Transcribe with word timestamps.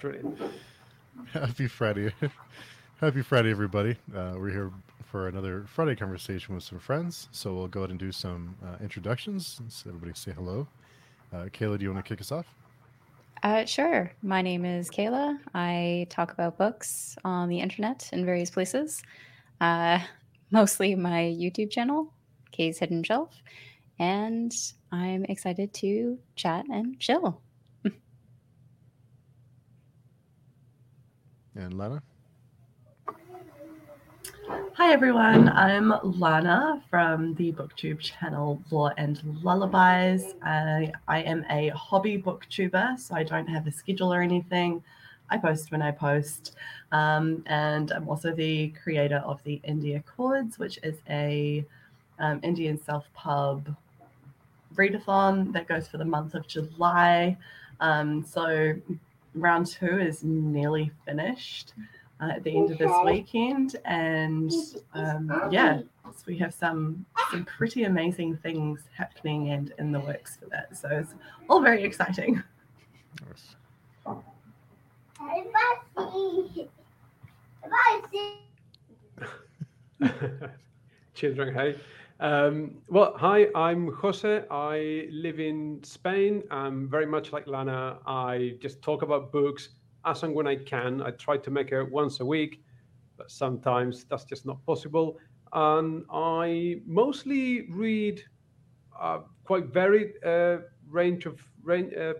Brilliant. 0.00 0.38
Happy 1.32 1.66
Friday. 1.66 2.12
Happy 3.00 3.20
Friday, 3.20 3.50
everybody. 3.50 3.96
Uh, 4.14 4.34
we're 4.36 4.50
here 4.50 4.70
for 5.10 5.26
another 5.26 5.64
Friday 5.66 5.96
conversation 5.96 6.54
with 6.54 6.62
some 6.62 6.78
friends. 6.78 7.28
So 7.32 7.52
we'll 7.54 7.66
go 7.66 7.80
ahead 7.80 7.90
and 7.90 7.98
do 7.98 8.12
some 8.12 8.54
uh, 8.64 8.76
introductions. 8.80 9.60
So 9.68 9.88
everybody 9.88 10.12
say 10.14 10.30
hello. 10.30 10.68
Uh, 11.32 11.46
Kayla, 11.46 11.78
do 11.78 11.84
you 11.84 11.92
want 11.92 12.04
to 12.04 12.08
kick 12.08 12.20
us 12.20 12.30
off? 12.30 12.46
Uh, 13.42 13.64
sure. 13.64 14.12
My 14.22 14.40
name 14.40 14.64
is 14.64 14.88
Kayla. 14.88 15.36
I 15.52 16.06
talk 16.10 16.32
about 16.32 16.58
books 16.58 17.16
on 17.24 17.48
the 17.48 17.58
internet 17.58 18.08
in 18.12 18.24
various 18.24 18.50
places, 18.50 19.02
uh, 19.60 19.98
mostly 20.52 20.94
my 20.94 21.22
YouTube 21.22 21.72
channel, 21.72 22.12
Kay's 22.52 22.78
Hidden 22.78 23.02
Shelf. 23.02 23.42
And 23.98 24.52
I'm 24.92 25.24
excited 25.24 25.74
to 25.74 26.18
chat 26.36 26.66
and 26.68 27.00
chill. 27.00 27.40
And 31.58 31.76
Lana? 31.76 32.00
Hi 34.74 34.92
everyone, 34.92 35.48
I'm 35.48 35.92
Lana 36.04 36.80
from 36.88 37.34
the 37.34 37.50
booktube 37.50 37.98
channel 37.98 38.62
Law 38.70 38.90
and 38.96 39.20
Lullabies. 39.42 40.36
I, 40.40 40.92
I 41.08 41.22
am 41.22 41.44
a 41.50 41.70
hobby 41.70 42.16
booktuber, 42.16 42.96
so 42.96 43.16
I 43.16 43.24
don't 43.24 43.48
have 43.48 43.66
a 43.66 43.72
schedule 43.72 44.14
or 44.14 44.22
anything. 44.22 44.84
I 45.30 45.38
post 45.38 45.72
when 45.72 45.82
I 45.82 45.90
post. 45.90 46.54
Um, 46.92 47.42
and 47.46 47.90
I'm 47.90 48.08
also 48.08 48.32
the 48.32 48.68
creator 48.80 49.20
of 49.26 49.42
the 49.42 49.60
Indie 49.68 49.96
Accords, 49.96 50.60
which 50.60 50.78
is 50.84 50.98
a 51.10 51.66
um, 52.20 52.38
Indian 52.44 52.80
self-pub 52.80 53.74
readathon 54.76 55.52
that 55.54 55.66
goes 55.66 55.88
for 55.88 55.98
the 55.98 56.04
month 56.04 56.34
of 56.34 56.46
July. 56.46 57.36
Um, 57.80 58.24
so 58.24 58.76
round 59.34 59.66
two 59.66 59.98
is 59.98 60.24
nearly 60.24 60.90
finished 61.04 61.74
uh, 62.20 62.30
at 62.34 62.44
the 62.44 62.56
end 62.56 62.70
of 62.70 62.78
this 62.78 62.92
weekend, 63.04 63.76
and 63.84 64.52
um, 64.94 65.30
yeah, 65.50 65.80
so 66.04 66.24
we 66.26 66.36
have 66.38 66.52
some 66.52 67.04
some 67.30 67.44
pretty 67.44 67.84
amazing 67.84 68.36
things 68.38 68.80
happening 68.96 69.50
and 69.50 69.72
in 69.78 69.92
the 69.92 70.00
works 70.00 70.36
for 70.36 70.46
that. 70.46 70.76
So 70.76 70.88
it's 70.88 71.14
all 71.48 71.60
very 71.60 71.84
exciting. 71.84 72.42
Children, 81.14 81.54
hey. 81.54 81.76
Um, 82.20 82.78
well, 82.88 83.14
hi, 83.16 83.46
I'm 83.54 83.92
Jose. 83.92 84.42
I 84.50 85.06
live 85.12 85.38
in 85.38 85.78
Spain. 85.84 86.42
I'm 86.50 86.88
very 86.88 87.06
much 87.06 87.32
like 87.32 87.46
Lana. 87.46 87.98
I 88.06 88.56
just 88.60 88.82
talk 88.82 89.02
about 89.02 89.30
books 89.30 89.68
as 90.04 90.24
and 90.24 90.34
when 90.34 90.48
I 90.48 90.56
can. 90.56 91.00
I 91.00 91.12
try 91.12 91.36
to 91.36 91.50
make 91.50 91.70
it 91.70 91.88
once 91.88 92.18
a 92.18 92.26
week, 92.26 92.60
but 93.16 93.30
sometimes 93.30 94.04
that's 94.04 94.24
just 94.24 94.46
not 94.46 94.64
possible. 94.66 95.16
And 95.52 96.04
I 96.10 96.80
mostly 96.86 97.68
read 97.70 98.24
uh, 99.00 99.20
quite 99.44 99.66
varied 99.66 100.14
uh, 100.24 100.58
range 100.90 101.24
of 101.24 101.40
range, 101.62 101.94
uh, 101.94 102.14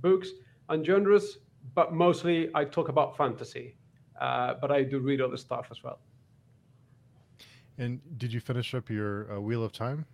books 0.00 0.30
and 0.68 0.84
genres, 0.84 1.38
but 1.76 1.92
mostly 1.92 2.50
I 2.56 2.64
talk 2.64 2.88
about 2.88 3.16
fantasy. 3.16 3.76
Uh, 4.20 4.54
but 4.60 4.72
I 4.72 4.82
do 4.82 4.98
read 4.98 5.20
other 5.20 5.36
stuff 5.36 5.68
as 5.70 5.84
well. 5.84 6.00
And 7.78 8.00
did 8.18 8.32
you 8.32 8.40
finish 8.40 8.74
up 8.74 8.90
your 8.90 9.32
uh, 9.32 9.40
Wheel 9.40 9.62
of 9.62 9.72
Time 9.72 10.04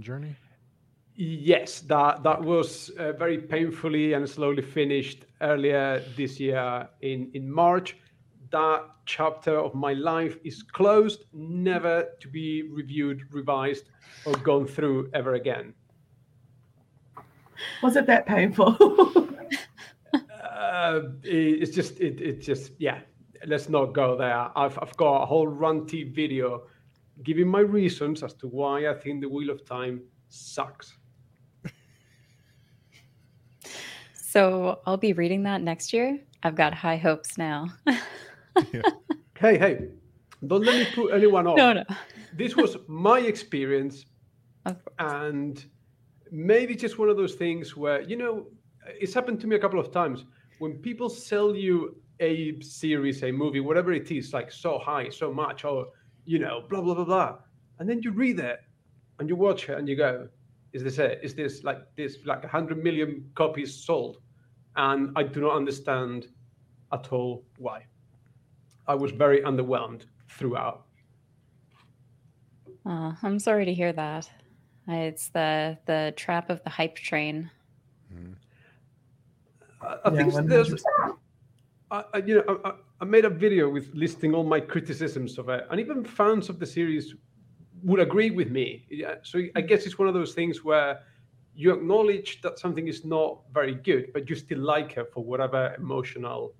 journey? 0.00 0.34
Yes, 1.14 1.80
that 1.82 2.22
that 2.24 2.42
was 2.42 2.90
uh, 2.98 3.12
very 3.12 3.38
painfully 3.38 4.12
and 4.12 4.28
slowly 4.28 4.60
finished 4.60 5.24
earlier 5.40 6.02
this 6.16 6.38
year 6.38 6.88
in 7.00 7.30
in 7.32 7.50
March. 7.50 7.96
That 8.50 8.84
chapter 9.06 9.56
of 9.56 9.74
my 9.74 9.94
life 9.94 10.36
is 10.44 10.62
closed, 10.62 11.24
never 11.32 12.08
to 12.20 12.28
be 12.28 12.62
reviewed, 12.62 13.22
revised, 13.32 13.84
or 14.26 14.34
gone 14.34 14.66
through 14.66 15.10
ever 15.14 15.34
again. 15.34 15.74
Was 17.82 17.96
it 17.96 18.06
that 18.06 18.26
painful? 18.26 18.76
uh, 20.12 21.00
it, 21.22 21.62
it's 21.62 21.74
just 21.74 21.98
it, 22.00 22.20
it 22.20 22.40
just 22.42 22.72
yeah. 22.78 23.00
Let's 23.46 23.68
not 23.68 23.94
go 23.94 24.16
there. 24.16 24.50
I've 24.56 24.78
I've 24.82 24.96
got 24.96 25.22
a 25.22 25.26
whole 25.26 25.46
ranty 25.46 26.14
video 26.14 26.64
giving 27.22 27.48
my 27.48 27.60
reasons 27.60 28.22
as 28.22 28.34
to 28.34 28.48
why 28.48 28.88
I 28.88 28.94
think 28.94 29.20
the 29.20 29.28
Wheel 29.28 29.50
of 29.50 29.64
Time 29.64 30.02
sucks. 30.28 30.96
So 34.36 34.80
I'll 34.84 34.98
be 34.98 35.14
reading 35.14 35.44
that 35.44 35.62
next 35.62 35.94
year. 35.94 36.20
I've 36.42 36.56
got 36.56 36.74
high 36.74 36.98
hopes 36.98 37.38
now. 37.38 37.68
yeah. 37.86 38.82
Hey, 39.38 39.58
hey, 39.58 39.88
don't 40.46 40.64
let 40.64 40.76
me 40.76 40.86
put 40.94 41.12
anyone 41.12 41.46
off. 41.46 41.58
No, 41.58 41.74
no. 41.74 41.84
This 42.32 42.56
was 42.56 42.78
my 42.86 43.18
experience. 43.20 44.06
And 44.98 45.62
maybe 46.30 46.74
just 46.74 46.98
one 46.98 47.10
of 47.10 47.18
those 47.18 47.34
things 47.34 47.76
where, 47.76 48.00
you 48.00 48.16
know, 48.16 48.46
it's 48.86 49.12
happened 49.12 49.40
to 49.40 49.46
me 49.46 49.56
a 49.56 49.58
couple 49.58 49.78
of 49.78 49.92
times. 49.92 50.24
When 50.58 50.78
people 50.78 51.10
sell 51.10 51.54
you 51.54 51.96
a 52.20 52.58
series, 52.60 53.22
a 53.24 53.30
movie, 53.30 53.60
whatever 53.60 53.92
it 53.92 54.10
is, 54.10 54.32
like 54.32 54.50
so 54.50 54.78
high, 54.78 55.10
so 55.10 55.30
much, 55.30 55.64
or, 55.64 55.88
you 56.26 56.38
know, 56.38 56.62
blah, 56.68 56.80
blah, 56.80 56.94
blah, 56.94 57.04
blah. 57.04 57.38
And 57.78 57.88
then 57.88 58.02
you 58.02 58.12
read 58.12 58.38
it 58.40 58.60
and 59.18 59.28
you 59.28 59.36
watch 59.36 59.68
it 59.68 59.78
and 59.78 59.88
you 59.88 59.96
go, 59.96 60.28
is 60.72 60.82
this 60.82 60.98
it? 60.98 61.20
Is 61.22 61.34
this 61.34 61.64
like 61.64 61.78
this, 61.96 62.18
like 62.26 62.40
a 62.40 62.48
100 62.48 62.82
million 62.82 63.30
copies 63.34 63.74
sold? 63.74 64.18
and 64.76 65.10
I 65.16 65.22
do 65.22 65.40
not 65.40 65.56
understand 65.56 66.28
at 66.92 67.12
all 67.12 67.44
why. 67.58 67.86
I 68.86 68.94
was 68.94 69.10
very 69.10 69.40
underwhelmed 69.40 70.02
throughout. 70.30 70.84
Oh, 72.84 73.16
I'm 73.22 73.38
sorry 73.38 73.64
to 73.64 73.74
hear 73.74 73.92
that. 73.92 74.30
It's 74.86 75.28
the 75.30 75.76
the 75.86 76.12
trap 76.16 76.50
of 76.50 76.62
the 76.62 76.70
hype 76.70 76.94
train. 76.94 77.50
Mm. 78.14 78.34
I, 79.82 79.86
I 79.86 80.12
yeah, 80.12 80.30
think 80.30 80.48
there's, 80.48 80.84
I, 81.90 82.04
you 82.24 82.36
know, 82.46 82.76
I, 83.00 83.04
made 83.04 83.24
a 83.24 83.30
video 83.30 83.68
with 83.68 83.90
listing 83.94 84.34
all 84.34 84.44
my 84.44 84.60
criticisms 84.60 85.38
of 85.38 85.48
it, 85.48 85.66
and 85.70 85.80
even 85.80 86.04
fans 86.04 86.48
of 86.48 86.58
the 86.58 86.66
series 86.66 87.14
would 87.82 88.00
agree 88.00 88.30
with 88.30 88.50
me. 88.50 88.86
So 89.22 89.42
I 89.54 89.60
guess 89.60 89.86
it's 89.86 89.98
one 89.98 90.08
of 90.08 90.14
those 90.14 90.34
things 90.34 90.64
where 90.64 91.00
you 91.54 91.72
acknowledge 91.72 92.42
that 92.42 92.58
something 92.58 92.86
is 92.86 93.04
not 93.04 93.40
very 93.52 93.74
good, 93.74 94.12
but 94.12 94.28
you 94.28 94.36
still 94.36 94.58
like 94.58 94.96
it 94.96 95.10
for 95.12 95.24
whatever 95.24 95.74
emotional 95.78 96.54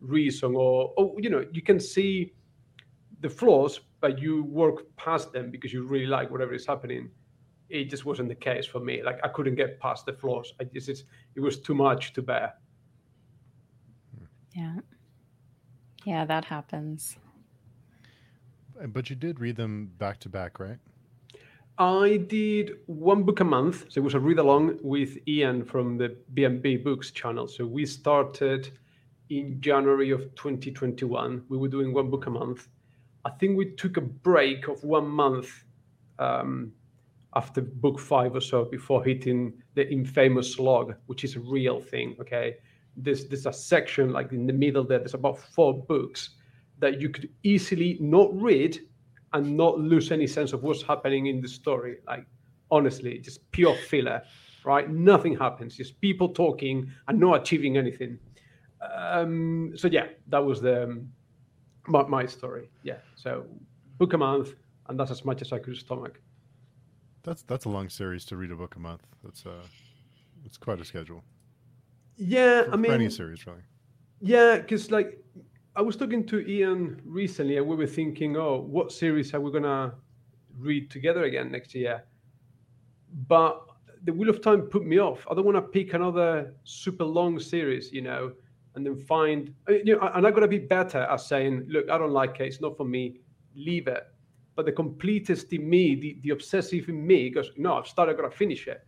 reason, 0.00 0.54
or, 0.54 0.92
or 0.96 1.14
you 1.18 1.30
know, 1.30 1.46
you 1.52 1.62
can 1.62 1.80
see 1.80 2.34
the 3.20 3.28
flaws, 3.28 3.80
but 4.00 4.18
you 4.18 4.44
work 4.44 4.84
past 4.96 5.32
them 5.32 5.50
because 5.50 5.72
you 5.72 5.86
really 5.86 6.06
like 6.06 6.30
whatever 6.30 6.52
is 6.52 6.66
happening. 6.66 7.10
It 7.70 7.84
just 7.88 8.04
wasn't 8.04 8.28
the 8.28 8.34
case 8.34 8.66
for 8.66 8.80
me. 8.80 9.02
Like 9.02 9.18
I 9.24 9.28
couldn't 9.28 9.54
get 9.54 9.80
past 9.80 10.04
the 10.04 10.12
flaws. 10.12 10.52
I 10.60 10.64
just 10.64 11.04
it 11.34 11.40
was 11.40 11.58
too 11.60 11.74
much 11.74 12.12
to 12.12 12.22
bear. 12.22 12.52
Yeah, 14.54 14.76
yeah, 16.04 16.24
that 16.24 16.44
happens. 16.46 17.16
But 18.88 19.10
you 19.10 19.16
did 19.16 19.40
read 19.40 19.56
them 19.56 19.90
back 19.98 20.20
to 20.20 20.28
back, 20.28 20.58
right? 20.58 20.78
I 21.78 22.18
did 22.28 22.76
one 22.86 23.24
book 23.24 23.40
a 23.40 23.44
month. 23.44 23.86
So 23.88 24.00
it 24.00 24.04
was 24.04 24.14
a 24.14 24.20
read 24.20 24.38
along 24.38 24.78
with 24.82 25.18
Ian 25.26 25.64
from 25.64 25.98
the 25.98 26.16
BNB 26.34 26.84
Books 26.84 27.10
channel. 27.10 27.48
So 27.48 27.66
we 27.66 27.84
started 27.84 28.70
in 29.30 29.60
January 29.60 30.10
of 30.10 30.34
2021. 30.36 31.44
We 31.48 31.58
were 31.58 31.68
doing 31.68 31.92
one 31.92 32.10
book 32.10 32.26
a 32.26 32.30
month. 32.30 32.68
I 33.24 33.30
think 33.30 33.56
we 33.56 33.70
took 33.74 33.96
a 33.96 34.00
break 34.00 34.68
of 34.68 34.84
one 34.84 35.08
month 35.08 35.64
um, 36.18 36.72
after 37.34 37.62
book 37.62 37.98
five 37.98 38.36
or 38.36 38.40
so 38.40 38.64
before 38.64 39.02
hitting 39.02 39.54
the 39.74 39.90
infamous 39.90 40.54
slog, 40.54 40.94
which 41.06 41.24
is 41.24 41.34
a 41.34 41.40
real 41.40 41.80
thing. 41.80 42.16
Okay. 42.20 42.56
There's, 42.96 43.26
there's 43.26 43.46
a 43.46 43.52
section 43.52 44.12
like 44.12 44.32
in 44.32 44.46
the 44.46 44.52
middle 44.52 44.84
there, 44.84 44.98
there's 44.98 45.14
about 45.14 45.38
four 45.38 45.74
books 45.74 46.30
that 46.78 47.00
you 47.00 47.08
could 47.08 47.28
easily 47.42 47.96
not 48.00 48.28
read 48.40 48.78
and 49.32 49.56
not 49.56 49.78
lose 49.78 50.12
any 50.12 50.26
sense 50.26 50.52
of 50.52 50.62
what's 50.62 50.82
happening 50.82 51.26
in 51.26 51.40
the 51.40 51.48
story. 51.48 51.96
Like 52.06 52.26
honestly, 52.70 53.18
just 53.18 53.50
pure 53.50 53.74
filler, 53.74 54.22
right? 54.64 54.88
Nothing 54.88 55.36
happens, 55.36 55.76
just 55.76 56.00
people 56.00 56.28
talking 56.28 56.90
and 57.08 57.18
not 57.18 57.40
achieving 57.42 57.76
anything. 57.76 58.18
Um, 58.96 59.72
so 59.76 59.88
yeah, 59.88 60.06
that 60.28 60.44
was 60.44 60.60
the 60.60 60.84
um, 60.84 61.08
my, 61.86 62.02
my 62.04 62.26
story. 62.26 62.68
Yeah, 62.82 62.98
so 63.16 63.46
book 63.98 64.12
a 64.12 64.18
month, 64.18 64.54
and 64.88 64.98
that's 64.98 65.10
as 65.10 65.24
much 65.24 65.42
as 65.42 65.52
I 65.52 65.58
could 65.58 65.76
stomach. 65.76 66.20
That's 67.22 67.42
that's 67.42 67.64
a 67.64 67.70
long 67.70 67.88
series 67.88 68.24
to 68.26 68.36
read 68.36 68.50
a 68.50 68.56
book 68.56 68.76
a 68.76 68.78
month. 68.78 69.02
That's 69.22 69.46
uh, 69.46 69.62
it's 70.44 70.58
quite 70.58 70.80
a 70.80 70.84
schedule. 70.84 71.24
Yeah, 72.16 72.64
for, 72.64 72.72
I 72.72 72.76
mean, 72.76 72.92
any 72.92 73.10
series 73.10 73.46
really. 73.46 73.62
Yeah, 74.20 74.58
because 74.58 74.90
like 74.90 75.18
I 75.76 75.82
was 75.82 75.96
talking 75.96 76.24
to 76.26 76.40
Ian 76.48 77.00
recently, 77.04 77.56
and 77.58 77.66
we 77.66 77.76
were 77.76 77.86
thinking, 77.86 78.36
oh, 78.36 78.60
what 78.60 78.92
series 78.92 79.34
are 79.34 79.40
we 79.40 79.50
gonna 79.50 79.94
read 80.58 80.90
together 80.90 81.24
again 81.24 81.50
next 81.50 81.74
year? 81.74 82.04
But 83.28 83.60
the 84.04 84.12
Wheel 84.12 84.30
of 84.30 84.42
Time 84.42 84.62
put 84.62 84.84
me 84.84 84.98
off. 84.98 85.26
I 85.30 85.34
don't 85.34 85.44
want 85.44 85.56
to 85.56 85.62
pick 85.62 85.94
another 85.94 86.54
super 86.64 87.04
long 87.04 87.38
series, 87.38 87.92
you 87.92 88.02
know. 88.02 88.32
and 88.74 88.84
then 88.84 88.96
find 88.96 89.54
uh, 89.68 89.72
you 89.72 89.96
know 89.96 90.10
and 90.14 90.26
i 90.26 90.30
got 90.30 90.40
to 90.40 90.48
be 90.48 90.58
better 90.58 90.98
at 90.98 91.20
saying 91.20 91.64
look 91.68 91.88
i 91.88 91.96
don't 91.98 92.10
like 92.10 92.40
it 92.40 92.46
it's 92.46 92.60
not 92.60 92.76
for 92.76 92.84
me 92.84 93.20
leave 93.54 93.86
it 93.86 94.04
but 94.56 94.66
the 94.66 94.72
completest 94.72 95.52
in 95.52 95.68
me 95.68 95.94
the, 95.94 96.18
the 96.22 96.30
obsessive 96.30 96.88
in 96.88 97.06
me 97.06 97.30
goes 97.30 97.50
no 97.56 97.74
i've 97.74 97.86
started 97.86 98.16
I 98.16 98.22
got 98.22 98.30
to 98.30 98.36
finish 98.36 98.66
it 98.66 98.84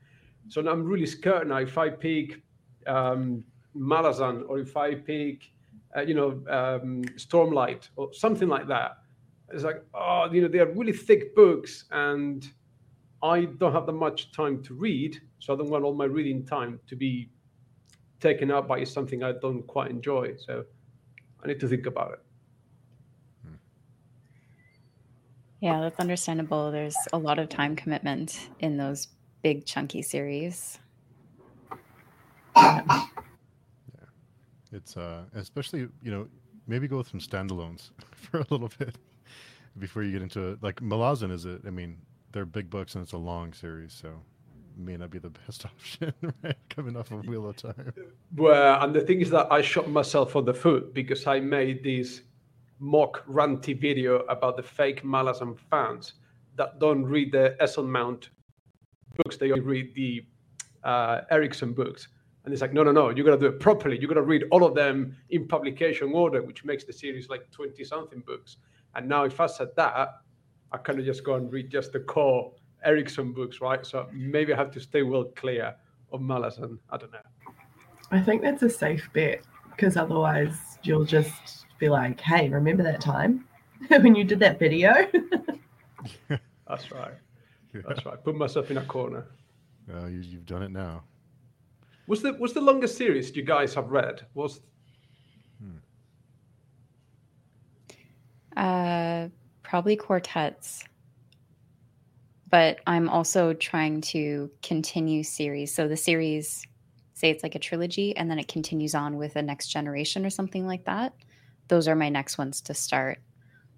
so 0.49 0.61
now 0.61 0.73
i'm 0.73 0.85
really 0.85 1.07
scared 1.07 1.49
now 1.49 1.59
if 1.59 1.79
i 1.79 1.89
pick 1.89 2.43
um, 2.87 3.45
malazan 3.77 4.43
or 4.49 4.59
if 4.59 4.77
i 4.77 4.95
pick 4.95 5.51
uh, 5.97 6.01
you 6.01 6.15
know 6.15 6.31
um, 6.49 7.03
stormlight 7.17 7.89
or 7.97 8.13
something 8.13 8.49
like 8.49 8.67
that 8.67 8.99
it's 9.53 9.65
like 9.65 9.83
oh 9.95 10.29
you 10.33 10.41
know 10.41 10.49
they 10.49 10.59
are 10.59 10.73
really 10.73 10.93
thick 10.93 11.35
books 11.35 11.85
and 11.91 12.53
i 13.23 13.45
don't 13.45 13.73
have 13.73 13.87
that 13.87 13.93
much 13.93 14.33
time 14.33 14.63
to 14.63 14.75
read 14.75 15.21
so 15.39 15.53
i 15.53 15.57
don't 15.57 15.71
want 15.71 15.85
all 15.85 15.95
my 15.95 16.05
reading 16.05 16.45
time 16.45 16.81
to 16.87 16.97
be 16.97 17.31
taken 18.21 18.51
up 18.51 18.69
by 18.69 18.85
something 18.85 19.23
I 19.23 19.33
don't 19.33 19.67
quite 19.67 19.91
enjoy. 19.91 20.35
So 20.39 20.65
I 21.43 21.49
need 21.49 21.61
to 21.61 21.69
think 21.69 21.87
about 21.87 22.13
it. 22.13 22.21
Yeah, 25.61 25.81
that's 25.81 25.99
understandable. 25.99 26.71
There's 26.71 26.97
a 27.13 27.19
lot 27.19 27.39
of 27.39 27.49
time 27.49 27.77
commitment 27.77 28.51
in 28.61 28.77
those 28.77 29.09
big 29.43 29.65
chunky 29.65 30.03
series. 30.03 30.79
Yeah. 32.57 32.97
It's 34.73 34.97
uh 34.97 35.25
especially, 35.35 35.89
you 36.03 36.11
know, 36.11 36.27
maybe 36.67 36.89
go 36.89 36.99
with 36.99 37.09
some 37.09 37.21
standalones 37.21 37.91
for 38.15 38.39
a 38.41 38.47
little 38.51 38.71
bit 38.79 38.97
before 39.79 40.03
you 40.03 40.13
get 40.13 40.23
into 40.23 40.51
it. 40.51 40.63
Like 40.63 40.81
Malazan 40.81 41.31
is 41.31 41.45
it 41.45 41.63
I 41.67 41.71
mean, 41.71 41.99
they're 42.33 42.47
big 42.47 42.71
books 42.71 42.95
and 42.95 43.03
it's 43.03 43.13
a 43.13 43.19
long 43.19 43.53
series, 43.53 43.93
so 43.93 44.21
may 44.77 44.97
not 44.97 45.11
be 45.11 45.19
the 45.19 45.31
best 45.47 45.65
option, 45.65 46.13
right? 46.43 46.57
Coming 46.69 46.97
off 46.97 47.11
of 47.11 47.27
Wheel 47.27 47.49
of 47.49 47.57
Time. 47.57 47.93
Well, 48.35 48.83
and 48.83 48.95
the 48.95 49.01
thing 49.01 49.21
is 49.21 49.31
that 49.31 49.51
I 49.51 49.63
shot 49.63 49.89
myself 49.89 50.37
on 50.37 50.45
the 50.45 50.55
foot 50.55 50.95
because 50.95 51.27
I 51.27 51.41
made 51.41 51.83
this 51.83 52.23
mock 52.79 53.25
ranty 53.27 53.79
video 53.79 54.21
about 54.25 54.57
the 54.57 54.63
fake 54.63 55.03
Malazan 55.03 55.59
fans 55.71 56.15
that 56.57 56.79
don't 56.79 57.05
read 57.05 57.33
the 57.33 57.57
Esslemont 57.61 58.29
books; 59.17 59.37
they 59.37 59.51
only 59.51 59.65
read 59.65 59.95
the 59.95 60.27
uh, 60.85 61.23
Erikson 61.31 61.73
books. 61.73 62.09
And 62.47 62.53
it's 62.53 62.63
like, 62.63 62.73
no, 62.73 62.85
no, 62.85 62.93
no, 62.93 63.11
you 63.11 63.25
got 63.25 63.33
to 63.33 63.39
do 63.39 63.47
it 63.47 63.59
properly. 63.59 63.99
You 64.01 64.07
got 64.07 64.15
to 64.15 64.23
read 64.23 64.45
all 64.53 64.65
of 64.65 64.77
them 64.77 65.17
in 65.31 65.49
publication 65.49 66.13
order, 66.13 66.43
which 66.43 66.65
makes 66.65 66.85
the 66.85 66.93
series 66.93 67.29
like 67.29 67.51
20 67.51 67.83
something 67.83 68.21
books. 68.21 68.59
And 68.95 69.09
now, 69.09 69.25
if 69.25 69.41
I 69.41 69.47
said 69.47 69.71
that, 69.77 70.21
I 70.71 70.77
kind 70.79 71.01
of 71.01 71.05
just 71.05 71.25
go 71.25 71.35
and 71.35 71.53
read 71.53 71.71
just 71.71 71.93
the 71.93 71.99
core 71.99 72.53
Erikson 72.85 73.33
books, 73.33 73.61
right? 73.61 73.85
So 73.85 74.09
maybe 74.13 74.55
I 74.55 74.57
have 74.57 74.71
to 74.71 74.81
stay 74.81 75.03
well 75.03 75.25
clear 75.25 75.75
of 76.13 76.21
Malazan. 76.21 76.79
I 76.89 76.97
don't 76.97 77.13
know. 77.13 77.19
I 78.13 78.21
think 78.21 78.43
that's 78.43 78.63
a 78.63 78.71
safe 78.71 79.11
bet 79.13 79.43
because 79.71 79.97
otherwise 79.97 80.79
you'll 80.85 81.05
just 81.05 81.67
be 81.81 81.89
like, 81.89 82.21
hey, 82.21 82.49
remember 82.49 82.85
that 82.85 83.01
time 83.01 83.45
when 83.89 84.15
you 84.15 84.23
did 84.23 84.39
that 84.39 84.61
video? 84.61 84.95
That's 86.69 86.93
right. 86.93 87.15
That's 87.89 88.07
right. 88.07 88.23
Put 88.23 88.37
myself 88.37 88.71
in 88.71 88.79
a 88.79 88.85
corner. 88.85 89.27
Uh, 89.93 90.07
you, 90.07 90.21
you've 90.21 90.47
done 90.47 90.63
it 90.63 90.71
now. 90.71 91.03
What's 92.07 92.23
the 92.23 92.33
what's 92.35 92.55
the 92.55 92.61
longest 92.61 92.97
series 92.97 93.35
you 93.35 93.43
guys 93.43 93.75
have 93.75 93.91
read? 93.91 94.27
Was 94.35 94.61
Uh, 98.57 99.29
probably 99.63 99.97
quartets. 99.97 100.83
But 102.49 102.79
I'm 102.87 103.09
also 103.09 103.53
trying 103.53 104.01
to 104.03 104.51
continue 104.63 105.25
series. 105.25 105.75
So 105.75 105.89
the 105.89 105.97
series, 105.97 106.65
say 107.15 107.31
it's 107.31 107.43
like 107.43 107.57
a 107.57 107.59
trilogy, 107.59 108.17
and 108.17 108.31
then 108.31 108.39
it 108.39 108.49
continues 108.49 108.95
on 108.95 109.17
with 109.17 109.37
a 109.37 109.43
next 109.43 109.67
generation 109.67 110.25
or 110.25 110.31
something 110.31 110.67
like 110.67 110.85
that. 110.85 111.13
Those 111.69 111.89
are 111.89 111.97
my 111.97 112.09
next 112.09 112.39
ones 112.39 112.61
to 112.63 112.75
start. 112.75 113.19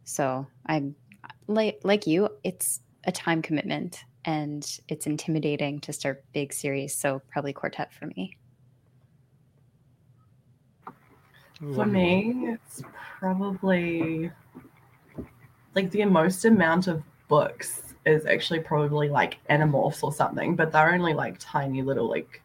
So 0.04 0.46
I'm 0.66 0.94
like 1.46 1.80
like 1.82 2.06
you, 2.06 2.28
it's 2.44 2.80
a 3.04 3.12
time 3.12 3.40
commitment 3.40 4.04
and 4.28 4.80
it's 4.88 5.06
intimidating 5.06 5.80
to 5.80 5.90
start 5.90 6.22
big 6.34 6.52
series. 6.52 6.94
So 6.94 7.22
probably 7.30 7.54
quartet 7.54 7.94
for 7.94 8.08
me. 8.08 8.36
For 11.74 11.86
me, 11.86 12.50
it's 12.52 12.82
probably 13.18 14.30
like 15.74 15.90
the 15.90 16.04
most 16.04 16.44
amount 16.44 16.88
of 16.88 17.02
books 17.28 17.94
is 18.04 18.26
actually 18.26 18.60
probably 18.60 19.08
like 19.08 19.38
Animorphs 19.48 20.04
or 20.04 20.12
something, 20.12 20.54
but 20.54 20.72
they're 20.72 20.92
only 20.92 21.14
like 21.14 21.36
tiny 21.38 21.80
little 21.80 22.06
like 22.06 22.42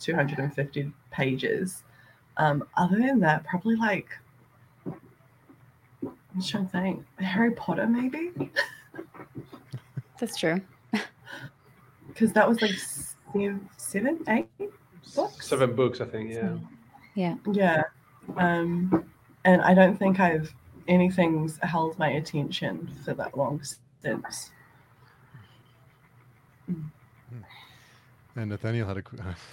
250 0.00 0.90
pages. 1.10 1.82
Um, 2.38 2.66
other 2.78 2.96
than 2.96 3.20
that, 3.20 3.44
probably 3.44 3.76
like 3.76 4.08
I'm 6.02 6.14
just 6.38 6.48
trying 6.48 6.64
to 6.64 6.72
think. 6.72 7.04
Harry 7.18 7.50
Potter, 7.50 7.86
maybe? 7.86 8.32
That's 10.18 10.38
true. 10.38 10.62
Because 12.16 12.32
that 12.32 12.48
was 12.48 12.62
like 12.62 12.72
seven, 12.72 13.68
seven, 13.76 14.24
eight 14.28 14.48
books. 15.14 15.46
seven 15.46 15.76
books, 15.76 16.00
I 16.00 16.06
think. 16.06 16.30
Yeah. 16.32 16.56
Yeah. 17.14 17.34
Yeah. 17.52 17.82
Um, 18.38 19.04
and 19.44 19.60
I 19.60 19.74
don't 19.74 19.98
think 19.98 20.18
I've 20.18 20.50
anything's 20.88 21.58
held 21.62 21.98
my 21.98 22.08
attention 22.12 22.90
for 23.04 23.12
that 23.12 23.36
long 23.36 23.60
since. 24.02 24.50
And 28.34 28.48
Nathaniel 28.48 28.88
had 28.88 28.96
a 28.96 29.02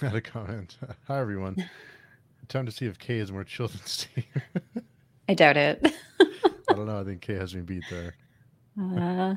had 0.00 0.14
a 0.14 0.22
comment. 0.22 0.78
Hi 1.06 1.20
everyone. 1.20 1.68
Time 2.48 2.64
to 2.64 2.72
see 2.72 2.86
if 2.86 2.98
Kay 2.98 3.18
is 3.18 3.30
more 3.30 3.44
children's 3.44 4.06
tea. 4.14 4.24
I 5.28 5.34
doubt 5.34 5.58
it. 5.58 5.84
I 6.20 6.72
don't 6.74 6.86
know. 6.86 6.98
I 6.98 7.04
think 7.04 7.20
Kay 7.20 7.34
has 7.34 7.54
me 7.54 7.60
beat 7.60 7.84
there. 7.90 8.14
Uh, 8.80 9.34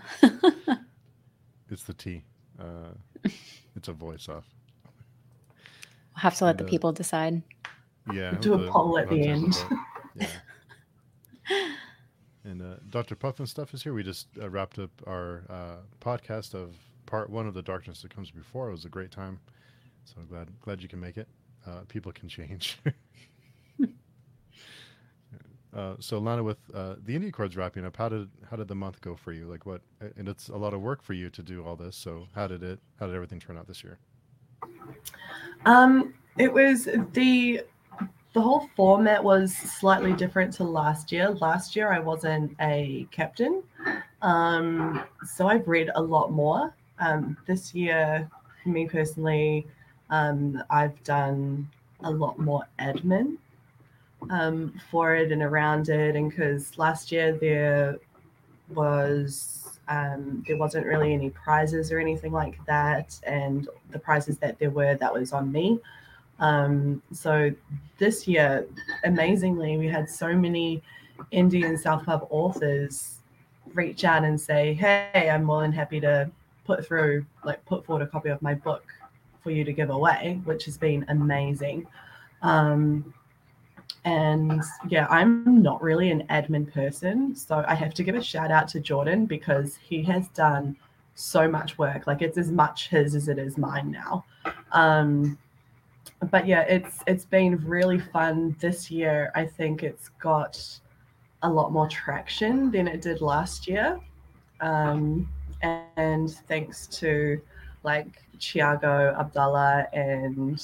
It's 1.70 1.84
the 1.84 1.94
T. 1.94 2.24
Uh, 2.60 3.30
it's 3.76 3.88
a 3.88 3.94
voice 3.94 4.28
off. 4.30 4.46
We'll 5.54 6.22
have 6.22 6.36
to 6.38 6.46
let 6.46 6.58
the 6.58 6.64
And, 6.64 6.70
uh, 6.70 6.72
people 6.72 6.92
decide. 6.92 7.42
Yeah. 8.12 8.32
Do 8.32 8.54
a 8.54 8.58
the- 8.58 8.70
poll 8.72 8.98
at 8.98 9.10
the 9.10 9.22
end. 9.24 9.54
Yeah. 10.20 10.28
And 12.44 12.62
uh, 12.62 12.76
Dr. 12.90 13.16
Puffin 13.16 13.46
stuff 13.46 13.74
is 13.74 13.84
here. 13.84 13.94
We 13.94 14.04
just 14.04 14.28
uh, 14.42 14.50
wrapped 14.50 14.80
up 14.80 14.90
our 15.06 15.44
uh, 15.50 15.76
podcast 16.02 16.54
of 16.54 16.76
part 17.06 17.30
one 17.30 17.46
of 17.46 17.54
the 17.54 17.62
darkness 17.62 18.02
that 18.02 18.14
comes 18.14 18.32
before. 18.32 18.70
It 18.70 18.72
was 18.72 18.86
a 18.86 18.90
great 18.90 19.12
time. 19.12 19.40
So 20.06 20.16
glad 20.30 20.48
glad 20.62 20.82
you 20.82 20.88
can 20.90 21.00
make 21.00 21.18
it. 21.18 21.28
Uh, 21.66 21.82
people 21.90 22.12
can 22.14 22.30
change. 22.30 22.80
uh, 25.78 25.96
so 26.00 26.18
Lana, 26.18 26.44
with 26.44 26.58
uh, 26.74 26.96
the 27.06 27.18
Indie 27.18 27.30
Accords 27.30 27.56
wrapping 27.56 27.86
up, 27.86 27.96
how 27.96 28.10
did 28.10 28.30
how 28.50 28.58
did 28.58 28.68
the 28.68 28.76
month 28.76 29.00
go 29.00 29.16
for 29.16 29.32
you? 29.32 29.46
Like 29.46 29.68
what? 29.68 29.82
And 30.18 30.28
it's 30.28 30.50
a 30.50 30.58
lot 30.58 30.74
of 30.74 30.82
work 30.82 31.04
for 31.04 31.14
you 31.14 31.30
to 31.30 31.44
do 31.44 31.64
all 31.64 31.76
this. 31.76 31.96
So 31.96 32.28
how 32.34 32.48
did 32.48 32.64
it? 32.64 32.80
How 33.00 33.06
did 33.06 33.14
everything 33.14 33.40
turn 33.40 33.58
out 33.58 33.68
this 33.68 33.84
year? 33.84 34.00
Um, 35.66 36.16
it 36.40 36.52
was 36.52 36.86
the 37.14 37.62
the 38.34 38.42
whole 38.42 38.68
format 38.76 39.24
was 39.24 39.56
slightly 39.56 40.14
different 40.14 40.52
to 40.56 40.64
last 40.64 41.12
year. 41.12 41.30
Last 41.30 41.76
year 41.76 41.94
I 41.94 42.00
wasn't 42.00 42.56
a 42.60 43.08
captain, 43.12 43.62
um, 44.24 45.04
so 45.24 45.48
I've 45.48 45.68
read 45.68 45.92
a 45.94 46.02
lot 46.02 46.32
more. 46.32 46.74
Um, 46.98 47.38
this 47.46 47.76
year, 47.76 48.28
me 48.66 48.88
personally, 48.88 49.68
um, 50.10 50.64
I've 50.72 51.02
done 51.04 51.70
a 52.00 52.10
lot 52.10 52.40
more 52.40 52.64
admin 52.80 53.38
um, 54.30 54.74
for 54.92 55.16
it 55.16 55.32
and 55.32 55.42
around 55.42 55.90
it, 55.90 56.16
and 56.16 56.30
because 56.30 56.78
last 56.78 57.12
year 57.12 57.34
there 57.34 57.98
was 58.74 59.80
um, 59.88 60.44
there 60.48 60.58
wasn't 60.58 60.86
really 60.86 61.14
any 61.14 61.30
prizes 61.30 61.92
or 61.92 62.00
anything 62.00 62.32
like 62.32 62.64
that, 62.66 63.18
and 63.24 63.70
the 63.92 64.00
prizes 64.00 64.38
that 64.40 64.60
there 64.60 64.70
were 64.70 64.96
that 64.96 65.14
was 65.14 65.34
on 65.34 65.52
me. 65.52 65.80
Um, 66.40 67.02
so 67.12 67.52
this 67.98 68.28
year, 68.28 68.68
amazingly, 69.06 69.78
we 69.78 69.88
had 69.88 70.10
so 70.10 70.36
many 70.36 70.84
indie 71.34 71.66
and 71.66 71.80
self-pub 71.80 72.28
authors 72.30 73.20
reach 73.74 74.04
out 74.04 74.24
and 74.24 74.40
say, 74.40 74.74
"Hey, 74.74 75.30
I'm 75.32 75.44
more 75.44 75.62
than 75.62 75.72
happy 75.72 76.00
to 76.02 76.30
put 76.66 76.86
through, 76.86 77.26
like, 77.44 77.64
put 77.66 77.86
forward 77.86 78.04
a 78.04 78.08
copy 78.08 78.30
of 78.30 78.42
my 78.42 78.54
book 78.54 78.84
for 79.42 79.52
you 79.52 79.64
to 79.64 79.74
give 79.74 79.90
away," 79.90 80.42
which 80.44 80.66
has 80.66 80.78
been 80.78 81.06
amazing. 81.08 81.88
Um, 82.42 83.14
and 84.08 84.64
yeah, 84.88 85.06
I'm 85.10 85.62
not 85.62 85.82
really 85.82 86.12
an 86.12 86.26
admin 86.30 86.72
person, 86.72 87.36
so 87.36 87.66
I 87.68 87.76
have 87.76 87.94
to 87.96 88.04
give 88.04 88.16
a 88.16 88.24
shout 88.24 88.52
out 88.52 88.70
to 88.70 88.80
Jordan 88.80 89.26
because 89.26 89.76
he 89.76 90.02
has 90.04 90.30
done 90.30 90.78
so 91.16 91.46
much 91.46 91.78
work. 91.78 92.08
Like 92.08 92.22
it's 92.22 92.38
as 92.38 92.50
much 92.50 92.88
his 92.88 93.16
as 93.16 93.28
it 93.28 93.38
is 93.38 93.58
mine 93.58 93.92
now. 93.92 94.24
Um, 94.72 95.38
but 96.32 96.48
yeah, 96.48 96.62
it's 96.62 97.00
it's 97.06 97.26
been 97.26 97.58
really 97.58 98.00
fun 98.00 98.56
this 98.62 98.90
year. 98.90 99.30
I 99.36 99.46
think 99.46 99.84
it's 99.84 100.08
got 100.22 100.58
a 101.44 101.50
lot 101.50 101.74
more 101.74 101.90
traction 101.90 102.72
than 102.72 102.88
it 102.88 103.02
did 103.02 103.20
last 103.20 103.68
year, 103.68 104.00
um, 104.62 105.28
and 105.98 106.32
thanks 106.48 106.88
to 107.00 107.42
like 107.84 108.24
Chiago 108.40 109.14
Abdallah 109.20 109.88
and 109.92 110.62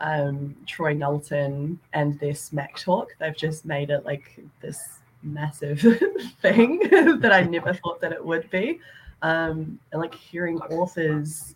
um, 0.00 0.56
Troy 0.66 0.92
Knowlton 0.92 1.78
and 1.92 2.18
their 2.20 2.34
Smack 2.34 2.78
Talk. 2.78 3.14
They've 3.18 3.36
just 3.36 3.64
made 3.64 3.90
it 3.90 4.04
like 4.04 4.38
this 4.60 5.00
massive 5.22 5.80
thing 6.42 6.78
that 7.20 7.32
I 7.32 7.42
never 7.42 7.74
thought 7.74 8.00
that 8.00 8.12
it 8.12 8.24
would 8.24 8.48
be. 8.50 8.80
Um, 9.22 9.78
and 9.92 10.00
like 10.00 10.14
hearing 10.14 10.58
authors 10.58 11.54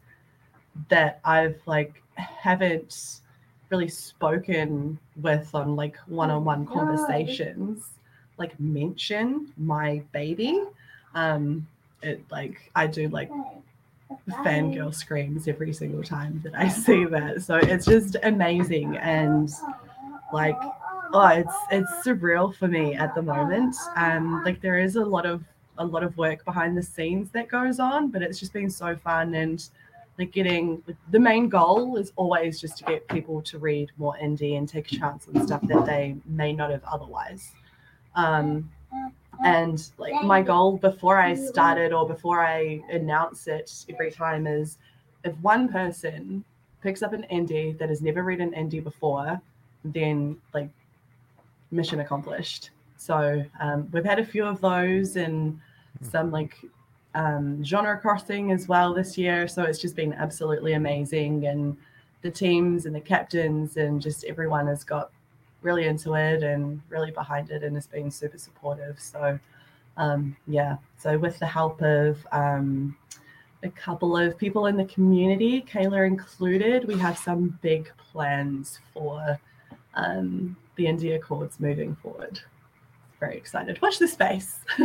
that 0.88 1.20
I've 1.24 1.60
like 1.66 2.02
haven't 2.16 3.20
really 3.70 3.88
spoken 3.88 4.98
with 5.20 5.54
on 5.54 5.76
like 5.76 5.96
one-on-one 6.06 6.66
conversations 6.66 7.92
like 8.38 8.58
mention 8.60 9.52
my 9.56 10.02
baby 10.12 10.62
um 11.14 11.66
it 12.02 12.22
like 12.30 12.70
i 12.74 12.86
do 12.86 13.08
like 13.08 13.30
fangirl 14.44 14.94
screams 14.94 15.48
every 15.48 15.72
single 15.72 16.02
time 16.02 16.40
that 16.44 16.54
i 16.54 16.68
see 16.68 17.04
that. 17.04 17.42
So 17.42 17.56
it's 17.56 17.86
just 17.86 18.16
amazing 18.22 18.96
and 18.96 19.50
like 20.32 20.58
oh 21.12 21.26
it's 21.28 21.54
it's 21.70 21.90
surreal 22.06 22.54
for 22.54 22.68
me 22.68 22.94
at 22.94 23.14
the 23.14 23.22
moment. 23.22 23.76
Um 23.96 24.42
like 24.44 24.60
there 24.60 24.78
is 24.78 24.96
a 24.96 25.04
lot 25.04 25.26
of 25.26 25.42
a 25.78 25.84
lot 25.84 26.02
of 26.02 26.16
work 26.16 26.44
behind 26.44 26.76
the 26.76 26.82
scenes 26.82 27.30
that 27.30 27.48
goes 27.48 27.80
on 27.80 28.10
but 28.10 28.22
it's 28.22 28.38
just 28.38 28.52
been 28.52 28.70
so 28.70 28.94
fun 28.96 29.34
and 29.34 29.68
like 30.18 30.32
getting 30.32 30.82
the 31.10 31.18
main 31.18 31.48
goal 31.48 31.96
is 31.96 32.12
always 32.16 32.60
just 32.60 32.78
to 32.78 32.84
get 32.84 33.08
people 33.08 33.40
to 33.42 33.58
read 33.58 33.90
more 33.96 34.16
indie 34.22 34.58
and 34.58 34.68
take 34.68 34.92
a 34.92 34.96
chance 34.96 35.26
on 35.28 35.46
stuff 35.46 35.62
that 35.62 35.86
they 35.86 36.16
may 36.26 36.52
not 36.52 36.70
have 36.70 36.84
otherwise. 36.84 37.52
Um, 38.14 38.70
and 39.44 39.90
like 39.98 40.14
my 40.24 40.42
goal 40.42 40.76
before 40.76 41.18
i 41.18 41.34
started 41.34 41.92
or 41.92 42.06
before 42.06 42.44
i 42.44 42.80
announce 42.90 43.46
it 43.46 43.84
every 43.88 44.10
time 44.10 44.46
is 44.46 44.78
if 45.24 45.34
one 45.38 45.68
person 45.68 46.44
picks 46.82 47.02
up 47.02 47.12
an 47.12 47.24
indie 47.32 47.76
that 47.78 47.88
has 47.88 48.02
never 48.02 48.22
read 48.22 48.40
an 48.40 48.52
indie 48.52 48.82
before 48.82 49.40
then 49.84 50.36
like 50.52 50.68
mission 51.70 52.00
accomplished 52.00 52.70
so 52.96 53.42
um, 53.60 53.88
we've 53.90 54.04
had 54.04 54.20
a 54.20 54.24
few 54.24 54.44
of 54.44 54.60
those 54.60 55.16
and 55.16 55.58
some 56.02 56.30
like 56.30 56.56
um, 57.14 57.62
genre 57.64 57.98
crossing 57.98 58.52
as 58.52 58.68
well 58.68 58.94
this 58.94 59.18
year. 59.18 59.48
So 59.48 59.64
it's 59.64 59.78
just 59.78 59.96
been 59.96 60.12
absolutely 60.12 60.74
amazing. 60.74 61.46
And 61.46 61.76
the 62.22 62.30
teams 62.30 62.86
and 62.86 62.94
the 62.94 63.00
captains 63.00 63.76
and 63.76 64.00
just 64.00 64.24
everyone 64.24 64.66
has 64.68 64.84
got 64.84 65.10
really 65.62 65.86
into 65.86 66.14
it 66.14 66.42
and 66.42 66.80
really 66.88 67.10
behind 67.10 67.50
it 67.50 67.62
and 67.62 67.74
has 67.76 67.86
been 67.86 68.10
super 68.10 68.38
supportive. 68.38 68.98
So, 69.00 69.38
um, 69.96 70.36
yeah. 70.46 70.76
So, 70.98 71.18
with 71.18 71.38
the 71.38 71.46
help 71.46 71.80
of 71.82 72.18
um, 72.32 72.96
a 73.62 73.68
couple 73.70 74.16
of 74.16 74.36
people 74.36 74.66
in 74.66 74.76
the 74.76 74.84
community, 74.86 75.62
Kayla 75.62 76.06
included, 76.06 76.86
we 76.86 76.98
have 76.98 77.16
some 77.16 77.58
big 77.62 77.90
plans 77.96 78.80
for 78.92 79.38
um, 79.94 80.56
the 80.76 80.84
Indie 80.86 81.14
Accords 81.14 81.60
moving 81.60 81.94
forward. 81.96 82.40
Very 83.20 83.36
excited. 83.36 83.80
Watch 83.80 83.98
the 83.98 84.08
space. 84.08 84.58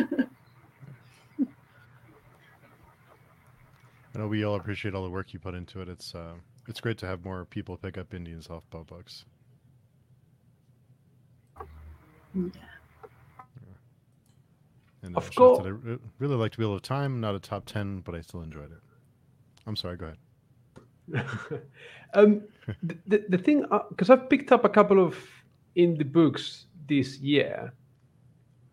I 4.17 4.21
know 4.21 4.27
we 4.27 4.43
all 4.45 4.55
appreciate 4.55 4.95
all 4.95 5.03
the 5.03 5.09
work 5.09 5.33
you 5.33 5.39
put 5.39 5.53
into 5.53 5.81
it. 5.81 5.89
It's 5.89 6.15
uh, 6.15 6.33
it's 6.67 6.81
great 6.81 6.97
to 6.99 7.05
have 7.05 7.23
more 7.23 7.45
people 7.45 7.77
pick 7.77 7.97
up 7.97 8.09
indie 8.11 8.33
and 8.33 8.43
softball 8.43 8.85
books. 8.85 9.25
Yeah. 12.33 12.49
And 15.03 15.15
Of 15.15 15.27
uh, 15.27 15.31
course. 15.31 15.59
that 15.59 15.67
I 15.67 15.69
re- 15.69 15.99
really 16.19 16.35
liked 16.35 16.57
Wheel 16.57 16.73
of 16.73 16.81
Time. 16.81 17.19
Not 17.21 17.35
a 17.35 17.39
top 17.39 17.65
ten, 17.65 18.01
but 18.01 18.15
I 18.15 18.21
still 18.21 18.41
enjoyed 18.41 18.71
it. 18.71 18.81
I'm 19.65 19.75
sorry. 19.75 19.97
Go 19.97 20.05
ahead. 20.07 20.17
um, 22.13 22.41
the, 22.83 22.97
the, 23.07 23.25
the 23.29 23.37
thing, 23.37 23.65
because 23.89 24.09
I've 24.09 24.29
picked 24.29 24.51
up 24.51 24.65
a 24.65 24.69
couple 24.69 25.03
of 25.03 25.17
indie 25.77 26.09
books 26.11 26.65
this 26.87 27.19
year, 27.19 27.73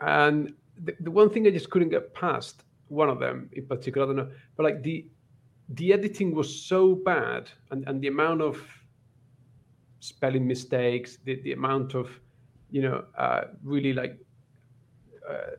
and 0.00 0.52
the, 0.82 0.96
the 1.00 1.10
one 1.10 1.30
thing 1.30 1.46
I 1.46 1.50
just 1.50 1.70
couldn't 1.70 1.90
get 1.90 2.12
past, 2.14 2.64
one 2.88 3.08
of 3.08 3.20
them 3.20 3.50
in 3.52 3.66
particular, 3.66 4.04
I 4.04 4.08
don't 4.08 4.16
know, 4.16 4.30
but 4.56 4.64
like 4.64 4.82
the 4.82 5.06
the 5.70 5.92
editing 5.92 6.34
was 6.34 6.62
so 6.62 6.94
bad, 6.94 7.50
and, 7.70 7.88
and 7.88 8.00
the 8.02 8.08
amount 8.08 8.42
of 8.42 8.60
spelling 10.00 10.46
mistakes, 10.46 11.18
the, 11.24 11.40
the 11.42 11.52
amount 11.52 11.94
of, 11.94 12.10
you 12.74 12.82
know, 12.82 13.04
uh, 13.16 13.42
really 13.62 13.92
like, 13.92 14.18
uh, 15.30 15.54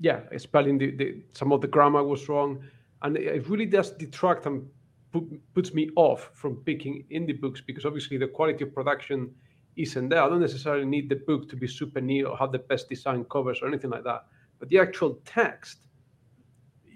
yeah, 0.00 0.20
spelling 0.36 0.76
the, 0.76 0.90
the 0.90 1.22
some 1.32 1.50
of 1.50 1.62
the 1.62 1.66
grammar 1.66 2.04
was 2.04 2.28
wrong, 2.28 2.62
and 3.00 3.16
it 3.16 3.48
really 3.48 3.64
does 3.64 3.92
detract 3.92 4.44
and 4.44 4.68
put, 5.12 5.24
puts 5.54 5.72
me 5.72 5.88
off 5.96 6.30
from 6.34 6.56
picking 6.56 7.04
indie 7.10 7.40
books 7.40 7.62
because 7.66 7.86
obviously 7.86 8.18
the 8.18 8.28
quality 8.28 8.64
of 8.64 8.74
production 8.74 9.34
isn't 9.76 10.10
there. 10.10 10.22
I 10.22 10.28
don't 10.28 10.42
necessarily 10.42 10.84
need 10.84 11.08
the 11.08 11.16
book 11.16 11.48
to 11.48 11.56
be 11.56 11.66
super 11.66 12.02
neat 12.02 12.24
or 12.24 12.36
have 12.36 12.52
the 12.52 12.58
best 12.58 12.90
design 12.90 13.24
covers 13.24 13.60
or 13.62 13.68
anything 13.68 13.88
like 13.88 14.04
that, 14.04 14.26
but 14.58 14.68
the 14.68 14.78
actual 14.78 15.18
text 15.24 15.78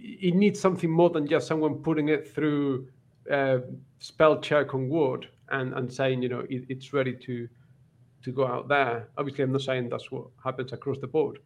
it 0.02 0.34
needs 0.34 0.60
something 0.60 0.90
more 0.90 1.08
than 1.08 1.26
just 1.26 1.46
someone 1.46 1.76
putting 1.76 2.10
it 2.10 2.28
through 2.34 2.88
uh, 3.32 3.58
spell 4.00 4.38
check 4.38 4.74
on 4.74 4.90
Word 4.90 5.28
and, 5.48 5.72
and 5.72 5.90
saying, 5.90 6.22
you 6.22 6.28
know, 6.28 6.44
it, 6.50 6.66
it's 6.68 6.92
ready 6.92 7.14
to 7.14 7.48
to 8.22 8.32
go 8.32 8.46
out 8.46 8.68
there. 8.68 9.08
Obviously, 9.16 9.44
I'm 9.44 9.52
not 9.52 9.62
saying 9.62 9.88
that's 9.88 10.10
what 10.10 10.26
happens 10.42 10.72
across 10.72 10.98
the 10.98 11.06
board, 11.06 11.38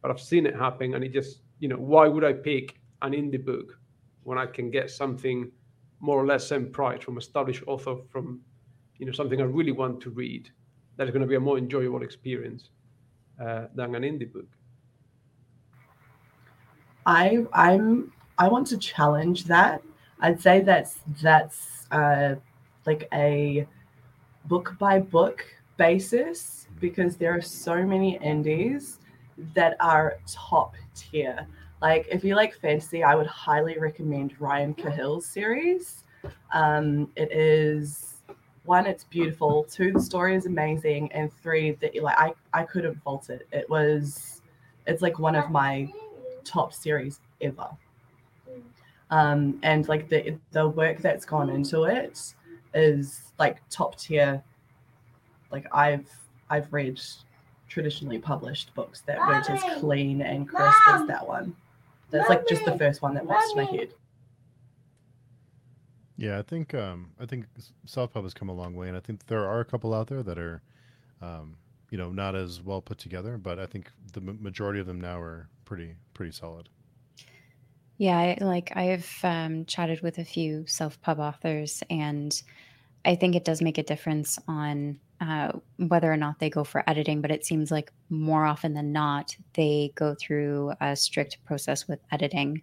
but 0.00 0.10
I've 0.10 0.20
seen 0.20 0.46
it 0.46 0.54
happen, 0.54 0.94
and 0.94 1.04
it 1.04 1.12
just, 1.12 1.40
you 1.58 1.68
know, 1.68 1.76
why 1.76 2.08
would 2.08 2.24
I 2.24 2.32
pick 2.32 2.78
an 3.02 3.12
indie 3.12 3.44
book 3.44 3.78
when 4.22 4.38
I 4.38 4.46
can 4.46 4.70
get 4.70 4.90
something 4.90 5.50
more 6.00 6.20
or 6.20 6.26
less 6.26 6.46
same 6.46 6.70
price 6.70 7.02
from 7.02 7.18
established 7.18 7.62
author 7.66 7.96
from, 8.10 8.40
you 8.98 9.06
know, 9.06 9.12
something 9.12 9.40
I 9.40 9.44
really 9.44 9.72
want 9.72 10.00
to 10.02 10.10
read 10.10 10.50
that 10.96 11.06
is 11.06 11.12
going 11.12 11.22
to 11.22 11.28
be 11.28 11.36
a 11.36 11.40
more 11.40 11.58
enjoyable 11.58 12.02
experience 12.02 12.70
uh, 13.40 13.66
than 13.74 13.94
an 13.94 14.02
indie 14.02 14.32
book. 14.32 14.46
I 17.06 17.44
I'm 17.52 18.12
I 18.38 18.48
want 18.48 18.66
to 18.68 18.78
challenge 18.78 19.44
that. 19.44 19.82
I'd 20.20 20.40
say 20.40 20.60
that's 20.60 21.00
that's 21.20 21.86
uh, 21.90 22.36
like 22.86 23.08
a 23.12 23.66
book 24.46 24.76
by 24.78 25.00
book 25.00 25.44
basis 25.82 26.68
because 26.80 27.16
there 27.16 27.34
are 27.36 27.40
so 27.42 27.84
many 27.84 28.16
indies 28.18 29.00
that 29.52 29.76
are 29.80 30.18
top 30.28 30.76
tier. 30.94 31.44
Like 31.80 32.06
if 32.08 32.22
you 32.22 32.36
like 32.36 32.54
fantasy, 32.54 33.02
I 33.02 33.16
would 33.16 33.26
highly 33.26 33.76
recommend 33.78 34.40
Ryan 34.40 34.74
Cahill's 34.74 35.26
series. 35.26 36.04
Um, 36.52 37.10
it 37.16 37.32
is 37.32 38.18
one, 38.64 38.86
it's 38.86 39.02
beautiful. 39.02 39.64
Two, 39.64 39.90
the 39.92 40.00
story 40.00 40.36
is 40.36 40.46
amazing, 40.46 41.10
and 41.10 41.32
three, 41.42 41.72
that 41.80 42.00
like 42.00 42.16
I 42.16 42.32
I 42.54 42.62
couldn't 42.62 43.02
fault 43.02 43.28
it. 43.28 43.48
It 43.50 43.68
was, 43.68 44.40
it's 44.86 45.02
like 45.02 45.18
one 45.18 45.34
of 45.34 45.50
my 45.50 45.92
top 46.44 46.72
series 46.72 47.18
ever. 47.40 47.68
Um, 49.10 49.58
and 49.64 49.88
like 49.88 50.08
the 50.08 50.38
the 50.52 50.68
work 50.68 50.98
that's 50.98 51.24
gone 51.24 51.50
into 51.50 51.84
it 51.84 52.34
is 52.72 53.32
like 53.40 53.56
top 53.68 53.98
tier. 53.98 54.44
Like 55.52 55.66
I've 55.72 56.08
I've 56.50 56.72
read 56.72 57.00
traditionally 57.68 58.18
published 58.18 58.74
books 58.74 59.00
that 59.02 59.18
weren't 59.18 59.48
as 59.48 59.62
clean 59.80 60.22
and 60.22 60.48
crisp 60.48 60.88
as 60.88 61.06
that 61.06 61.26
one. 61.26 61.54
That's 62.10 62.28
like 62.28 62.46
just 62.46 62.64
the 62.64 62.76
first 62.76 63.00
one 63.00 63.14
that 63.14 63.26
pops 63.26 63.52
to 63.52 63.56
my 63.56 63.64
head. 63.64 63.94
Yeah, 66.16 66.38
I 66.38 66.42
think 66.42 66.74
um, 66.74 67.10
I 67.18 67.26
think 67.26 67.46
self-pub 67.86 68.22
has 68.24 68.34
come 68.34 68.48
a 68.48 68.52
long 68.52 68.74
way, 68.74 68.88
and 68.88 68.96
I 68.96 69.00
think 69.00 69.26
there 69.26 69.46
are 69.46 69.60
a 69.60 69.64
couple 69.64 69.94
out 69.94 70.08
there 70.08 70.22
that 70.22 70.38
are, 70.38 70.62
um, 71.20 71.56
you 71.90 71.98
know, 71.98 72.10
not 72.10 72.36
as 72.36 72.60
well 72.60 72.82
put 72.82 72.98
together. 72.98 73.38
But 73.38 73.58
I 73.58 73.66
think 73.66 73.90
the 74.12 74.20
m- 74.20 74.38
majority 74.40 74.78
of 74.78 74.86
them 74.86 75.00
now 75.00 75.18
are 75.18 75.48
pretty 75.64 75.94
pretty 76.12 76.32
solid. 76.32 76.68
Yeah, 77.96 78.18
I, 78.18 78.38
like 78.40 78.76
I've 78.76 79.10
um, 79.22 79.64
chatted 79.64 80.02
with 80.02 80.18
a 80.18 80.24
few 80.24 80.66
self 80.66 81.00
pub 81.00 81.18
authors, 81.18 81.82
and 81.88 82.40
I 83.04 83.14
think 83.14 83.34
it 83.34 83.44
does 83.44 83.62
make 83.62 83.78
a 83.78 83.82
difference 83.82 84.38
on 84.46 85.00
uh, 85.22 85.52
whether 85.76 86.12
or 86.12 86.16
not 86.16 86.40
they 86.40 86.50
go 86.50 86.64
for 86.64 86.82
editing. 86.90 87.22
But 87.22 87.30
it 87.30 87.46
seems 87.46 87.70
like 87.70 87.92
more 88.10 88.44
often 88.44 88.74
than 88.74 88.92
not, 88.92 89.36
they 89.54 89.92
go 89.94 90.14
through 90.14 90.72
a 90.80 90.96
strict 90.96 91.38
process 91.44 91.86
with 91.86 92.00
editing. 92.10 92.62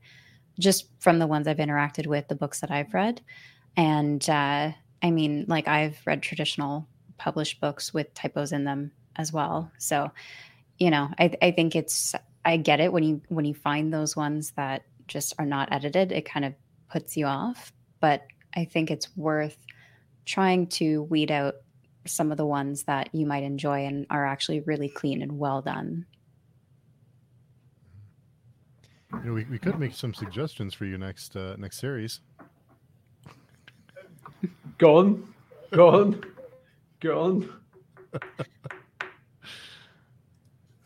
Just 0.60 0.90
from 1.00 1.20
the 1.20 1.28
ones 1.28 1.48
I've 1.48 1.58
interacted 1.58 2.06
with, 2.06 2.28
the 2.28 2.36
books 2.36 2.60
that 2.60 2.70
I've 2.70 2.94
read, 2.94 3.22
and 3.78 4.30
uh, 4.30 4.72
I 5.02 5.12
mean, 5.12 5.46
like 5.48 5.70
I've 5.70 5.98
read 6.06 6.22
traditional 6.22 6.86
published 7.18 7.62
books 7.62 7.94
with 7.94 8.14
typos 8.14 8.52
in 8.52 8.66
them 8.66 8.92
as 9.16 9.32
well. 9.32 9.72
So, 9.78 10.12
you 10.78 10.90
know, 10.90 11.10
I, 11.18 11.38
I 11.42 11.52
think 11.52 11.76
it's 11.76 12.14
I 12.44 12.58
get 12.58 12.82
it 12.82 12.92
when 12.92 13.04
you 13.04 13.22
when 13.30 13.46
you 13.46 13.54
find 13.54 13.94
those 13.94 14.18
ones 14.18 14.52
that 14.58 14.84
just 15.08 15.34
are 15.40 15.46
not 15.46 15.72
edited, 15.72 16.12
it 16.12 16.26
kind 16.26 16.44
of 16.44 16.54
puts 16.90 17.16
you 17.16 17.26
off. 17.26 17.72
But 18.02 18.26
I 18.56 18.66
think 18.66 18.92
it's 18.92 19.16
worth 19.16 19.58
trying 20.26 20.68
to 20.68 21.04
weed 21.04 21.32
out 21.32 21.56
some 22.10 22.32
of 22.32 22.38
the 22.38 22.46
ones 22.46 22.84
that 22.84 23.10
you 23.14 23.26
might 23.26 23.44
enjoy 23.44 23.86
and 23.86 24.06
are 24.10 24.26
actually 24.26 24.60
really 24.62 24.90
clean 24.90 25.22
and 25.22 25.38
well 25.40 25.62
done. 25.62 26.06
You 29.14 29.20
know, 29.24 29.34
we, 29.34 29.44
we 29.46 29.58
could 29.58 29.80
make 29.80 29.94
some 29.96 30.14
suggestions 30.14 30.74
for 30.74 30.86
you 30.86 30.98
next 30.98 31.36
uh, 31.36 31.56
next 31.58 31.80
series. 31.80 32.20
Go 34.78 34.98
on, 34.98 35.34
go 35.72 35.90
on. 35.90 36.24
Go 37.00 37.22
on. 37.24 37.50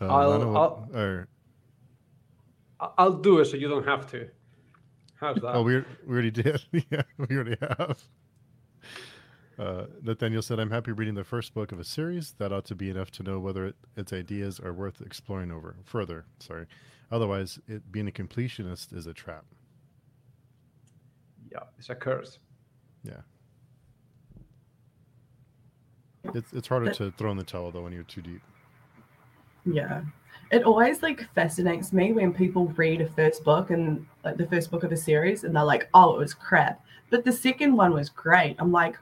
Uh, 0.02 0.08
I'll- 0.08 0.58
I'll- 0.58 0.90
or, 0.94 1.28
I'll 2.98 3.14
do 3.14 3.40
it 3.40 3.46
so 3.46 3.56
you 3.58 3.68
don't 3.70 3.86
have 3.88 4.10
to. 4.12 4.30
How's 5.16 5.38
that? 5.38 5.56
oh, 5.56 5.64
we, 5.64 5.78
we 5.78 6.14
already 6.14 6.32
did. 6.32 6.62
yeah, 6.92 7.04
we 7.18 7.36
already 7.36 7.56
have. 7.62 8.02
Uh, 9.60 9.86
Nathaniel 10.02 10.42
said, 10.42 10.60
I'm 10.60 10.72
happy 10.72 10.92
reading 10.92 11.14
the 11.14 11.24
first 11.24 11.54
book 11.54 11.72
of 11.72 11.80
a 11.80 11.84
series. 11.84 12.34
That 12.40 12.52
ought 12.52 12.66
to 12.66 12.76
be 12.76 12.90
enough 12.90 13.12
to 13.12 13.24
know 13.24 13.40
whether 13.40 13.68
it, 13.68 13.76
its 13.96 14.12
ideas 14.12 14.60
are 14.60 14.74
worth 14.74 15.02
exploring 15.02 15.52
over 15.52 15.76
further. 15.86 16.26
Sorry. 16.40 16.66
Otherwise, 17.12 17.60
it, 17.68 17.92
being 17.92 18.08
a 18.08 18.12
completionist 18.12 18.94
is 18.96 19.06
a 19.06 19.14
trap. 19.14 19.46
yeah, 21.52 21.60
it's 21.78 21.90
a 21.90 21.96
curse. 21.96 22.40
Yeah. 23.04 23.22
It's, 26.34 26.52
it's 26.54 26.68
harder 26.68 26.86
But- 26.88 26.96
to 26.96 27.12
throw 27.12 27.32
in 27.32 27.38
the 27.38 27.44
towel, 27.44 27.70
though, 27.72 27.82
when 27.84 27.94
you're 27.94 28.04
too 28.04 28.22
deep. 28.22 28.42
Yeah. 29.66 30.02
It 30.52 30.64
always 30.64 31.02
like 31.02 31.28
fascinates 31.34 31.94
me 31.94 32.12
when 32.12 32.34
people 32.34 32.68
read 32.76 33.02
a 33.02 33.08
first 33.08 33.44
book 33.44 33.70
and 33.72 34.06
like 34.24 34.38
the 34.38 34.48
first 34.48 34.70
book 34.72 34.84
of 34.84 34.92
a 34.92 34.98
series 34.98 35.44
and 35.46 35.56
they're 35.56 35.64
like, 35.64 35.90
oh, 35.94 36.16
it 36.16 36.20
was 36.20 36.34
crap. 36.34 36.84
But 37.10 37.24
the 37.24 37.32
second 37.32 37.76
one 37.76 37.94
was 37.94 38.10
great. 38.10 38.56
I'm 38.60 38.72
like, 38.72 38.98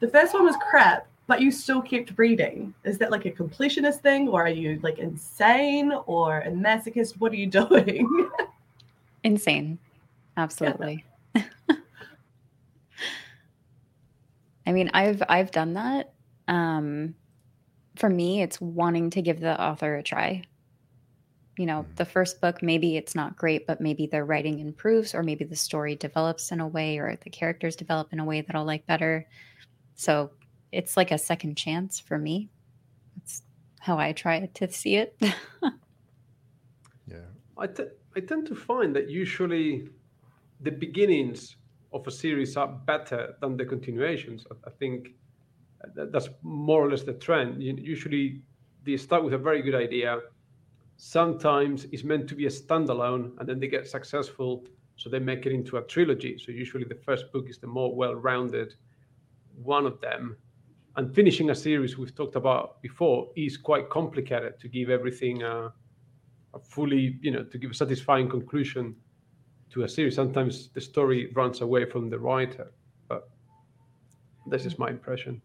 the 0.00 0.08
first 0.08 0.34
one 0.34 0.44
was 0.44 0.56
crap, 0.70 1.06
but 1.26 1.40
you 1.40 1.50
still 1.50 1.82
kept 1.82 2.12
reading. 2.16 2.74
Is 2.84 2.98
that 2.98 3.10
like 3.10 3.24
a 3.26 3.30
completionist 3.30 4.00
thing 4.00 4.28
or 4.28 4.42
are 4.44 4.48
you 4.48 4.78
like 4.82 4.98
insane 4.98 5.92
or 6.06 6.40
a 6.40 6.50
masochist? 6.50 7.18
What 7.18 7.32
are 7.32 7.36
you 7.36 7.46
doing? 7.50 8.30
Insane. 9.24 9.78
Absolutely. 10.36 11.04
I 14.66 14.72
mean, 14.72 14.90
I've 14.94 15.22
I've 15.28 15.50
done 15.50 15.74
that. 15.74 16.12
Um 16.48 17.14
for 17.96 18.10
me, 18.10 18.42
it's 18.42 18.60
wanting 18.60 19.10
to 19.10 19.22
give 19.22 19.40
the 19.40 19.60
author 19.60 19.96
a 19.96 20.02
try. 20.02 20.42
You 21.56 21.64
know, 21.64 21.86
Mhm. 21.88 21.96
the 21.96 22.04
first 22.04 22.40
book 22.42 22.62
maybe 22.62 22.96
it's 22.98 23.14
not 23.14 23.36
great, 23.36 23.66
but 23.66 23.80
maybe 23.80 24.06
their 24.06 24.26
writing 24.26 24.58
improves 24.58 25.14
or 25.14 25.22
maybe 25.22 25.44
the 25.44 25.56
story 25.56 25.96
develops 25.96 26.52
in 26.52 26.60
a 26.60 26.68
way 26.68 26.98
or 26.98 27.16
the 27.16 27.30
characters 27.30 27.76
develop 27.76 28.12
in 28.12 28.20
a 28.20 28.24
way 28.24 28.42
that 28.42 28.54
I'll 28.54 28.66
like 28.66 28.86
better. 28.86 29.26
So, 29.96 30.30
it's 30.72 30.96
like 30.96 31.10
a 31.10 31.18
second 31.18 31.56
chance 31.56 31.98
for 31.98 32.18
me. 32.18 32.50
That's 33.16 33.42
how 33.80 33.98
I 33.98 34.12
try 34.12 34.46
to 34.46 34.72
see 34.72 34.96
it. 34.96 35.18
Yeah. 37.06 37.18
I, 37.56 37.66
t- 37.66 37.84
I 38.16 38.20
tend 38.20 38.46
to 38.48 38.54
find 38.54 38.94
that 38.96 39.08
usually 39.08 39.88
the 40.60 40.70
beginnings 40.70 41.56
of 41.92 42.06
a 42.06 42.10
series 42.10 42.56
are 42.56 42.68
better 42.68 43.36
than 43.40 43.56
the 43.56 43.64
continuations. 43.64 44.44
I, 44.50 44.68
I 44.68 44.70
think 44.70 45.10
that, 45.94 46.12
that's 46.12 46.28
more 46.42 46.84
or 46.84 46.90
less 46.90 47.02
the 47.02 47.14
trend. 47.14 47.62
You, 47.62 47.76
usually 47.78 48.42
they 48.84 48.96
start 48.96 49.24
with 49.24 49.34
a 49.34 49.38
very 49.38 49.62
good 49.62 49.74
idea. 49.74 50.18
Sometimes 50.96 51.86
it's 51.92 52.04
meant 52.04 52.28
to 52.28 52.34
be 52.34 52.46
a 52.46 52.50
standalone 52.50 53.32
and 53.38 53.48
then 53.48 53.60
they 53.60 53.68
get 53.68 53.86
successful, 53.86 54.64
so 54.96 55.10
they 55.10 55.18
make 55.18 55.46
it 55.46 55.52
into 55.52 55.76
a 55.76 55.82
trilogy. 55.82 56.38
So 56.38 56.52
usually 56.52 56.84
the 56.84 56.94
first 56.94 57.30
book 57.32 57.48
is 57.48 57.58
the 57.58 57.66
more 57.66 57.94
well 57.94 58.14
rounded 58.14 58.74
one 59.62 59.86
of 59.86 60.00
them. 60.00 60.36
And 60.96 61.14
finishing 61.14 61.50
a 61.50 61.54
series 61.54 61.98
we've 61.98 62.14
talked 62.14 62.36
about 62.36 62.80
before 62.82 63.28
is 63.36 63.56
quite 63.56 63.90
complicated 63.90 64.58
to 64.60 64.68
give 64.68 64.88
everything. 64.90 65.42
Uh, 65.42 65.70
a 66.56 66.58
fully, 66.58 67.18
you 67.20 67.30
know, 67.30 67.44
to 67.44 67.58
give 67.58 67.70
a 67.70 67.74
satisfying 67.74 68.28
conclusion 68.28 68.96
to 69.70 69.82
a 69.82 69.88
series. 69.88 70.14
Sometimes 70.14 70.68
the 70.68 70.80
story 70.80 71.30
runs 71.34 71.60
away 71.60 71.84
from 71.84 72.08
the 72.08 72.18
writer, 72.18 72.72
but 73.08 73.28
this 74.46 74.66
is 74.66 74.78
my 74.78 74.90
impression. 74.90 75.40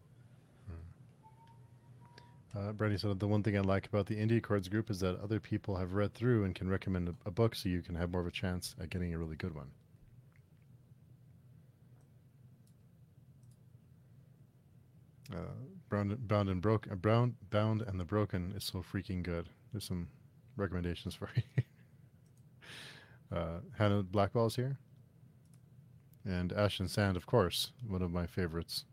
Uh, 2.53 2.73
Brandy 2.73 2.97
said 2.97 3.17
the 3.17 3.27
one 3.27 3.41
thing 3.41 3.57
I 3.57 3.61
like 3.61 3.87
about 3.87 4.07
the 4.07 4.15
Indie 4.15 4.39
Accords 4.39 4.67
group 4.67 4.89
is 4.89 4.99
that 4.99 5.17
other 5.21 5.39
people 5.39 5.77
have 5.77 5.93
read 5.93 6.13
through 6.13 6.43
and 6.43 6.53
can 6.53 6.69
recommend 6.69 7.07
a, 7.07 7.15
a 7.25 7.31
book, 7.31 7.55
so 7.55 7.69
you 7.69 7.81
can 7.81 7.95
have 7.95 8.11
more 8.11 8.19
of 8.19 8.27
a 8.27 8.31
chance 8.31 8.75
at 8.81 8.89
getting 8.89 9.13
a 9.13 9.17
really 9.17 9.37
good 9.37 9.55
one. 9.55 9.71
Uh, 15.33 15.37
Bound, 15.89 16.27
Bound 16.27 16.49
and 16.49 16.61
Broke, 16.61 16.87
uh, 16.91 16.95
Brown, 16.95 17.35
Bound 17.49 17.81
and 17.83 17.99
the 17.99 18.03
Broken 18.05 18.53
is 18.55 18.63
so 18.63 18.83
freaking 18.83 19.23
good. 19.23 19.49
There's 19.71 19.85
some 19.85 20.07
recommendations 20.57 21.15
for 21.15 21.29
you. 21.35 21.63
uh, 23.37 23.59
Hannah 23.77 24.03
Blackwell's 24.03 24.55
here, 24.55 24.77
and 26.25 26.51
Ash 26.53 26.79
and 26.79 26.89
Sand, 26.89 27.17
of 27.17 27.25
course, 27.25 27.71
one 27.87 28.01
of 28.01 28.11
my 28.11 28.25
favorites. 28.25 28.85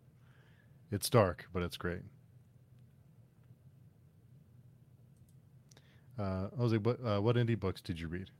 It's 0.90 1.11
dark, 1.11 1.46
but 1.53 1.62
it's 1.62 1.77
great. 1.77 2.03
Uh, 6.18 6.48
Jose, 6.59 6.77
what 6.79 6.98
uh, 7.05 7.20
what 7.20 7.37
indie 7.37 7.59
books 7.59 7.81
did 7.81 8.01
you 8.01 8.09
read? 8.09 8.31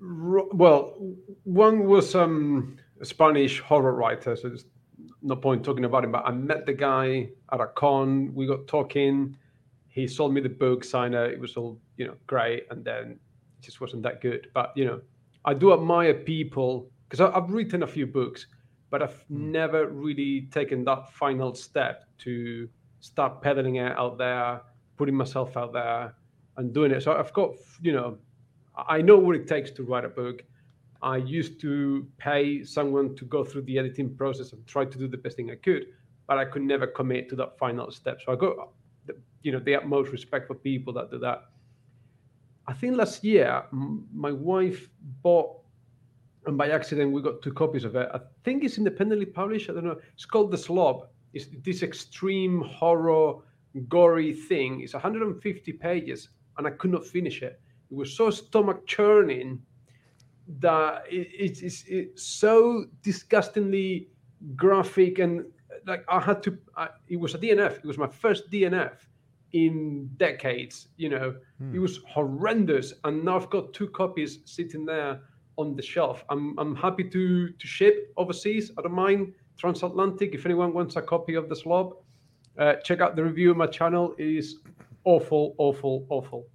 Well, 0.00 0.94
one 1.44 1.86
was 1.86 2.14
um, 2.14 2.76
a 3.00 3.04
Spanish 3.04 3.60
horror 3.60 3.94
writer, 3.94 4.36
so 4.36 4.48
there's 4.48 4.64
no 5.22 5.36
point 5.36 5.64
talking 5.64 5.84
about 5.84 6.04
him. 6.04 6.12
But 6.12 6.24
I 6.26 6.32
met 6.32 6.66
the 6.66 6.72
guy 6.72 7.28
at 7.52 7.60
a 7.60 7.66
con. 7.66 8.34
We 8.34 8.46
got 8.46 8.66
talking. 8.66 9.36
He 9.88 10.06
sold 10.08 10.32
me 10.32 10.40
the 10.40 10.48
book, 10.48 10.84
signed 10.84 11.14
it. 11.14 11.32
It 11.32 11.40
was 11.40 11.56
all 11.56 11.78
you 11.96 12.06
know 12.06 12.14
great, 12.26 12.66
and 12.70 12.84
then 12.84 13.12
it 13.12 13.62
just 13.62 13.80
wasn't 13.80 14.02
that 14.04 14.20
good. 14.20 14.48
But 14.54 14.72
you 14.76 14.84
know, 14.84 15.00
I 15.44 15.54
do 15.54 15.72
admire 15.72 16.14
people 16.14 16.90
because 17.08 17.20
I've 17.20 17.50
written 17.50 17.82
a 17.82 17.86
few 17.86 18.06
books, 18.06 18.46
but 18.90 19.02
I've 19.02 19.20
hmm. 19.28 19.52
never 19.52 19.88
really 19.88 20.48
taken 20.50 20.84
that 20.84 21.12
final 21.12 21.54
step 21.54 22.04
to 22.18 22.68
start 23.00 23.42
peddling 23.42 23.76
it 23.76 23.92
out 23.96 24.18
there, 24.18 24.62
putting 24.96 25.14
myself 25.14 25.56
out 25.56 25.72
there, 25.72 26.14
and 26.56 26.72
doing 26.72 26.92
it. 26.92 27.02
So 27.02 27.12
I've 27.12 27.32
got 27.32 27.52
you 27.82 27.92
know 27.92 28.18
I 28.76 29.02
know 29.02 29.18
what 29.18 29.36
it 29.36 29.46
takes 29.46 29.70
to 29.72 29.82
write 29.82 30.04
a 30.04 30.08
book. 30.08 30.42
I 31.02 31.16
used 31.16 31.60
to 31.62 32.06
pay 32.18 32.62
someone 32.62 33.16
to 33.16 33.24
go 33.24 33.44
through 33.44 33.62
the 33.62 33.78
editing 33.78 34.14
process 34.14 34.52
and 34.52 34.64
try 34.66 34.84
to 34.84 34.98
do 34.98 35.08
the 35.08 35.16
best 35.16 35.36
thing 35.36 35.50
I 35.50 35.56
could, 35.56 35.86
but 36.28 36.38
I 36.38 36.44
could 36.44 36.62
never 36.62 36.86
commit 36.86 37.28
to 37.30 37.36
that 37.36 37.58
final 37.58 37.90
step. 37.90 38.20
So 38.24 38.32
I 38.32 38.36
got, 38.36 38.68
you 39.42 39.52
know, 39.52 39.58
the 39.58 39.74
utmost 39.74 40.12
respect 40.12 40.46
for 40.46 40.54
people 40.54 40.92
that 40.94 41.10
do 41.10 41.18
that. 41.18 41.44
I 42.68 42.72
think 42.72 42.96
last 42.96 43.24
year 43.24 43.64
my 43.72 44.30
wife 44.30 44.88
bought, 45.22 45.58
and 46.46 46.56
by 46.56 46.70
accident 46.70 47.12
we 47.12 47.20
got 47.20 47.42
two 47.42 47.52
copies 47.52 47.84
of 47.84 47.96
it. 47.96 48.08
I 48.14 48.20
think 48.44 48.62
it's 48.62 48.78
independently 48.78 49.26
published. 49.26 49.70
I 49.70 49.74
don't 49.74 49.84
know. 49.84 49.98
It's 50.14 50.24
called 50.24 50.52
The 50.52 50.58
Slob. 50.58 51.08
It's 51.32 51.46
this 51.64 51.82
extreme 51.82 52.60
horror, 52.60 53.34
gory 53.88 54.34
thing. 54.34 54.82
It's 54.82 54.92
150 54.92 55.72
pages, 55.72 56.28
and 56.58 56.66
I 56.66 56.70
could 56.70 56.92
not 56.92 57.04
finish 57.04 57.42
it 57.42 57.60
it 57.92 57.96
was 57.96 58.16
so 58.16 58.30
stomach 58.30 58.86
churning 58.86 59.60
that 60.58 61.04
it, 61.08 61.28
it's 61.32 61.60
it's 61.62 61.84
it's 61.86 62.22
so 62.24 62.86
disgustingly 63.02 64.08
graphic 64.56 65.18
and 65.18 65.44
like 65.86 66.04
I 66.08 66.20
had 66.20 66.42
to. 66.44 66.58
I, 66.76 66.88
it 67.08 67.16
was 67.18 67.34
a 67.34 67.38
DNF. 67.38 67.78
It 67.78 67.84
was 67.84 67.98
my 67.98 68.08
first 68.08 68.50
DNF 68.50 68.92
in 69.52 70.08
decades. 70.16 70.88
You 70.96 71.10
know, 71.10 71.34
Hmm. 71.58 71.74
it 71.74 71.78
was 71.78 72.00
horrendous, 72.08 72.92
and 73.04 73.24
now 73.24 73.36
I've 73.36 73.50
got 73.50 73.72
two 73.72 73.88
copies 73.88 74.40
sitting 74.44 74.84
there 74.84 75.20
on 75.58 75.76
the 75.76 75.82
shelf. 75.82 76.24
I'm 76.28 76.58
I'm 76.58 76.74
happy 76.74 77.04
to 77.04 77.48
to 77.50 77.66
ship 77.66 78.12
overseas. 78.16 78.70
I 78.78 78.82
don't 78.82 78.92
mind 78.92 79.34
transatlantic. 79.58 80.34
If 80.34 80.46
anyone 80.46 80.72
wants 80.72 80.96
a 80.96 81.02
copy 81.02 81.34
of 81.34 81.48
the 81.48 81.56
slob, 81.56 81.94
uh, 82.58 82.74
check 82.84 83.00
out 83.00 83.16
the 83.16 83.24
review 83.24 83.50
on 83.50 83.56
my 83.58 83.66
channel. 83.66 84.14
It 84.18 84.26
is 84.26 84.58
awful, 85.04 85.54
awful, 85.58 86.06
awful. 86.08 86.46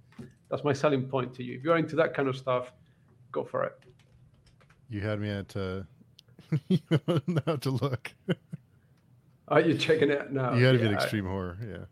That's 0.50 0.64
my 0.64 0.72
selling 0.72 1.04
point 1.08 1.34
to 1.34 1.42
you. 1.44 1.56
If 1.58 1.64
you're 1.64 1.76
into 1.76 1.96
that 1.96 2.14
kind 2.14 2.28
of 2.28 2.36
stuff, 2.36 2.72
go 3.32 3.44
for 3.44 3.64
it. 3.64 3.78
You 4.90 5.00
had 5.00 5.20
me 5.20 5.30
at 5.30 5.56
uh, 5.56 5.82
you 6.68 6.78
don't 7.06 7.46
know 7.46 7.56
to 7.56 7.70
look. 7.70 8.12
Are 9.48 9.60
you 9.60 9.76
checking 9.76 10.10
it 10.10 10.32
now? 10.32 10.54
you 10.54 10.64
had 10.64 10.72
to 10.72 10.78
be 10.78 10.84
Yeah. 10.84 10.90
an 10.90 10.94
extreme 10.96 11.26
horror, 11.26 11.58
yeah. 11.66 11.84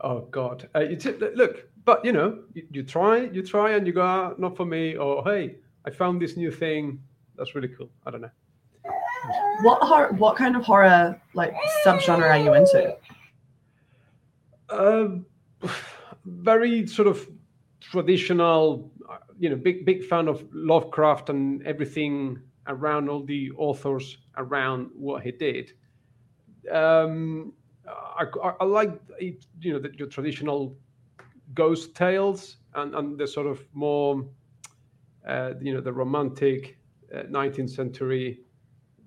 Oh 0.00 0.20
God! 0.30 0.68
Uh, 0.74 0.80
it's, 0.80 1.06
look, 1.06 1.66
but 1.84 2.04
you 2.04 2.12
know, 2.12 2.40
you, 2.52 2.66
you 2.70 2.82
try, 2.82 3.20
you 3.20 3.42
try, 3.42 3.70
and 3.72 3.86
you 3.86 3.92
go, 3.92 4.02
ah, 4.02 4.34
not 4.36 4.56
for 4.56 4.66
me, 4.66 4.96
or 4.96 5.24
hey, 5.24 5.56
I 5.86 5.90
found 5.90 6.20
this 6.20 6.36
new 6.36 6.50
thing. 6.50 7.00
That's 7.36 7.54
really 7.54 7.68
cool. 7.68 7.88
I 8.04 8.10
don't 8.10 8.20
know. 8.20 8.30
what 9.62 9.80
horror, 9.82 10.12
what 10.12 10.36
kind 10.36 10.56
of 10.56 10.64
horror 10.64 11.18
like 11.32 11.54
subgenre 11.84 12.28
are 12.30 12.38
you 12.38 12.52
into? 12.54 12.96
Um, 14.68 15.24
very 16.26 16.86
sort 16.86 17.08
of 17.08 17.26
traditional, 17.80 18.90
you 19.44 19.50
know, 19.50 19.56
big 19.56 19.84
big 19.84 20.02
fan 20.02 20.26
of 20.26 20.42
Lovecraft 20.54 21.28
and 21.28 21.62
everything 21.66 22.40
around 22.66 23.10
all 23.10 23.22
the 23.22 23.50
authors 23.58 24.16
around 24.38 24.88
what 24.94 25.22
he 25.22 25.32
did. 25.32 25.72
Um, 26.72 27.52
I, 27.86 28.24
I, 28.42 28.52
I 28.60 28.64
like 28.64 28.98
you 29.20 29.74
know 29.74 29.78
the, 29.78 29.90
your 29.98 30.08
traditional 30.08 30.74
ghost 31.52 31.94
tales 31.94 32.56
and, 32.74 32.94
and 32.94 33.18
the 33.18 33.26
sort 33.26 33.46
of 33.46 33.62
more 33.74 34.24
uh, 35.28 35.50
you 35.60 35.74
know 35.74 35.82
the 35.82 35.92
romantic 35.92 36.78
uh, 37.14 37.24
19th 37.24 37.68
century 37.68 38.40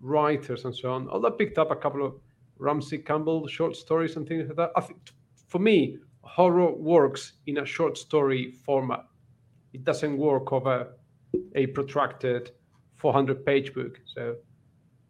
writers 0.02 0.65
and 0.65 0.76
so 0.76 0.91
on. 0.91 1.10
Although 1.10 1.30
I 1.30 1.32
picked 1.32 1.58
up 1.58 1.71
a 1.71 1.76
couple 1.76 2.06
of 2.06 2.13
Ramsey 2.60 3.00
Campbell 3.00 3.47
short 3.47 3.76
stories 3.76 4.17
and 4.17 4.28
things 4.28 4.47
like 4.50 4.58
that. 4.58 4.71
I 4.76 4.82
think 4.82 5.00
for 5.47 5.58
me, 5.58 5.97
horror 6.21 6.71
works 6.76 7.34
in 7.47 7.58
a 7.58 7.65
short 7.65 7.97
story 7.97 8.52
format. 8.63 9.04
It 9.77 9.83
doesn't 9.83 10.17
work 10.17 10.51
over 10.51 10.95
a 11.53 11.67
protracted 11.67 12.49
400 12.95 13.45
page 13.45 13.75
book. 13.75 13.99
So 14.05 14.31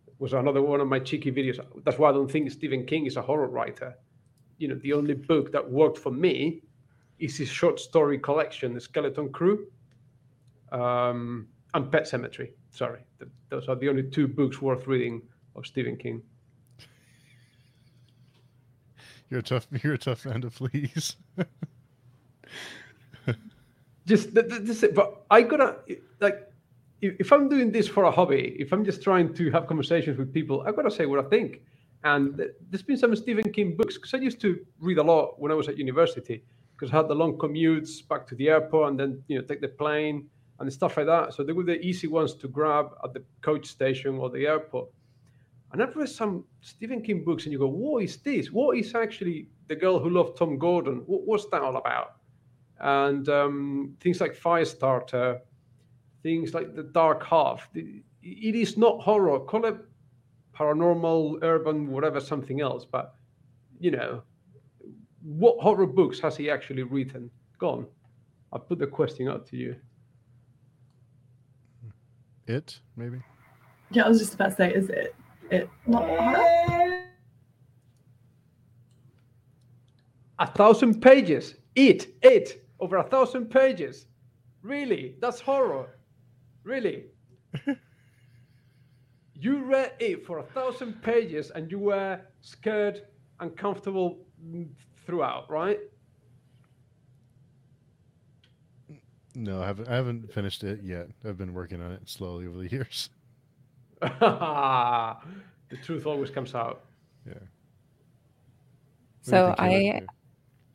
it 0.08 0.13
was 0.19 0.34
another 0.34 0.62
one 0.62 0.82
of 0.82 0.89
my 0.89 0.99
cheeky 0.99 1.32
videos. 1.32 1.58
That's 1.86 1.97
why 1.97 2.10
I 2.10 2.12
don't 2.12 2.30
think 2.30 2.51
Stephen 2.51 2.86
King 2.86 3.06
is 3.06 3.15
a 3.15 3.21
horror 3.21 3.47
writer. 3.47 3.95
You 4.58 4.67
know, 4.67 4.75
the 4.84 4.91
only 4.91 5.13
book 5.13 5.53
that 5.53 5.71
worked 5.71 5.97
for 5.97 6.12
me 6.12 6.63
is 7.17 7.38
his 7.38 7.47
short 7.47 7.80
story 7.80 8.19
collection, 8.19 8.73
The 8.73 8.82
Skeleton 8.82 9.32
Crew, 9.32 9.67
um, 10.73 11.47
and 11.73 11.89
Pet 11.89 12.03
Sematary. 12.03 12.51
Sorry, 12.71 12.99
those 13.47 13.69
are 13.69 13.75
the 13.77 13.88
only 13.88 14.03
two 14.03 14.27
books 14.27 14.62
worth 14.62 14.86
reading 14.86 15.21
of 15.56 15.65
Stephen 15.65 15.95
King. 15.95 16.21
You're 19.30 19.39
a 19.39 19.43
tough. 19.43 19.65
You're 19.82 19.93
a 19.93 19.97
tough 19.97 20.25
man 20.25 20.41
to 20.41 20.49
please. 20.49 21.15
just 24.08 24.34
this, 24.34 24.86
but 24.96 25.26
I 25.30 25.41
gotta 25.41 25.78
like 26.22 26.48
if 27.02 27.32
I'm 27.32 27.48
doing 27.48 27.72
this 27.72 27.88
for 27.88 28.06
a 28.06 28.12
hobby, 28.12 28.56
if 28.58 28.72
I'm 28.72 28.84
just 28.84 29.04
trying 29.04 29.34
to 29.36 29.52
have 29.52 29.67
conversations 29.67 30.17
with 30.17 30.34
people, 30.34 30.63
I've 30.65 30.76
got 30.76 30.84
to 30.84 30.91
say 30.91 31.06
what 31.06 31.24
I 31.24 31.30
think. 31.30 31.62
And 32.04 32.41
there's 32.70 32.82
been 32.82 32.98
some 32.98 33.15
Stephen 33.15 33.52
King 33.52 33.76
books 33.76 33.96
because 33.96 34.13
I 34.13 34.17
used 34.17 34.41
to 34.41 34.65
read 34.80 34.98
a 34.98 35.04
lot 35.04 35.39
when 35.39 35.52
I 35.52 35.56
was 35.56 35.67
at 35.67 35.78
university 35.78 36.43
because 36.76 36.91
I 36.91 36.98
had 36.98 37.08
the 37.08 37.15
long 37.15 37.38
commutes 37.38 38.08
back 38.08 38.26
to 38.28 38.36
the 38.36 38.50
airport 38.50 38.89
and 38.89 39.00
then 39.00 39.24
you 39.28 39.38
know 39.38 39.46
take 39.46 39.62
the 39.62 39.67
plane 39.67 40.28
and 40.60 40.72
stuff 40.72 40.98
like 40.98 41.06
that. 41.06 41.34
So 41.34 41.43
they 41.43 41.54
were 41.54 41.63
the 41.63 41.80
easy 41.86 42.08
ones 42.08 42.34
to 42.36 42.48
grab 42.48 42.91
at 43.04 43.13
the 43.13 43.24
coach 43.41 43.67
station 43.67 44.17
or 44.17 44.30
the 44.30 44.48
airport. 44.48 44.89
And 45.72 45.84
I've 45.84 45.96
read 45.96 46.10
some 46.10 46.46
Stephen 46.62 47.02
King 47.02 47.24
books, 47.26 47.43
and 47.43 47.52
you 47.52 47.60
go, 47.60 47.67
"What 47.67 48.04
is 48.04 48.17
this? 48.17 48.52
What 48.52 48.78
is 48.78 48.96
actually 48.96 49.50
the 49.67 49.76
girl 49.76 50.00
who 50.00 50.10
loved 50.10 50.38
Tom 50.38 50.58
Gordon? 50.58 51.04
What, 51.06 51.28
what's 51.28 51.46
that 51.48 51.62
all 51.62 51.76
about?" 51.76 52.16
And 52.80 53.28
um, 53.30 53.96
things 54.00 54.22
like 54.22 54.40
Firestarter, 54.40 55.40
things 56.24 56.54
like 56.54 56.76
The 56.76 56.84
Dark 56.84 57.26
Half. 57.26 57.70
It 57.74 58.56
is 58.56 58.78
not 58.78 59.02
horror. 59.02 59.40
Call 59.40 59.66
it 59.66 59.78
paranormal, 60.56 61.40
urban, 61.44 61.88
whatever, 61.88 62.20
something 62.20 62.62
else. 62.62 62.86
But 62.86 63.16
you 63.80 63.92
know, 63.92 64.22
what 65.22 65.60
horror 65.60 65.88
books 65.88 66.20
has 66.20 66.38
he 66.38 66.50
actually 66.50 66.84
written? 66.84 67.30
Gone. 67.60 67.86
I'll 68.54 68.60
put 68.60 68.80
the 68.80 68.88
question 68.88 69.28
out 69.28 69.46
to 69.48 69.58
you. 69.58 69.76
It 72.48 72.80
maybe. 72.96 73.20
Yeah, 73.92 74.06
I 74.06 74.10
was 74.10 74.20
just 74.20 74.36
about 74.36 74.50
to 74.52 74.56
say, 74.56 74.74
is 74.74 74.90
it 74.90 75.16
it 75.50 75.70
not 75.86 76.08
horror? 76.08 77.04
A 80.40 80.48
thousand 80.48 81.02
pages. 81.02 81.56
It, 81.76 82.16
it, 82.22 82.66
over 82.80 82.98
a 82.98 83.04
thousand 83.04 83.50
pages. 83.50 84.06
Really? 84.62 85.16
That's 85.20 85.40
horror. 85.40 85.98
Really? 86.63 87.06
you 89.34 89.63
read 89.63 89.94
it 90.00 90.26
for 90.26 90.40
a 90.40 90.44
thousand 90.44 91.02
pages 91.02 91.52
and 91.52 91.72
you 91.72 91.80
were 91.80 92.20
scared, 92.42 93.04
uncomfortable 93.40 94.20
throughout, 95.06 95.50
right? 95.50 95.80
No, 99.36 99.62
I 99.62 99.68
haven't. 99.68 99.88
I 99.88 99.96
haven't 99.96 100.34
finished 100.34 100.63
it 100.63 100.82
yet. 100.84 101.10
I've 101.24 101.38
been 101.38 101.54
working 101.54 101.80
on 101.80 101.92
it 101.92 102.02
slowly 102.10 102.48
over 102.48 102.58
the 102.58 102.72
years. 102.72 103.12
the 104.02 105.18
truth 105.84 106.08
always 106.08 106.32
comes 106.32 106.56
out. 106.56 106.86
Yeah. 107.28 107.34
So 109.22 109.54
I, 109.60 110.02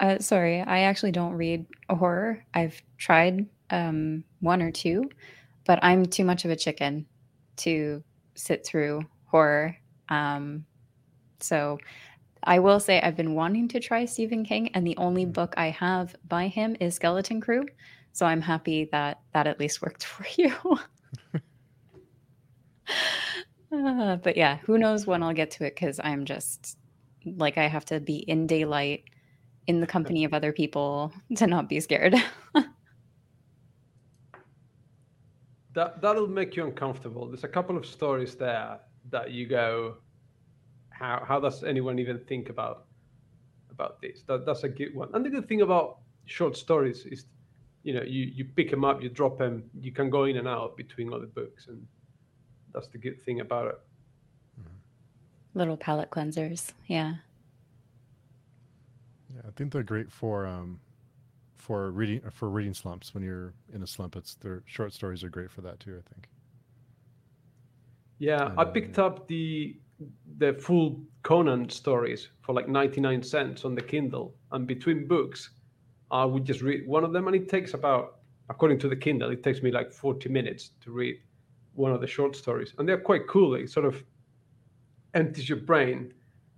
uh, 0.02 0.18
sorry, 0.18 0.60
I 0.60 0.80
actually 0.80 1.12
don't 1.12 1.34
read 1.34 1.64
horror. 1.88 2.44
I've 2.52 2.82
tried 2.98 3.46
um, 3.70 4.24
one 4.40 4.60
or 4.60 4.72
two, 4.72 5.08
but 5.64 5.78
I'm 5.80 6.04
too 6.04 6.24
much 6.24 6.44
of 6.44 6.50
a 6.50 6.56
chicken 6.56 7.06
to 7.58 8.02
sit 8.34 8.66
through 8.66 9.02
horror. 9.26 9.76
Um, 10.08 10.66
so 11.38 11.78
I 12.42 12.58
will 12.58 12.80
say 12.80 13.00
I've 13.00 13.16
been 13.16 13.34
wanting 13.34 13.68
to 13.68 13.80
try 13.80 14.04
Stephen 14.04 14.44
King, 14.44 14.70
and 14.74 14.84
the 14.84 14.96
only 14.96 15.24
mm. 15.24 15.32
book 15.32 15.54
I 15.56 15.70
have 15.70 16.16
by 16.26 16.48
him 16.48 16.76
is 16.80 16.96
Skeleton 16.96 17.40
Crew. 17.40 17.64
So 18.12 18.26
I'm 18.26 18.40
happy 18.40 18.88
that 18.90 19.20
that 19.32 19.46
at 19.46 19.60
least 19.60 19.82
worked 19.82 20.02
for 20.04 20.26
you. 20.36 20.52
uh, 23.72 24.16
but 24.16 24.36
yeah, 24.36 24.56
who 24.64 24.78
knows 24.78 25.06
when 25.06 25.22
I'll 25.22 25.32
get 25.32 25.52
to 25.52 25.64
it 25.64 25.76
because 25.76 26.00
I'm 26.02 26.24
just 26.24 26.76
like 27.24 27.56
I 27.56 27.68
have 27.68 27.84
to 27.84 28.00
be 28.00 28.16
in 28.16 28.48
daylight 28.48 29.04
in 29.66 29.80
the 29.80 29.86
company 29.86 30.24
of 30.24 30.34
other 30.34 30.52
people 30.52 31.12
to 31.36 31.46
not 31.46 31.68
be 31.68 31.80
scared. 31.80 32.14
that 35.74 36.00
that'll 36.00 36.26
make 36.26 36.56
you 36.56 36.64
uncomfortable. 36.64 37.26
There's 37.26 37.44
a 37.44 37.48
couple 37.48 37.76
of 37.76 37.86
stories 37.86 38.34
there 38.34 38.78
that 39.10 39.30
you 39.30 39.46
go, 39.46 39.96
how 40.90 41.24
how 41.26 41.40
does 41.40 41.64
anyone 41.64 41.98
even 41.98 42.18
think 42.18 42.48
about 42.48 42.86
about 43.70 44.00
this? 44.00 44.22
That 44.26 44.46
that's 44.46 44.64
a 44.64 44.68
good 44.68 44.94
one. 44.94 45.08
And 45.14 45.24
the 45.24 45.30
good 45.30 45.48
thing 45.48 45.62
about 45.62 45.98
short 46.26 46.56
stories 46.56 47.06
is, 47.06 47.26
you 47.82 47.94
know, 47.94 48.02
you 48.02 48.24
you 48.34 48.44
pick 48.44 48.70
them 48.70 48.84
up, 48.84 49.02
you 49.02 49.08
drop 49.08 49.38
them, 49.38 49.64
you 49.80 49.92
can 49.92 50.10
go 50.10 50.24
in 50.24 50.36
and 50.36 50.48
out 50.48 50.76
between 50.76 51.12
other 51.12 51.26
books, 51.26 51.68
and 51.68 51.86
that's 52.72 52.88
the 52.88 52.98
good 52.98 53.20
thing 53.22 53.40
about 53.40 53.66
it. 53.68 53.80
Mm-hmm. 54.60 55.58
Little 55.58 55.76
palate 55.76 56.10
cleansers, 56.10 56.72
yeah. 56.86 57.14
Yeah, 59.34 59.42
I 59.46 59.50
think 59.56 59.72
they're 59.72 59.82
great 59.82 60.10
for 60.10 60.46
um, 60.46 60.80
for 61.56 61.90
reading 61.90 62.20
for 62.30 62.48
reading 62.48 62.74
slumps. 62.74 63.14
When 63.14 63.22
you're 63.22 63.54
in 63.72 63.82
a 63.82 63.86
slump, 63.86 64.16
it's 64.16 64.34
their 64.34 64.62
short 64.66 64.92
stories 64.92 65.22
are 65.24 65.30
great 65.30 65.50
for 65.50 65.60
that 65.62 65.80
too. 65.80 66.02
I 66.04 66.08
think. 66.12 66.28
Yeah, 68.18 68.46
and, 68.46 68.58
I 68.58 68.62
uh, 68.62 68.66
picked 68.66 68.98
uh, 68.98 69.06
up 69.06 69.28
the 69.28 69.76
the 70.38 70.54
full 70.54 71.00
Conan 71.22 71.68
stories 71.68 72.28
for 72.40 72.52
like 72.54 72.68
99 72.68 73.22
cents 73.22 73.64
on 73.64 73.74
the 73.74 73.82
Kindle, 73.82 74.34
and 74.50 74.66
between 74.66 75.06
books, 75.06 75.50
I 76.10 76.24
would 76.24 76.44
just 76.44 76.60
read 76.60 76.86
one 76.86 77.04
of 77.04 77.12
them, 77.12 77.26
and 77.28 77.36
it 77.36 77.48
takes 77.48 77.74
about, 77.74 78.18
according 78.48 78.78
to 78.80 78.88
the 78.88 78.96
Kindle, 78.96 79.30
it 79.30 79.42
takes 79.42 79.62
me 79.62 79.70
like 79.70 79.92
40 79.92 80.28
minutes 80.28 80.70
to 80.80 80.90
read 80.90 81.16
one 81.74 81.92
of 81.92 82.00
the 82.00 82.06
short 82.06 82.36
stories, 82.36 82.74
and 82.78 82.88
they're 82.88 83.00
quite 83.00 83.28
cool. 83.28 83.54
It 83.54 83.70
sort 83.70 83.86
of 83.86 84.02
empties 85.14 85.48
your 85.48 85.58
brain 85.58 86.12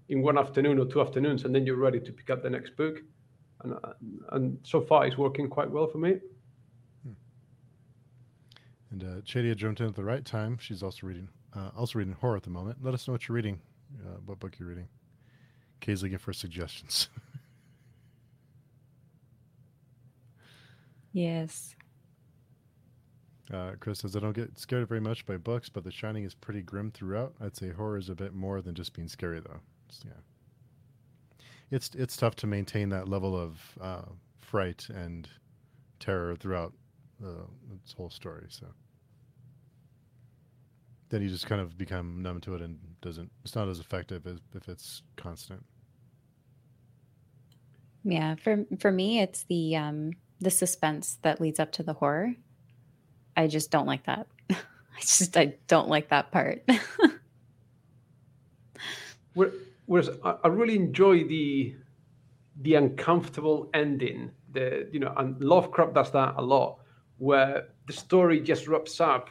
in 0.08 0.22
one 0.22 0.38
afternoon 0.38 0.78
or 0.78 0.86
two 0.86 1.00
afternoons, 1.00 1.44
and 1.44 1.54
then 1.54 1.66
you're 1.66 1.76
ready 1.76 2.00
to 2.00 2.12
pick 2.12 2.30
up 2.30 2.42
the 2.42 2.50
next 2.50 2.76
book. 2.76 3.00
And, 3.62 3.74
and 4.32 4.58
so 4.62 4.80
far, 4.80 5.06
it's 5.06 5.16
working 5.16 5.48
quite 5.48 5.70
well 5.70 5.86
for 5.86 5.98
me. 5.98 6.18
Hmm. 7.02 7.12
And 8.90 9.02
uh, 9.02 9.20
Chadia 9.22 9.56
jumped 9.56 9.80
in 9.80 9.86
at 9.86 9.94
the 9.94 10.04
right 10.04 10.24
time. 10.24 10.58
She's 10.58 10.82
also 10.82 11.06
reading, 11.06 11.28
uh, 11.56 11.70
also 11.76 11.98
reading 11.98 12.14
horror 12.14 12.36
at 12.36 12.42
the 12.42 12.50
moment. 12.50 12.78
Let 12.82 12.94
us 12.94 13.08
know 13.08 13.12
what 13.12 13.28
you're 13.28 13.36
reading, 13.36 13.60
uh, 14.04 14.18
what 14.26 14.38
book 14.38 14.58
you're 14.58 14.68
reading. 14.68 14.88
Kay's 15.80 16.02
looking 16.02 16.18
for 16.18 16.32
suggestions. 16.32 17.08
yes. 21.12 21.74
Uh, 23.52 23.72
Chris 23.78 24.00
says, 24.00 24.16
I 24.16 24.20
don't 24.20 24.32
get 24.32 24.58
scared 24.58 24.88
very 24.88 25.00
much 25.00 25.26
by 25.26 25.36
books, 25.36 25.68
but 25.68 25.84
The 25.84 25.90
Shining 25.90 26.24
is 26.24 26.34
pretty 26.34 26.62
grim 26.62 26.90
throughout. 26.90 27.34
I'd 27.40 27.56
say 27.56 27.70
horror 27.70 27.98
is 27.98 28.08
a 28.08 28.14
bit 28.14 28.34
more 28.34 28.62
than 28.62 28.74
just 28.74 28.94
being 28.94 29.08
scary, 29.08 29.40
though. 29.40 29.60
It's, 29.88 30.00
yeah. 30.04 30.12
It's, 31.70 31.90
it's 31.94 32.16
tough 32.16 32.36
to 32.36 32.46
maintain 32.46 32.88
that 32.90 33.08
level 33.08 33.36
of 33.36 33.60
uh, 33.80 34.02
fright 34.40 34.86
and 34.94 35.28
terror 36.00 36.36
throughout 36.36 36.72
uh, 37.24 37.46
its 37.74 37.92
whole 37.92 38.10
story. 38.10 38.46
So 38.48 38.66
then 41.08 41.22
you 41.22 41.28
just 41.28 41.46
kind 41.46 41.60
of 41.60 41.76
become 41.76 42.22
numb 42.22 42.40
to 42.42 42.54
it 42.54 42.62
and 42.62 42.78
doesn't, 43.00 43.30
it's 43.44 43.54
not 43.54 43.68
as 43.68 43.80
effective 43.80 44.26
as 44.26 44.38
if 44.54 44.68
it's 44.68 45.02
constant. 45.16 45.64
Yeah. 48.04 48.34
For, 48.36 48.64
for 48.78 48.92
me, 48.92 49.20
it's 49.20 49.44
the, 49.44 49.76
um, 49.76 50.12
the 50.40 50.50
suspense 50.50 51.18
that 51.22 51.40
leads 51.40 51.58
up 51.58 51.72
to 51.72 51.82
the 51.82 51.94
horror 51.94 52.34
I 53.36 53.46
just 53.46 53.70
don't 53.70 53.86
like 53.86 54.04
that. 54.04 54.26
I 54.50 55.00
just 55.00 55.36
I 55.36 55.54
don't 55.66 55.88
like 55.88 56.08
that 56.08 56.30
part. 56.30 56.64
Whereas 59.86 60.10
I 60.24 60.48
really 60.48 60.76
enjoy 60.76 61.24
the 61.24 61.76
the 62.62 62.74
uncomfortable 62.74 63.68
ending. 63.74 64.30
The 64.52 64.88
you 64.92 65.00
know, 65.00 65.12
and 65.16 65.40
Lovecraft 65.42 65.94
does 65.94 66.10
that 66.12 66.34
a 66.36 66.42
lot, 66.42 66.78
where 67.18 67.68
the 67.86 67.92
story 67.92 68.40
just 68.40 68.66
wraps 68.68 69.00
up 69.00 69.30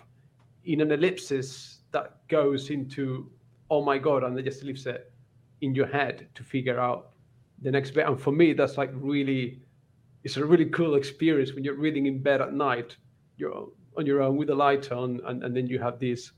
in 0.65 0.81
an 0.81 0.91
ellipsis 0.91 1.79
that 1.91 2.27
goes 2.27 2.69
into 2.69 3.31
oh 3.69 3.83
my 3.83 3.97
god, 3.97 4.23
and 4.23 4.37
it 4.37 4.43
just 4.43 4.63
leaves 4.63 4.85
it 4.85 5.11
in 5.61 5.73
your 5.73 5.87
head 5.87 6.27
to 6.35 6.43
figure 6.43 6.79
out 6.79 7.11
the 7.61 7.71
next 7.71 7.91
bit. 7.91 8.05
And 8.05 8.19
for 8.19 8.31
me, 8.31 8.53
that's 8.53 8.77
like 8.77 8.91
really, 8.93 9.61
it's 10.23 10.37
a 10.37 10.45
really 10.45 10.65
cool 10.65 10.95
experience 10.95 11.53
when 11.53 11.63
you're 11.63 11.75
reading 11.75 12.05
in 12.05 12.21
bed 12.21 12.41
at 12.41 12.53
night. 12.53 12.97
You're 13.37 13.69
on 13.97 14.05
your 14.05 14.21
own 14.21 14.37
with 14.37 14.49
the 14.49 14.55
light 14.55 14.91
on, 14.91 15.21
and, 15.25 15.43
and 15.43 15.55
then 15.55 15.67
you 15.67 15.79
have 15.79 15.97
this 15.99 16.31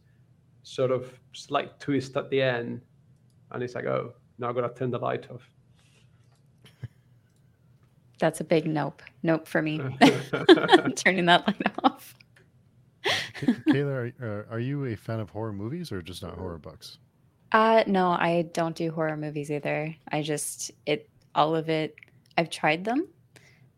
sort 0.63 0.91
of 0.91 1.19
slight 1.33 1.79
twist 1.79 2.15
at 2.15 2.29
the 2.29 2.41
end, 2.41 2.81
and 3.51 3.63
it's 3.63 3.75
like, 3.75 3.85
oh, 3.85 4.13
Now 4.37 4.49
I 4.49 4.53
gotta 4.53 4.73
turn 4.73 4.91
the 4.91 4.99
light 4.99 5.29
off. 5.31 5.49
That's 8.19 8.39
a 8.39 8.43
big 8.43 8.65
nope. 8.65 9.01
Nope 9.23 9.47
for 9.47 9.61
me. 9.61 9.77
Turning 10.95 11.25
that 11.25 11.45
light 11.47 11.61
off. 11.83 12.15
Kayla, 13.41 14.13
are, 14.21 14.47
are 14.49 14.59
you 14.59 14.85
a 14.85 14.95
fan 14.95 15.19
of 15.19 15.29
horror 15.29 15.51
movies 15.53 15.91
or 15.91 16.01
just 16.01 16.23
not 16.23 16.37
horror 16.37 16.57
books? 16.57 16.97
Uh 17.51 17.83
no, 17.87 18.09
I 18.09 18.49
don't 18.53 18.75
do 18.75 18.91
horror 18.91 19.17
movies 19.17 19.51
either. 19.51 19.95
I 20.11 20.21
just 20.21 20.71
it 20.85 21.09
all 21.35 21.55
of 21.55 21.69
it 21.69 21.95
I've 22.37 22.49
tried 22.49 22.83
them 22.83 23.07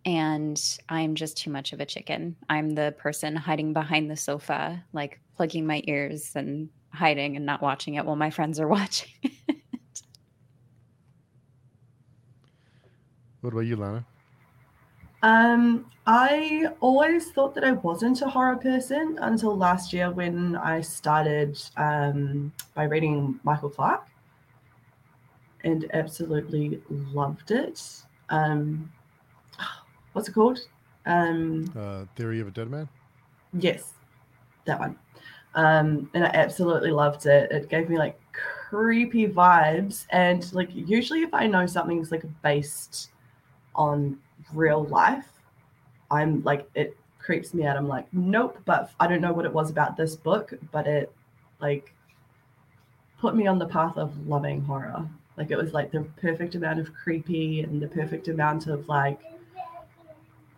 and 0.06 0.80
I'm 0.90 1.16
just 1.16 1.38
too 1.38 1.50
much 1.50 1.74
of 1.74 1.82
a 1.82 1.86
chicken. 1.86 2.36
I'm 2.50 2.70
the 2.70 2.96
person 2.98 3.36
hiding 3.36 3.74
behind 3.74 4.10
the 4.10 4.16
sofa, 4.16 4.84
like 4.94 5.20
plugging 5.36 5.68
my 5.68 5.84
ears 5.86 6.32
and 6.36 6.70
hiding 6.92 7.36
and 7.36 7.46
not 7.46 7.62
watching 7.62 7.96
it 7.96 8.06
while 8.06 8.16
my 8.16 8.30
friends 8.30 8.60
are 8.60 8.68
watching 8.78 9.10
it. 9.24 9.34
What 13.42 13.54
about 13.54 13.62
you, 13.66 13.76
Lana? 13.76 14.06
Um, 15.24 15.86
I 16.06 16.68
always 16.80 17.32
thought 17.32 17.56
that 17.56 17.64
I 17.64 17.72
wasn't 17.72 18.22
a 18.22 18.30
horror 18.30 18.56
person 18.58 19.18
until 19.22 19.56
last 19.58 19.92
year 19.94 20.12
when 20.12 20.56
I 20.56 20.82
started 20.82 21.62
um, 21.76 22.52
by 22.74 22.84
reading 22.84 23.40
Michael 23.44 23.70
Clark 23.70 24.08
and 25.64 25.90
absolutely 25.94 26.82
loved 26.90 27.52
it. 27.52 27.82
Um, 28.30 28.92
what's 30.14 30.30
it 30.30 30.34
called? 30.34 30.60
Um, 31.06 31.72
Uh, 31.76 32.06
Theory 32.16 32.40
of 32.40 32.48
a 32.48 32.52
Dead 32.52 32.70
Man? 32.70 32.88
Yes, 33.54 33.94
that 34.66 34.80
one. 34.80 34.98
Um, 35.56 36.10
and 36.14 36.24
I 36.24 36.30
absolutely 36.34 36.92
loved 36.92 37.26
it. 37.26 37.52
It 37.52 37.70
gave 37.70 37.90
me 37.90 37.98
like 37.98 38.20
creepy 38.70 39.28
vibes. 39.28 40.06
And 40.12 40.52
like 40.54 40.70
usually 40.74 41.24
if 41.24 41.34
I 41.34 41.48
know 41.48 41.66
something's 41.66 42.12
like 42.12 42.24
based 42.42 43.10
on 43.76 44.18
real 44.54 44.84
life, 44.86 45.28
I'm 46.12 46.44
like 46.44 46.70
it 46.76 46.98
creeps 47.20 47.54
me 47.54 47.66
out. 47.66 47.78
I'm 47.78 47.88
like, 47.88 48.08
nope, 48.14 48.58
but 48.66 48.92
I 49.00 49.08
don't 49.08 49.22
know 49.22 49.34
what 49.34 49.46
it 49.46 49.54
was 49.54 49.70
about 49.70 49.98
this 49.98 50.16
book, 50.16 50.54
but 50.72 50.88
it 50.88 51.12
like 51.60 51.94
put 53.20 53.36
me 53.36 53.48
on 53.48 53.58
the 53.58 53.66
path 53.66 53.98
of 53.98 54.28
loving 54.28 54.62
horror. 54.62 55.08
Like 55.38 55.52
it 55.52 55.58
was 55.58 55.74
like 55.74 55.92
the 55.92 56.02
perfect 56.22 56.56
amount 56.56 56.80
of 56.80 56.94
creepy 56.94 57.62
and 57.62 57.82
the 57.82 57.88
perfect 57.88 58.28
amount 58.28 58.68
of 58.68 58.88
like 58.88 59.20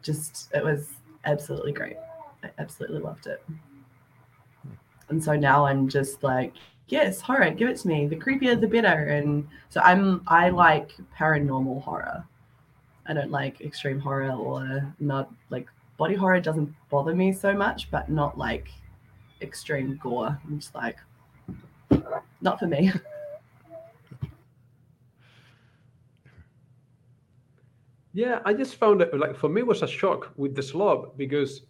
just 0.01 0.49
it 0.53 0.63
was 0.63 0.89
absolutely 1.25 1.71
great. 1.71 1.97
I 2.43 2.49
absolutely 2.57 2.99
loved 2.99 3.27
it. 3.27 3.43
And 5.09 5.23
so 5.23 5.35
now 5.35 5.65
I'm 5.65 5.89
just 5.89 6.23
like, 6.23 6.53
yes, 6.87 7.21
horror, 7.21 7.51
give 7.51 7.69
it 7.69 7.77
to 7.77 7.87
me. 7.87 8.07
The 8.07 8.15
creepier 8.15 8.59
the 8.59 8.67
better. 8.67 9.05
And 9.05 9.47
so 9.69 9.81
I'm 9.81 10.21
I 10.27 10.49
like 10.49 10.91
paranormal 11.17 11.83
horror. 11.83 12.25
I 13.07 13.13
don't 13.13 13.31
like 13.31 13.61
extreme 13.61 13.99
horror 13.99 14.31
or 14.31 14.93
not 14.99 15.31
like 15.49 15.67
body 15.97 16.15
horror 16.15 16.39
doesn't 16.39 16.73
bother 16.89 17.15
me 17.15 17.33
so 17.33 17.53
much, 17.53 17.89
but 17.91 18.09
not 18.09 18.37
like 18.37 18.69
extreme 19.41 19.99
gore. 20.01 20.39
I'm 20.45 20.59
just 20.59 20.75
like 20.75 20.97
not 22.41 22.59
for 22.59 22.67
me. 22.67 22.91
Yeah, 28.13 28.39
I 28.43 28.53
just 28.53 28.75
found 28.75 29.01
it 29.01 29.17
like 29.17 29.37
for 29.37 29.49
me 29.49 29.61
it 29.61 29.67
was 29.67 29.83
a 29.83 29.87
shock 29.87 30.31
with 30.35 30.55
the 30.55 30.63
slob 30.63 31.15
because 31.15 31.61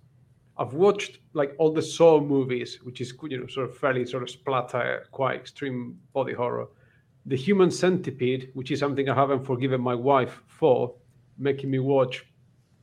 I've 0.60 0.74
watched 0.74 1.19
like 1.34 1.56
all 1.58 1.72
the 1.72 1.82
Saw 1.82 2.19
movies, 2.19 2.80
which 2.84 3.00
is 3.00 3.13
you 3.24 3.39
know 3.39 3.48
sort 3.48 3.69
of 3.69 3.78
fairly 3.78 4.06
sort 4.06 4.24
of 4.24 4.30
splatter, 4.30 5.08
quite 5.12 5.38
extreme 5.38 5.98
body 6.13 6.34
horror. 6.34 6.67
The 7.26 7.38
Human 7.38 7.72
Centipede, 7.72 8.52
which 8.54 8.69
is 8.69 8.80
something 8.80 9.08
I 9.08 9.15
haven't 9.15 9.45
forgiven 9.45 9.80
my 9.80 9.95
wife 9.95 10.41
for 10.48 10.93
making 11.38 11.72
me 11.72 11.80
watch 11.80 12.26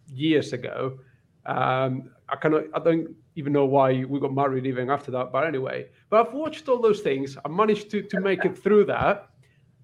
years 0.09 0.55
ago. 0.55 0.99
Um, 1.45 2.11
I 2.31 2.37
cannot, 2.37 2.65
I 2.75 2.79
don't 2.79 3.15
even 3.37 3.53
know 3.53 3.67
why 3.67 4.05
we 4.05 4.21
got 4.21 4.35
married 4.35 4.67
even 4.67 4.91
after 4.91 5.11
that. 5.11 5.31
But 5.31 5.47
anyway, 5.47 5.89
but 6.09 6.27
I've 6.27 6.33
watched 6.33 6.69
all 6.69 6.81
those 6.81 7.01
things. 7.01 7.37
I 7.45 7.49
managed 7.49 7.91
to 7.91 8.03
to 8.03 8.21
make 8.21 8.47
it 8.47 8.57
through 8.63 8.87
that 8.87 9.29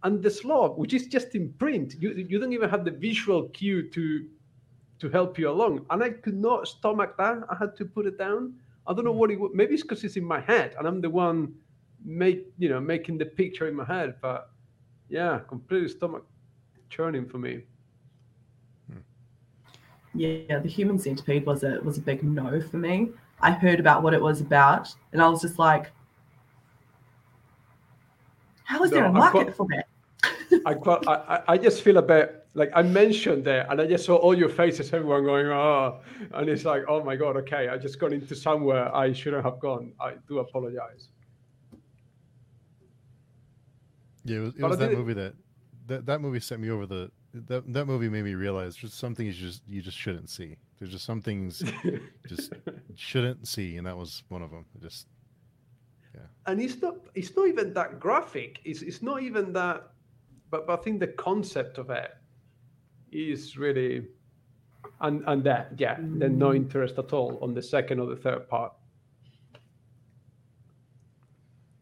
and 0.02 0.22
the 0.22 0.30
slob, 0.30 0.78
which 0.78 0.94
is 0.94 1.06
just 1.08 1.34
in 1.34 1.52
print. 1.54 1.96
You 1.98 2.12
you 2.12 2.38
don't 2.38 2.54
even 2.54 2.70
have 2.70 2.86
the 2.86 2.90
visual 2.90 3.50
cue 3.50 3.90
to 3.90 4.26
to 5.02 5.08
help 5.10 5.36
you 5.36 5.50
along. 5.50 5.84
And 5.90 6.02
I 6.02 6.10
could 6.10 6.36
not 6.36 6.68
stomach 6.68 7.16
that. 7.18 7.38
I 7.50 7.56
had 7.56 7.76
to 7.76 7.84
put 7.84 8.06
it 8.06 8.16
down. 8.16 8.54
I 8.86 8.94
don't 8.94 9.04
know 9.04 9.12
hmm. 9.12 9.18
what 9.18 9.30
it 9.32 9.38
was. 9.40 9.50
Maybe 9.52 9.74
it's 9.74 9.82
because 9.82 10.04
it's 10.04 10.16
in 10.16 10.24
my 10.24 10.40
head, 10.40 10.76
and 10.78 10.86
I'm 10.86 11.00
the 11.00 11.10
one 11.10 11.54
make 12.04 12.46
you 12.58 12.68
know 12.68 12.80
making 12.80 13.18
the 13.18 13.26
picture 13.26 13.66
in 13.66 13.74
my 13.74 13.84
head. 13.84 14.14
But 14.22 14.50
yeah, 15.08 15.40
completely 15.48 15.88
stomach 15.88 16.24
churning 16.88 17.28
for 17.28 17.38
me. 17.38 17.62
Yeah, 20.14 20.58
the 20.58 20.68
human 20.68 20.98
centipede 20.98 21.46
was 21.46 21.64
a 21.64 21.80
was 21.82 21.98
a 21.98 22.00
big 22.00 22.22
no 22.22 22.60
for 22.60 22.76
me. 22.76 23.10
I 23.40 23.50
heard 23.50 23.80
about 23.80 24.02
what 24.04 24.14
it 24.14 24.22
was 24.22 24.40
about, 24.40 24.94
and 25.12 25.20
I 25.20 25.28
was 25.28 25.40
just 25.40 25.58
like, 25.58 25.90
"How 28.64 28.84
is 28.84 28.90
there 28.90 29.00
No, 29.00 29.06
a 29.06 29.08
I've 29.08 29.14
market 29.14 29.46
got- 29.46 29.56
for 29.56 29.66
that?" 29.70 29.86
I, 30.66 30.74
quite, 30.74 31.08
I 31.08 31.14
I- 31.14 31.42
I 31.54 31.58
just 31.58 31.82
feel 31.82 31.96
a 31.96 32.02
bit 32.02 32.41
like 32.54 32.70
I 32.74 32.82
mentioned 32.82 33.44
there, 33.44 33.66
and 33.70 33.80
I 33.80 33.86
just 33.86 34.04
saw 34.04 34.16
all 34.16 34.36
your 34.36 34.48
faces, 34.48 34.92
everyone 34.92 35.24
going, 35.24 35.46
oh, 35.46 36.00
and 36.34 36.48
it's 36.48 36.64
like, 36.64 36.82
oh 36.88 37.02
my 37.02 37.16
god, 37.16 37.36
okay, 37.38 37.68
I 37.68 37.78
just 37.78 37.98
got 37.98 38.12
into 38.12 38.34
somewhere 38.34 38.94
I 38.94 39.12
shouldn't 39.12 39.44
have 39.44 39.58
gone. 39.58 39.92
I 40.00 40.14
do 40.28 40.38
apologize. 40.40 41.08
Yeah, 44.24 44.38
it 44.38 44.40
was, 44.40 44.54
it 44.54 44.62
was 44.62 44.78
that 44.78 44.92
movie 44.92 45.14
that, 45.14 45.34
that 45.86 46.06
that 46.06 46.20
movie 46.20 46.40
sent 46.40 46.60
me 46.60 46.70
over 46.70 46.86
the 46.86 47.10
that 47.34 47.72
that 47.72 47.86
movie 47.86 48.08
made 48.08 48.24
me 48.24 48.34
realize 48.34 48.76
just 48.76 48.98
some 48.98 49.14
things 49.14 49.40
you 49.40 49.48
just 49.48 49.62
you 49.68 49.82
just 49.82 49.98
shouldn't 49.98 50.28
see. 50.28 50.56
There's 50.78 50.92
just 50.92 51.04
some 51.04 51.22
things 51.22 51.62
just 52.28 52.52
shouldn't 52.94 53.48
see, 53.48 53.78
and 53.78 53.86
that 53.86 53.96
was 53.96 54.22
one 54.28 54.42
of 54.42 54.50
them. 54.50 54.66
Just 54.80 55.06
and 56.46 56.60
it's 56.60 56.80
not 56.82 56.96
it's 57.14 57.36
not 57.36 57.48
even 57.48 57.72
that 57.72 58.00
graphic 58.00 58.60
it's, 58.64 58.82
it's 58.82 59.02
not 59.02 59.22
even 59.22 59.52
that 59.52 59.90
but, 60.50 60.66
but 60.66 60.78
i 60.78 60.82
think 60.82 61.00
the 61.00 61.06
concept 61.06 61.78
of 61.78 61.90
it 61.90 62.12
is 63.12 63.56
really 63.56 64.06
and 65.00 65.22
and 65.26 65.44
that 65.44 65.72
yeah 65.78 65.96
then 65.98 66.38
no 66.38 66.54
interest 66.54 66.98
at 66.98 67.12
all 67.12 67.38
on 67.42 67.54
the 67.54 67.62
second 67.62 68.00
or 68.00 68.06
the 68.06 68.16
third 68.16 68.48
part. 68.48 68.72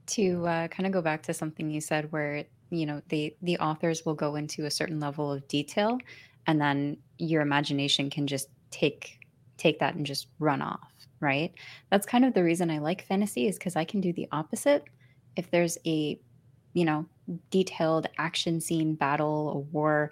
To 0.07 0.45
uh, 0.47 0.69
kind 0.69 0.87
of 0.87 0.93
go 0.93 1.03
back 1.03 1.23
to 1.25 1.35
something 1.35 1.71
you 1.71 1.81
said 1.81 2.11
where 2.13 2.45
you 2.71 2.87
know 2.87 3.01
the 3.09 3.35
the 3.43 3.59
authors 3.59 4.05
will 4.05 4.15
go 4.15 4.37
into 4.37 4.65
a 4.65 4.71
certain 4.71 5.01
level 5.01 5.33
of 5.33 5.47
detail 5.49 5.99
and 6.47 6.61
then 6.61 6.97
your 7.19 7.43
imagination 7.43 8.11
can 8.11 8.27
just 8.27 8.49
take 8.71 9.19
take 9.57 9.79
that 9.79 9.95
and 9.95 10.07
just 10.07 10.29
run 10.39 10.63
off 10.63 10.91
right? 11.21 11.53
That's 11.91 12.07
kind 12.07 12.25
of 12.25 12.35
the 12.35 12.43
reason 12.43 12.71
i 12.71 12.79
like 12.79 13.07
fantasy 13.07 13.47
is 13.47 13.59
because 13.59 13.77
i 13.77 13.85
can 13.85 14.01
do 14.01 14.13
the 14.13 14.27
opposite. 14.33 14.85
If 15.37 15.51
there's 15.51 15.79
a 15.87 16.19
you 16.73 16.85
know 16.85 17.07
detailed 17.51 18.09
action 18.19 18.61
scene 18.61 18.95
battle 18.95 19.53
or 19.55 19.63
war 19.65 20.11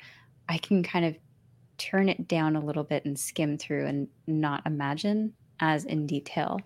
i 0.49 0.59
can 0.59 0.83
kind 0.83 1.05
of 1.05 1.17
turn 1.79 2.09
it 2.09 2.27
down 2.29 2.57
a 2.57 2.65
little 2.65 2.85
bit 2.85 3.05
and 3.05 3.19
skim 3.19 3.57
through 3.57 3.87
and 3.87 4.09
not 4.27 4.67
imagine 4.67 5.33
as 5.61 5.85
in 5.85 6.07
detail. 6.07 6.61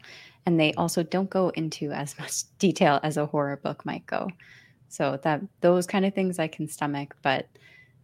And 0.44 0.58
they 0.58 0.72
also 0.74 1.02
don't 1.02 1.30
go 1.30 1.50
into 1.50 1.92
as 1.92 2.18
much 2.18 2.44
detail 2.58 3.00
as 3.02 3.16
a 3.16 3.26
horror 3.26 3.56
book 3.56 3.84
might 3.84 4.06
go. 4.06 4.28
So 4.88 5.18
that 5.22 5.40
those 5.62 5.86
kind 5.86 6.04
of 6.04 6.14
things 6.14 6.38
i 6.38 6.46
can 6.46 6.68
stomach 6.68 7.16
but 7.22 7.48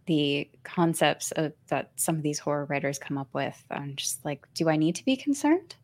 the 0.07 0.49
concepts 0.63 1.31
of, 1.33 1.53
that 1.67 1.91
some 1.97 2.15
of 2.15 2.23
these 2.23 2.39
horror 2.39 2.65
writers 2.65 2.97
come 2.97 3.15
up 3.15 3.27
with 3.31 3.63
i'm 3.69 3.95
just 3.95 4.25
like 4.25 4.47
do 4.55 4.69
i 4.69 4.75
need 4.75 4.95
to 4.95 5.05
be 5.05 5.15
concerned 5.15 5.75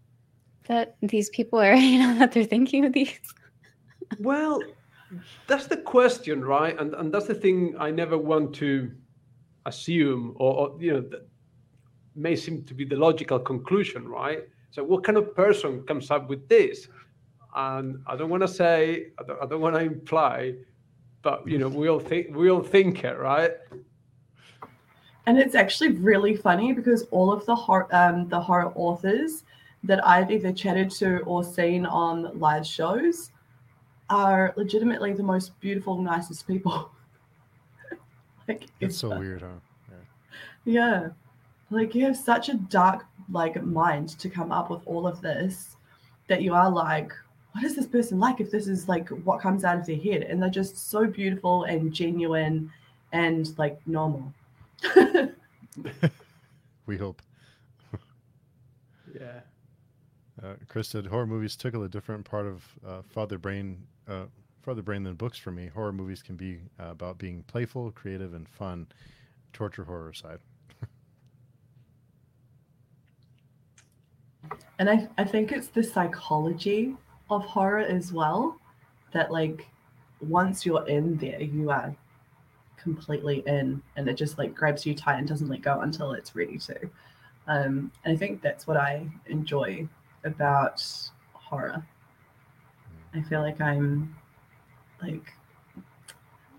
that 0.68 0.96
these 1.04 1.30
people 1.30 1.60
are 1.60 1.76
you 1.92 2.00
know 2.00 2.18
that 2.18 2.32
they're 2.32 2.44
thinking 2.44 2.86
of 2.86 2.94
these? 2.94 3.20
Well 4.20 4.62
that's 5.46 5.68
the 5.68 5.78
question 5.78 6.44
right? 6.44 6.76
And 6.80 6.96
and 6.96 7.14
that's 7.14 7.28
the 7.28 7.36
thing 7.36 7.76
i 7.78 7.92
never 7.92 8.18
want 8.18 8.56
to 8.56 8.92
assume 9.66 10.34
or, 10.38 10.54
or 10.56 10.82
you 10.82 10.94
know 10.94 11.02
that 11.02 11.28
may 12.16 12.36
seem 12.36 12.64
to 12.64 12.74
be 12.74 12.86
the 12.86 12.96
logical 12.96 13.40
conclusion 13.40 14.08
right? 14.08 14.44
So 14.72 14.84
what 14.84 15.04
kind 15.04 15.18
of 15.18 15.36
person 15.36 15.84
comes 15.84 16.12
up 16.12 16.30
with 16.30 16.48
this? 16.50 16.88
And 17.56 18.04
i 18.06 18.18
don't 18.18 18.30
want 18.30 18.44
to 18.44 18.50
say 18.50 19.08
i 19.18 19.24
don't, 19.24 19.50
don't 19.50 19.62
want 19.62 19.76
to 19.76 19.82
imply 19.82 20.56
but 21.22 21.48
you 21.48 21.58
know 21.58 21.70
we 21.70 21.88
all 21.88 22.00
think 22.00 22.36
we 22.36 22.50
all 22.50 22.62
think 22.62 23.04
it 23.04 23.18
right? 23.18 23.54
And 25.26 25.40
it's 25.40 25.56
actually 25.56 25.94
really 25.94 26.36
funny 26.36 26.72
because 26.72 27.04
all 27.10 27.32
of 27.34 27.46
the 27.48 27.56
horror, 27.56 27.88
um, 27.92 28.30
the 28.30 28.40
horror 28.40 28.72
authors 28.76 29.44
that 29.84 30.06
I've 30.06 30.32
either 30.32 30.54
chatted 30.54 30.92
to 30.92 31.20
or 31.20 31.44
seen 31.44 31.86
on 31.86 32.40
live 32.40 32.66
shows 32.66 33.32
are 34.10 34.54
legitimately 34.56 35.14
the 35.14 35.24
most 35.24 35.60
beautiful, 35.60 36.00
nicest 36.02 36.48
people. 36.48 36.92
like 38.48 38.66
it's 38.80 38.98
so 38.98 39.18
weird, 39.18 39.42
huh? 39.42 39.96
Yeah. 40.66 41.10
Like 41.70 41.96
you 41.96 42.06
have 42.06 42.18
such 42.18 42.50
a 42.50 42.56
dark 42.56 43.06
like 43.32 43.62
mind 43.64 44.10
to 44.20 44.30
come 44.30 44.52
up 44.52 44.70
with 44.70 44.82
all 44.86 45.08
of 45.08 45.22
this 45.22 45.78
that 46.28 46.42
you 46.42 46.54
are 46.54 46.70
like, 46.70 47.12
what 47.54 47.64
is 47.64 47.76
this 47.76 47.88
person 47.88 48.20
like 48.20 48.42
if 48.42 48.52
this 48.52 48.68
is 48.68 48.88
like 48.90 49.10
what 49.10 49.40
comes 49.40 49.64
out 49.64 49.78
of 49.78 49.86
their 49.86 49.98
head? 49.98 50.24
And 50.24 50.42
they're 50.42 50.50
just 50.50 50.90
so 50.90 51.06
beautiful 51.06 51.64
and 51.64 51.94
genuine 51.94 52.72
and 53.14 53.58
like 53.58 53.80
normal. 53.88 54.34
we 56.86 56.98
hope. 56.98 57.22
Yeah. 59.14 59.40
Uh, 60.44 60.56
Chris 60.68 60.90
said 60.90 61.08
horror 61.08 61.26
movies 61.26 61.56
tickle 61.56 61.84
a 61.84 61.90
different 61.90 62.26
part 62.26 62.46
of 62.46 62.64
uh, 62.86 63.02
father 63.10 63.38
brain, 63.38 63.82
uh, 64.08 64.26
father 64.66 64.82
brain 64.82 65.04
than 65.04 65.14
books 65.14 65.38
for 65.38 65.52
me. 65.52 65.68
Horror 65.68 65.94
movies 65.94 66.24
can 66.24 66.36
be 66.36 66.60
uh, 66.80 66.88
about 66.90 67.20
being 67.20 67.44
playful, 67.44 67.92
creative, 67.92 68.34
and 68.34 68.50
fun. 68.50 68.88
Torture 69.54 69.84
horror 69.84 70.12
side. 70.12 70.40
And 74.80 74.90
I, 74.90 75.08
I 75.18 75.24
think 75.24 75.52
it's 75.52 75.68
the 75.68 75.84
psychology 75.84 76.96
of 77.30 77.44
horror 77.46 77.80
as 77.80 78.12
well 78.12 78.60
that 79.14 79.32
like 79.32 79.68
once 80.20 80.66
you're 80.66 80.88
in 80.88 81.18
there 81.18 81.42
you 81.42 81.70
are 81.72 81.96
completely 82.78 83.44
in 83.48 83.82
and 83.96 84.08
it 84.08 84.16
just 84.16 84.38
like 84.38 84.54
grabs 84.54 84.86
you 84.86 84.94
tight 84.94 85.18
and 85.18 85.28
doesn't 85.28 85.48
let 85.48 85.62
go 85.62 85.80
until 85.82 86.12
it's 86.12 86.36
ready 86.36 86.58
to 86.58 86.78
um, 87.48 87.92
and 88.04 88.14
i 88.14 88.16
think 88.16 88.42
that's 88.42 88.68
what 88.68 88.78
i 88.78 89.08
enjoy 89.28 89.88
about 90.24 90.84
horror 91.34 91.84
i 93.16 93.22
feel 93.24 93.42
like 93.42 93.60
i'm 93.60 94.16
like 95.08 95.34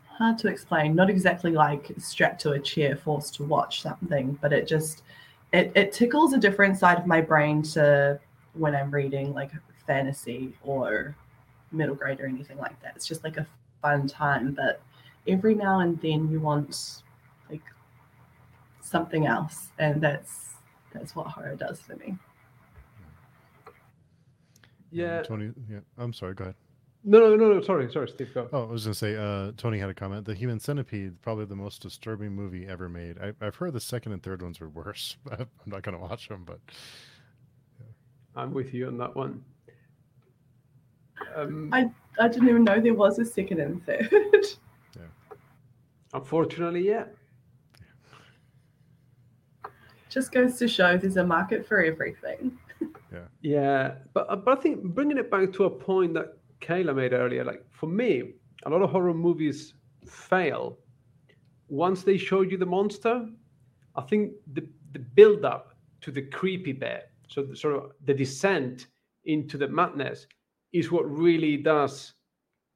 hard 0.07 0.39
to 0.39 0.49
explain 0.49 0.95
not 0.95 1.11
exactly 1.11 1.53
like 1.53 1.91
strapped 1.99 2.41
to 2.41 2.53
a 2.53 2.59
chair 2.59 2.97
forced 2.97 3.35
to 3.35 3.45
watch 3.45 3.83
something 3.83 4.39
but 4.41 4.53
it 4.53 4.67
just 4.67 5.03
it, 5.53 5.71
it 5.75 5.93
tickles 5.93 6.33
a 6.33 6.39
different 6.39 6.79
side 6.79 6.99
of 6.99 7.07
my 7.07 7.21
brain 7.21 7.63
to 7.63 8.19
when 8.55 8.75
i'm 8.75 8.91
reading 8.91 9.35
like 9.35 9.51
fantasy 9.87 10.55
or 10.63 11.15
middle 11.71 11.95
grade 11.95 12.19
or 12.21 12.27
anything 12.27 12.59
like 12.59 12.81
that 12.83 12.95
it's 12.97 13.07
just 13.07 13.23
like 13.25 13.37
a 13.37 13.47
fun 13.83 14.07
time 14.07 14.53
but 14.53 14.81
every 15.29 15.55
now 15.55 15.81
and 15.81 16.01
then 16.01 16.31
you 16.31 16.41
want 16.41 17.03
like 17.51 17.63
something 18.81 19.27
else 19.27 19.69
and 19.79 20.01
that's 20.01 20.55
that's 20.95 21.15
what 21.15 21.27
horror 21.27 21.57
does 21.57 21.81
for 21.81 21.95
me 21.97 22.17
Yeah. 24.91 25.23
Tony. 25.23 25.53
Yeah. 25.71 25.81
I'm 25.99 26.15
sorry. 26.15 26.35
Go 26.35 26.45
ahead. 26.45 26.55
No, 27.09 27.21
no, 27.21 27.37
no, 27.37 27.53
no. 27.55 27.61
Sorry, 27.63 27.91
sorry, 27.91 28.09
Steve. 28.09 28.35
Go. 28.35 28.49
Oh, 28.53 28.65
I 28.65 28.67
was 28.73 28.85
gonna 28.85 28.95
say. 28.95 29.17
Uh, 29.17 29.53
Tony 29.57 29.79
had 29.79 29.89
a 29.89 29.95
comment. 29.95 30.27
The 30.27 30.35
Human 30.35 30.59
Centipede, 30.59 31.23
probably 31.23 31.45
the 31.45 31.55
most 31.55 31.81
disturbing 31.81 32.33
movie 32.33 32.67
ever 32.67 32.89
made. 32.89 33.17
I, 33.19 33.33
I've 33.41 33.55
heard 33.55 33.73
the 33.75 33.81
second 33.81 34.13
and 34.13 34.23
third 34.23 34.43
ones 34.43 34.61
are 34.61 34.69
worse. 34.69 35.17
I'm 35.31 35.47
not 35.67 35.83
gonna 35.83 36.01
watch 36.01 36.29
them, 36.29 36.43
but 36.45 36.59
I'm 38.35 38.53
with 38.53 38.75
you 38.75 38.89
on 38.89 38.99
that 38.99 39.15
one. 39.15 39.45
Um, 41.35 41.71
I- 41.73 41.91
i 42.19 42.29
didn't 42.29 42.49
even 42.49 42.65
know 42.65 42.81
there 42.81 42.95
was 42.95 43.19
a 43.19 43.25
second 43.25 43.61
and 43.61 43.85
third 43.85 44.11
unfortunately, 46.15 46.87
yeah. 46.87 47.05
just 50.09 50.33
goes 50.33 50.57
to 50.59 50.67
show 50.67 50.97
there's 50.97 51.19
a 51.19 51.25
market 51.25 51.67
for 51.67 51.83
everything 51.83 52.57
Yeah, 53.13 53.19
Yeah, 53.43 53.95
but 54.15 54.27
uh, 54.31 54.37
but 54.37 54.59
I 54.59 54.61
think 54.63 54.83
bringing 54.83 55.19
it 55.19 55.31
back 55.31 55.53
to 55.55 55.65
a 55.65 55.71
point 55.71 56.15
that 56.15 56.36
Kayla 56.61 56.95
made 56.95 57.13
earlier, 57.13 57.45
like 57.45 57.65
for 57.71 57.87
me, 57.87 58.35
a 58.65 58.71
lot 58.71 58.83
of 58.83 58.91
horror 58.91 59.15
movies 59.15 59.75
fail 60.07 60.79
once 61.69 62.03
they 62.03 62.17
show 62.17 62.43
you 62.43 62.57
the 62.57 62.67
monster. 62.67 63.29
I 63.95 64.03
think 64.03 64.33
the 64.53 64.67
the 64.93 65.01
build 65.01 65.45
up 65.45 65.75
to 66.03 66.11
the 66.11 66.23
creepy 66.23 66.73
bit, 66.73 67.11
so 67.29 67.43
the, 67.43 67.57
sort 67.57 67.77
of 67.77 67.93
the 68.05 68.15
descent 68.15 68.87
into 69.25 69.59
the 69.59 69.69
madness, 69.69 70.27
is 70.73 70.91
what 70.91 71.11
really 71.11 71.57
does 71.57 72.15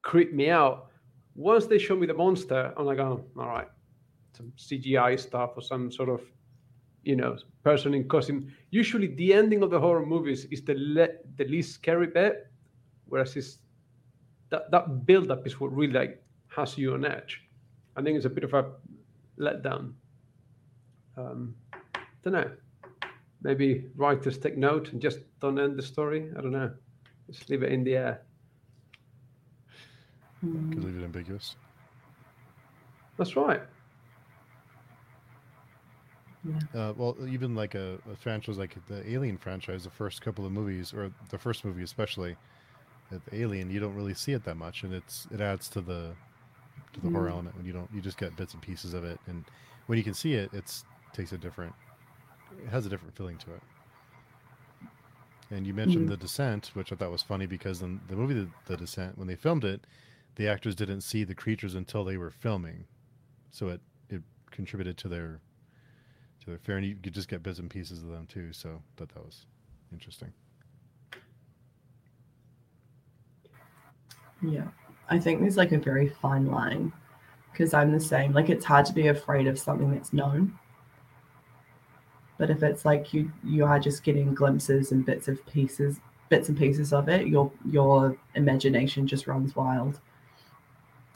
creep 0.01 0.33
me 0.33 0.49
out. 0.49 0.87
Once 1.35 1.65
they 1.65 1.77
show 1.77 1.95
me 1.95 2.05
the 2.05 2.13
monster, 2.13 2.73
I'm 2.75 2.85
like, 2.85 2.99
oh, 2.99 3.23
all 3.37 3.47
right, 3.47 3.67
some 4.33 4.51
CGI 4.57 5.19
stuff 5.19 5.51
or 5.55 5.61
some 5.61 5.91
sort 5.91 6.09
of 6.09 6.21
you 7.03 7.15
know 7.15 7.35
person 7.63 7.93
in 7.93 8.07
costume 8.07 8.47
usually 8.69 9.07
the 9.15 9.33
ending 9.33 9.63
of 9.63 9.71
the 9.71 9.79
horror 9.79 10.05
movies 10.05 10.45
is 10.51 10.61
the 10.63 10.75
le- 10.77 11.17
the 11.37 11.45
least 11.45 11.73
scary 11.73 12.07
bit 12.07 12.47
whereas 13.05 13.35
it's 13.35 13.57
that 14.51 14.69
that 14.71 15.05
build 15.05 15.31
up 15.31 15.47
is 15.47 15.59
what 15.59 15.75
really 15.75 15.93
like 15.93 16.23
has 16.55 16.77
you 16.77 16.93
on 16.93 17.05
edge. 17.05 17.41
I 17.95 18.01
think 18.01 18.15
it's 18.15 18.25
a 18.25 18.29
bit 18.29 18.43
of 18.43 18.53
a 18.53 18.71
letdown. 19.39 19.93
Um 21.17 21.55
don't 22.23 22.33
know. 22.33 22.51
Maybe 23.41 23.89
writers 23.95 24.37
take 24.37 24.57
note 24.57 24.91
and 24.91 25.01
just 25.01 25.19
don't 25.39 25.59
end 25.59 25.77
the 25.77 25.81
story. 25.81 26.29
I 26.37 26.41
don't 26.41 26.51
know. 26.51 26.71
Just 27.31 27.49
leave 27.49 27.63
it 27.63 27.71
in 27.71 27.83
the 27.83 27.95
air. 27.95 28.21
Could 30.41 30.83
leave 30.83 30.97
it 30.97 31.03
ambiguous. 31.03 31.55
that's 33.17 33.35
right. 33.35 33.61
Uh, 36.73 36.93
well, 36.97 37.15
even 37.29 37.53
like 37.53 37.75
a, 37.75 37.99
a 38.11 38.15
franchise 38.15 38.57
like 38.57 38.75
the 38.87 39.07
Alien 39.07 39.37
franchise, 39.37 39.83
the 39.83 39.91
first 39.91 40.21
couple 40.21 40.43
of 40.45 40.51
movies, 40.51 40.93
or 40.93 41.11
the 41.29 41.37
first 41.37 41.63
movie 41.63 41.83
especially, 41.83 42.35
Alien, 43.31 43.69
you 43.69 43.79
don't 43.79 43.95
really 43.95 44.13
see 44.13 44.33
it 44.33 44.43
that 44.45 44.55
much, 44.55 44.83
and 44.83 44.93
it's 44.93 45.27
it 45.31 45.41
adds 45.41 45.69
to 45.69 45.81
the 45.81 46.15
to 46.93 47.01
the 47.01 47.09
horror 47.09 47.27
Mm. 47.27 47.31
element 47.31 47.55
when 47.55 47.65
you 47.65 47.73
don't 47.73 47.89
you 47.93 48.01
just 48.01 48.17
get 48.17 48.35
bits 48.35 48.53
and 48.53 48.61
pieces 48.61 48.93
of 48.93 49.03
it, 49.03 49.19
and 49.27 49.43
when 49.87 49.97
you 49.97 50.03
can 50.03 50.13
see 50.13 50.33
it, 50.33 50.49
it's 50.53 50.85
takes 51.13 51.31
a 51.33 51.37
different, 51.37 51.73
it 52.63 52.69
has 52.69 52.85
a 52.85 52.89
different 52.89 53.15
feeling 53.15 53.37
to 53.37 53.53
it. 53.53 53.61
And 55.51 55.67
you 55.67 55.73
mentioned 55.73 56.07
Mhm. 56.07 56.11
the 56.11 56.17
Descent, 56.17 56.71
which 56.73 56.91
I 56.93 56.95
thought 56.95 57.11
was 57.11 57.23
funny 57.23 57.45
because 57.45 57.81
in 57.81 57.99
the 58.07 58.15
movie 58.15 58.33
the, 58.33 58.49
the 58.65 58.77
Descent, 58.77 59.17
when 59.17 59.27
they 59.27 59.35
filmed 59.35 59.65
it, 59.65 59.85
the 60.35 60.47
actors 60.47 60.75
didn't 60.75 61.01
see 61.01 61.23
the 61.25 61.35
creatures 61.35 61.75
until 61.75 62.03
they 62.05 62.17
were 62.17 62.31
filming, 62.31 62.85
so 63.51 63.67
it 63.69 63.81
it 64.09 64.21
contributed 64.51 64.97
to 64.99 65.07
their 65.09 65.39
to 66.41 66.45
their 66.49 66.59
fair, 66.59 66.77
and 66.77 66.85
you 66.85 66.95
could 67.01 67.13
just 67.13 67.27
get 67.29 67.43
bits 67.43 67.59
and 67.59 67.69
pieces 67.69 68.01
of 68.03 68.09
them 68.09 68.25
too. 68.27 68.53
So 68.53 68.69
I 68.69 68.91
thought 68.97 69.09
that 69.13 69.23
was 69.25 69.45
interesting. 69.91 70.31
Yeah, 74.41 74.67
I 75.09 75.19
think 75.19 75.41
there's 75.41 75.57
like 75.57 75.71
a 75.71 75.77
very 75.77 76.09
fine 76.09 76.47
line 76.47 76.91
because 77.51 77.73
I'm 77.73 77.91
the 77.91 77.99
same. 77.99 78.33
Like 78.33 78.49
it's 78.49 78.65
hard 78.65 78.85
to 78.87 78.93
be 78.93 79.07
afraid 79.07 79.47
of 79.47 79.59
something 79.59 79.91
that's 79.91 80.13
known, 80.13 80.57
but 82.37 82.49
if 82.49 82.63
it's 82.63 82.85
like 82.85 83.13
you 83.13 83.31
you 83.43 83.65
are 83.65 83.79
just 83.79 84.03
getting 84.03 84.33
glimpses 84.33 84.91
and 84.91 85.05
bits 85.05 85.27
of 85.27 85.45
pieces, 85.47 85.99
bits 86.29 86.49
and 86.49 86.57
pieces 86.57 86.93
of 86.93 87.07
it, 87.09 87.27
your 87.27 87.51
your 87.69 88.17
imagination 88.35 89.05
just 89.05 89.27
runs 89.27 89.55
wild 89.55 89.99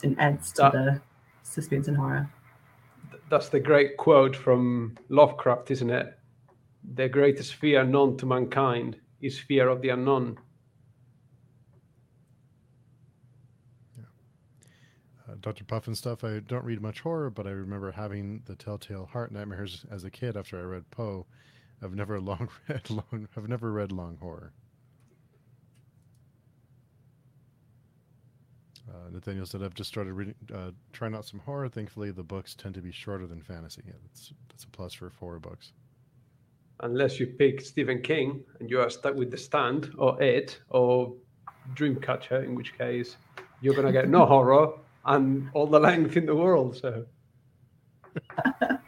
and 0.02 0.18
adds 0.20 0.52
to 0.52 0.62
That- 0.62 0.72
the 0.72 1.00
suspense 1.42 1.88
and 1.88 1.96
horror. 1.96 2.28
That's 3.28 3.48
the 3.48 3.58
great 3.60 3.96
quote 3.96 4.36
from 4.36 4.96
lovecraft 5.08 5.70
isn't 5.72 5.90
it 5.90 6.16
the 6.94 7.08
greatest 7.08 7.54
fear 7.54 7.82
known 7.82 8.16
to 8.18 8.26
mankind 8.26 8.96
is 9.20 9.38
fear 9.38 9.68
of 9.68 9.82
the 9.82 9.88
unknown 9.88 10.38
Dr. 15.46 15.64
Puff 15.64 15.86
and 15.86 15.96
stuff. 15.96 16.24
I 16.24 16.40
don't 16.40 16.64
read 16.64 16.82
much 16.82 17.00
horror, 17.02 17.30
but 17.30 17.46
I 17.46 17.50
remember 17.50 17.92
having 17.92 18.42
the 18.46 18.56
Telltale 18.56 19.06
Heart 19.06 19.30
nightmares 19.30 19.86
as 19.92 20.02
a 20.02 20.10
kid 20.10 20.36
after 20.36 20.58
I 20.58 20.64
read 20.64 20.90
Poe. 20.90 21.24
I've 21.80 21.94
never 21.94 22.18
long 22.30 22.48
read 22.68 22.90
long. 22.90 23.28
I've 23.36 23.48
never 23.48 23.70
read 23.72 23.92
long 23.92 24.16
horror. 24.20 24.52
Uh, 28.88 29.10
Nathaniel 29.10 29.46
said, 29.46 29.62
"I've 29.62 29.74
just 29.74 29.88
started 29.90 30.14
reading, 30.14 30.34
uh, 30.54 30.72
trying 30.92 31.14
out 31.14 31.24
some 31.24 31.40
horror. 31.40 31.68
Thankfully, 31.68 32.10
the 32.10 32.24
books 32.24 32.54
tend 32.54 32.74
to 32.76 32.82
be 32.82 32.92
shorter 32.92 33.26
than 33.28 33.40
fantasy. 33.42 33.82
Yeah, 33.86 33.94
that's 34.04 34.32
that's 34.48 34.64
a 34.64 34.68
plus 34.68 34.94
for 34.94 35.12
horror 35.20 35.40
books. 35.40 35.72
unless 36.80 37.18
you 37.20 37.26
pick 37.26 37.60
Stephen 37.60 38.02
King 38.02 38.44
and 38.60 38.68
you 38.70 38.80
are 38.80 38.90
stuck 38.90 39.14
with 39.14 39.30
The 39.30 39.38
Stand 39.38 39.90
or 39.98 40.20
It 40.22 40.60
or 40.70 41.14
Dreamcatcher, 41.74 42.44
in 42.44 42.54
which 42.54 42.76
case 42.76 43.16
you're 43.60 43.74
going 43.74 43.86
to 43.86 43.92
get 43.92 44.08
no 44.08 44.26
horror 44.34 44.72
and 45.06 45.48
all 45.54 45.66
the 45.66 45.80
length 45.80 46.16
in 46.16 46.26
the 46.26 46.34
world. 46.34 46.76
So 46.76 47.06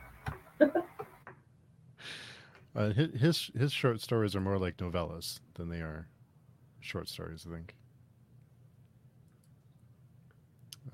Uh, 2.76 2.92
his, 2.92 3.50
his 3.58 3.72
short 3.72 4.00
stories 4.00 4.36
are 4.36 4.40
more 4.40 4.56
like 4.56 4.76
novellas 4.76 5.40
than 5.54 5.68
they 5.68 5.78
are 5.80 6.06
short 6.78 7.08
stories. 7.08 7.44
I 7.48 7.52
think." 7.52 7.74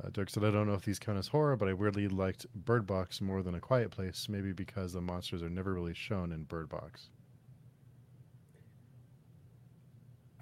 Uh, 0.02 0.08
Dirk 0.10 0.30
said, 0.30 0.44
I 0.44 0.50
don't 0.50 0.66
know 0.66 0.72
if 0.72 0.84
these 0.84 0.98
count 0.98 1.18
as 1.18 1.28
horror, 1.28 1.56
but 1.56 1.68
I 1.68 1.74
weirdly 1.74 2.08
liked 2.08 2.46
Bird 2.54 2.86
Box 2.86 3.20
more 3.20 3.42
than 3.42 3.54
A 3.54 3.60
Quiet 3.60 3.90
Place, 3.90 4.28
maybe 4.30 4.52
because 4.52 4.94
the 4.94 5.02
monsters 5.02 5.42
are 5.42 5.50
never 5.50 5.74
really 5.74 5.92
shown 5.92 6.32
in 6.32 6.44
Bird 6.44 6.70
Box. 6.70 7.10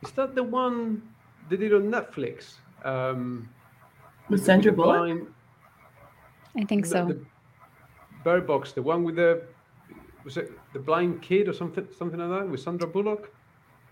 is 0.02 0.10
that 0.12 0.34
the 0.34 0.42
one 0.42 1.02
they 1.48 1.56
did 1.56 1.72
on 1.72 1.90
Netflix? 1.90 2.54
Um, 2.84 3.48
With 4.32 4.44
Sandra 4.44 4.72
Bullock? 4.72 4.96
blind- 4.96 5.26
I 6.56 6.64
think 6.64 6.84
the- 6.84 6.90
so. 6.90 7.06
The 7.06 7.20
Bird 8.24 8.46
Box, 8.46 8.72
the 8.72 8.82
one 8.82 9.04
with 9.04 9.16
the 9.16 9.42
was 10.24 10.36
it 10.36 10.50
the 10.72 10.78
blind 10.78 11.20
kid 11.20 11.48
or 11.48 11.52
something, 11.52 11.86
something 11.96 12.18
like 12.18 12.30
that, 12.40 12.48
with 12.48 12.60
Sandra 12.60 12.86
Bullock. 12.88 13.32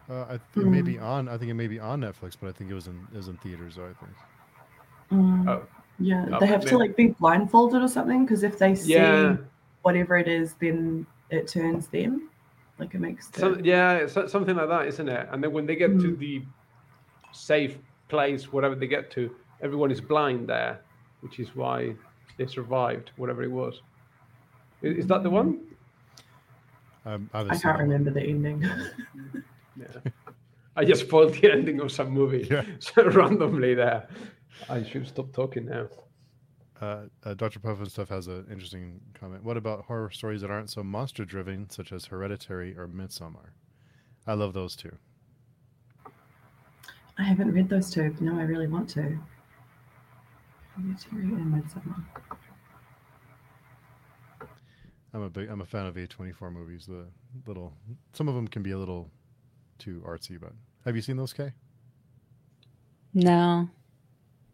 Uh, 0.08 0.22
I 0.28 0.38
think 0.38 0.66
it 0.66 0.70
may 0.70 0.82
be 0.82 0.98
on. 0.98 1.28
I 1.28 1.36
think 1.36 1.50
it 1.50 1.54
may 1.54 1.66
be 1.66 1.78
on 1.78 2.00
Netflix, 2.00 2.36
but 2.40 2.48
I 2.48 2.52
think 2.52 2.70
it 2.70 2.74
was 2.74 2.86
in 2.86 3.06
it 3.12 3.16
was 3.16 3.28
in 3.28 3.36
theaters. 3.38 3.76
Though 3.76 3.84
I 3.84 3.94
think. 4.04 4.12
Mm, 5.12 5.48
Oh, 5.48 5.62
Yeah, 5.98 6.26
Yeah, 6.30 6.38
they 6.38 6.46
have 6.46 6.64
to 6.66 6.78
like 6.78 6.96
be 6.96 7.08
blindfolded 7.08 7.82
or 7.82 7.88
something 7.88 8.24
because 8.24 8.42
if 8.42 8.58
they 8.58 8.74
see 8.74 8.94
Yeah. 8.94 9.36
whatever 9.82 10.16
it 10.16 10.28
is, 10.28 10.54
then 10.54 11.06
it 11.30 11.46
turns 11.48 11.88
them. 11.88 12.30
Like 12.78 12.94
it 12.94 13.00
makes 13.00 13.26
the, 13.28 13.40
So, 13.40 13.58
yeah, 13.62 14.06
so- 14.06 14.26
something 14.26 14.56
like 14.56 14.68
that, 14.68 14.86
isn't 14.86 15.08
it? 15.08 15.28
And 15.30 15.42
then 15.44 15.52
when 15.52 15.66
they 15.66 15.76
get 15.76 15.88
to 16.00 16.14
Mm. 16.16 16.18
the 16.18 16.42
safe 17.32 17.76
place, 18.08 18.50
whatever 18.52 18.74
they 18.74 18.86
get 18.86 19.10
to, 19.12 19.34
everyone 19.62 19.90
is 19.90 20.00
blind 20.00 20.48
there, 20.48 20.80
which 21.20 21.38
is 21.38 21.54
why 21.54 21.94
they 22.38 22.46
survived, 22.46 23.10
whatever 23.16 23.42
it 23.42 23.50
was. 23.50 23.82
I- 24.82 24.86
Is, 24.86 25.06
that 25.08 25.22
the 25.22 25.30
one? 25.30 25.60
Um, 27.04 27.28
I 27.34 27.44
can't 27.44 27.64
not. 27.64 27.78
remember 27.78 28.10
the 28.10 28.22
ending. 28.22 28.64
Yeah. 29.76 30.10
I 30.76 30.84
just 30.84 31.02
spoiled 31.06 31.32
the 31.34 31.50
ending 31.50 31.80
of 31.80 31.90
some 31.90 32.10
movie 32.10 32.46
Yeah. 32.50 32.64
so 32.80 33.08
randomly 33.08 33.72
there. 33.74 34.08
I 34.68 34.82
should 34.82 35.06
stop 35.08 35.32
talking 35.32 35.66
now. 35.66 35.88
Uh, 36.80 37.04
uh, 37.24 37.34
Dr. 37.34 37.60
Puff 37.60 37.78
and 37.78 37.90
stuff 37.90 38.08
has 38.10 38.26
an 38.26 38.46
interesting 38.50 39.00
comment. 39.14 39.42
What 39.42 39.56
about 39.56 39.84
horror 39.84 40.10
stories 40.10 40.42
that 40.42 40.50
aren't 40.50 40.68
so 40.68 40.82
monster 40.82 41.24
driven, 41.24 41.70
such 41.70 41.92
as 41.92 42.04
Hereditary 42.06 42.76
or 42.76 42.88
Midsommar? 42.88 43.50
I 44.26 44.34
love 44.34 44.52
those 44.52 44.76
two. 44.76 44.94
I 47.16 47.22
haven't 47.22 47.52
read 47.52 47.68
those 47.68 47.90
two. 47.90 48.14
No, 48.20 48.38
I 48.38 48.42
really 48.42 48.66
want 48.68 48.88
to. 48.90 49.18
And 50.76 50.96
Midsommar. 50.96 52.04
I'm 55.12 55.22
a 55.22 55.30
big 55.30 55.48
I'm 55.48 55.60
a 55.60 55.66
fan 55.66 55.86
of 55.86 55.96
A24 55.96 56.52
movies. 56.52 56.86
The 56.86 57.06
little 57.46 57.72
some 58.12 58.28
of 58.28 58.34
them 58.34 58.46
can 58.46 58.62
be 58.62 58.70
a 58.70 58.78
little 58.78 59.10
too 59.78 60.02
artsy, 60.06 60.40
but 60.40 60.52
have 60.84 60.94
you 60.94 61.02
seen 61.02 61.16
those, 61.16 61.32
Kay? 61.32 61.52
No, 63.12 63.68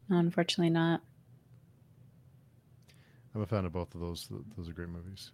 no, 0.09 0.17
unfortunately 0.17 0.71
not. 0.71 1.03
I'm 3.35 3.43
a 3.43 3.47
fan 3.47 3.67
of 3.67 3.73
both 3.73 3.95
of 3.95 4.01
those. 4.01 4.29
Those 4.57 4.71
are 4.71 4.73
great 4.73 4.89
movies. 4.89 5.33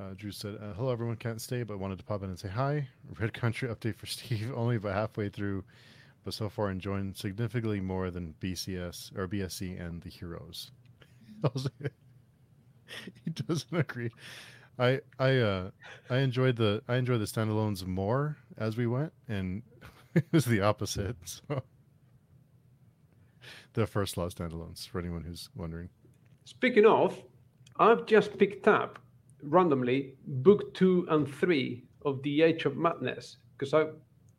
Uh, 0.00 0.14
Drew 0.16 0.30
said, 0.30 0.58
uh, 0.60 0.72
"Hello, 0.72 0.90
everyone. 0.90 1.16
Can't 1.16 1.40
stay, 1.40 1.62
but 1.62 1.78
wanted 1.78 1.98
to 1.98 2.04
pop 2.04 2.22
in 2.22 2.30
and 2.30 2.38
say 2.38 2.48
hi. 2.48 2.88
Red 3.20 3.34
Country 3.34 3.68
update 3.74 3.96
for 3.96 4.06
Steve. 4.06 4.52
Only 4.56 4.76
about 4.76 4.94
halfway 4.94 5.28
through, 5.28 5.64
but 6.24 6.34
so 6.34 6.48
far 6.48 6.70
enjoying 6.70 7.14
significantly 7.14 7.80
more 7.80 8.10
than 8.10 8.34
BCS 8.40 9.16
or 9.16 9.28
BSC 9.28 9.80
and 9.84 10.02
the 10.02 10.08
Heroes." 10.08 10.70
he 13.24 13.30
doesn't 13.30 13.76
agree. 13.76 14.10
I 14.78 15.00
I 15.18 15.38
uh 15.38 15.70
I 16.08 16.18
enjoyed 16.18 16.56
the 16.56 16.82
I 16.88 16.96
enjoyed 16.96 17.20
the 17.20 17.26
standalones 17.26 17.84
more 17.84 18.38
as 18.56 18.76
we 18.76 18.86
went, 18.86 19.12
and 19.28 19.62
it 20.14 20.24
was 20.32 20.44
the 20.44 20.60
opposite. 20.60 21.16
So 21.24 21.62
the 23.74 23.86
first 23.86 24.16
lot 24.16 24.30
standalones 24.32 24.88
for 24.88 24.98
anyone 25.00 25.24
who's 25.24 25.50
wondering. 25.54 25.88
Speaking 26.44 26.86
of, 26.86 27.20
I've 27.76 28.06
just 28.06 28.38
picked 28.38 28.68
up 28.68 28.98
randomly 29.42 30.14
book 30.26 30.74
two 30.74 31.06
and 31.10 31.28
three 31.28 31.84
of 32.04 32.22
The 32.22 32.42
Age 32.42 32.64
of 32.64 32.76
Madness 32.76 33.36
because 33.56 33.74
I 33.74 33.86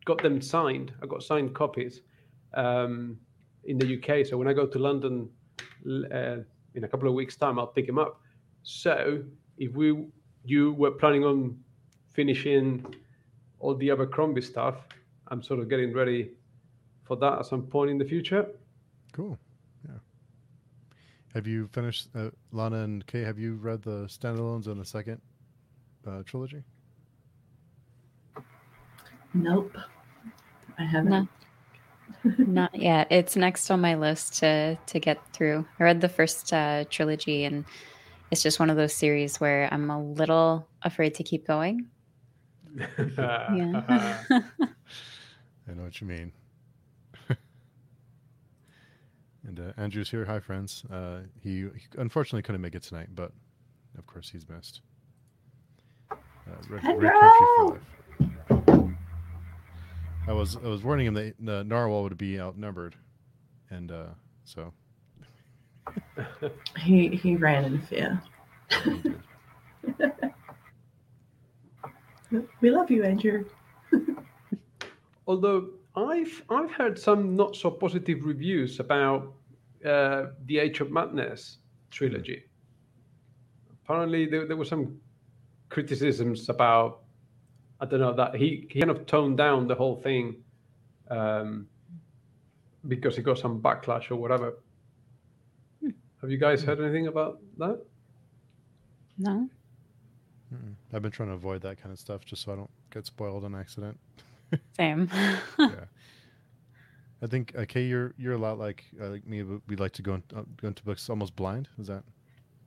got 0.05 0.21
them 0.21 0.41
signed. 0.41 0.93
I 1.01 1.05
got 1.05 1.23
signed 1.23 1.53
copies 1.53 2.01
um, 2.53 3.17
in 3.65 3.77
the 3.77 3.97
UK. 3.97 4.25
So 4.25 4.37
when 4.37 4.47
I 4.47 4.53
go 4.53 4.65
to 4.65 4.79
London 4.79 5.29
uh, 6.11 6.37
in 6.75 6.83
a 6.83 6.87
couple 6.87 7.07
of 7.07 7.13
weeks' 7.13 7.35
time, 7.35 7.59
I'll 7.59 7.67
pick 7.67 7.87
them 7.87 7.99
up. 7.99 8.21
So 8.63 9.23
if 9.57 9.73
we 9.73 10.05
you 10.45 10.73
were 10.73 10.91
planning 10.91 11.23
on 11.23 11.57
finishing 12.13 12.85
all 13.59 13.75
the 13.75 13.89
Abercrombie 13.91 14.41
stuff, 14.41 14.75
I'm 15.29 15.41
sort 15.41 15.59
of 15.59 15.69
getting 15.69 15.93
ready 15.93 16.31
for 17.03 17.15
that 17.17 17.39
at 17.39 17.45
some 17.45 17.63
point 17.63 17.91
in 17.91 17.97
the 17.97 18.05
future. 18.05 18.47
Cool. 19.13 19.37
Yeah. 21.33 21.39
Have 21.39 21.47
you 21.47 21.67
finished 21.67 22.09
uh, 22.15 22.29
Lana 22.51 22.83
and 22.83 23.05
Kay? 23.07 23.21
Have 23.21 23.39
you 23.39 23.55
read 23.55 23.81
the 23.81 24.05
standalones 24.05 24.67
in 24.67 24.77
the 24.77 24.85
second 24.85 25.21
uh, 26.07 26.23
trilogy? 26.25 26.63
Nope. 29.33 29.75
I 30.77 30.83
haven't. 30.83 31.09
No. 31.09 31.27
Not 32.37 32.75
yet. 32.75 33.07
It's 33.09 33.35
next 33.35 33.71
on 33.71 33.81
my 33.81 33.95
list 33.95 34.39
to 34.39 34.77
to 34.85 34.99
get 34.99 35.17
through. 35.33 35.65
I 35.79 35.83
read 35.83 36.01
the 36.01 36.09
first 36.09 36.53
uh, 36.53 36.85
trilogy, 36.89 37.45
and 37.45 37.65
it's 38.31 38.43
just 38.43 38.59
one 38.59 38.69
of 38.69 38.77
those 38.77 38.93
series 38.93 39.39
where 39.39 39.67
I'm 39.71 39.89
a 39.89 40.01
little 40.01 40.67
afraid 40.83 41.15
to 41.15 41.23
keep 41.23 41.47
going. 41.47 41.87
Yeah. 43.07 44.23
I 45.69 45.73
know 45.73 45.83
what 45.83 46.01
you 46.01 46.07
mean. 46.07 46.33
And 49.45 49.59
uh, 49.59 49.73
Andrew's 49.77 50.09
here. 50.09 50.25
Hi, 50.25 50.39
friends. 50.39 50.83
Uh, 50.91 51.19
he, 51.41 51.61
he 51.61 51.87
unfortunately 51.97 52.41
couldn't 52.41 52.61
make 52.61 52.75
it 52.75 52.83
tonight, 52.83 53.09
but 53.13 53.31
of 53.97 54.05
course 54.07 54.29
he's 54.29 54.47
missed. 54.49 54.81
Uh, 56.11 56.15
Red, 56.69 56.83
Red 57.01 57.13
Country 57.13 57.79
for 58.47 58.57
life. 58.57 58.95
I 60.27 60.31
was 60.31 60.55
I 60.55 60.67
was 60.67 60.83
warning 60.83 61.07
him 61.07 61.13
that 61.15 61.35
the 61.39 61.63
narwhal 61.63 62.03
would 62.03 62.17
be 62.17 62.39
outnumbered, 62.39 62.95
and 63.69 63.91
uh, 63.91 64.05
so 64.45 64.73
He 66.79 67.09
he 67.09 67.35
ran 67.35 67.65
in 67.65 67.81
fear. 67.81 68.21
We 72.61 72.71
love 72.71 72.89
you, 72.89 73.03
Andrew. 73.03 73.45
Although 75.27 75.69
I've 75.95 76.43
I've 76.49 76.71
heard 76.71 76.97
some 76.97 77.35
not 77.35 77.55
so 77.55 77.69
positive 77.69 78.25
reviews 78.25 78.79
about 78.79 79.33
uh, 79.85 80.27
the 80.45 80.59
Age 80.59 80.79
of 80.79 80.91
Madness 80.91 81.57
trilogy. 81.91 82.43
Apparently, 83.83 84.25
there, 84.25 84.47
there 84.47 84.57
were 84.57 84.65
some 84.65 84.97
criticisms 85.69 86.49
about 86.49 87.01
I 87.79 87.85
don't 87.85 87.99
know 87.99 88.13
that 88.13 88.35
he, 88.35 88.65
he 88.69 88.79
kind 88.79 88.91
of 88.91 89.05
toned 89.05 89.37
down 89.37 89.67
the 89.67 89.75
whole 89.75 89.97
thing 89.97 90.37
um, 91.09 91.67
because 92.87 93.15
he 93.15 93.21
got 93.21 93.37
some 93.37 93.61
backlash 93.61 94.09
or 94.09 94.15
whatever. 94.15 94.53
Have 96.21 96.31
you 96.31 96.37
guys 96.37 96.63
heard 96.63 96.79
anything 96.79 97.07
about 97.07 97.39
that? 97.57 97.81
no. 99.17 99.49
Mm-mm. 100.53 100.73
I've 100.93 101.01
been 101.01 101.11
trying 101.11 101.29
to 101.29 101.35
avoid 101.35 101.61
that 101.63 101.81
kind 101.81 101.91
of 101.91 101.99
stuff 101.99 102.23
just 102.23 102.43
so 102.43 102.53
I 102.53 102.55
don't 102.55 102.69
get 102.91 103.05
spoiled 103.05 103.43
on 103.43 103.53
accident. 103.55 103.99
Same. 104.75 105.09
yeah. 105.59 105.85
I 107.21 107.27
think 107.27 107.53
okay, 107.55 107.83
you're 107.83 108.13
you're 108.17 108.33
a 108.33 108.37
lot 108.37 108.59
like 108.59 108.83
uh, 109.01 109.07
like 109.09 109.25
me. 109.25 109.43
but 109.43 109.61
We 109.67 109.75
like 109.77 109.93
to 109.93 110.01
go, 110.01 110.15
in, 110.15 110.23
uh, 110.35 110.43
go 110.57 110.67
into 110.67 110.83
books 110.83 111.09
almost 111.09 111.35
blind. 111.35 111.69
Is 111.79 111.87
that? 111.87 112.03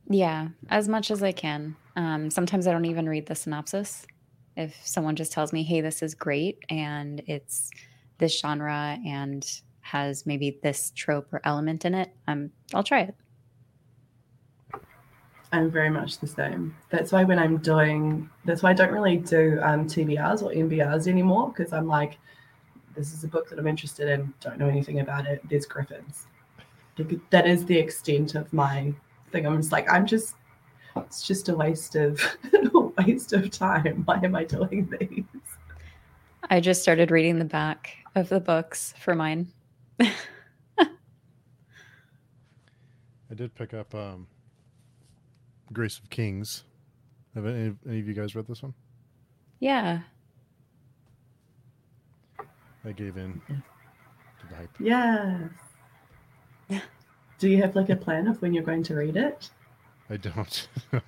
yeah, 0.09 0.49
as 0.70 0.89
much 0.89 1.11
as 1.11 1.22
I 1.22 1.32
can. 1.32 1.76
Um, 1.97 2.30
sometimes 2.30 2.66
I 2.66 2.72
don't 2.72 2.84
even 2.84 3.09
read 3.09 3.26
the 3.26 3.34
synopsis. 3.34 4.07
If 4.57 4.74
someone 4.87 5.16
just 5.16 5.32
tells 5.32 5.53
me, 5.53 5.62
"Hey, 5.62 5.80
this 5.80 6.03
is 6.03 6.14
great," 6.14 6.59
and 6.70 7.22
it's 7.26 7.70
this 8.18 8.41
genre 8.41 8.99
and 9.05 9.47
has 9.80 10.24
maybe 10.26 10.59
this 10.62 10.91
trope 10.95 11.32
or 11.32 11.41
element 11.45 11.84
in 11.84 11.95
it, 11.95 12.11
um, 12.26 12.51
I'll 12.74 12.82
try 12.82 13.03
it. 13.03 13.14
I'm 15.53 15.70
very 15.70 15.90
much 15.90 16.18
the 16.18 16.26
same. 16.26 16.76
That's 16.90 17.12
why 17.12 17.24
when 17.24 17.38
I'm 17.38 17.59
doing, 17.59 18.28
that's 18.44 18.62
why 18.62 18.70
I 18.70 18.74
don't 18.74 18.92
really 18.92 19.18
do 19.18 19.61
um, 19.62 19.86
TBRs 19.86 20.42
or 20.42 20.51
MBRs 20.51 21.07
anymore 21.07 21.49
because 21.49 21.72
I'm 21.72 21.86
like, 21.86 22.18
this 22.97 23.12
is 23.12 23.24
a 23.24 23.28
book 23.28 23.49
that 23.51 23.59
I'm 23.59 23.66
interested 23.66 24.09
in. 24.09 24.32
Don't 24.40 24.59
know 24.59 24.68
anything 24.68 25.01
about 25.01 25.26
it. 25.26 25.42
There's 25.49 25.66
griffins. 25.66 26.26
That 27.30 27.47
is 27.47 27.64
the 27.66 27.78
extent 27.78 28.34
of 28.34 28.53
my 28.53 28.92
thing. 29.30 29.47
I'm 29.47 29.59
just 29.59 29.70
like, 29.70 29.90
I'm 29.90 30.07
just, 30.07 30.34
it's 30.97 31.22
just 31.22 31.49
a 31.49 31.55
waste 31.55 31.94
of, 31.94 32.20
a 32.53 33.05
waste 33.05 33.32
of 33.32 33.51
time. 33.51 34.03
Why 34.05 34.18
am 34.22 34.34
I 34.34 34.44
doing 34.44 34.92
these? 35.01 35.24
I 36.49 36.61
just 36.61 36.82
started 36.82 37.11
reading 37.11 37.38
the 37.38 37.44
back 37.44 37.97
of 38.14 38.28
the 38.28 38.40
books 38.40 38.94
for 38.99 39.14
mine. 39.14 39.49
I 40.01 40.12
did 43.34 43.55
pick 43.55 43.74
up 43.74 43.94
um, 43.94 44.26
Grace 45.73 45.99
of 45.99 46.09
Kings. 46.11 46.64
Have 47.35 47.47
any, 47.47 47.75
any 47.87 47.99
of 48.01 48.09
you 48.09 48.14
guys 48.14 48.35
read 48.35 48.47
this 48.47 48.62
one? 48.62 48.75
Yeah. 49.61 50.01
I 52.85 52.93
gave 52.93 53.17
in 53.17 53.41
Yeah. 53.49 53.57
to 53.57 54.47
the 54.49 54.55
hype. 54.57 54.71
Yes. 54.79 55.51
Do 57.39 57.49
you 57.51 57.61
have 57.62 57.75
like 57.77 57.91
a 57.91 57.97
plan 57.97 58.29
of 58.29 58.41
when 58.41 58.55
you're 58.55 58.62
going 58.62 58.83
to 58.85 58.95
read 58.95 59.17
it? 59.17 59.51
I 60.09 60.17
don't. 60.17 60.69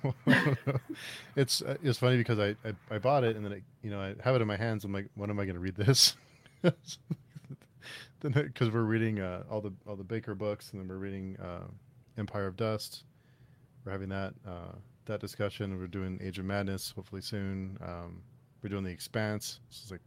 it's 1.35 1.61
uh, 1.61 1.77
it's 1.81 1.97
funny 1.97 2.17
because 2.17 2.37
I, 2.37 2.49
I 2.67 2.73
I 2.91 2.97
bought 2.97 3.23
it 3.23 3.37
and 3.37 3.45
then 3.45 3.53
I 3.53 3.61
you 3.81 3.89
know 3.89 4.01
I 4.01 4.13
have 4.21 4.35
it 4.35 4.41
in 4.41 4.47
my 4.47 4.57
hands. 4.57 4.83
I'm 4.83 4.91
like, 4.91 5.07
when 5.15 5.29
am 5.29 5.39
I 5.39 5.45
going 5.45 5.55
to 5.55 5.61
read 5.61 5.75
this? 5.75 6.17
then 6.61 6.73
because 8.21 8.69
we're 8.71 8.81
reading 8.83 9.21
uh, 9.21 9.43
all 9.49 9.61
the 9.61 9.71
all 9.87 9.95
the 9.95 10.03
Baker 10.03 10.35
books 10.35 10.71
and 10.73 10.81
then 10.81 10.87
we're 10.89 10.97
reading 10.97 11.37
uh, 11.41 11.63
Empire 12.17 12.45
of 12.47 12.57
Dust. 12.57 13.05
Having 13.89 14.09
that 14.09 14.33
uh, 14.47 14.75
that 15.05 15.19
discussion. 15.19 15.77
We're 15.77 15.87
doing 15.87 16.19
Age 16.21 16.39
of 16.39 16.45
Madness 16.45 16.93
hopefully 16.95 17.21
soon. 17.21 17.77
Um, 17.81 18.21
we're 18.61 18.69
doing 18.69 18.83
The 18.83 18.91
Expanse. 18.91 19.59
So 19.69 19.81
it's 19.83 19.91
like 19.91 20.01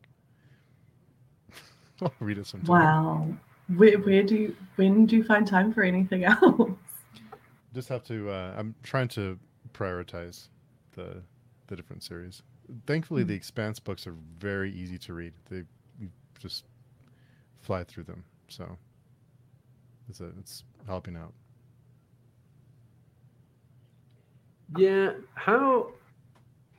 I'll 2.02 2.12
read 2.20 2.38
it 2.38 2.46
sometime. 2.46 2.68
Wow. 2.68 3.28
Where, 3.76 3.98
where 3.98 4.22
do 4.22 4.36
you, 4.36 4.56
when 4.76 5.06
do 5.06 5.16
you 5.16 5.24
find 5.24 5.46
time 5.46 5.72
for 5.72 5.82
anything 5.82 6.24
else? 6.24 6.70
Just 7.74 7.88
have 7.88 8.04
to. 8.04 8.30
Uh, 8.30 8.54
I'm 8.56 8.74
trying 8.82 9.08
to 9.08 9.38
prioritize 9.72 10.48
the 10.94 11.22
the 11.68 11.76
different 11.76 12.02
series. 12.02 12.42
Thankfully, 12.86 13.22
the 13.24 13.34
Expanse 13.34 13.78
books 13.78 14.06
are 14.06 14.14
very 14.38 14.72
easy 14.72 14.98
to 14.98 15.14
read. 15.14 15.32
They 15.50 15.64
you 15.98 16.10
just 16.38 16.64
fly 17.60 17.84
through 17.84 18.04
them, 18.04 18.24
so 18.48 18.76
it's 20.08 20.20
a, 20.20 20.30
it's 20.38 20.64
helping 20.86 21.16
out. 21.16 21.32
Yeah. 24.76 25.12
How 25.34 25.92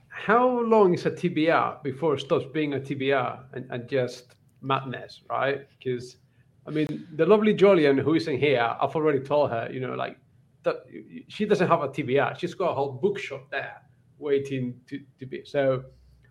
how 0.10 0.48
long 0.48 0.94
is 0.94 1.06
a 1.06 1.12
TBR 1.12 1.84
before 1.84 2.14
it 2.16 2.22
stops 2.22 2.46
being 2.54 2.76
a 2.76 2.80
TBR 2.80 3.44
and, 3.54 3.66
and 3.72 3.90
just 3.90 4.36
madness, 4.62 5.22
right? 5.30 5.68
Because 5.78 6.18
I 6.66 6.72
mean, 6.72 7.08
the 7.16 7.26
lovely 7.26 7.54
Jolien 7.54 8.00
who 8.00 8.16
isn't 8.16 8.38
here, 8.38 8.76
I've 8.80 8.96
already 8.96 9.20
told 9.20 9.50
her, 9.50 9.70
you 9.72 9.82
know, 9.82 9.96
like 9.96 10.18
that 10.64 10.86
she 11.28 11.46
doesn't 11.46 11.68
have 11.68 11.82
a 11.82 11.90
TBR. 11.90 12.40
She's 12.40 12.54
got 12.54 12.72
a 12.72 12.74
whole 12.74 12.94
bookshop 12.94 13.50
there 13.52 13.82
waiting 14.18 14.80
to, 14.88 15.02
to 15.20 15.26
be. 15.26 15.44
So 15.46 15.84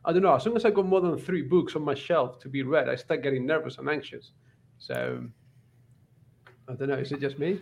I 0.04 0.12
don't 0.12 0.22
know. 0.22 0.34
As 0.34 0.42
soon 0.42 0.56
as 0.56 0.64
I 0.64 0.70
got 0.70 0.86
more 0.86 1.00
than 1.00 1.18
three 1.18 1.42
books 1.42 1.76
on 1.76 1.82
my 1.82 1.94
shelf 1.94 2.38
to 2.40 2.48
be 2.48 2.62
read, 2.62 2.88
I 2.88 2.96
start 2.96 3.22
getting 3.22 3.44
nervous 3.44 3.78
and 3.78 3.88
anxious. 3.88 4.32
So 4.78 5.22
I 6.68 6.74
don't 6.74 6.88
know. 6.88 6.94
Is 6.94 7.12
it 7.12 7.20
just 7.20 7.38
me? 7.38 7.60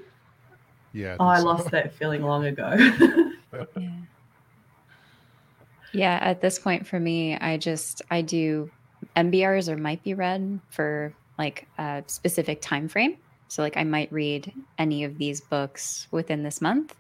Yeah. 0.93 1.17
Oh, 1.19 1.27
I 1.27 1.41
so. 1.41 1.47
lost 1.47 1.71
that 1.73 1.93
feeling 1.95 2.23
long 2.23 2.47
ago. 2.47 2.77
Yeah. 3.77 3.90
Yeah, 5.93 6.19
at 6.21 6.41
this 6.41 6.59
point 6.59 6.87
for 6.87 7.01
me, 7.01 7.37
I 7.37 7.57
just 7.57 8.03
I 8.11 8.23
do 8.23 8.71
MBRs 9.17 9.69
or 9.69 9.77
might 9.77 10.03
be 10.03 10.15
read 10.15 10.61
for 10.71 11.15
like 11.39 11.67
a 11.79 12.05
specific 12.07 12.61
time 12.61 12.89
frame. 12.89 13.17
So 13.49 13.63
like 13.63 13.77
I 13.77 13.85
might 13.85 14.13
read 14.13 14.53
any 14.79 15.05
of 15.05 15.19
these 15.19 15.41
books 15.41 16.07
within 16.11 16.43
this 16.43 16.61
month 16.61 16.95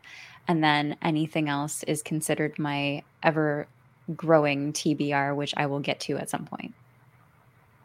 and 0.48 0.64
then 0.64 0.96
anything 1.02 1.48
else 1.48 1.82
is 1.84 2.02
considered 2.02 2.58
my 2.58 3.02
ever 3.22 3.68
growing 4.16 4.72
TBR 4.72 5.36
which 5.36 5.54
I 5.56 5.66
will 5.66 5.80
get 5.80 6.00
to 6.00 6.16
at 6.16 6.30
some 6.30 6.44
point. 6.44 6.74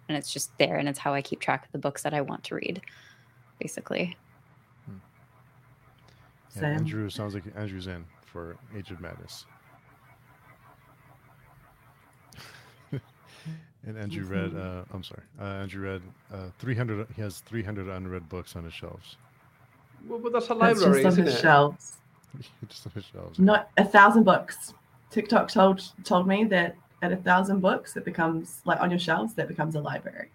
And 0.07 0.17
it's 0.17 0.31
just 0.31 0.57
there 0.57 0.77
and 0.77 0.87
it's 0.89 0.99
how 0.99 1.13
I 1.13 1.21
keep 1.21 1.39
track 1.39 1.65
of 1.65 1.71
the 1.71 1.77
books 1.77 2.03
that 2.03 2.13
I 2.13 2.21
want 2.21 2.43
to 2.45 2.55
read 2.55 2.81
basically. 3.59 4.17
Hmm. 4.85 4.97
Yeah, 6.55 6.67
Andrew 6.69 7.09
sounds 7.09 7.33
like 7.33 7.43
Andrew's 7.55 7.87
in 7.87 8.05
for 8.25 8.55
Age 8.75 8.91
of 8.91 8.99
Madness. 9.01 9.45
And 13.85 13.97
Andrew 13.97 14.25
read. 14.25 14.55
Uh, 14.55 14.83
I'm 14.93 15.03
sorry. 15.03 15.21
Uh, 15.39 15.43
Andrew 15.43 15.87
read 15.87 16.01
uh, 16.33 16.47
300. 16.59 17.07
He 17.15 17.21
has 17.21 17.39
300 17.41 17.87
unread 17.87 18.27
books 18.29 18.55
on 18.55 18.63
his 18.63 18.73
shelves. 18.73 19.17
Well, 20.07 20.19
but 20.19 20.33
that's 20.33 20.45
a 20.45 20.55
That's 20.55 20.81
library, 20.81 21.03
just 21.03 21.05
on 21.05 21.11
isn't 21.13 21.25
his 21.25 21.35
it? 21.35 21.41
shelves. 21.41 21.93
Just 22.67 22.85
on 22.85 22.91
his 22.93 23.05
shelves. 23.05 23.39
Not 23.39 23.69
a 23.77 23.85
thousand 23.85 24.23
books. 24.23 24.73
TikTok 25.09 25.47
told 25.47 25.81
told 26.03 26.27
me 26.27 26.43
that 26.43 26.75
at 27.01 27.13
a 27.13 27.15
thousand 27.15 27.61
books, 27.61 27.95
it 27.95 28.03
becomes 28.03 28.59
like 28.65 28.81
on 28.81 28.89
your 28.89 28.99
shelves, 28.99 29.33
that 29.35 29.47
becomes 29.47 29.75
a 29.75 29.79
library. 29.79 30.29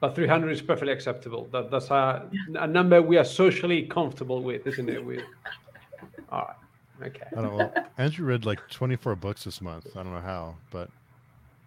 But 0.00 0.14
300 0.14 0.50
is 0.50 0.60
perfectly 0.60 0.92
acceptable. 0.92 1.48
That, 1.52 1.70
that's 1.70 1.90
a, 1.90 2.28
a 2.56 2.66
number 2.66 3.00
we 3.00 3.16
are 3.16 3.24
socially 3.24 3.84
comfortable 3.84 4.42
with, 4.42 4.66
isn't 4.66 4.90
it? 4.90 5.02
With 5.02 5.22
all 6.30 6.40
right, 6.40 6.56
okay. 7.02 7.26
I 7.36 7.40
don't 7.40 7.56
know. 7.56 7.72
Andrew 7.98 8.26
read 8.26 8.44
like 8.44 8.60
24 8.70 9.16
books 9.16 9.44
this 9.44 9.60
month. 9.60 9.86
I 9.96 10.02
don't 10.02 10.12
know 10.12 10.20
how, 10.20 10.54
but 10.70 10.88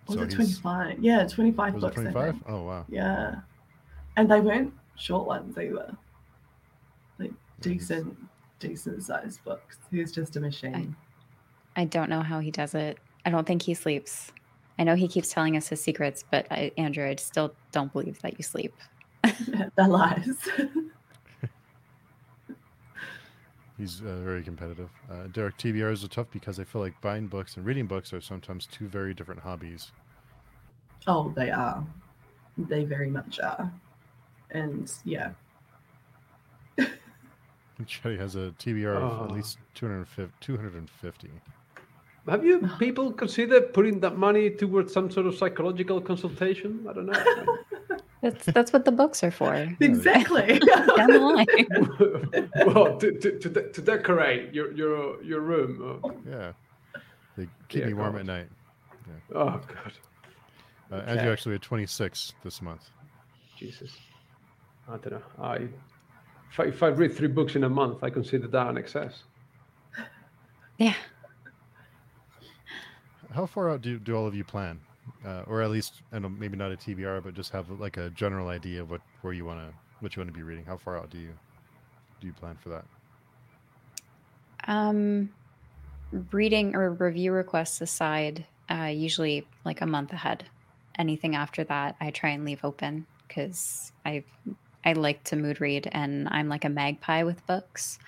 Was 0.07 0.17
so 0.17 0.23
it 0.23 0.31
25? 0.31 0.99
Yeah, 0.99 1.25
25 1.27 1.73
was 1.75 1.83
it 1.83 1.85
books. 1.85 1.95
25? 1.95 2.35
Oh 2.47 2.63
wow. 2.63 2.85
Yeah. 2.89 3.35
And 4.17 4.29
they 4.29 4.41
weren't 4.41 4.73
short 4.97 5.27
ones 5.27 5.57
either. 5.57 5.95
Like 7.19 7.31
Nice. 7.31 7.37
decent, 7.61 8.17
decent 8.59 9.03
sized 9.03 9.43
books. 9.43 9.77
He's 9.91 10.11
just 10.11 10.35
a 10.35 10.39
machine. 10.39 10.95
I 11.75 11.85
don't 11.85 12.09
know 12.09 12.21
how 12.21 12.39
he 12.39 12.51
does 12.51 12.73
it. 12.75 12.97
I 13.25 13.29
don't 13.29 13.45
think 13.47 13.61
he 13.61 13.73
sleeps. 13.73 14.31
I 14.77 14.83
know 14.83 14.95
he 14.95 15.07
keeps 15.07 15.29
telling 15.29 15.57
us 15.57 15.67
his 15.67 15.81
secrets, 15.81 16.23
but 16.29 16.47
I, 16.49 16.71
Andrew, 16.77 17.05
I 17.05 17.15
still 17.15 17.53
don't 17.71 17.91
believe 17.91 18.21
that 18.21 18.37
you 18.37 18.43
sleep. 18.43 18.73
They're 19.75 19.87
lies. 19.87 20.35
He's 23.79 24.01
uh, 24.01 24.19
very 24.23 24.43
competitive. 24.43 24.89
Uh, 25.09 25.27
Derek, 25.31 25.57
TBRs 25.57 26.03
are 26.03 26.09
tough 26.09 26.27
because 26.31 26.59
I 26.59 26.65
feel 26.65 26.81
like 26.81 26.99
buying 27.01 27.27
books 27.27 27.55
and 27.55 27.65
reading 27.65 27.87
books 27.87 28.11
are 28.11 28.19
sometimes 28.19 28.67
two 28.69 28.87
very 28.87 29.13
different 29.13 29.39
hobbies. 29.39 29.91
oh, 31.07 31.33
they 31.35 31.49
are. 31.49 31.81
They 32.57 32.83
very 32.83 33.09
much 33.09 33.39
are. 33.39 33.71
And 34.51 34.91
yeah, 35.05 35.31
Chetty 37.85 38.19
has 38.19 38.35
a 38.35 38.53
TBR 38.59 38.97
of 38.97 39.21
at 39.25 39.31
Oh. 39.31 39.33
least 39.33 39.59
250. 39.75 40.33
250. 40.41 41.29
Have 42.27 42.43
you 42.43 42.69
people 42.79 43.13
consider 43.13 43.61
putting 43.61 44.01
that 44.01 44.17
money 44.17 44.49
towards 44.49 44.91
some 44.91 45.09
sort 45.09 45.25
of 45.25 45.35
psychological 45.37 46.01
consultation? 46.01 46.85
I 46.89 46.93
don't 46.93 47.05
know. 47.05 47.57
That's 48.21 48.45
that's 48.47 48.73
what 48.73 48.83
the 48.85 48.91
books 48.91 49.23
are 49.23 49.31
for. 49.31 49.53
exactly. 49.79 50.59
Down 50.59 51.07
the 51.11 51.19
line. 51.19 52.49
well, 52.73 52.97
to, 52.97 53.11
to, 53.13 53.39
to, 53.39 53.71
to 53.71 53.81
decorate 53.81 54.53
your 54.53 54.71
your 54.73 55.23
your 55.23 55.39
room. 55.41 56.01
Oh, 56.03 56.13
Yeah. 56.29 56.51
They 57.37 57.47
keep 57.69 57.81
Yeah, 57.81 57.87
me 57.87 57.93
warm 57.93 58.13
God. 58.13 58.19
at 58.19 58.25
night. 58.25 58.47
oh 59.33 59.45
God, 59.51 59.93
Uh, 60.91 60.95
Okay. 60.95 61.11
Andrew 61.11 61.31
actually 61.31 61.53
had 61.53 61.61
26 61.61 62.33
this 62.43 62.61
month. 62.61 62.89
Jesus. 63.57 63.91
I 64.87 64.97
don't 64.97 65.11
know. 65.11 65.21
I 65.39 65.55
if, 66.51 66.59
I 66.59 66.63
if 66.65 66.83
I 66.83 66.87
read 66.87 67.13
three 67.15 67.27
books 67.27 67.55
in 67.55 67.63
a 67.63 67.69
month, 67.69 68.03
I 68.03 68.09
consider 68.09 68.47
that 68.47 68.67
an 68.67 68.77
excess. 68.77 69.23
Yeah. 70.77 70.95
How 73.33 73.45
far 73.45 73.69
out 73.69 73.81
do, 73.81 73.99
do 73.99 74.15
all 74.15 74.25
of 74.27 74.33
you 74.33 74.43
plan? 74.43 74.79
Uh, 75.25 75.43
or 75.47 75.61
at 75.61 75.69
least, 75.69 76.01
I 76.13 76.19
know 76.19 76.29
maybe 76.29 76.57
not 76.57 76.71
a 76.71 76.77
TBR, 76.77 77.21
but 77.23 77.33
just 77.33 77.51
have 77.51 77.69
like 77.71 77.97
a 77.97 78.09
general 78.11 78.47
idea 78.47 78.81
of 78.81 78.89
what 78.89 79.01
where 79.21 79.33
you 79.33 79.45
want 79.45 79.59
to 79.59 79.73
what 79.99 80.15
you 80.15 80.21
want 80.21 80.31
to 80.31 80.37
be 80.37 80.43
reading. 80.43 80.65
How 80.65 80.77
far 80.77 80.97
out 80.97 81.09
do 81.09 81.17
you 81.17 81.33
do 82.21 82.27
you 82.27 82.33
plan 82.33 82.57
for 82.61 82.69
that? 82.69 82.85
Um, 84.67 85.29
reading 86.31 86.75
or 86.75 86.91
review 86.91 87.31
requests 87.31 87.81
aside, 87.81 88.45
uh, 88.69 88.85
usually 88.85 89.45
like 89.65 89.81
a 89.81 89.85
month 89.85 90.13
ahead. 90.13 90.45
Anything 90.97 91.35
after 91.35 91.63
that, 91.65 91.95
I 91.99 92.11
try 92.11 92.29
and 92.29 92.45
leave 92.45 92.63
open 92.63 93.05
because 93.27 93.91
I 94.05 94.23
I 94.85 94.93
like 94.93 95.23
to 95.25 95.35
mood 95.35 95.59
read, 95.59 95.89
and 95.91 96.29
I'm 96.29 96.47
like 96.47 96.63
a 96.63 96.69
magpie 96.69 97.23
with 97.23 97.45
books. 97.45 97.99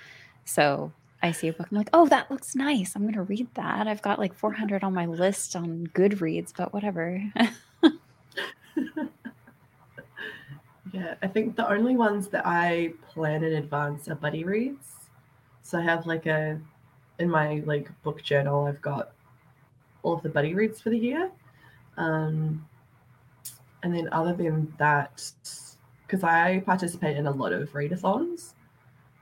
So 0.46 0.94
I 1.24 1.32
see 1.32 1.48
a 1.48 1.54
book, 1.54 1.68
I'm 1.72 1.78
like, 1.78 1.90
oh, 1.94 2.08
that 2.08 2.32
looks 2.32 2.56
nice. 2.56 2.96
I'm 2.96 3.06
gonna 3.06 3.24
read 3.24 3.48
that. 3.56 3.88
I've 3.88 4.02
got 4.02 4.20
like 4.20 4.34
400 4.34 4.84
on 4.84 4.94
my 4.94 5.06
list 5.06 5.56
on 5.56 5.88
Goodreads, 5.94 6.54
but 6.56 6.74
whatever. 6.74 7.24
Yeah, 10.94 11.16
I 11.22 11.28
think 11.28 11.56
the 11.56 11.70
only 11.70 11.96
ones 11.96 12.28
that 12.30 12.46
I 12.46 12.94
plan 13.08 13.44
in 13.44 13.54
advance 13.54 14.10
are 14.10 14.16
buddy 14.16 14.44
reads. 14.44 14.88
So 15.62 15.80
I 15.80 15.82
have 15.82 16.06
like 16.06 16.26
a 16.26 16.60
in 17.18 17.30
my 17.30 17.62
like 17.66 17.90
book 18.04 18.22
journal, 18.24 18.66
I've 18.66 18.82
got 18.82 19.12
all 20.04 20.14
of 20.14 20.24
the 20.24 20.30
buddy 20.30 20.54
reads 20.54 20.82
for 20.82 20.90
the 20.90 20.98
year. 20.98 21.32
Um, 21.98 22.68
and 23.84 23.96
then 23.96 24.10
other 24.12 24.34
than 24.34 24.74
that, 24.80 25.32
because 26.06 26.24
I 26.24 26.60
participate 26.66 27.16
in 27.16 27.28
a 27.28 27.32
lot 27.32 27.54
of 27.54 27.72
readathons, 27.72 28.54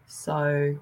so 0.08 0.76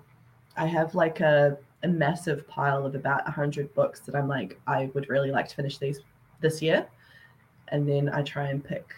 I 0.57 0.65
have 0.65 0.95
like 0.95 1.19
a, 1.19 1.57
a 1.83 1.87
massive 1.87 2.47
pile 2.47 2.85
of 2.85 2.95
about 2.95 3.27
hundred 3.29 3.73
books 3.73 3.99
that 4.01 4.15
I'm 4.15 4.27
like 4.27 4.59
I 4.67 4.89
would 4.93 5.09
really 5.09 5.31
like 5.31 5.47
to 5.49 5.55
finish 5.55 5.77
these 5.77 5.99
this 6.41 6.61
year, 6.61 6.87
and 7.69 7.87
then 7.87 8.09
I 8.09 8.23
try 8.23 8.49
and 8.49 8.63
pick 8.63 8.95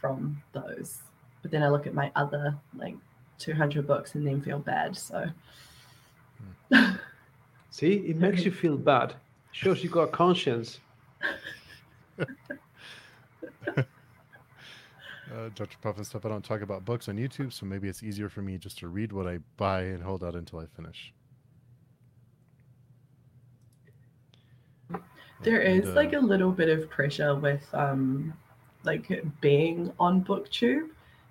from 0.00 0.42
those. 0.52 1.02
But 1.42 1.50
then 1.50 1.62
I 1.62 1.68
look 1.68 1.86
at 1.86 1.94
my 1.94 2.10
other 2.16 2.56
like 2.76 2.94
200 3.38 3.86
books 3.86 4.14
and 4.14 4.26
then 4.26 4.40
feel 4.40 4.60
bad. 4.60 4.96
So 4.96 5.28
See, 7.70 7.94
it 7.94 8.16
makes 8.16 8.44
you 8.44 8.52
feel 8.52 8.76
bad. 8.76 9.14
Shows 9.52 9.82
you 9.82 9.90
got 9.90 10.02
a 10.02 10.08
conscience. 10.08 10.80
Uh, 15.32 15.48
Dr. 15.54 15.78
Puff 15.80 15.96
and 15.96 16.06
stuff. 16.06 16.26
I 16.26 16.28
don't 16.28 16.44
talk 16.44 16.60
about 16.60 16.84
books 16.84 17.08
on 17.08 17.16
YouTube, 17.16 17.52
so 17.52 17.64
maybe 17.64 17.88
it's 17.88 18.02
easier 18.02 18.28
for 18.28 18.42
me 18.42 18.58
just 18.58 18.78
to 18.78 18.88
read 18.88 19.12
what 19.12 19.26
I 19.26 19.38
buy 19.56 19.82
and 19.82 20.02
hold 20.02 20.22
out 20.22 20.34
until 20.34 20.58
I 20.58 20.66
finish. 20.66 21.12
there 25.42 25.62
And, 25.62 25.82
is 25.82 25.88
uh, 25.88 25.94
like 25.94 26.12
a 26.12 26.18
little 26.18 26.52
bit 26.52 26.68
of 26.68 26.88
pressure 26.88 27.34
with 27.34 27.66
um 27.72 28.32
like 28.84 29.24
being 29.40 29.92
on 29.98 30.22
booktube 30.22 30.88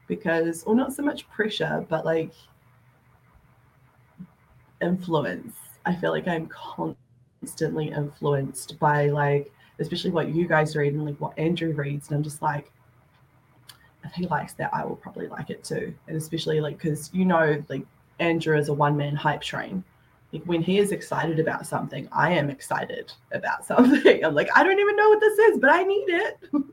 because 0.08 0.64
or 0.64 0.76
not 0.76 0.92
so 0.92 1.02
much 1.02 1.30
pressure 1.30 1.86
but 1.88 2.04
like 2.04 2.34
influence 4.82 5.56
i 5.86 5.96
feel 5.96 6.12
like 6.12 6.28
i'm 6.28 6.50
constantly 6.50 7.88
influenced 7.88 8.78
by 8.80 9.08
like 9.08 9.50
especially 9.82 10.12
what 10.12 10.30
you 10.30 10.48
guys 10.48 10.76
read 10.76 10.94
and 10.94 11.06
like 11.06 11.20
what 11.20 11.38
Andrew 11.38 11.74
reads. 11.74 12.08
And 12.08 12.18
I'm 12.18 12.24
just 12.24 12.42
like, 12.42 12.72
if 14.04 14.14
he 14.14 14.26
likes 14.28 14.54
that, 14.54 14.74
I 14.74 14.84
will 14.86 14.96
probably 14.96 15.28
like 15.28 15.50
it 15.50 15.64
too. 15.64 15.94
And 16.08 16.18
especially 16.18 16.60
like 16.62 16.78
because 16.78 17.10
you 17.14 17.26
know, 17.26 17.64
like 17.70 17.86
Andrew 18.20 18.58
is 18.58 18.70
a 18.70 18.74
one 18.74 18.98
man 18.98 19.16
hype 19.16 19.42
train. 19.42 19.84
Like 20.34 20.44
when 20.46 20.62
he 20.62 20.80
is 20.80 20.92
excited 20.92 21.40
about 21.40 21.66
something, 21.68 22.08
I 22.12 22.32
am 22.32 22.50
excited 22.50 23.12
about 23.32 23.66
something. 23.72 24.24
I'm 24.24 24.34
like, 24.34 24.50
I 24.56 24.64
don't 24.64 24.80
even 24.80 24.96
know 24.96 25.10
what 25.10 25.20
this 25.20 25.38
is, 25.40 25.58
but 25.60 25.70
I 25.72 25.84
need 25.84 26.06
it. 26.10 26.40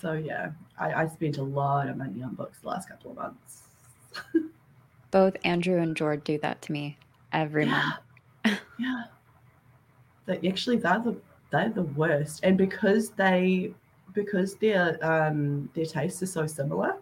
so 0.00 0.12
yeah, 0.14 0.50
I, 0.78 1.02
I 1.04 1.06
spent 1.08 1.38
a 1.38 1.42
lot 1.42 1.88
of 1.88 1.96
money 1.96 2.22
on 2.22 2.34
books 2.34 2.58
the 2.60 2.68
last 2.68 2.88
couple 2.88 3.10
of 3.12 3.16
months. 3.16 3.62
Both 5.10 5.36
Andrew 5.44 5.78
and 5.80 5.96
George 5.96 6.24
do 6.24 6.38
that 6.38 6.62
to 6.62 6.72
me 6.72 6.98
every 7.32 7.66
Yeah. 7.66 7.90
month. 8.44 8.60
yeah. 8.78 9.04
That 10.26 10.44
actually 10.44 10.76
they're 10.78 10.98
the 11.00 11.16
they're 11.50 11.68
the 11.68 11.82
worst. 11.82 12.40
And 12.44 12.56
because 12.56 13.10
they 13.10 13.74
because 14.14 14.54
their 14.56 14.98
um 15.04 15.68
their 15.74 15.86
tastes 15.86 16.22
are 16.22 16.26
so 16.26 16.46
similar 16.46 16.96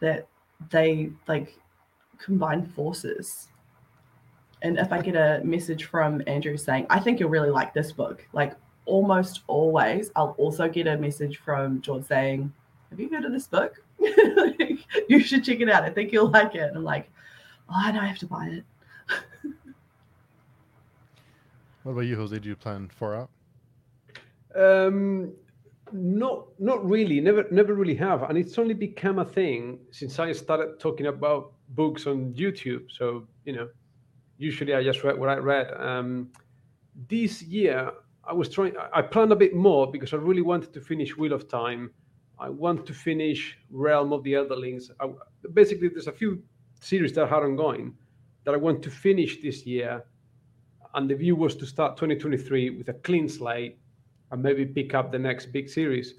that 0.00 0.26
they 0.70 1.10
like 1.26 1.58
combine 2.18 2.66
forces. 2.66 3.48
And 4.62 4.78
if 4.78 4.92
I 4.92 5.02
get 5.02 5.14
a 5.14 5.42
message 5.44 5.84
from 5.84 6.22
Andrew 6.26 6.56
saying, 6.56 6.86
I 6.88 6.98
think 6.98 7.20
you'll 7.20 7.28
really 7.28 7.50
like 7.50 7.74
this 7.74 7.92
book, 7.92 8.26
like 8.32 8.54
almost 8.86 9.42
always 9.46 10.10
I'll 10.16 10.34
also 10.38 10.68
get 10.68 10.86
a 10.86 10.96
message 10.96 11.38
from 11.38 11.80
George 11.80 12.04
saying, 12.04 12.52
Have 12.90 13.00
you 13.00 13.08
heard 13.08 13.24
of 13.24 13.32
this 13.32 13.46
book? 13.46 13.82
Like, 14.36 14.78
you 15.08 15.20
should 15.20 15.44
check 15.44 15.60
it 15.60 15.68
out. 15.68 15.82
I 15.82 15.90
think 15.90 16.12
you'll 16.12 16.30
like 16.30 16.54
it. 16.54 16.60
And 16.60 16.76
I'm 16.76 16.84
like, 16.84 17.10
Oh, 17.68 17.74
I 17.76 17.92
know 17.92 18.00
I 18.00 18.06
have 18.06 18.18
to 18.18 18.26
buy 18.26 18.46
it. 18.46 18.64
What 21.84 21.92
about 21.92 22.02
you, 22.02 22.16
Jose? 22.16 22.38
Do 22.38 22.48
you 22.48 22.56
plan 22.56 22.88
far 22.88 23.14
out? 23.14 23.30
Um, 24.56 25.32
not 25.94 26.48
not 26.58 26.84
really. 26.84 27.20
Never 27.20 27.44
never 27.50 27.74
really 27.74 27.94
have, 27.94 28.24
and 28.24 28.36
it's 28.36 28.58
only 28.58 28.74
become 28.74 29.20
a 29.20 29.24
thing 29.24 29.78
since 29.92 30.18
I 30.18 30.32
started 30.32 30.80
talking 30.80 31.06
about 31.06 31.52
books 31.70 32.06
on 32.06 32.34
YouTube. 32.34 32.90
So 32.90 33.26
you 33.44 33.52
know, 33.54 33.68
usually 34.36 34.74
I 34.74 34.82
just 34.82 35.04
read 35.04 35.18
what 35.18 35.28
I 35.28 35.36
read. 35.36 35.72
Um, 35.80 36.30
this 37.08 37.42
year 37.42 37.92
I 38.24 38.32
was 38.32 38.48
trying. 38.48 38.74
I- 38.92 39.02
planned 39.02 39.32
a 39.32 39.36
bit 39.36 39.54
more 39.54 39.90
because 39.90 40.12
I 40.12 40.16
really 40.16 40.42
wanted 40.42 40.72
to 40.74 40.80
finish 40.80 41.16
Wheel 41.16 41.32
of 41.32 41.48
Time. 41.48 41.92
I 42.40 42.48
want 42.48 42.84
to 42.86 42.92
finish 42.92 43.56
Realm 43.70 44.12
of 44.12 44.24
the 44.24 44.32
Elderlings. 44.32 44.90
I, 45.00 45.06
basically, 45.52 45.88
there's 45.88 46.08
a 46.08 46.12
few 46.12 46.42
series 46.80 47.12
that 47.12 47.30
are 47.30 47.44
ongoing 47.44 47.94
that 48.44 48.54
I 48.54 48.56
want 48.56 48.82
to 48.82 48.90
finish 48.90 49.40
this 49.40 49.64
year, 49.64 50.04
and 50.94 51.08
the 51.08 51.14
view 51.14 51.36
was 51.36 51.54
to 51.56 51.66
start 51.66 51.96
2023 51.96 52.70
with 52.70 52.88
a 52.88 52.94
clean 52.94 53.28
slate 53.28 53.78
and 54.34 54.42
maybe 54.42 54.66
pick 54.66 54.94
up 54.94 55.12
the 55.12 55.18
next 55.18 55.46
big 55.46 55.68
series. 55.68 56.14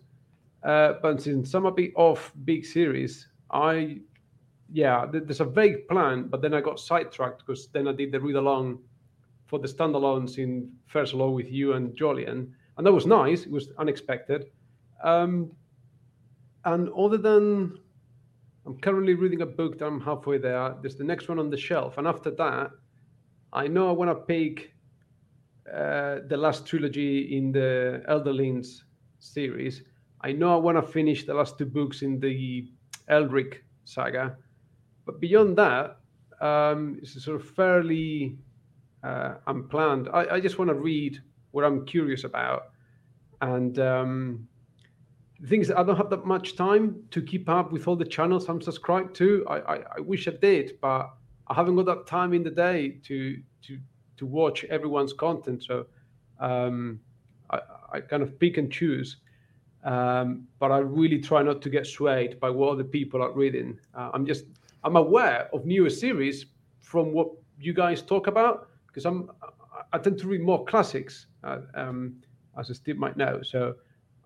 Uh, 0.64 0.94
but 1.02 1.22
since 1.22 1.54
I'm 1.54 1.66
a 1.66 1.72
bit 1.72 1.92
off 1.96 2.32
big 2.46 2.66
series, 2.66 3.28
I, 3.52 4.00
yeah, 4.72 5.06
there's 5.12 5.42
a 5.42 5.46
vague 5.46 5.86
plan, 5.90 6.30
but 6.30 6.42
then 6.42 6.54
I 6.54 6.62
got 6.62 6.80
sidetracked 6.80 7.46
because 7.46 7.68
then 7.68 7.90
I 7.90 7.92
did 7.92 8.14
the 8.14 8.20
read 8.22 8.38
along 8.38 8.80
for 9.48 9.60
the 9.60 9.68
standalones 9.68 10.38
in 10.38 10.72
First 10.88 11.14
Law 11.14 11.30
with 11.30 11.52
you 11.52 11.74
and 11.74 11.94
Jolien, 11.96 12.52
and 12.78 12.88
that 12.88 12.94
was 12.94 13.06
nice. 13.06 13.42
It 13.44 13.52
was 13.52 13.68
unexpected. 13.78 14.46
Um, 15.04 15.52
and 16.64 16.88
other 16.98 17.18
than, 17.18 17.78
I'm 18.66 18.78
currently 18.78 19.14
reading 19.14 19.42
a 19.42 19.46
book 19.46 19.78
that 19.80 19.86
I'm 19.88 20.00
halfway 20.00 20.38
there. 20.38 20.74
There's 20.82 20.96
the 20.96 21.04
next 21.04 21.28
one 21.28 21.38
on 21.38 21.50
the 21.50 21.58
shelf, 21.58 21.98
and 21.98 22.08
after 22.08 22.32
that, 22.32 22.72
I 23.52 23.68
know 23.68 23.90
I 23.90 23.92
want 23.92 24.10
to 24.10 24.16
pick 24.16 24.72
the 25.66 26.38
last 26.38 26.66
trilogy 26.66 27.38
in 27.38 27.52
the 27.52 28.04
Elderlings 28.08 28.84
series. 29.20 29.84
I 30.22 30.32
know 30.32 30.54
I 30.54 30.58
want 30.58 30.78
to 30.78 30.82
finish 30.82 31.26
the 31.26 31.34
last 31.34 31.58
two 31.58 31.66
books 31.66 32.02
in 32.02 32.20
the 32.20 32.68
Elric 33.10 33.64
saga, 33.84 34.38
but 35.06 35.20
beyond 35.20 35.58
that, 35.58 35.98
um, 36.42 36.98
it's 37.02 37.24
sort 37.24 37.40
of 37.40 37.48
fairly 37.48 38.38
uh, 39.04 39.36
unplanned. 39.48 40.10
I, 40.14 40.36
I 40.36 40.40
just 40.40 40.58
want 40.58 40.70
to 40.70 40.76
read 40.76 41.22
what 41.52 41.64
I'm 41.64 41.86
curious 41.86 42.24
about, 42.24 42.72
and 43.42 43.78
um, 43.80 44.48
the 45.40 45.48
thing 45.48 45.62
is, 45.62 45.72
I 45.72 45.84
don't 45.84 45.98
have 45.98 46.10
that 46.10 46.26
much 46.26 46.56
time 46.56 47.04
to 47.12 47.22
keep 47.22 47.50
up 47.50 47.72
with 47.72 47.88
all 47.88 47.96
the 47.96 48.06
channels 48.06 48.48
I'm 48.50 48.62
subscribed 48.62 49.16
to. 49.18 49.46
I, 49.48 49.58
I, 49.58 49.84
I 49.98 50.00
wish 50.00 50.28
I 50.28 50.32
did, 50.32 50.80
but 50.82 51.12
I 51.48 51.54
haven't 51.54 51.76
got 51.76 51.86
that 51.86 52.08
time 52.08 52.34
in 52.34 52.44
the 52.44 52.52
day 52.52 52.98
to 53.04 53.38
to 53.68 53.80
to 54.18 54.26
watch 54.26 54.64
everyone's 54.66 55.14
content. 55.14 55.64
So 55.64 55.86
um, 56.40 57.00
I, 57.50 57.60
I 57.94 58.00
kind 58.02 58.24
of 58.24 58.40
pick 58.40 58.58
and 58.58 58.72
choose. 58.72 59.18
Um, 59.84 60.48
but 60.60 60.72
I 60.72 60.80
really 60.80 61.20
try 61.20 61.44
not 61.44 61.62
to 61.62 61.70
get 61.70 61.86
swayed 61.86 62.40
by 62.40 62.50
what 62.50 62.70
other 62.72 62.84
people 62.84 63.22
are 63.22 63.32
reading. 63.32 63.80
Uh, 63.94 64.10
I'm 64.14 64.26
just 64.26 64.46
I'm 64.84 64.96
aware 64.96 65.48
of 65.54 65.66
newer 65.66 65.90
series 65.90 66.48
from 66.82 67.12
what 67.12 67.30
you 67.60 67.74
guys 67.74 68.02
talk 68.02 68.28
about 68.28 68.70
because 68.88 69.06
I'm 69.06 69.30
I 69.94 70.00
tend 70.00 70.18
to 70.20 70.28
read 70.28 70.42
more 70.42 70.66
classics, 70.66 71.28
uh, 71.44 71.60
um, 71.76 72.16
as 72.60 72.76
Steve 72.76 72.98
might 72.98 73.16
know. 73.16 73.42
So 73.44 73.76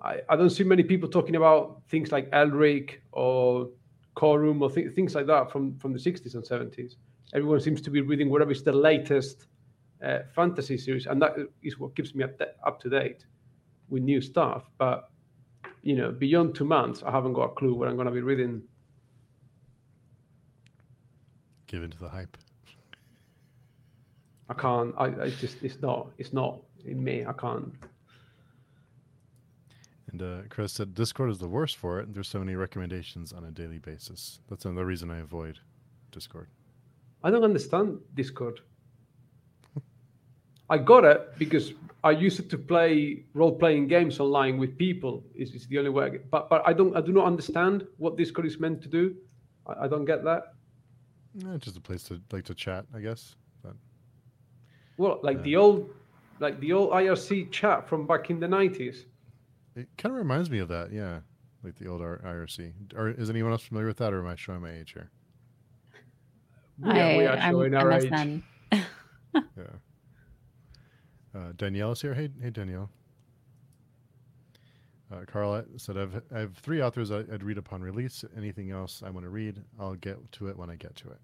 I, 0.01 0.21
I 0.29 0.35
don't 0.35 0.49
see 0.49 0.63
many 0.63 0.83
people 0.83 1.09
talking 1.09 1.35
about 1.35 1.81
things 1.89 2.11
like 2.11 2.29
Elric 2.31 3.01
or 3.11 3.69
Corum 4.15 4.61
or 4.61 4.71
th- 4.71 4.93
things 4.93 5.13
like 5.13 5.27
that 5.27 5.51
from 5.51 5.77
from 5.77 5.93
the 5.93 5.99
60s 5.99 6.35
and 6.35 6.43
70s. 6.43 6.95
Everyone 7.33 7.59
seems 7.59 7.81
to 7.81 7.91
be 7.91 8.01
reading 8.01 8.29
whatever 8.29 8.51
is 8.51 8.63
the 8.63 8.71
latest 8.71 9.47
uh, 10.03 10.19
fantasy 10.33 10.77
series, 10.77 11.05
and 11.05 11.21
that 11.21 11.35
is 11.61 11.79
what 11.79 11.95
keeps 11.95 12.15
me 12.15 12.23
up, 12.23 12.39
up 12.65 12.79
to 12.81 12.89
date 12.89 13.25
with 13.89 14.03
new 14.03 14.21
stuff. 14.21 14.69
But 14.77 15.09
you 15.81 15.95
know, 15.95 16.11
beyond 16.11 16.55
two 16.55 16.65
months, 16.65 17.03
I 17.03 17.11
haven't 17.11 17.33
got 17.33 17.43
a 17.43 17.53
clue 17.55 17.73
what 17.73 17.87
I'm 17.87 17.95
going 17.95 18.07
to 18.07 18.13
be 18.13 18.21
reading. 18.21 18.61
Give 21.67 21.83
into 21.83 21.97
the 21.97 22.09
hype. 22.09 22.37
I 24.49 24.53
can't. 24.55 24.93
I, 24.97 25.05
I 25.05 25.29
just 25.29 25.57
it's 25.61 25.81
not 25.81 26.09
it's 26.17 26.33
not 26.33 26.59
in 26.85 27.03
me. 27.03 27.25
I 27.25 27.33
can't. 27.33 27.73
And 30.11 30.21
uh, 30.23 30.41
Chris 30.49 30.73
said 30.73 30.95
Discord 30.95 31.29
is 31.29 31.37
the 31.37 31.47
worst 31.47 31.77
for 31.77 31.99
it. 31.99 32.13
There's 32.13 32.27
so 32.27 32.39
many 32.39 32.55
recommendations 32.55 33.31
on 33.31 33.43
a 33.43 33.51
daily 33.51 33.77
basis. 33.77 34.39
That's 34.49 34.65
another 34.65 34.85
reason 34.85 35.11
I 35.11 35.19
avoid 35.19 35.59
Discord. 36.11 36.47
I 37.23 37.29
don't 37.29 37.43
understand 37.43 37.99
Discord. 38.15 38.61
I 40.69 40.77
got 40.77 41.03
it 41.03 41.37
because 41.37 41.73
I 42.03 42.11
used 42.11 42.39
it 42.39 42.49
to 42.51 42.57
play 42.57 43.23
role-playing 43.33 43.87
games 43.87 44.19
online 44.19 44.57
with 44.57 44.77
people. 44.77 45.23
Is 45.35 45.53
it's 45.55 45.65
the 45.67 45.77
only 45.79 45.89
way. 45.89 46.05
I 46.05 46.09
get, 46.09 46.29
but 46.31 46.49
but 46.49 46.61
I 46.65 46.73
don't. 46.73 46.95
I 46.95 47.01
do 47.01 47.11
not 47.11 47.25
understand 47.25 47.85
what 47.97 48.17
Discord 48.17 48.45
is 48.47 48.59
meant 48.59 48.81
to 48.83 48.87
do. 48.89 49.15
I, 49.67 49.85
I 49.85 49.87
don't 49.87 50.05
get 50.05 50.23
that. 50.23 50.53
Eh, 51.45 51.57
just 51.57 51.77
a 51.77 51.81
place 51.81 52.03
to 52.03 52.21
like 52.31 52.45
to 52.45 52.53
chat, 52.55 52.85
I 52.93 52.99
guess. 52.99 53.35
But 53.63 53.73
Well, 54.97 55.19
like 55.23 55.37
Yeah. 55.37 55.43
the 55.43 55.55
old, 55.57 55.89
like 56.39 56.59
the 56.59 56.73
old 56.73 56.91
IRC 56.91 57.51
chat 57.51 57.87
from 57.89 58.05
back 58.07 58.29
in 58.29 58.39
the 58.39 58.47
nineties. 58.47 59.05
it 59.75 59.87
kind 59.97 60.13
of 60.13 60.17
reminds 60.19 60.49
me 60.49 60.59
of 60.59 60.67
that, 60.69 60.91
yeah, 60.91 61.19
like 61.63 61.75
the 61.75 61.87
old 61.87 62.01
IRC. 62.01 62.73
Or 62.95 63.09
is 63.09 63.29
anyone 63.29 63.51
else 63.51 63.63
familiar 63.63 63.87
with 63.87 63.97
that, 63.97 64.13
or 64.13 64.19
am 64.19 64.27
I 64.27 64.35
showing 64.35 64.61
my 64.61 64.71
age 64.71 64.93
here? 64.93 65.09
Yeah, 66.83 67.17
we 67.17 67.25
I, 67.27 67.33
are 67.33 67.37
I'm 67.37 67.51
showing 67.53 67.73
our 67.75 67.91
age. 67.91 68.41
Yeah. 69.35 69.75
Uh, 71.35 71.51
Danielle 71.55 71.91
is 71.91 72.01
here. 72.01 72.13
Hey, 72.13 72.29
hey, 72.41 72.49
Danielle. 72.49 72.89
Uh, 75.11 75.21
Carla 75.25 75.65
said, 75.77 75.97
I've, 75.97 76.21
I 76.33 76.39
have 76.39 76.55
three 76.57 76.81
authors 76.81 77.11
I, 77.11 77.19
I'd 77.19 77.43
read 77.43 77.57
upon 77.57 77.81
release. 77.81 78.23
Anything 78.37 78.71
else 78.71 79.01
I 79.05 79.09
want 79.09 79.25
to 79.25 79.29
read, 79.29 79.61
I'll 79.79 79.95
get 79.95 80.31
to 80.33 80.47
it 80.49 80.57
when 80.57 80.69
I 80.69 80.75
get 80.75 80.95
to 80.97 81.09
it. 81.09 81.17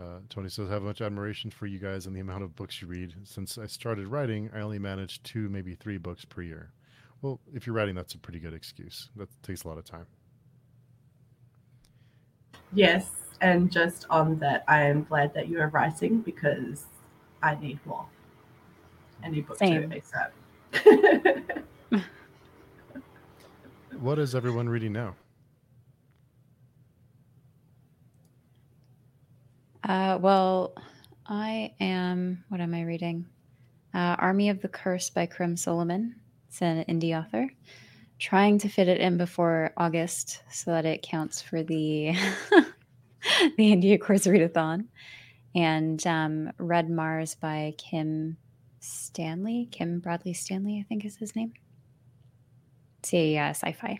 Uh, 0.00 0.18
Tony 0.28 0.48
says, 0.48 0.70
I 0.70 0.72
have 0.74 0.82
much 0.82 1.00
admiration 1.00 1.50
for 1.50 1.66
you 1.66 1.78
guys 1.78 2.06
and 2.06 2.16
the 2.16 2.20
amount 2.20 2.42
of 2.42 2.56
books 2.56 2.80
you 2.80 2.88
read. 2.88 3.14
Since 3.24 3.58
I 3.58 3.66
started 3.66 4.08
writing, 4.08 4.50
I 4.54 4.60
only 4.60 4.78
manage 4.78 5.22
two, 5.22 5.48
maybe 5.48 5.74
three 5.74 5.98
books 5.98 6.24
per 6.24 6.42
year. 6.42 6.72
Well, 7.20 7.40
if 7.54 7.66
you're 7.66 7.76
writing, 7.76 7.94
that's 7.94 8.14
a 8.14 8.18
pretty 8.18 8.38
good 8.38 8.54
excuse. 8.54 9.10
That 9.16 9.28
takes 9.42 9.64
a 9.64 9.68
lot 9.68 9.78
of 9.78 9.84
time. 9.84 10.06
Yes, 12.72 13.10
and 13.40 13.70
just 13.70 14.06
on 14.10 14.38
that, 14.38 14.64
I 14.68 14.82
am 14.82 15.04
glad 15.04 15.34
that 15.34 15.48
you 15.48 15.60
are 15.60 15.68
writing 15.68 16.20
because 16.20 16.86
I 17.42 17.54
need 17.56 17.78
more. 17.86 18.06
I 19.24 19.30
need 19.30 19.46
book 19.46 19.58
Same. 19.58 19.90
two 19.90 20.00
ASAP. 20.00 21.62
What 24.02 24.18
is 24.18 24.34
everyone 24.34 24.68
reading 24.68 24.92
now? 24.92 25.14
Uh, 29.84 30.18
well, 30.20 30.74
I 31.24 31.72
am. 31.78 32.42
What 32.48 32.60
am 32.60 32.74
I 32.74 32.82
reading? 32.82 33.26
Uh, 33.94 34.16
Army 34.18 34.48
of 34.48 34.60
the 34.60 34.68
Curse 34.68 35.10
by 35.10 35.26
Krim 35.26 35.56
Solomon. 35.56 36.16
It's 36.48 36.62
an 36.62 36.84
indie 36.88 37.16
author. 37.16 37.48
Trying 38.18 38.58
to 38.58 38.68
fit 38.68 38.88
it 38.88 39.00
in 39.00 39.18
before 39.18 39.72
August 39.76 40.42
so 40.50 40.72
that 40.72 40.84
it 40.84 41.02
counts 41.02 41.40
for 41.40 41.62
the 41.62 42.16
the 43.56 43.72
Indie 43.72 43.94
Accords 43.94 44.26
Readathon. 44.26 44.86
and 45.54 46.06
um, 46.06 46.52
Red 46.58 46.90
Mars 46.90 47.34
by 47.34 47.74
Kim 47.78 48.36
Stanley. 48.80 49.68
Kim 49.70 50.00
Bradley 50.00 50.32
Stanley, 50.32 50.78
I 50.80 50.88
think 50.88 51.04
is 51.04 51.16
his 51.16 51.36
name. 51.36 51.52
A 53.12 53.38
uh, 53.38 53.50
sci-fi. 53.50 53.98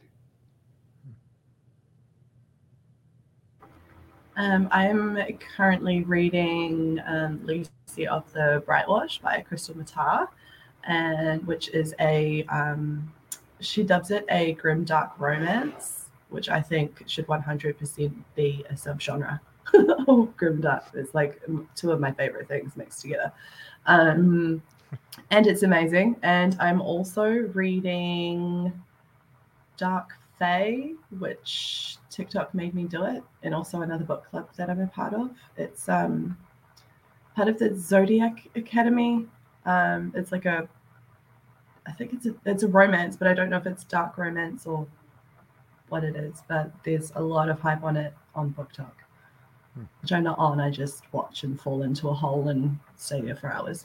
Um, 4.37 4.69
I'm 4.71 5.19
currently 5.57 6.05
reading 6.05 7.01
um, 7.07 7.41
Legacy 7.45 8.07
of 8.09 8.33
the 8.33 8.63
Brightwash 8.67 9.21
by 9.21 9.45
Krystle 9.49 9.75
Matar, 9.75 10.29
and 10.85 11.47
which 11.47 11.69
is 11.71 11.95
a 12.01 12.45
um, 12.45 13.13
she 13.61 13.83
dubs 13.83 14.11
it 14.11 14.25
a 14.31 14.55
grim 14.55 14.85
dark 14.85 15.13
romance, 15.19 16.02
which 16.33 16.49
I 16.49 16.61
think 16.61 17.05
should 17.07 17.27
100% 17.27 18.13
be 18.35 18.65
a 18.71 18.75
subgenre. 18.75 19.41
oh, 19.75 20.33
grim 20.37 20.61
dark 20.61 20.85
is 20.95 21.15
like 21.15 21.41
two 21.77 21.93
of 21.93 22.01
my 22.01 22.13
favorite 22.13 22.49
things 22.49 22.77
mixed 22.77 23.01
together. 23.01 23.33
Um, 23.87 24.63
and 25.31 25.47
it's 25.47 25.63
amazing. 25.63 26.17
And 26.23 26.57
I'm 26.61 26.81
also 26.81 27.27
reading 27.55 28.73
Dark 29.77 30.11
Fae, 30.39 30.91
which 31.19 31.97
TikTok 32.11 32.55
made 32.55 32.75
me 32.75 32.85
do 32.85 33.05
it, 33.05 33.23
and 33.43 33.55
also 33.55 33.83
another 33.83 34.05
book 34.05 34.27
club 34.29 34.49
that 34.57 34.69
I'm 34.69 34.81
a 34.81 34.87
part 34.87 35.15
of. 35.15 35.31
It's 35.57 35.89
um, 35.89 36.37
part 37.35 37.49
of 37.49 37.59
the 37.59 37.75
Zodiac 37.77 38.47
Academy. 38.55 39.27
Um, 39.65 40.13
it's 40.15 40.33
like 40.33 40.45
a, 40.45 40.69
I 41.87 41.93
think 41.93 42.13
it's 42.13 42.27
a 42.27 42.35
it's 42.45 42.63
a 42.63 42.69
romance, 42.69 43.17
but 43.17 43.29
I 43.29 43.35
don't 43.35 43.51
know 43.51 43.57
if 43.57 43.67
it's 43.67 43.85
dark 43.85 44.19
romance 44.19 44.67
or 44.67 44.87
what 45.93 46.03
it 46.03 46.17
is. 46.17 46.43
But 46.49 46.73
there's 46.85 47.13
a 47.15 47.21
lot 47.21 47.51
of 47.51 47.61
hype 47.61 47.85
on 47.85 47.97
it 47.97 48.15
on 48.35 48.55
BookTok, 48.55 48.97
hmm. 49.75 49.85
which 50.01 50.11
I'm 50.11 50.25
not 50.25 50.39
on. 50.39 50.59
I 50.59 50.71
just 50.71 51.05
watch 51.13 51.45
and 51.45 51.61
fall 51.61 51.83
into 51.83 52.09
a 52.09 52.15
hole 52.15 52.49
and 52.49 52.79
stay 52.97 53.21
there 53.21 53.37
for 53.37 53.53
hours. 53.53 53.85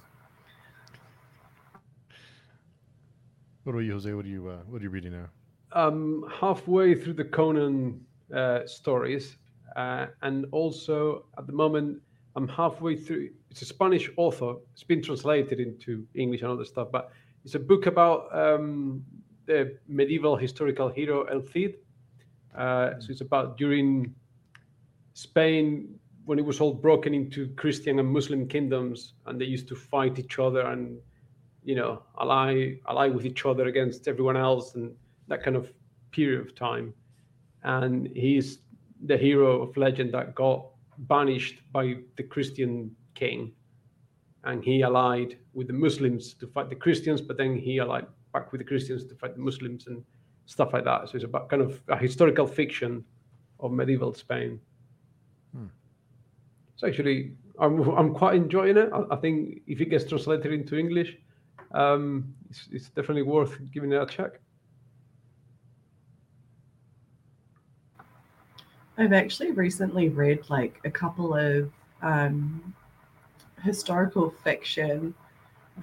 What 3.64 3.74
about 3.74 3.80
you, 3.80 3.92
Jose? 3.92 4.14
What 4.14 4.26
are 4.26 4.30
you 4.30 4.48
uh, 4.48 4.64
what 4.70 4.80
are 4.82 4.84
you 4.84 4.90
reading 4.90 5.12
now? 5.12 5.28
I'm 5.74 6.24
halfway 6.32 6.96
through 6.96 7.16
the 7.16 7.26
Conan 7.26 8.00
uh, 8.34 8.66
stories, 8.66 9.36
uh, 9.76 10.08
and 10.22 10.46
also 10.54 11.26
at 11.38 11.46
the 11.46 11.54
moment 11.54 12.02
I'm 12.38 12.48
halfway 12.48 12.96
through. 12.96 13.32
It's 13.52 13.62
a 13.64 13.66
Spanish 13.66 14.10
author. 14.16 14.54
It's 14.72 14.84
been 14.84 15.02
translated 15.02 15.60
into 15.60 16.08
English 16.16 16.42
and 16.42 16.52
other 16.52 16.64
stuff, 16.64 16.88
but 16.90 17.12
it's 17.44 17.56
a 17.56 17.60
book 17.60 17.86
about 17.86 18.34
um, 18.34 19.04
the 19.46 19.78
medieval 19.90 20.38
historical 20.38 20.88
hero 20.88 21.24
El 21.24 21.42
Cid. 21.42 21.76
Uh, 22.56 23.00
so 23.00 23.08
it's 23.10 23.22
about 23.22 23.58
during 23.58 24.14
Spain 25.14 26.00
when 26.26 26.38
it 26.38 26.46
was 26.46 26.60
all 26.60 26.74
broken 26.74 27.14
into 27.14 27.48
Christian 27.56 28.00
and 28.00 28.10
Muslim 28.10 28.48
kingdoms, 28.48 29.14
and 29.26 29.40
they 29.40 29.46
used 29.46 29.68
to 29.70 29.76
fight 29.76 30.20
each 30.20 30.40
other 30.40 30.62
and 30.62 31.00
you 31.64 31.76
know 31.76 32.02
ally 32.20 32.76
ally 32.88 33.08
with 33.08 33.26
each 33.26 33.46
other 33.46 33.68
against 33.68 34.08
everyone 34.08 34.38
else 34.38 34.76
and 34.76 34.96
that 35.28 35.44
kind 35.44 35.56
of 35.56 35.72
period 36.12 36.42
of 36.42 36.56
time. 36.56 36.94
And 37.64 38.08
he's 38.16 38.60
the 39.06 39.18
hero 39.18 39.62
of 39.62 39.76
legend 39.78 40.14
that 40.14 40.34
got 40.36 40.66
banished 41.00 41.62
by 41.72 41.98
the 42.16 42.24
christian 42.24 42.96
king. 43.16 43.52
And 44.44 44.64
he 44.64 44.82
allied 44.82 45.38
with 45.54 45.68
the 45.68 45.74
muslims 45.74 46.34
to 46.36 46.48
fight 46.48 46.70
the 46.70 46.76
christians 46.76 47.22
but 47.22 47.38
then 47.38 47.58
he 47.58 47.80
allied 47.80 48.08
back 48.34 48.52
with 48.52 48.60
the 48.60 48.66
christians 48.66 49.06
to 49.06 49.16
fight 49.16 49.36
the 49.36 49.42
muslims. 49.42 49.88
And 49.88 50.04
stuff 50.48 50.74
like 50.74 50.84
that 50.84 51.08
so 51.08 51.16
it's 51.16 51.24
about 51.24 51.50
kind 51.50 51.62
of 51.62 51.80
a 51.90 51.98
historical 51.98 52.48
fiction 52.48 53.06
of 53.60 53.72
medieval 53.72 54.14
spain 54.14 54.60
hmm. 55.56 55.68
it's 56.74 56.84
actually 56.84 57.34
I'm, 57.60 57.82
I'm 57.90 58.14
quite 58.14 58.36
enjoying 58.36 58.78
it 58.78 58.90
I, 58.92 59.04
I 59.12 59.16
think 59.18 59.62
if 59.68 59.80
it 59.82 59.90
gets 59.92 60.06
translated 60.06 60.52
into 60.52 60.78
english 60.78 61.16
um, 61.72 62.34
it's, 62.50 62.68
it's 62.72 62.90
definitely 62.90 63.24
worth 63.24 63.58
giving 63.72 63.92
it 63.92 64.02
a 64.02 64.06
check. 64.06 64.40
I've 68.98 69.14
actually 69.14 69.52
recently 69.52 70.10
read 70.10 70.50
like 70.50 70.80
a 70.84 70.90
couple 70.90 71.36
of 71.36 71.72
um, 72.02 72.74
historical 73.64 74.32
fiction, 74.44 75.14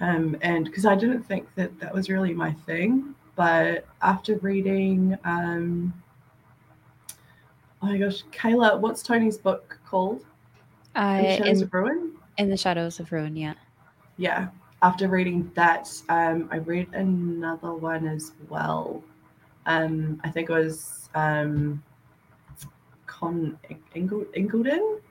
um, 0.01 0.35
and 0.41 0.65
because 0.65 0.85
I 0.85 0.95
didn't 0.95 1.23
think 1.23 1.47
that 1.55 1.79
that 1.79 1.93
was 1.93 2.09
really 2.09 2.33
my 2.33 2.51
thing, 2.51 3.14
but 3.35 3.85
after 4.01 4.37
reading, 4.37 5.17
um, 5.25 5.93
oh 7.81 7.87
my 7.87 7.97
gosh, 7.97 8.23
Kayla, 8.31 8.79
what's 8.79 9.03
Tony's 9.03 9.37
book 9.37 9.77
called? 9.85 10.25
Uh, 10.95 11.21
in, 11.23 11.37
Shadows 11.37 11.57
in, 11.57 11.63
of 11.63 11.73
Ruin. 11.73 12.11
In 12.37 12.49
the 12.49 12.57
Shadows 12.57 12.99
of 12.99 13.11
Ruin, 13.11 13.35
yeah. 13.35 13.55
Yeah, 14.17 14.47
after 14.81 15.07
reading 15.07 15.51
that, 15.55 15.91
um, 16.09 16.47
I 16.51 16.57
read 16.57 16.87
another 16.93 17.73
one 17.73 18.07
as 18.07 18.31
well. 18.49 19.03
Um, 19.65 20.21
I 20.23 20.29
think 20.29 20.49
it 20.49 20.53
was 20.53 21.09
um, 21.15 21.83
Conn 23.05 23.57
Ingl- 23.95 24.33
Ingledon, 24.35 25.01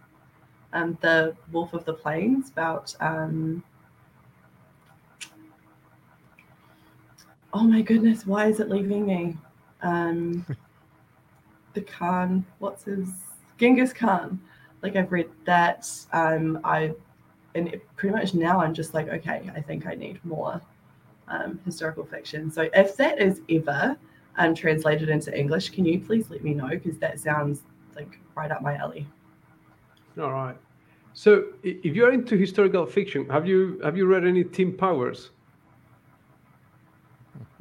um, 0.73 0.97
the 1.03 1.37
Wolf 1.53 1.75
of 1.75 1.85
the 1.85 1.93
Plains, 1.93 2.51
about. 2.51 2.95
Um, 3.01 3.63
oh 7.55 7.63
my 7.63 7.81
goodness, 7.81 8.27
why 8.27 8.49
is 8.49 8.61
it 8.61 8.69
leaving 8.69 9.07
me? 9.07 9.37
Um, 9.83 10.45
the 11.73 11.81
Khan, 11.81 12.45
what's 12.59 12.85
his 12.85 13.09
Genghis 13.59 13.93
Khan? 13.93 14.41
Like 14.83 14.97
I've 14.97 15.13
read 15.13 15.31
that. 15.47 15.89
Um, 16.13 16.59
I 16.65 16.93
and 17.55 17.69
it, 17.69 17.97
pretty 17.97 18.15
much 18.15 18.35
now 18.35 18.61
I'm 18.61 18.75
just 18.75 18.93
like, 18.93 19.09
okay, 19.09 19.49
I 19.55 19.61
think 19.61 19.87
I 19.87 19.95
need 19.95 20.23
more 20.25 20.61
um, 21.29 21.61
historical 21.65 22.05
fiction. 22.05 22.51
So 22.51 22.69
if 22.75 22.97
that 22.97 23.21
is 23.21 23.41
ever 23.49 23.97
um, 24.37 24.55
translated 24.55 25.09
into 25.09 25.37
English, 25.39 25.71
can 25.71 25.85
you 25.85 26.01
please 26.01 26.29
let 26.31 26.43
me 26.43 26.53
know 26.55 26.69
because 26.69 26.99
that 26.99 27.21
sounds 27.21 27.63
like 27.95 28.19
right 28.35 28.51
up 28.51 28.63
my 28.63 28.75
alley. 28.75 29.07
All 30.21 30.33
right. 30.33 30.57
So 31.13 31.45
if 31.63 31.95
you're 31.95 32.13
into 32.13 32.37
historical 32.37 32.85
fiction, 32.85 33.29
have 33.31 33.47
you 33.47 33.79
have 33.85 33.97
you 33.97 34.07
read 34.07 34.27
any 34.27 34.43
Tim 34.43 34.77
Powers? 34.77 35.31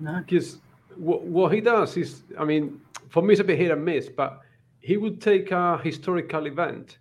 Because 0.02 0.60
what, 0.96 1.24
what 1.24 1.54
he 1.54 1.62
does 1.62 1.98
is, 1.98 2.24
I 2.40 2.46
mean, 2.46 2.82
for 3.10 3.22
me 3.22 3.34
it's 3.34 3.42
a 3.42 3.44
bit 3.44 3.58
hit 3.58 3.72
and 3.72 3.84
miss, 3.84 4.10
but 4.10 4.42
he 4.80 4.98
would 4.98 5.22
take 5.22 5.52
a 5.52 5.80
historical 5.84 6.46
event 6.46 7.00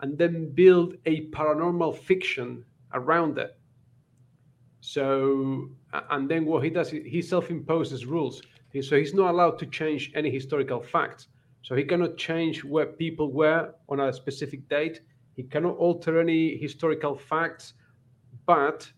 and 0.00 0.16
then 0.16 0.50
build 0.54 0.94
a 1.06 1.26
paranormal 1.26 1.96
fiction 1.98 2.64
around 2.94 3.38
it. 3.38 3.56
So, 4.80 5.68
and 6.10 6.28
then 6.28 6.46
what 6.46 6.64
he 6.64 6.70
does, 6.70 6.90
he 6.90 7.20
self 7.20 7.50
imposes 7.50 8.06
rules. 8.06 8.40
So 8.80 8.96
he's 8.96 9.14
not 9.14 9.30
allowed 9.30 9.58
to 9.58 9.66
change 9.66 10.12
any 10.14 10.30
historical 10.30 10.80
facts. 10.80 11.28
So 11.62 11.74
he 11.74 11.84
cannot 11.84 12.16
change 12.16 12.64
where 12.64 12.86
people 12.86 13.30
were 13.30 13.74
on 13.88 14.00
a 14.00 14.12
specific 14.12 14.66
date. 14.68 15.00
He 15.36 15.42
cannot 15.42 15.76
alter 15.76 16.20
any 16.20 16.56
historical 16.56 17.16
facts. 17.16 17.74
But, 18.46 18.90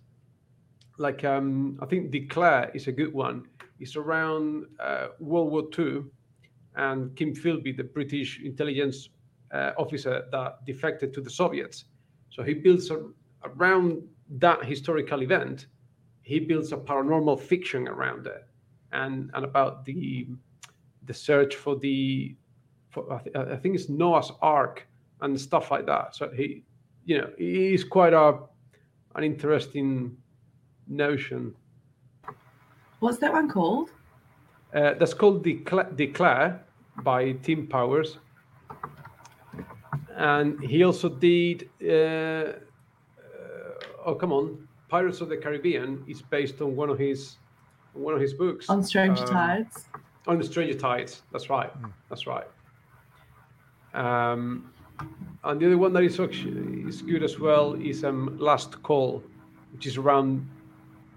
like, 1.03 1.25
um, 1.25 1.79
I 1.83 1.87
think 1.87 2.11
Declare 2.11 2.71
is 2.75 2.87
a 2.87 2.93
good 2.93 3.13
one. 3.13 3.47
It's 3.81 3.97
around 3.97 4.67
uh, 4.81 5.09
World 5.19 5.51
War 5.51 5.65
II, 5.79 6.05
and 6.77 7.15
Kim 7.17 7.35
Philby, 7.35 7.77
the 7.77 7.85
British 7.85 8.41
intelligence 8.41 9.11
uh, 9.53 9.73
officer 9.77 10.25
that 10.31 10.65
defected 10.65 11.13
to 11.15 11.21
the 11.21 11.31
Soviets. 11.31 11.85
So 12.31 12.43
he 12.43 12.55
builds 12.55 12.91
a, 12.91 13.09
around 13.45 14.03
that 14.39 14.65
historical 14.65 15.23
event, 15.23 15.67
he 16.23 16.39
builds 16.39 16.73
a 16.73 16.77
paranormal 16.77 17.41
fiction 17.41 17.89
around 17.89 18.27
it, 18.27 18.47
and 18.93 19.31
and 19.35 19.45
about 19.45 19.85
the 19.85 20.29
the 21.05 21.13
search 21.13 21.57
for 21.57 21.77
the 21.77 22.37
for, 22.91 23.13
I, 23.13 23.19
th- 23.19 23.37
I 23.37 23.57
think 23.57 23.75
it's 23.75 23.89
Noah's 23.89 24.31
Ark 24.41 24.87
and 25.21 25.39
stuff 25.39 25.71
like 25.71 25.87
that. 25.87 26.15
So 26.15 26.31
he, 26.31 26.63
you 27.05 27.19
know, 27.19 27.31
he's 27.37 27.85
quite 27.85 28.15
a 28.15 28.39
an 29.15 29.25
interesting 29.25 30.17
notion. 30.89 31.55
What's 33.01 33.19
that 33.19 33.33
one 33.33 33.49
called? 33.49 33.91
Uh, 34.75 34.95
that's 34.95 35.15
called 35.15 35.45
Declare, 35.45 35.91
Declare 35.97 36.65
by 37.03 37.33
Tim 37.33 37.67
Powers 37.67 38.19
and 40.17 40.61
he 40.63 40.85
also 40.85 41.09
did. 41.09 41.69
Uh, 41.83 41.89
uh, 41.93 42.55
oh, 44.07 44.15
come 44.15 44.33
on! 44.33 44.69
Pirates 44.89 45.21
of 45.21 45.29
the 45.29 45.37
Caribbean 45.37 46.05
is 46.07 46.23
based 46.23 46.61
on 46.61 46.77
one 46.77 46.91
of 46.91 46.99
his 46.99 47.37
one 47.95 48.15
of 48.15 48.21
his 48.21 48.35
books. 48.35 48.69
On 48.69 48.83
Stranger 48.83 49.23
um, 49.25 49.29
Tides. 49.29 49.89
On 50.27 50.39
the 50.39 50.45
Stranger 50.45 50.75
Tides. 50.75 51.23
That's 51.33 51.51
right. 51.51 51.71
Mm. 51.83 51.93
That's 52.09 52.27
right. 52.27 52.47
Um, 53.95 54.73
and 55.45 55.61
the 55.61 55.67
other 55.67 55.79
one 55.79 55.93
that 55.95 56.03
is 56.03 56.21
actually 56.21 56.83
is 56.83 57.03
good 57.03 57.23
as 57.23 57.39
well 57.39 57.75
is 57.75 58.05
um, 58.05 58.39
Last 58.39 58.83
Call, 58.83 59.23
which 59.73 59.87
is 59.87 59.97
around 59.97 60.49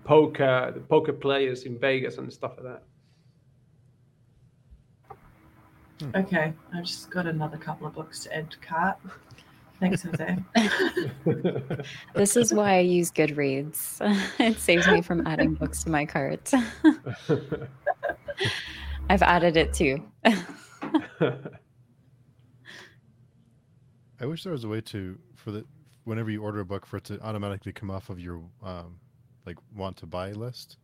poker, 0.05 0.71
the 0.73 0.79
poker 0.79 1.11
players 1.11 1.63
in 1.63 1.77
Vegas 1.77 2.17
and 2.17 2.31
stuff 2.31 2.53
like 2.57 2.65
that. 2.65 2.83
Hmm. 5.99 6.15
Okay, 6.15 6.53
I've 6.73 6.85
just 6.85 7.09
got 7.09 7.25
another 7.25 7.57
couple 7.57 7.87
of 7.87 7.93
books 7.93 8.19
to 8.23 8.35
add 8.35 8.51
to 8.51 8.57
cart. 8.59 8.97
Thanks, 9.79 10.03
Jose. 10.03 10.37
This 12.15 12.37
is 12.37 12.53
why 12.53 12.77
I 12.77 12.79
use 12.79 13.11
Goodreads. 13.11 13.99
it 14.39 14.57
saves 14.57 14.87
me 14.87 15.01
from 15.01 15.27
adding 15.27 15.53
books 15.55 15.83
to 15.83 15.89
my 15.89 16.05
cart. 16.05 16.49
I've 19.09 19.21
added 19.21 19.57
it 19.57 19.73
too. 19.73 20.01
I 24.21 24.25
wish 24.25 24.43
there 24.43 24.53
was 24.53 24.63
a 24.63 24.69
way 24.69 24.81
to 24.81 25.19
for 25.35 25.51
the 25.51 25.65
whenever 26.05 26.31
you 26.31 26.41
order 26.41 26.61
a 26.61 26.65
book 26.65 26.85
for 26.85 26.97
it 26.97 27.03
to 27.05 27.19
automatically 27.21 27.73
come 27.73 27.91
off 27.91 28.09
of 28.09 28.19
your 28.19 28.41
um, 28.63 28.95
like 29.45 29.57
want 29.75 29.97
to 29.97 30.05
buy 30.05 30.31
list. 30.31 30.77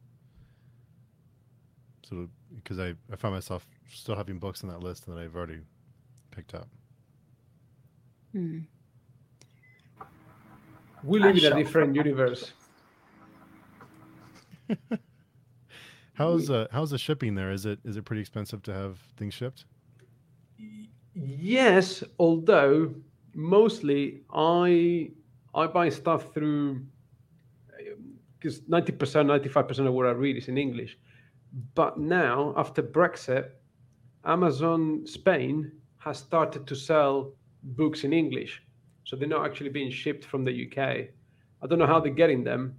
So 2.07 2.27
because 2.55 2.79
I 2.79 2.93
I 3.11 3.15
find 3.15 3.33
myself 3.33 3.65
still 3.91 4.15
having 4.15 4.37
books 4.39 4.63
on 4.63 4.69
that 4.69 4.81
list 4.81 5.05
that 5.07 5.17
I've 5.17 5.35
already 5.35 5.59
picked 6.31 6.53
up. 6.53 6.67
Hmm. 8.31 8.59
we 11.03 11.19
live 11.19 11.37
in 11.37 11.51
a 11.51 11.55
different 11.55 11.95
universe. 11.95 12.53
How's 16.13 16.49
uh 16.49 16.67
how's 16.71 16.91
the 16.91 16.97
shipping 16.97 17.35
there? 17.35 17.51
Is 17.51 17.65
it 17.65 17.79
is 17.83 17.97
it 17.97 18.05
pretty 18.05 18.21
expensive 18.21 18.61
to 18.63 18.73
have 18.73 18.99
things 19.17 19.33
shipped? 19.33 19.65
Yes, 21.15 22.03
although 22.19 22.93
mostly 23.33 24.21
I 24.31 25.11
I 25.55 25.67
buy 25.67 25.89
stuff 25.89 26.33
through 26.33 26.81
because 28.41 28.61
ninety 28.67 28.91
percent, 28.91 29.27
ninety 29.27 29.49
five 29.49 29.67
percent 29.67 29.87
of 29.87 29.93
what 29.93 30.07
I 30.07 30.11
read 30.11 30.35
is 30.35 30.47
in 30.47 30.57
English. 30.57 30.97
But 31.75 31.99
now, 31.99 32.53
after 32.57 32.81
Brexit, 32.81 33.49
Amazon 34.25 35.05
Spain 35.05 35.71
has 35.97 36.17
started 36.17 36.65
to 36.67 36.75
sell 36.75 37.33
books 37.63 38.03
in 38.03 38.13
English, 38.13 38.63
so 39.03 39.15
they're 39.15 39.27
not 39.27 39.45
actually 39.45 39.69
being 39.69 39.91
shipped 39.91 40.25
from 40.25 40.43
the 40.43 40.67
UK. 40.67 40.79
I 41.61 41.67
don't 41.67 41.77
know 41.77 41.85
how 41.85 41.99
they're 41.99 42.11
getting 42.11 42.43
them, 42.43 42.75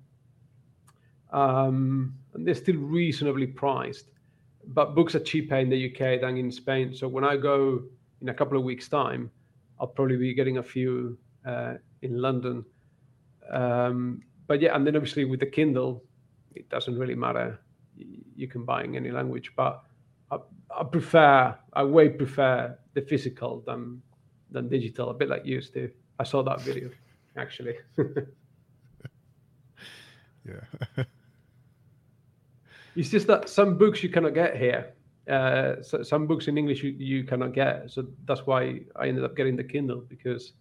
um, 1.31 2.15
and 2.35 2.47
they're 2.47 2.55
still 2.55 2.77
reasonably 2.77 3.47
priced. 3.47 4.07
But 4.67 4.95
books 4.95 5.15
are 5.15 5.21
cheaper 5.21 5.57
in 5.57 5.69
the 5.69 5.91
UK 5.91 6.21
than 6.21 6.37
in 6.37 6.51
Spain. 6.51 6.95
So 6.95 7.09
when 7.09 7.25
I 7.25 7.37
go 7.37 7.83
in 8.21 8.29
a 8.29 8.35
couple 8.35 8.57
of 8.57 8.65
weeks' 8.65 8.89
time, 8.89 9.31
I'll 9.81 9.89
probably 9.89 10.17
be 10.17 10.35
getting 10.35 10.59
a 10.59 10.63
few 10.63 11.19
uh, 11.45 11.75
in 12.03 12.21
London. 12.21 12.65
Um, 13.51 14.23
but 14.47 14.61
yeah, 14.61 14.75
and 14.75 14.87
then 14.87 14.97
obviously 14.97 15.25
with 15.25 15.41
the 15.41 15.47
Kindle, 15.47 16.03
it 16.55 16.69
doesn't 16.69 16.99
really 16.99 17.15
matter. 17.15 17.59
You 18.37 18.49
can 18.49 18.65
buy 18.65 18.85
in 18.85 18.97
any 18.97 19.11
language, 19.11 19.53
but 19.57 19.83
I, 20.31 20.39
I 20.75 20.85
prefer, 20.85 21.57
I 21.73 21.83
way 21.85 22.09
prefer 22.09 22.77
the 22.95 23.03
physical 23.03 23.63
than 23.67 24.03
than 24.51 24.69
digital. 24.69 25.11
A 25.11 25.15
bit 25.15 25.29
like 25.29 25.47
you, 25.47 25.61
Steve. 25.63 25.93
I 26.19 26.25
saw 26.25 26.43
that 26.43 26.61
video 26.61 26.91
actually. 27.37 27.77
Yeah. 30.45 31.05
It's 32.95 33.09
just 33.09 33.27
that 33.29 33.49
some 33.49 33.79
books 33.79 34.03
you 34.03 34.11
cannot 34.11 34.35
get 34.35 34.55
here. 34.55 34.93
Uh, 35.27 35.83
so 35.83 36.03
some 36.03 36.27
books 36.27 36.47
in 36.49 36.59
English 36.59 36.83
you, 36.83 36.91
you 36.91 37.25
cannot 37.25 37.55
get. 37.55 37.91
So 37.91 38.07
that's 38.27 38.47
why 38.47 38.81
I 38.97 39.09
ended 39.09 39.25
up 39.25 39.35
getting 39.35 39.57
the 39.57 39.65
Kindle 39.65 40.05
because 40.07 40.53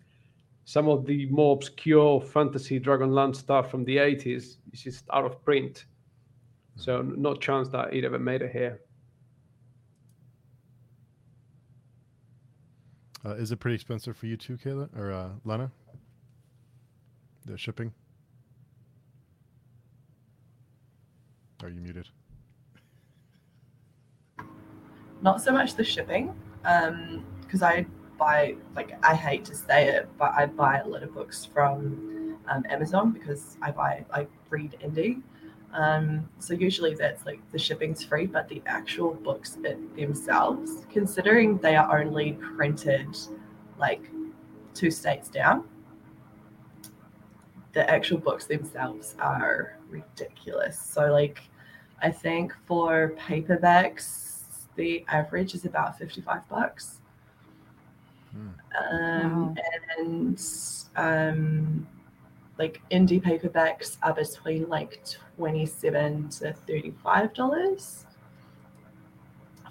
some 0.66 0.88
of 0.88 1.06
the 1.06 1.26
more 1.28 1.56
obscure 1.56 2.22
fantasy 2.22 2.80
Dragonlance 2.80 3.38
stuff 3.38 3.70
from 3.70 3.84
the 3.84 3.98
80s 3.98 4.58
is 4.72 4.82
just 4.84 5.06
out 5.14 5.26
of 5.26 5.44
print. 5.44 5.86
So 6.76 7.02
no 7.02 7.36
chance 7.36 7.68
that 7.70 7.94
it 7.94 8.06
ever 8.06 8.20
made 8.20 8.42
it 8.42 8.52
here. 8.52 8.80
uh, 13.26 13.32
is 13.32 13.52
it 13.52 13.58
pretty 13.58 13.76
expensive 13.76 14.18
for 14.18 14.26
you 14.26 14.38
too, 14.38 14.58
Kayla 14.58 14.90
or 14.98 15.12
uh, 15.12 15.30
Lana? 15.46 15.72
The 17.46 17.58
shipping. 17.58 17.94
Are 21.64 21.70
you 21.70 21.80
muted? 21.80 22.08
Not 25.22 25.42
so 25.42 25.52
much 25.52 25.76
the 25.76 25.84
shipping, 25.84 26.34
because 26.64 27.62
I 27.62 27.86
buy 28.22 28.56
like 28.76 28.92
I 29.04 29.16
hate 29.16 29.44
to 29.46 29.56
say 29.56 29.88
it, 29.88 30.08
but 30.20 30.32
I 30.38 30.46
buy 30.46 30.78
a 30.78 30.88
lot 30.88 31.02
of 31.02 31.12
books 31.12 31.44
from 31.44 32.38
um, 32.48 32.64
Amazon 32.70 33.12
because 33.12 33.58
I 33.64 33.72
buy 33.72 34.06
I 34.14 34.28
read 34.52 34.78
indie. 34.86 35.24
Um, 35.74 36.30
so 36.38 36.54
usually 36.54 36.94
that's 36.94 37.26
like 37.26 37.42
the 37.52 37.58
shipping's 37.58 38.04
free, 38.04 38.28
but 38.28 38.48
the 38.48 38.62
actual 38.68 39.16
books 39.16 39.58
themselves, 39.98 40.86
considering 40.92 41.58
they 41.58 41.76
are 41.76 42.00
only 42.00 42.34
printed 42.34 43.18
like 43.80 44.04
two 44.76 44.92
states 44.92 45.28
down, 45.28 45.64
the 47.74 47.90
actual 47.90 48.20
books 48.20 48.46
themselves 48.46 49.16
are 49.18 49.80
ridiculous. 49.90 50.80
So 50.80 51.12
like 51.12 51.42
I 52.04 52.12
think 52.12 52.54
for 52.68 53.16
paperbacks, 53.18 54.68
the 54.76 55.04
average 55.08 55.56
is 55.56 55.66
about 55.66 55.98
55 55.98 56.48
bucks. 56.48 57.01
Um, 58.36 59.56
And 59.98 60.42
um, 60.96 61.88
like 62.58 62.82
indie 62.92 63.22
paperbacks 63.22 63.98
are 64.04 64.14
between 64.14 64.68
like 64.70 65.04
27 65.38 66.30
to 66.30 66.54
35 66.54 67.34
dollars 67.34 68.06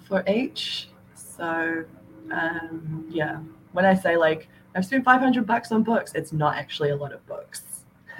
for 0.07 0.23
each. 0.27 0.89
So 1.15 1.85
um, 2.31 3.05
yeah, 3.09 3.39
when 3.71 3.85
I 3.85 3.93
say 3.93 4.17
like 4.17 4.49
I've 4.75 4.85
spent 4.85 5.03
500 5.03 5.45
bucks 5.45 5.71
on 5.71 5.83
books, 5.83 6.13
it's 6.15 6.33
not 6.33 6.55
actually 6.55 6.89
a 6.89 6.95
lot 6.95 7.13
of 7.13 7.25
books. 7.25 7.85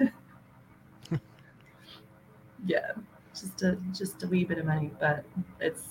yeah, 2.66 2.92
just 3.34 3.62
a 3.62 3.76
just 3.92 4.22
a 4.22 4.26
wee 4.26 4.44
bit 4.44 4.58
of 4.58 4.66
money, 4.66 4.90
but 5.00 5.24
it's 5.60 5.88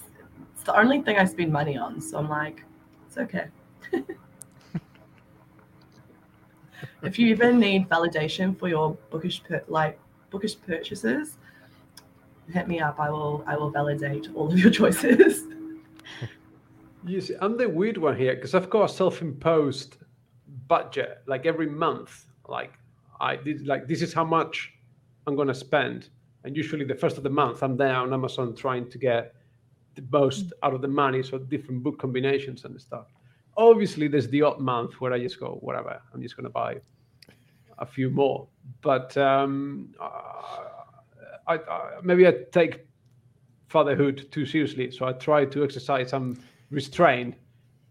it's 0.53 0.63
the 0.63 0.77
only 0.77 1.01
thing 1.01 1.17
I 1.17 1.25
spend 1.25 1.51
money 1.51 1.77
on. 1.77 1.99
So 2.01 2.17
I'm 2.17 2.29
like, 2.29 2.63
it's 3.07 3.17
okay. 3.17 3.47
if 7.03 7.17
you 7.17 7.27
even 7.27 7.59
need 7.59 7.89
validation 7.89 8.57
for 8.57 8.67
your 8.67 8.97
bookish 9.09 9.41
like 9.67 9.99
bookish 10.29 10.55
purchases, 10.61 11.37
hit 12.51 12.67
me 12.67 12.79
up. 12.79 12.99
I 12.99 13.09
will 13.09 13.43
I 13.47 13.55
will 13.57 13.69
validate 13.69 14.29
all 14.35 14.51
of 14.51 14.57
your 14.57 14.71
choices. 14.81 15.47
You 17.05 17.19
see, 17.19 17.35
I'm 17.41 17.57
the 17.57 17.67
weird 17.67 17.97
one 17.97 18.15
here 18.15 18.35
because 18.35 18.53
I've 18.53 18.69
got 18.69 18.89
a 18.89 18.93
self-imposed 18.93 19.97
budget. 20.67 21.23
Like 21.25 21.47
every 21.47 21.67
month, 21.67 22.25
like 22.47 22.73
I 23.19 23.35
did, 23.35 23.65
like 23.65 23.87
this 23.87 24.01
is 24.01 24.13
how 24.13 24.23
much 24.23 24.73
I'm 25.25 25.35
gonna 25.35 25.53
spend, 25.53 26.09
and 26.43 26.55
usually 26.55 26.85
the 26.85 26.95
first 26.95 27.17
of 27.17 27.23
the 27.23 27.29
month, 27.29 27.63
I'm 27.63 27.75
there 27.75 27.95
on 27.95 28.13
Amazon 28.13 28.55
trying 28.55 28.89
to 28.89 28.97
get 28.97 29.33
the 29.95 30.03
most 30.11 30.53
out 30.63 30.73
of 30.73 30.81
the 30.81 30.87
money, 30.87 31.23
so 31.23 31.39
different 31.39 31.83
book 31.83 31.97
combinations 31.99 32.65
and 32.65 32.79
stuff. 32.79 33.07
Obviously, 33.57 34.07
there's 34.07 34.27
the 34.29 34.41
odd 34.41 34.59
month 34.59 34.99
where 35.01 35.13
I 35.13 35.19
just 35.19 35.39
go, 35.39 35.57
whatever, 35.61 36.01
I'm 36.13 36.21
just 36.21 36.35
gonna 36.37 36.49
buy 36.49 36.79
a 37.79 37.85
few 37.85 38.09
more. 38.09 38.47
But 38.81 39.15
um, 39.17 39.93
I, 41.47 41.55
I, 41.55 41.91
maybe 42.03 42.27
I 42.27 42.33
take 42.51 42.87
fatherhood 43.67 44.27
too 44.31 44.45
seriously, 44.45 44.91
so 44.91 45.05
I 45.05 45.13
try 45.13 45.45
to 45.45 45.63
exercise 45.63 46.09
some 46.09 46.39
restraint. 46.69 47.35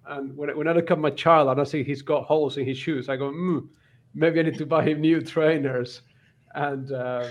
And 0.06 0.36
when, 0.36 0.56
when 0.56 0.68
I 0.68 0.72
look 0.72 0.90
at 0.90 0.98
my 0.98 1.10
child 1.10 1.48
and 1.48 1.60
I 1.60 1.64
see 1.64 1.82
he's 1.82 2.02
got 2.02 2.24
holes 2.24 2.56
in 2.56 2.64
his 2.66 2.78
shoes, 2.78 3.08
I 3.08 3.16
go, 3.16 3.30
mm, 3.30 3.66
maybe 4.14 4.40
I 4.40 4.44
need 4.44 4.58
to 4.58 4.66
buy 4.66 4.84
him 4.84 5.00
new 5.08 5.20
trainers 5.20 6.02
and, 6.54 6.92
um, 6.92 7.26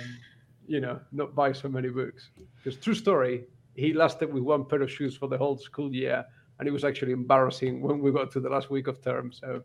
you 0.67 0.79
know, 0.79 0.99
not 1.11 1.35
buy 1.35 1.51
so 1.51 1.67
many 1.67 1.89
books. 1.89 2.29
Because, 2.57 2.79
true 2.79 2.93
story, 2.93 3.45
he 3.75 3.93
lasted 3.93 4.31
with 4.31 4.43
one 4.43 4.65
pair 4.65 4.81
of 4.81 4.91
shoes 4.91 5.15
for 5.15 5.27
the 5.27 5.37
whole 5.37 5.57
school 5.57 5.93
year. 5.93 6.25
And 6.59 6.67
it 6.67 6.71
was 6.71 6.83
actually 6.83 7.13
embarrassing 7.13 7.81
when 7.81 7.99
we 7.99 8.11
got 8.11 8.31
to 8.31 8.39
the 8.39 8.49
last 8.49 8.69
week 8.69 8.87
of 8.87 9.01
term. 9.01 9.31
So, 9.31 9.63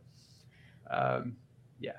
um, 0.90 1.36
yeah. 1.80 1.92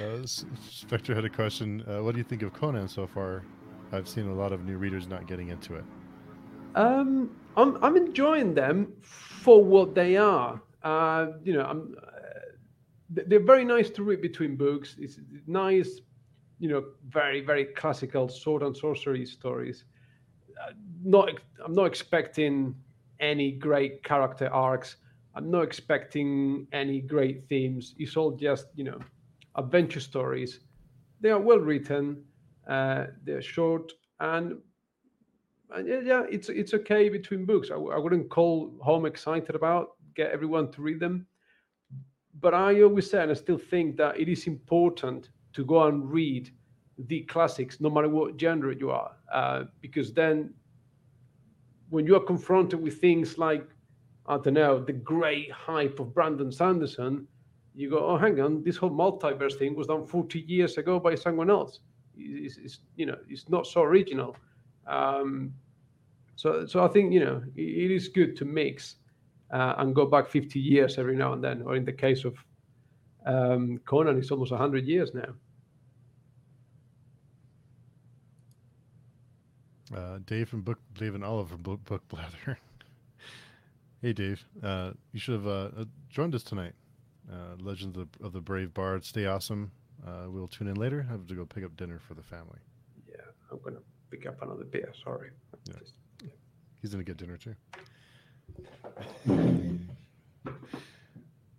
Uh, 0.00 0.26
Spectre 0.26 1.14
had 1.14 1.24
a 1.24 1.30
question. 1.30 1.82
Uh, 1.88 2.02
what 2.02 2.12
do 2.12 2.18
you 2.18 2.24
think 2.24 2.42
of 2.42 2.52
Conan 2.52 2.88
so 2.88 3.06
far? 3.06 3.44
I've 3.92 4.08
seen 4.08 4.28
a 4.28 4.34
lot 4.34 4.52
of 4.52 4.64
new 4.64 4.76
readers 4.76 5.06
not 5.06 5.26
getting 5.26 5.48
into 5.48 5.76
it. 5.76 5.84
Um, 6.74 7.30
I'm 7.56 7.82
I'm 7.82 7.96
enjoying 7.96 8.52
them 8.54 8.92
for 9.02 9.64
what 9.64 9.94
they 9.94 10.16
are. 10.16 10.60
Uh, 10.82 11.28
you 11.42 11.54
know, 11.54 11.62
I'm. 11.62 11.94
Uh, 12.02 12.10
they're 13.08 13.40
very 13.40 13.64
nice 13.64 13.88
to 13.90 14.02
read 14.02 14.20
between 14.20 14.56
books. 14.56 14.96
It's 14.98 15.20
nice, 15.46 16.00
you 16.58 16.68
know, 16.68 16.84
very 17.08 17.40
very 17.40 17.64
classical 17.64 18.28
sword 18.28 18.62
and 18.62 18.76
sorcery 18.76 19.24
stories. 19.24 19.84
Not 21.04 21.30
I'm 21.64 21.74
not 21.74 21.86
expecting 21.86 22.74
any 23.20 23.52
great 23.52 24.02
character 24.02 24.48
arcs. 24.48 24.96
I'm 25.34 25.50
not 25.50 25.62
expecting 25.62 26.66
any 26.72 27.00
great 27.00 27.48
themes. 27.48 27.94
It's 27.98 28.16
all 28.16 28.32
just 28.32 28.68
you 28.74 28.84
know, 28.84 28.98
adventure 29.56 30.00
stories. 30.00 30.60
They 31.20 31.30
are 31.30 31.40
well 31.40 31.58
written. 31.58 32.24
Uh, 32.68 33.06
they're 33.24 33.42
short 33.42 33.92
and 34.20 34.58
and 35.70 36.06
yeah, 36.06 36.24
it's 36.30 36.48
it's 36.48 36.74
okay 36.74 37.08
between 37.08 37.44
books. 37.44 37.70
I 37.72 37.76
wouldn't 37.76 38.30
call 38.30 38.72
home 38.80 39.06
excited 39.06 39.54
about 39.54 39.96
get 40.16 40.32
everyone 40.32 40.70
to 40.72 40.82
read 40.82 40.98
them. 40.98 41.26
But 42.40 42.54
I 42.54 42.82
always 42.82 43.10
say, 43.10 43.22
and 43.22 43.30
I 43.30 43.34
still 43.34 43.58
think 43.58 43.96
that 43.96 44.18
it 44.18 44.28
is 44.28 44.46
important 44.46 45.30
to 45.52 45.64
go 45.64 45.84
and 45.84 46.10
read 46.10 46.50
the 46.98 47.22
classics, 47.22 47.80
no 47.80 47.90
matter 47.90 48.08
what 48.08 48.40
genre 48.40 48.74
you 48.74 48.90
are, 48.90 49.12
uh, 49.32 49.64
because 49.80 50.12
then 50.12 50.52
when 51.90 52.06
you 52.06 52.16
are 52.16 52.24
confronted 52.24 52.80
with 52.80 53.00
things 53.00 53.38
like 53.38 53.66
I 54.28 54.38
don't 54.38 54.54
know 54.54 54.82
the 54.82 54.92
great 54.92 55.52
hype 55.52 56.00
of 56.00 56.12
Brandon 56.12 56.50
Sanderson, 56.50 57.28
you 57.74 57.90
go, 57.90 57.98
oh, 57.98 58.16
hang 58.16 58.40
on, 58.40 58.64
this 58.64 58.76
whole 58.76 58.90
multiverse 58.90 59.58
thing 59.58 59.76
was 59.76 59.86
done 59.86 60.04
40 60.04 60.40
years 60.40 60.78
ago 60.78 60.98
by 60.98 61.14
someone 61.14 61.50
else. 61.50 61.80
It's, 62.16 62.56
it's 62.56 62.78
you 62.96 63.06
know, 63.06 63.18
it's 63.28 63.48
not 63.48 63.66
so 63.66 63.82
original. 63.82 64.36
Um, 64.86 65.52
so, 66.36 66.66
so 66.66 66.84
I 66.84 66.88
think 66.88 67.12
you 67.12 67.20
know 67.20 67.42
it, 67.54 67.90
is 67.90 68.08
good 68.08 68.36
to 68.36 68.44
mix 68.44 68.96
uh, 69.52 69.74
and 69.78 69.94
go 69.94 70.06
back 70.06 70.28
50 70.28 70.58
years 70.58 70.98
every 70.98 71.16
now 71.16 71.32
and 71.34 71.44
then, 71.44 71.62
or 71.62 71.76
in 71.76 71.84
the 71.84 71.92
case 71.92 72.24
of 72.24 72.36
um, 73.26 73.78
Conan, 73.84 74.18
it's 74.18 74.30
almost 74.30 74.52
100 74.52 74.86
years 74.86 75.12
now. 75.14 75.34
Uh, 79.94 80.18
Dave 80.26 80.52
and 80.52 80.64
Book 80.64 80.78
Dave 80.94 81.14
and 81.14 81.24
Oliver 81.24 81.56
Book, 81.56 81.84
Book 81.84 82.02
Blather. 82.08 82.58
hey 84.02 84.12
Dave, 84.12 84.44
uh, 84.62 84.92
you 85.12 85.20
should 85.20 85.34
have 85.34 85.46
uh, 85.46 85.70
uh 85.78 85.84
joined 86.10 86.34
us 86.34 86.42
tonight. 86.42 86.72
Uh, 87.30 87.56
Legends 87.60 87.96
of 87.96 88.08
the, 88.12 88.24
of 88.24 88.32
the, 88.32 88.40
Brave 88.40 88.72
Bard. 88.72 89.04
Stay 89.04 89.26
awesome. 89.26 89.70
Uh, 90.06 90.26
we'll 90.28 90.46
tune 90.46 90.68
in 90.68 90.76
later. 90.76 91.04
I 91.08 91.12
Have 91.12 91.26
to 91.26 91.34
go 91.34 91.44
pick 91.44 91.64
up 91.64 91.76
dinner 91.76 92.00
for 92.06 92.14
the 92.14 92.22
family. 92.22 92.58
Yeah, 93.08 93.16
I'm 93.50 93.58
gonna 93.64 93.80
pick 94.10 94.26
up 94.26 94.40
another 94.42 94.64
beer. 94.64 94.92
Sorry. 95.02 95.30
Yeah. 95.68 95.74
Just, 95.78 95.94
yeah. 96.22 96.28
He's 96.82 96.90
gonna 96.90 97.04
get 97.04 97.16
dinner 97.16 97.36
too. 97.36 97.54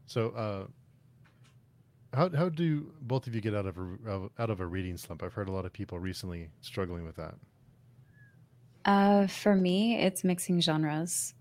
so, 0.05 0.67
how 2.13 2.29
how 2.29 2.49
do 2.49 2.91
both 3.01 3.27
of 3.27 3.35
you 3.35 3.41
get 3.41 3.53
out 3.55 3.65
of 3.65 3.77
a 3.77 4.29
out 4.39 4.49
of 4.49 4.59
a 4.59 4.65
reading 4.65 4.97
slump? 4.97 5.23
I've 5.23 5.33
heard 5.33 5.49
a 5.49 5.51
lot 5.51 5.65
of 5.65 5.73
people 5.73 5.99
recently 5.99 6.49
struggling 6.61 7.05
with 7.05 7.15
that. 7.17 7.35
Uh, 8.85 9.27
for 9.27 9.55
me, 9.55 9.97
it's 9.97 10.23
mixing 10.23 10.61
genres. 10.61 11.33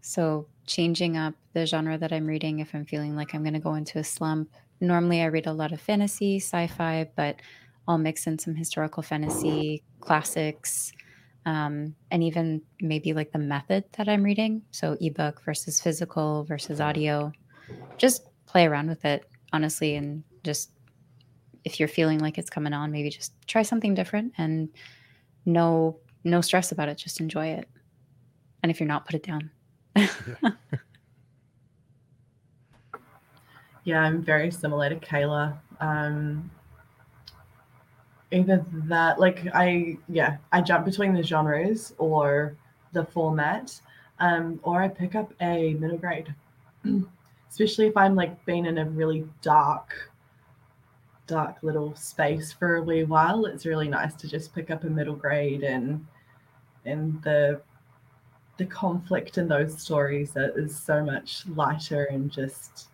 So 0.00 0.46
changing 0.66 1.16
up 1.16 1.34
the 1.52 1.66
genre 1.66 1.96
that 1.98 2.12
I'm 2.12 2.26
reading 2.26 2.60
if 2.60 2.74
I'm 2.74 2.84
feeling 2.84 3.16
like 3.16 3.34
I'm 3.34 3.42
going 3.42 3.54
to 3.54 3.60
go 3.60 3.74
into 3.74 3.98
a 3.98 4.04
slump. 4.04 4.50
Normally, 4.80 5.22
I 5.22 5.26
read 5.26 5.46
a 5.46 5.52
lot 5.52 5.72
of 5.72 5.80
fantasy, 5.80 6.36
sci-fi, 6.36 7.08
but 7.16 7.36
I'll 7.88 7.98
mix 7.98 8.26
in 8.26 8.38
some 8.38 8.54
historical 8.54 9.02
fantasy, 9.02 9.82
classics, 10.00 10.92
um, 11.46 11.94
and 12.10 12.22
even 12.22 12.60
maybe 12.80 13.12
like 13.12 13.32
the 13.32 13.38
method 13.38 13.84
that 13.96 14.08
I'm 14.08 14.22
reading. 14.22 14.62
So 14.72 14.96
ebook 15.00 15.42
versus 15.42 15.80
physical 15.80 16.44
versus 16.44 16.80
audio. 16.80 17.32
Just 17.96 18.26
play 18.46 18.66
around 18.66 18.88
with 18.88 19.04
it, 19.04 19.24
honestly, 19.52 19.94
and 19.96 20.24
just 20.42 20.70
if 21.64 21.80
you're 21.80 21.88
feeling 21.88 22.18
like 22.18 22.38
it's 22.38 22.50
coming 22.50 22.72
on, 22.72 22.92
maybe 22.92 23.10
just 23.10 23.32
try 23.46 23.62
something 23.62 23.94
different 23.94 24.32
and 24.38 24.68
no 25.44 25.98
no 26.26 26.40
stress 26.40 26.72
about 26.72 26.88
it. 26.88 26.98
Just 26.98 27.20
enjoy 27.20 27.46
it. 27.46 27.68
And 28.62 28.70
if 28.70 28.80
you're 28.80 28.88
not, 28.88 29.06
put 29.06 29.14
it 29.14 29.22
down. 29.22 29.50
yeah. 29.94 30.08
yeah, 33.84 34.00
I'm 34.00 34.22
very 34.22 34.50
similar 34.50 34.88
to 34.90 34.96
Kayla. 34.96 35.56
Um, 35.80 36.50
either 38.32 38.64
that, 38.72 39.20
like 39.20 39.46
I, 39.54 39.96
yeah, 40.08 40.38
I 40.52 40.60
jump 40.60 40.84
between 40.84 41.14
the 41.14 41.22
genres 41.22 41.94
or 41.98 42.56
the 42.92 43.04
format, 43.04 43.80
um, 44.18 44.58
or 44.62 44.82
I 44.82 44.88
pick 44.88 45.14
up 45.14 45.32
a 45.40 45.74
middle 45.74 45.98
grade, 45.98 46.34
especially 47.50 47.86
if 47.86 47.96
I'm 47.96 48.14
like 48.14 48.44
being 48.44 48.66
in 48.66 48.78
a 48.78 48.84
really 48.84 49.26
dark 49.42 50.10
dark 51.26 51.56
little 51.62 51.94
space 51.96 52.52
for 52.52 52.76
a 52.76 52.82
wee 52.82 53.04
while, 53.04 53.46
it's 53.46 53.66
really 53.66 53.88
nice 53.88 54.14
to 54.14 54.28
just 54.28 54.54
pick 54.54 54.70
up 54.70 54.84
a 54.84 54.88
middle 54.88 55.16
grade 55.16 55.62
and 55.62 56.06
and 56.86 57.22
the 57.22 57.60
the 58.56 58.64
conflict 58.64 59.36
in 59.36 59.48
those 59.48 59.78
stories 59.78 60.32
is 60.34 60.74
so 60.74 61.04
much 61.04 61.46
lighter 61.48 62.04
and 62.04 62.30
just 62.30 62.88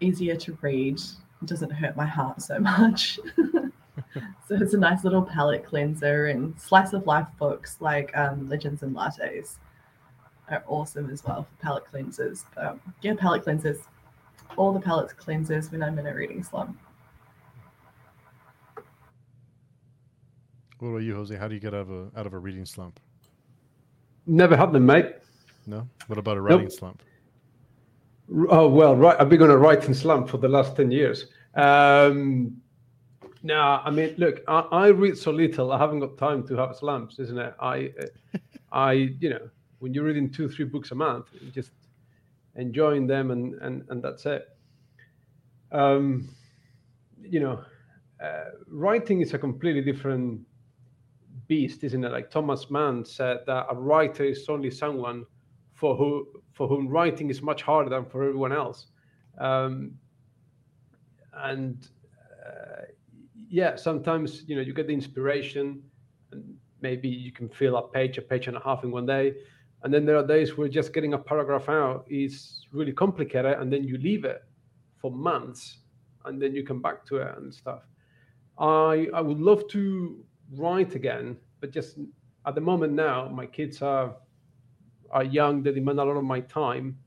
easier 0.00 0.36
to 0.36 0.56
read. 0.60 1.00
It 1.42 1.46
doesn't 1.46 1.70
hurt 1.70 1.96
my 1.96 2.06
heart 2.06 2.40
so 2.40 2.58
much. 2.60 3.18
so 3.36 3.70
it's 4.50 4.74
a 4.74 4.78
nice 4.78 5.02
little 5.02 5.22
palate 5.22 5.64
cleanser 5.64 6.26
and 6.26 6.58
slice 6.60 6.92
of 6.92 7.06
life 7.06 7.26
books 7.38 7.78
like 7.80 8.16
um, 8.16 8.48
Legends 8.48 8.84
and 8.84 8.94
Lattes 8.94 9.56
are 10.50 10.62
awesome 10.68 11.10
as 11.10 11.24
well 11.24 11.42
for 11.42 11.62
palate 11.62 11.84
cleansers. 11.92 12.44
But 12.54 12.78
yeah, 13.00 13.14
palate 13.18 13.44
cleansers. 13.44 13.80
All 14.56 14.72
the 14.72 14.80
palate 14.80 15.12
cleansers 15.16 15.72
when 15.72 15.82
I'm 15.82 15.98
in 15.98 16.06
a 16.06 16.14
reading 16.14 16.44
slump. 16.44 16.78
What 20.82 20.88
about 20.88 21.02
you, 21.04 21.14
Jose? 21.14 21.36
How 21.36 21.46
do 21.46 21.54
you 21.54 21.60
get 21.60 21.74
out 21.74 21.82
of 21.82 21.90
a 21.92 22.10
out 22.16 22.26
of 22.26 22.34
a 22.34 22.38
reading 22.40 22.66
slump? 22.66 22.98
Never 24.26 24.56
had 24.56 24.72
them, 24.72 24.84
mate. 24.84 25.14
No. 25.64 25.88
What 26.08 26.18
about 26.18 26.36
a 26.36 26.40
writing 26.40 26.64
nope. 26.64 26.72
slump? 26.72 27.02
Oh 28.48 28.66
well, 28.66 28.96
right. 28.96 29.16
I've 29.20 29.28
been 29.28 29.42
on 29.42 29.50
a 29.50 29.56
writing 29.56 29.94
slump 29.94 30.28
for 30.28 30.38
the 30.38 30.48
last 30.48 30.74
ten 30.74 30.90
years. 30.90 31.26
Um, 31.54 32.60
no, 33.44 33.60
I 33.60 33.92
mean, 33.92 34.16
look, 34.18 34.40
I, 34.48 34.58
I, 34.72 34.86
read 34.88 35.16
so 35.16 35.30
little. 35.30 35.70
I 35.70 35.78
haven't 35.78 36.00
got 36.00 36.18
time 36.18 36.44
to 36.48 36.56
have 36.56 36.74
slumps, 36.74 37.20
isn't 37.20 37.38
it? 37.38 37.54
I, 37.60 37.90
I, 38.72 38.92
you 39.20 39.30
know, 39.30 39.48
when 39.78 39.94
you're 39.94 40.02
reading 40.02 40.32
two, 40.32 40.48
three 40.48 40.64
books 40.64 40.90
a 40.90 40.96
month, 40.96 41.26
just 41.54 41.70
enjoying 42.56 43.06
them, 43.06 43.30
and 43.30 43.54
and 43.62 43.84
and 43.88 44.02
that's 44.02 44.26
it. 44.26 44.48
Um, 45.70 46.28
you 47.20 47.38
know, 47.38 47.62
uh, 48.20 48.50
writing 48.66 49.20
is 49.20 49.32
a 49.32 49.38
completely 49.38 49.82
different 49.82 50.44
beast, 51.52 51.84
isn't 51.84 52.02
it? 52.02 52.12
Like 52.18 52.30
Thomas 52.30 52.70
Mann 52.70 53.04
said 53.04 53.40
that 53.46 53.66
a 53.68 53.76
writer 53.88 54.24
is 54.24 54.48
only 54.48 54.70
someone 54.70 55.26
for 55.74 55.94
who 56.00 56.10
for 56.56 56.66
whom 56.66 56.88
writing 56.88 57.28
is 57.34 57.42
much 57.50 57.60
harder 57.70 57.90
than 57.90 58.04
for 58.06 58.18
everyone 58.28 58.54
else. 58.62 58.86
Um, 59.48 59.72
and 61.50 61.76
uh, 62.46 62.84
yeah, 63.58 63.76
sometimes 63.76 64.28
you 64.48 64.54
know 64.56 64.62
you 64.62 64.72
get 64.80 64.86
the 64.86 64.94
inspiration, 65.02 65.82
and 66.32 66.42
maybe 66.80 67.08
you 67.26 67.32
can 67.38 67.48
fill 67.50 67.76
a 67.76 67.82
page, 67.96 68.16
a 68.16 68.22
page 68.22 68.46
and 68.48 68.56
a 68.56 68.62
half 68.66 68.82
in 68.84 68.90
one 68.90 69.08
day, 69.16 69.26
and 69.82 69.92
then 69.92 70.06
there 70.06 70.16
are 70.16 70.26
days 70.26 70.56
where 70.56 70.68
just 70.68 70.94
getting 70.94 71.12
a 71.12 71.18
paragraph 71.18 71.68
out 71.68 72.06
is 72.08 72.66
really 72.72 72.94
complicated, 73.04 73.54
and 73.60 73.70
then 73.70 73.84
you 73.84 73.98
leave 73.98 74.24
it 74.24 74.40
for 75.00 75.10
months, 75.10 75.62
and 76.24 76.40
then 76.40 76.54
you 76.54 76.64
come 76.64 76.80
back 76.80 77.04
to 77.08 77.14
it 77.18 77.30
and 77.36 77.52
stuff. 77.52 77.82
I 78.58 79.08
I 79.18 79.20
would 79.28 79.42
love 79.50 79.62
to 79.76 79.82
write 80.56 80.94
again, 80.94 81.36
but 81.60 81.70
just 81.70 81.98
at 82.46 82.54
the 82.54 82.60
moment 82.60 82.92
now, 82.92 83.28
my 83.28 83.46
kids 83.46 83.82
are 83.82 84.16
are 85.10 85.24
young. 85.24 85.62
They 85.62 85.72
demand 85.72 86.00
a 86.00 86.04
lot 86.04 86.16
of 86.16 86.24
my 86.24 86.40
time. 86.40 86.98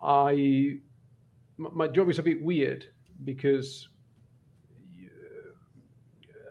I 0.00 0.78
my 1.58 1.88
job 1.88 2.10
is 2.10 2.18
a 2.18 2.22
bit 2.22 2.42
weird 2.42 2.86
because 3.24 3.88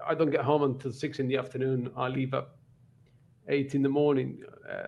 I 0.06 0.16
don't 0.16 0.32
get 0.32 0.42
home 0.42 0.64
until 0.64 0.92
six 0.92 1.20
in 1.20 1.28
the 1.28 1.38
afternoon. 1.38 1.92
I 1.96 2.08
leave 2.08 2.34
at 2.34 2.48
eight 3.48 3.76
in 3.76 3.82
the 3.82 3.90
morning 3.90 4.44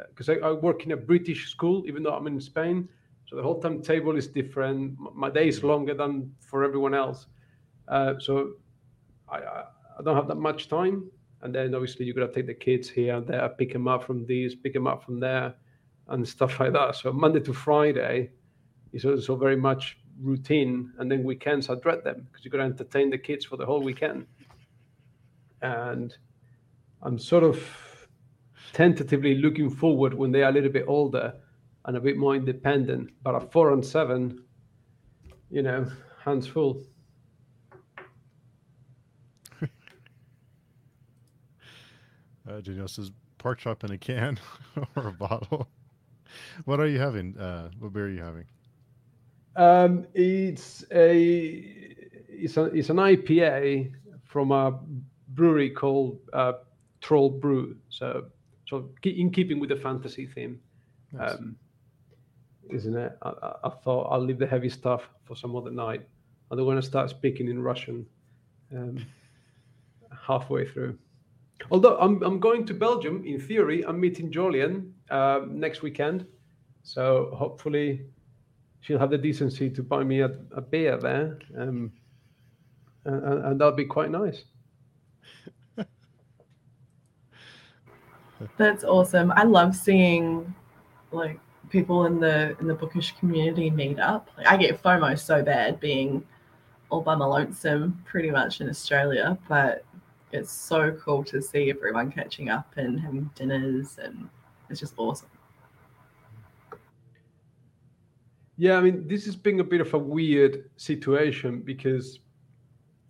because 0.10 0.30
uh, 0.30 0.34
I, 0.34 0.50
I, 0.50 0.52
work 0.52 0.86
in 0.86 0.92
a 0.92 0.98
British 0.98 1.50
school, 1.50 1.84
even 1.88 2.04
though 2.04 2.14
I'm 2.14 2.28
in 2.28 2.40
Spain. 2.40 2.88
So 3.26 3.36
the 3.36 3.44
whole 3.44 3.62
timetable 3.62 4.16
is 4.16 4.28
different. 4.28 4.98
My 5.16 5.30
day 5.30 5.48
is 5.48 5.64
longer 5.64 5.94
than 5.94 6.34
for 6.40 6.64
everyone 6.64 6.94
else. 6.94 7.28
Uh, 7.88 8.14
so 8.20 8.54
I, 9.30 9.38
I, 9.38 9.64
don't 10.04 10.16
have 10.16 10.28
that 10.28 10.38
much 10.38 10.70
time 10.70 11.10
and 11.44 11.54
then 11.54 11.76
obviously 11.76 12.06
you've 12.06 12.16
got 12.16 12.28
to 12.28 12.34
take 12.34 12.48
the 12.48 12.54
kids 12.54 12.90
here 12.90 13.16
and 13.18 13.28
there, 13.28 13.48
pick 13.50 13.74
them 13.74 13.88
up 13.88 14.04
from 14.06 14.26
these, 14.26 14.56
pick 14.56 14.74
them 14.74 14.88
up 14.88 15.04
from 15.04 15.20
there, 15.20 15.54
and 16.08 16.28
stuff 16.28 16.60
like 16.60 16.74
that. 16.74 16.96
So 16.96 17.12
Monday 17.12 17.42
to 17.42 17.54
Friday 17.54 18.32
is 18.94 19.06
also 19.06 19.36
very 19.36 19.58
much 19.58 19.98
routine, 20.22 20.94
and 21.00 21.12
then 21.12 21.24
weekends 21.24 21.70
I 21.70 21.76
dread 21.76 22.04
them 22.04 22.28
because 22.32 22.46
you've 22.46 22.54
got 22.54 22.60
to 22.60 22.64
entertain 22.64 23.10
the 23.10 23.18
kids 23.18 23.46
for 23.46 23.58
the 23.58 23.66
whole 23.66 23.82
weekend. 23.82 24.26
And 25.62 26.16
I'm 27.02 27.20
sort 27.20 27.44
of 27.44 27.62
tentatively 28.72 29.36
looking 29.36 29.70
forward 29.70 30.14
when 30.14 30.32
they 30.32 30.44
are 30.44 30.50
a 30.50 30.54
little 30.54 30.72
bit 30.72 30.86
older 30.88 31.34
and 31.86 31.98
a 31.98 32.00
bit 32.00 32.18
more 32.18 32.36
independent. 32.36 33.10
But 33.22 33.36
at 33.36 33.52
four 33.52 33.74
and 33.74 33.86
seven, 33.86 34.44
you 35.50 35.62
know, 35.62 35.88
hands 36.24 36.48
full. 36.48 36.84
Uh, 42.48 42.62
Danielle 42.62 42.88
says 42.88 43.12
pork 43.38 43.60
chop 43.60 43.84
in 43.84 43.92
a 43.92 43.98
can 43.98 44.40
or 44.96 45.08
a 45.08 45.12
bottle. 45.12 45.68
What 46.66 46.80
are 46.80 46.88
you 46.88 47.00
having? 47.00 47.38
Uh, 47.38 47.70
what 47.80 47.94
beer 47.94 48.08
are 48.08 48.10
you 48.10 48.24
having? 48.24 48.46
Um, 49.56 50.08
it's 50.14 50.84
a 50.92 51.64
it's 52.28 52.58
a 52.58 52.64
it's 52.66 52.90
an 52.90 52.98
IPA 52.98 53.92
from 54.26 54.52
a 54.52 54.80
brewery 55.30 55.70
called 55.70 56.20
uh, 56.34 56.54
Troll 57.02 57.30
Brew. 57.30 57.76
So 57.90 58.26
so 58.68 58.90
in 59.04 59.32
keeping 59.32 59.60
with 59.60 59.70
the 59.70 59.76
fantasy 59.76 60.26
theme. 60.26 60.60
Nice. 61.12 61.34
Um, 61.34 61.56
isn't 62.72 62.96
it? 62.98 63.18
I, 63.22 63.54
I, 63.66 63.70
thought 63.84 64.08
I'll 64.10 64.24
leave 64.24 64.40
the 64.40 64.48
heavy 64.48 64.70
stuff 64.70 65.08
for 65.26 65.36
some 65.36 65.56
other 65.56 65.70
night. 65.70 66.02
I 66.50 66.56
don't 66.56 66.66
want 66.66 66.82
to 66.82 66.88
start 66.88 67.10
speaking 67.10 67.48
in 67.50 67.62
Russian 67.62 68.06
um, 68.76 69.06
halfway 70.28 70.68
through. 70.68 70.98
Although 71.72 71.98
I'm, 71.98 72.22
I'm 72.24 72.40
going 72.40 72.66
to 72.66 72.74
Belgium, 72.74 73.24
in 73.26 73.40
theory, 73.40 73.86
I'm 73.86 74.00
meeting 74.00 74.32
Jolien 74.32 74.92
uh, 75.10 75.42
next 75.48 75.82
weekend. 75.82 76.26
So 76.84 77.34
hopefully 77.34 78.06
she'll 78.82 79.00
have 79.00 79.10
the 79.12 79.18
decency 79.18 79.70
to 79.70 79.82
buy 79.82 80.04
me 80.04 80.20
a, 80.22 80.32
a 80.52 80.62
beer 80.62 80.98
there. 80.98 81.40
Um, 81.58 81.92
and, 83.06 83.46
and 83.46 83.60
that'll 83.60 83.74
be 83.74 83.86
quite 83.86 84.12
nice. 84.12 84.44
That's 88.58 88.84
awesome. 88.84 89.32
I 89.32 89.44
love 89.44 89.76
seeing 89.76 90.54
like 91.12 91.40
people 91.70 92.06
in 92.06 92.20
the 92.20 92.56
in 92.60 92.68
the 92.68 92.74
bookish 92.74 93.16
community 93.18 93.70
meet 93.70 94.00
up. 94.00 94.30
Like, 94.38 94.48
I 94.48 94.58
get 94.58 94.82
FOMO 94.82 95.18
so 95.20 95.44
bad 95.44 95.80
being 95.80 96.24
all 96.90 97.02
by 97.02 97.16
my 97.16 97.26
lonesome 97.26 98.02
pretty 98.06 98.30
much 98.30 98.62
in 98.62 98.70
Australia, 98.70 99.38
but 99.48 99.84
it's 100.34 100.52
so 100.52 100.92
cool 100.94 101.24
to 101.26 101.42
see 101.42 101.70
everyone 101.70 102.12
catching 102.12 102.50
up 102.50 102.74
and 102.76 103.00
having 103.00 103.30
dinners 103.36 104.00
and 104.04 104.28
it's 104.70 104.80
just 104.80 104.96
awesome. 104.98 105.30
Yeah, 108.58 108.78
I 108.78 108.82
mean, 108.82 109.08
this 109.08 109.26
has 109.26 109.36
been 109.36 109.60
a 109.60 109.64
bit 109.64 109.82
of 109.82 109.94
a 109.94 109.98
weird 109.98 110.70
situation 110.78 111.62
because 111.62 112.20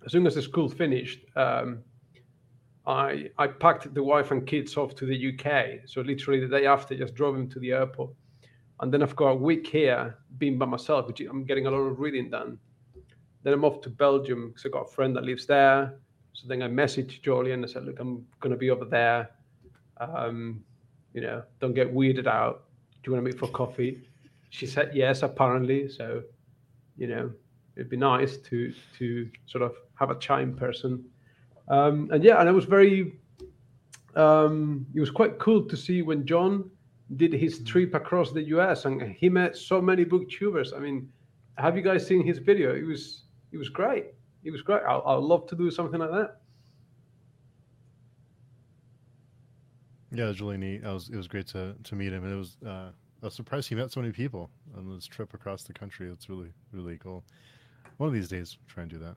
as 0.05 0.11
soon 0.11 0.27
as 0.27 0.35
the 0.35 0.41
school 0.41 0.69
finished, 0.69 1.21
um, 1.35 1.79
I 2.85 3.29
I 3.37 3.47
packed 3.47 3.93
the 3.93 4.03
wife 4.03 4.31
and 4.31 4.45
kids 4.45 4.75
off 4.75 4.95
to 4.95 5.05
the 5.05 5.33
UK. 5.33 5.87
So 5.87 6.01
literally 6.01 6.41
the 6.41 6.47
day 6.47 6.65
after, 6.65 6.95
just 6.95 7.15
drove 7.15 7.35
them 7.35 7.49
to 7.49 7.59
the 7.59 7.71
airport, 7.71 8.11
and 8.81 8.93
then 8.93 9.01
I've 9.01 9.15
got 9.15 9.29
a 9.29 9.35
week 9.35 9.67
here 9.67 10.17
being 10.37 10.57
by 10.57 10.65
myself, 10.65 11.07
which 11.07 11.21
I'm 11.21 11.45
getting 11.45 11.67
a 11.67 11.71
lot 11.71 11.77
of 11.77 11.99
reading 11.99 12.29
done. 12.29 12.57
Then 13.43 13.53
I'm 13.53 13.65
off 13.65 13.81
to 13.81 13.89
Belgium 13.89 14.49
because 14.49 14.65
I've 14.65 14.71
got 14.71 14.89
a 14.89 14.91
friend 14.91 15.15
that 15.15 15.23
lives 15.23 15.45
there. 15.45 15.97
So 16.33 16.47
then 16.47 16.61
I 16.61 16.67
messaged 16.67 17.21
Jolien 17.21 17.55
and 17.55 17.65
I 17.65 17.67
said, 17.67 17.85
"Look, 17.85 17.99
I'm 17.99 18.25
going 18.39 18.51
to 18.51 18.57
be 18.57 18.69
over 18.69 18.85
there. 18.85 19.29
Um, 19.97 20.63
you 21.13 21.21
know, 21.21 21.43
don't 21.59 21.73
get 21.73 21.93
weirded 21.93 22.27
out. 22.27 22.65
Do 23.01 23.11
you 23.11 23.13
want 23.13 23.25
to 23.25 23.31
meet 23.31 23.39
for 23.39 23.47
coffee?" 23.47 24.01
She 24.49 24.65
said 24.65 24.91
yes, 24.93 25.23
apparently. 25.23 25.87
So, 25.87 26.23
you 26.97 27.07
know, 27.07 27.31
it'd 27.75 27.89
be 27.89 27.97
nice 27.97 28.37
to 28.37 28.73
to 28.97 29.29
sort 29.45 29.63
of 29.63 29.75
have 29.95 30.09
a 30.09 30.15
chat 30.15 30.41
in 30.41 30.55
person. 30.55 31.03
Um, 31.69 32.09
and 32.11 32.23
yeah, 32.23 32.39
and 32.39 32.49
it 32.49 32.51
was 32.51 32.65
very, 32.65 33.13
um, 34.15 34.85
it 34.93 34.99
was 34.99 35.09
quite 35.09 35.39
cool 35.39 35.63
to 35.63 35.77
see 35.77 36.01
when 36.01 36.25
John 36.25 36.69
did 37.15 37.33
his 37.33 37.63
trip 37.63 37.93
across 37.93 38.31
the 38.31 38.41
US 38.55 38.85
and 38.85 39.01
he 39.01 39.29
met 39.29 39.55
so 39.55 39.81
many 39.81 40.03
booktubers. 40.05 40.75
I 40.75 40.79
mean, 40.79 41.09
have 41.57 41.75
you 41.77 41.83
guys 41.83 42.05
seen 42.05 42.25
his 42.25 42.39
video? 42.39 42.75
It 42.75 42.85
was 42.85 43.23
it 43.51 43.57
was 43.57 43.69
great. 43.69 44.13
It 44.43 44.51
was 44.51 44.61
great. 44.61 44.81
I 44.83 44.97
I'd 44.97 45.15
love 45.15 45.47
to 45.47 45.55
do 45.55 45.71
something 45.71 45.99
like 45.99 46.11
that. 46.11 46.37
Yeah, 50.11 50.25
it 50.25 50.27
was 50.27 50.41
really 50.41 50.57
neat. 50.57 50.83
It 50.83 50.93
was 50.93 51.09
it 51.09 51.15
was 51.15 51.27
great 51.27 51.47
to 51.47 51.75
to 51.83 51.95
meet 51.95 52.13
him, 52.13 52.23
and 52.23 52.33
it 52.33 52.37
was 52.37 52.57
uh, 52.65 52.89
I 53.21 53.25
was 53.25 53.33
surprised 53.33 53.69
he 53.69 53.75
met 53.75 53.91
so 53.91 54.01
many 54.01 54.11
people 54.11 54.49
on 54.77 54.93
this 54.93 55.05
trip 55.05 55.33
across 55.33 55.63
the 55.63 55.73
country. 55.73 56.09
It's 56.09 56.29
really 56.29 56.53
really 56.71 56.97
cool. 56.97 57.23
One 57.97 58.07
of 58.07 58.13
these 58.13 58.27
days, 58.27 58.57
try 58.67 58.83
and 58.83 58.91
do 58.91 58.99
that. 58.99 59.15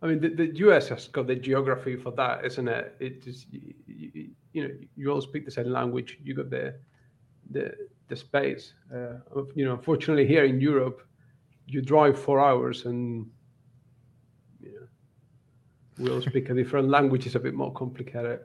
I 0.00 0.06
mean, 0.06 0.20
the, 0.20 0.28
the 0.28 0.56
US 0.68 0.88
has 0.88 1.08
got 1.08 1.26
the 1.26 1.34
geography 1.34 1.96
for 1.96 2.12
that, 2.12 2.44
isn't 2.44 2.68
it? 2.68 2.94
It 3.00 3.22
just 3.22 3.52
you, 3.52 3.74
you, 3.86 4.30
you 4.52 4.62
know 4.62 4.74
you 4.96 5.10
all 5.10 5.20
speak 5.20 5.44
the 5.44 5.50
same 5.50 5.70
language. 5.70 6.18
You 6.22 6.34
got 6.34 6.50
the 6.50 6.74
the 7.50 7.72
the 8.08 8.16
space. 8.16 8.72
Uh, 8.92 9.14
you 9.54 9.64
know, 9.64 9.74
unfortunately, 9.74 10.26
here 10.26 10.44
in 10.44 10.60
Europe, 10.60 11.02
you 11.66 11.82
drive 11.82 12.18
four 12.18 12.40
hours 12.40 12.86
and 12.86 13.30
we 15.98 16.10
all 16.10 16.20
speak 16.20 16.48
a 16.50 16.54
different 16.54 16.88
language. 16.88 17.26
It's 17.26 17.34
a 17.34 17.40
bit 17.40 17.54
more 17.54 17.72
complicated. 17.72 18.40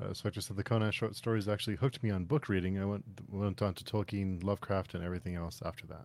Uh, 0.00 0.12
so 0.12 0.28
I 0.28 0.30
just 0.30 0.48
said 0.48 0.56
the 0.56 0.62
Conan 0.62 0.92
short 0.92 1.16
stories 1.16 1.48
actually 1.48 1.76
hooked 1.76 2.02
me 2.02 2.10
on 2.10 2.24
book 2.24 2.48
reading. 2.48 2.78
I 2.78 2.84
went 2.84 3.04
went 3.30 3.62
on 3.62 3.74
to 3.74 3.84
Tolkien, 3.84 4.44
Lovecraft, 4.44 4.94
and 4.94 5.02
everything 5.02 5.36
else 5.36 5.62
after 5.64 5.86
that. 5.86 6.04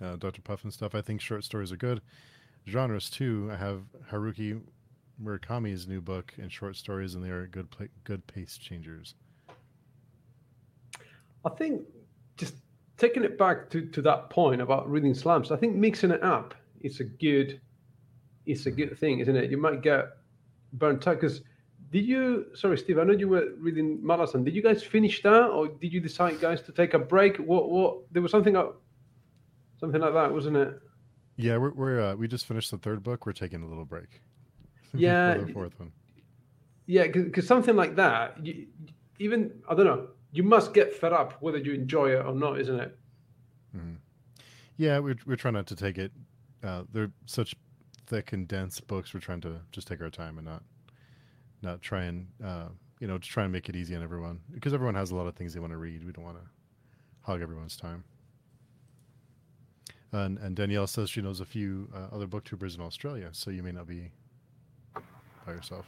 Uh, 0.00 0.16
Dr. 0.16 0.42
Puffin 0.42 0.70
stuff. 0.70 0.94
I 0.94 1.02
think 1.02 1.20
short 1.20 1.44
stories 1.44 1.72
are 1.72 1.76
good. 1.76 2.00
Genres 2.66 3.10
too. 3.10 3.50
I 3.52 3.56
have 3.56 3.82
Haruki 4.10 4.60
Murakami's 5.22 5.86
new 5.86 6.00
book 6.00 6.32
and 6.38 6.50
short 6.50 6.76
stories, 6.76 7.14
and 7.14 7.22
they 7.22 7.30
are 7.30 7.46
good 7.46 7.68
good 8.04 8.26
pace 8.26 8.56
changers. 8.56 9.14
I 11.44 11.50
think 11.50 11.82
just 12.36 12.54
taking 12.96 13.24
it 13.24 13.38
back 13.38 13.70
to, 13.70 13.86
to 13.86 14.02
that 14.02 14.30
point 14.30 14.60
about 14.60 14.90
reading 14.90 15.14
slams, 15.14 15.50
I 15.52 15.56
think 15.56 15.76
mixing 15.76 16.10
it 16.10 16.22
up 16.22 16.54
is 16.80 17.00
a 17.00 17.04
good 17.04 17.60
it's 18.46 18.66
a 18.66 18.70
good 18.70 18.96
thing, 18.98 19.18
isn't 19.18 19.34
it? 19.36 19.50
You 19.50 19.56
might 19.56 19.82
get 19.82 20.04
burnt 20.74 21.06
out 21.08 21.20
because 21.20 21.42
did 21.90 22.04
you 22.04 22.46
sorry 22.54 22.78
Steve, 22.78 22.98
I 22.98 23.04
know 23.04 23.12
you 23.12 23.28
were 23.28 23.48
reading 23.58 23.98
Malazan. 23.98 24.44
Did 24.44 24.54
you 24.54 24.62
guys 24.62 24.82
finish 24.82 25.22
that 25.22 25.48
or 25.48 25.68
did 25.68 25.92
you 25.92 26.00
decide 26.00 26.40
guys 26.40 26.62
to 26.62 26.72
take 26.72 26.94
a 26.94 26.98
break? 26.98 27.36
What 27.38 27.70
what 27.70 27.98
there 28.12 28.22
was 28.22 28.30
something 28.30 28.56
up 28.56 28.80
something 29.78 30.00
like 30.00 30.14
that, 30.14 30.32
wasn't 30.32 30.56
it? 30.56 30.80
Yeah, 31.36 31.58
we're, 31.58 31.72
we're 31.72 32.00
uh, 32.00 32.14
we 32.14 32.28
just 32.28 32.46
finished 32.46 32.70
the 32.70 32.78
third 32.78 33.02
book. 33.02 33.26
We're 33.26 33.32
taking 33.32 33.62
a 33.62 33.68
little 33.68 33.84
break. 33.84 34.08
Yeah, 34.94 35.36
the 35.36 35.52
fourth 35.52 35.78
one. 35.78 35.92
Yeah, 36.86 37.08
because 37.08 37.46
something 37.46 37.76
like 37.76 37.96
that, 37.96 38.42
you, 38.42 38.68
even 39.18 39.50
I 39.68 39.74
don't 39.74 39.84
know, 39.84 40.08
you 40.36 40.42
must 40.42 40.74
get 40.74 40.94
fed 40.94 41.12
up 41.12 41.40
whether 41.40 41.58
you 41.58 41.72
enjoy 41.72 42.10
it 42.10 42.24
or 42.24 42.34
not, 42.34 42.60
isn't 42.60 42.78
it? 42.78 42.98
Mm-hmm. 43.76 43.94
Yeah, 44.76 44.98
we're 44.98 45.16
we're 45.26 45.36
trying 45.36 45.54
not 45.54 45.66
to 45.68 45.76
take 45.76 45.96
it. 45.98 46.12
Uh, 46.62 46.82
they're 46.92 47.10
such 47.24 47.54
thick 48.06 48.32
and 48.32 48.46
dense 48.46 48.80
books. 48.80 49.14
We're 49.14 49.20
trying 49.20 49.40
to 49.42 49.60
just 49.72 49.88
take 49.88 50.02
our 50.02 50.10
time 50.10 50.38
and 50.38 50.46
not 50.46 50.62
not 51.62 51.80
try 51.80 52.04
and 52.04 52.26
uh, 52.44 52.68
you 53.00 53.06
know 53.06 53.16
just 53.18 53.32
try 53.32 53.44
and 53.44 53.52
make 53.52 53.68
it 53.68 53.76
easy 53.76 53.96
on 53.96 54.02
everyone 54.02 54.40
because 54.52 54.74
everyone 54.74 54.94
has 54.94 55.10
a 55.10 55.16
lot 55.16 55.26
of 55.26 55.34
things 55.34 55.54
they 55.54 55.60
want 55.60 55.72
to 55.72 55.78
read. 55.78 56.04
We 56.04 56.12
don't 56.12 56.24
want 56.24 56.36
to 56.36 56.44
hog 57.22 57.40
everyone's 57.40 57.76
time. 57.76 58.04
And, 60.12 60.38
and 60.38 60.54
Danielle 60.54 60.86
says 60.86 61.10
she 61.10 61.20
knows 61.20 61.40
a 61.40 61.44
few 61.44 61.88
uh, 61.94 62.14
other 62.14 62.26
booktubers 62.26 62.76
in 62.76 62.80
Australia, 62.80 63.28
so 63.32 63.50
you 63.50 63.62
may 63.62 63.72
not 63.72 63.86
be 63.86 64.10
by 65.44 65.52
yourself. 65.52 65.84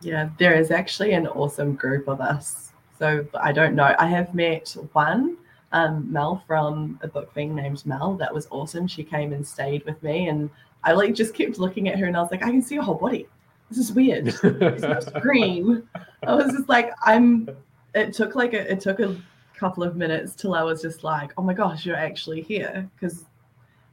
Yeah, 0.00 0.30
there 0.38 0.58
is 0.58 0.70
actually 0.70 1.12
an 1.12 1.26
awesome 1.26 1.74
group 1.74 2.08
of 2.08 2.20
us. 2.20 2.72
So 2.98 3.26
I 3.34 3.52
don't 3.52 3.74
know. 3.74 3.94
I 3.98 4.06
have 4.06 4.34
met 4.34 4.76
one, 4.92 5.36
um, 5.72 6.10
Mel 6.10 6.42
from 6.46 6.98
a 7.02 7.08
book 7.08 7.32
thing 7.34 7.54
named 7.54 7.84
Mel. 7.84 8.14
That 8.14 8.32
was 8.32 8.46
awesome. 8.50 8.86
She 8.86 9.02
came 9.02 9.32
and 9.32 9.46
stayed 9.46 9.84
with 9.84 10.02
me, 10.02 10.28
and 10.28 10.48
I 10.84 10.92
like 10.92 11.14
just 11.14 11.34
kept 11.34 11.58
looking 11.58 11.88
at 11.88 11.98
her, 11.98 12.06
and 12.06 12.16
I 12.16 12.20
was 12.20 12.30
like, 12.30 12.44
I 12.44 12.50
can 12.50 12.62
see 12.62 12.76
your 12.76 12.84
whole 12.84 12.94
body. 12.94 13.26
This 13.68 13.78
is 13.78 13.92
weird. 13.92 14.26
There's 14.42 14.82
no 14.82 15.00
screen. 15.18 15.88
I 16.26 16.34
was 16.34 16.52
just 16.52 16.68
like, 16.68 16.92
I'm. 17.04 17.48
It 17.94 18.12
took 18.12 18.34
like 18.34 18.52
a. 18.52 18.70
It 18.70 18.80
took 18.80 19.00
a 19.00 19.16
couple 19.56 19.82
of 19.82 19.96
minutes 19.96 20.34
till 20.34 20.54
I 20.54 20.62
was 20.62 20.82
just 20.82 21.04
like, 21.04 21.32
oh 21.38 21.42
my 21.42 21.54
gosh, 21.54 21.86
you're 21.86 21.96
actually 21.96 22.42
here 22.42 22.88
because 22.94 23.24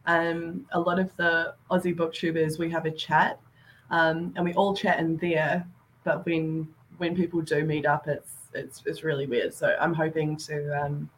um, 0.05 0.65
a 0.71 0.79
lot 0.79 0.99
of 0.99 1.15
the 1.17 1.55
Aussie 1.69 1.95
booktubers, 1.95 2.57
we 2.57 2.69
have 2.69 2.85
a 2.85 2.91
chat, 2.91 3.39
um, 3.89 4.33
and 4.35 4.45
we 4.45 4.53
all 4.53 4.75
chat 4.75 4.99
in 4.99 5.17
there. 5.17 5.65
But 6.03 6.25
when 6.25 6.67
when 6.97 7.15
people 7.15 7.41
do 7.41 7.63
meet 7.63 7.85
up, 7.85 8.07
it's 8.07 8.40
it's 8.53 8.83
it's 8.85 9.03
really 9.03 9.27
weird. 9.27 9.53
So 9.53 9.75
I'm 9.79 9.93
hoping 9.93 10.37
to 10.37 10.83
um, 10.83 11.09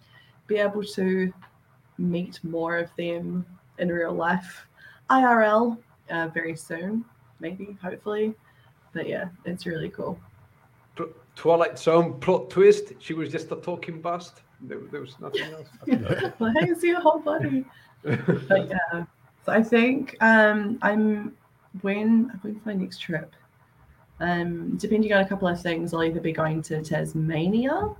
be 0.47 0.57
able 0.57 0.83
to 0.83 1.33
meet 1.97 2.43
more 2.43 2.77
of 2.77 2.89
them 2.97 3.45
in 3.77 3.89
real 3.89 4.13
life, 4.13 4.67
IRL, 5.09 5.77
uh, 6.09 6.27
very 6.27 6.55
soon, 6.55 7.05
maybe, 7.39 7.77
hopefully. 7.81 8.33
But 8.93 9.07
yeah, 9.07 9.25
it's 9.45 9.65
really 9.65 9.89
cool. 9.89 10.19
Twilight 11.35 11.79
Zone 11.79 12.19
plot 12.19 12.51
twist. 12.51 12.93
She 12.99 13.15
was 13.15 13.31
just 13.31 13.51
a 13.51 13.55
talking 13.55 14.01
bust. 14.01 14.41
There, 14.61 14.79
there 14.91 15.01
was 15.01 15.19
nothing 15.19 15.51
else. 15.51 15.67
I 16.39 16.65
can 16.65 16.79
see 16.79 16.91
a 16.91 16.99
whole 16.99 17.19
body 17.19 17.65
but 18.03 18.69
yeah, 18.69 19.05
so 19.45 19.51
I 19.51 19.63
think 19.63 20.15
um, 20.21 20.77
I'm 20.81 21.35
when 21.81 22.39
when's 22.41 22.65
my 22.65 22.73
next 22.73 22.99
trip? 22.99 23.35
Um, 24.23 24.77
depending 24.77 25.11
on 25.11 25.19
a 25.19 25.27
couple 25.27 25.49
of 25.49 25.61
things, 25.61 25.93
I'll 25.93 26.01
either 26.01 26.21
be 26.21 26.31
going 26.31 26.61
to 26.63 26.81
Tasmania, 26.81 27.93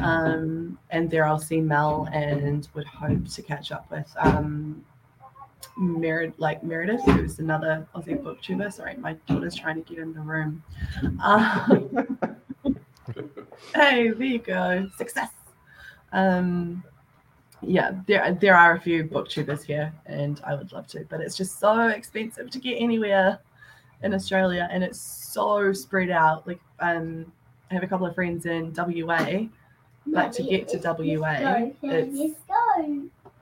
um, 0.00 0.78
and 0.90 1.10
there 1.10 1.26
I'll 1.26 1.40
see 1.40 1.60
Mel 1.60 2.08
and 2.12 2.68
would 2.74 2.86
hope 2.86 3.26
to 3.26 3.42
catch 3.42 3.72
up 3.72 3.90
with 3.90 4.08
um, 4.20 4.84
like 6.38 6.62
Meredith, 6.62 7.04
who's 7.06 7.40
another 7.40 7.84
Aussie 7.96 8.16
booktuber. 8.16 8.72
Sorry, 8.72 8.94
my 8.96 9.14
daughter's 9.26 9.56
trying 9.56 9.82
to 9.82 9.94
get 9.94 9.98
in 10.00 10.14
the 10.14 10.20
room. 10.20 10.62
Um, 11.20 12.16
hey, 13.74 14.10
there 14.10 14.22
you 14.22 14.38
go, 14.38 14.88
success. 14.96 15.32
Um, 16.12 16.84
yeah, 17.60 17.90
there 18.06 18.38
there 18.40 18.56
are 18.56 18.76
a 18.76 18.80
few 18.80 19.02
booktubers 19.02 19.64
here, 19.64 19.92
and 20.06 20.40
I 20.46 20.54
would 20.54 20.70
love 20.70 20.86
to, 20.88 21.04
but 21.08 21.20
it's 21.20 21.36
just 21.36 21.58
so 21.58 21.88
expensive 21.88 22.50
to 22.50 22.60
get 22.60 22.76
anywhere 22.76 23.40
in 24.02 24.14
Australia, 24.14 24.68
and 24.70 24.84
it's 24.84 25.00
so 25.00 25.72
spread 25.72 26.10
out. 26.10 26.46
Like, 26.46 26.60
um, 26.80 27.32
I 27.70 27.74
have 27.74 27.82
a 27.82 27.86
couple 27.86 28.06
of 28.06 28.14
friends 28.14 28.46
in 28.46 28.72
WA, 28.76 29.46
but 30.06 30.32
to 30.32 30.42
get 30.42 30.68
to 30.68 30.78
WA, 30.78 31.70
it's 31.82 32.36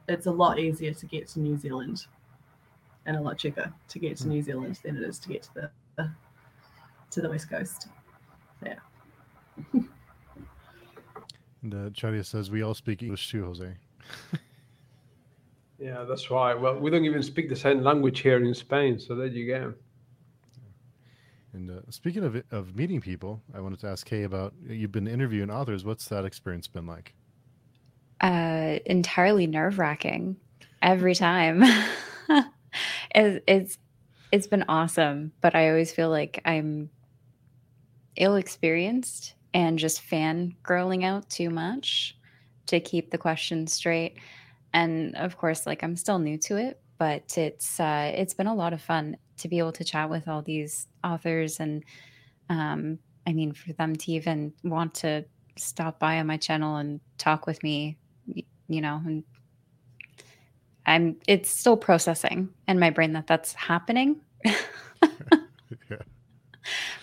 it's 0.07 0.27
a 0.27 0.31
lot 0.31 0.59
easier 0.59 0.93
to 0.93 1.07
get 1.07 1.29
to 1.29 1.41
New 1.41 1.57
Zealand, 1.57 2.07
and 3.07 3.17
a 3.17 3.21
lot 3.21 3.39
cheaper 3.39 3.73
to 3.89 3.99
get 3.99 4.17
to 4.19 4.29
New 4.29 4.43
Zealand 4.43 4.79
than 4.83 4.97
it 4.97 5.03
is 5.03 5.19
to 5.21 5.29
get 5.29 5.43
to 5.45 5.55
the, 5.55 5.71
the 5.97 6.11
to 7.11 7.21
the 7.21 7.29
west 7.29 7.51
coast. 7.51 7.89
Yeah. 8.65 8.75
And 11.63 11.73
uh, 11.73 11.91
Shadia 11.91 12.25
says 12.25 12.51
we 12.51 12.63
all 12.63 12.75
speak 12.75 13.03
English 13.03 13.31
too, 13.31 13.45
Jose. 13.45 13.75
Yeah, 15.79 16.05
that's 16.05 16.31
right. 16.31 16.59
Well, 16.59 16.79
we 16.79 16.91
don't 16.91 17.05
even 17.05 17.23
speak 17.23 17.49
the 17.49 17.57
same 17.57 17.83
language 17.83 18.21
here 18.21 18.43
in 18.43 18.55
Spain, 18.55 18.99
so 18.99 19.15
there 19.15 19.27
you 19.27 19.47
go. 19.47 19.75
And 21.55 21.71
uh, 21.71 21.81
speaking 21.89 22.25
of 22.25 22.43
of 22.51 22.77
meeting 22.77 23.01
people, 23.01 23.41
I 23.55 23.61
wanted 23.61 23.79
to 23.81 23.87
ask 23.87 24.05
Kay 24.07 24.25
about 24.25 24.53
you've 24.67 24.93
been 24.93 25.07
interviewing 25.07 25.51
authors. 25.51 25.85
What's 25.85 26.09
that 26.09 26.25
experience 26.25 26.67
been 26.67 26.87
like? 26.87 27.15
Uh, 28.21 28.79
entirely 28.87 29.47
nerve 29.47 29.79
wracking 29.79 30.37
every 30.83 31.15
time. 31.15 31.63
it, 33.15 33.45
it's 33.47 33.79
it's 34.33 34.49
been 34.49 34.65
awesome, 34.69 35.33
but 35.41 35.55
I 35.55 35.71
always 35.71 35.93
feel 35.93 36.11
like 36.11 36.43
I'm 36.45 36.91
ill 38.17 38.35
experienced 38.35 39.35
and 39.53 39.79
just 39.79 40.01
fan 40.01 40.57
girling 40.65 41.05
out 41.05 41.31
too 41.31 41.51
much 41.51 42.17
to 42.67 42.81
keep 42.81 43.11
the 43.13 43.19
questions 43.19 43.73
straight. 43.73 44.19
And 44.73 45.15
of 45.15 45.39
course, 45.39 45.67
like 45.67 45.85
I'm 45.85 45.95
still 45.95 46.19
new 46.19 46.37
to 46.39 46.57
it, 46.57 46.81
but 46.99 47.39
it's 47.39 47.79
uh, 47.79 48.13
it's 48.13 48.35
been 48.35 48.49
a 48.49 48.55
lot 48.55 48.73
of 48.73 48.83
fun 48.83 49.17
to 49.39 49.49
be 49.49 49.59
able 49.59 49.73
to 49.73 49.85
chat 49.85 50.09
with 50.09 50.29
all 50.29 50.43
these 50.43 50.87
authors 51.03 51.61
and 51.61 51.85
um, 52.51 52.99
I 53.27 53.33
mean 53.33 53.53
for 53.53 53.73
them 53.73 53.97
to 53.97 54.13
even 54.13 54.53
want 54.63 54.95
to 54.95 55.25
stop 55.57 55.99
by 55.99 56.19
on 56.19 56.27
my 56.27 56.37
channel 56.37 56.77
and 56.77 57.01
talk 57.19 57.47
with 57.47 57.63
me, 57.63 57.97
you 58.69 58.81
know, 58.81 59.01
and 59.05 59.25
I'm 60.87 61.17
it's 61.27 61.51
still 61.51 61.77
processing 61.77 62.49
in 62.69 62.79
my 62.79 62.91
brain 62.91 63.13
that 63.15 63.27
that's 63.27 63.53
happening. 63.55 64.21
yeah. 64.45 64.55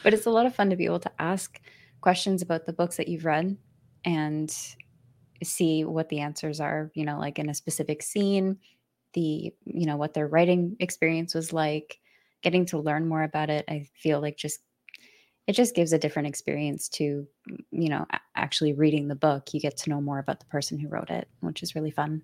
But 0.04 0.14
it's 0.14 0.26
a 0.26 0.32
lot 0.32 0.46
of 0.46 0.56
fun 0.56 0.70
to 0.70 0.76
be 0.76 0.86
able 0.86 1.00
to 1.00 1.12
ask 1.20 1.60
questions 2.02 2.42
about 2.42 2.66
the 2.66 2.74
books 2.74 2.98
that 2.98 3.08
you've 3.08 3.26
read 3.26 3.58
and 4.06 4.56
see 5.44 5.84
what 5.84 6.10
the 6.10 6.20
answers 6.20 6.60
are, 6.60 6.92
you 6.94 7.06
know, 7.06 7.20
like 7.20 7.40
in 7.40 7.50
a 7.50 7.54
specific 7.54 8.02
scene, 8.02 8.58
the, 9.14 9.54
you 9.66 9.86
know, 9.86 9.98
what 9.98 10.14
their 10.14 10.28
writing 10.28 10.76
experience 10.80 11.34
was 11.34 11.54
like, 11.54 12.00
getting 12.42 12.66
to 12.68 12.80
learn 12.80 13.08
more 13.08 13.24
about 13.24 13.50
it. 13.50 13.66
I 13.68 13.88
feel 13.96 14.22
like 14.22 14.38
just 14.38 14.60
it 15.48 15.54
just 15.54 15.76
gives 15.76 15.92
a 15.92 15.98
different 15.98 16.28
experience 16.28 16.88
to, 16.90 17.28
you 17.72 17.90
know, 17.90 18.06
actually 18.36 18.74
reading 18.74 19.08
the 19.08 19.16
book. 19.16 19.54
You 19.54 19.60
get 19.60 19.78
to 19.78 19.90
know 19.90 20.00
more 20.00 20.20
about 20.20 20.40
the 20.40 20.46
person 20.46 20.78
who 20.78 20.88
wrote 20.88 21.10
it, 21.10 21.28
which 21.40 21.64
is 21.64 21.76
really 21.76 21.92
fun. 21.92 22.22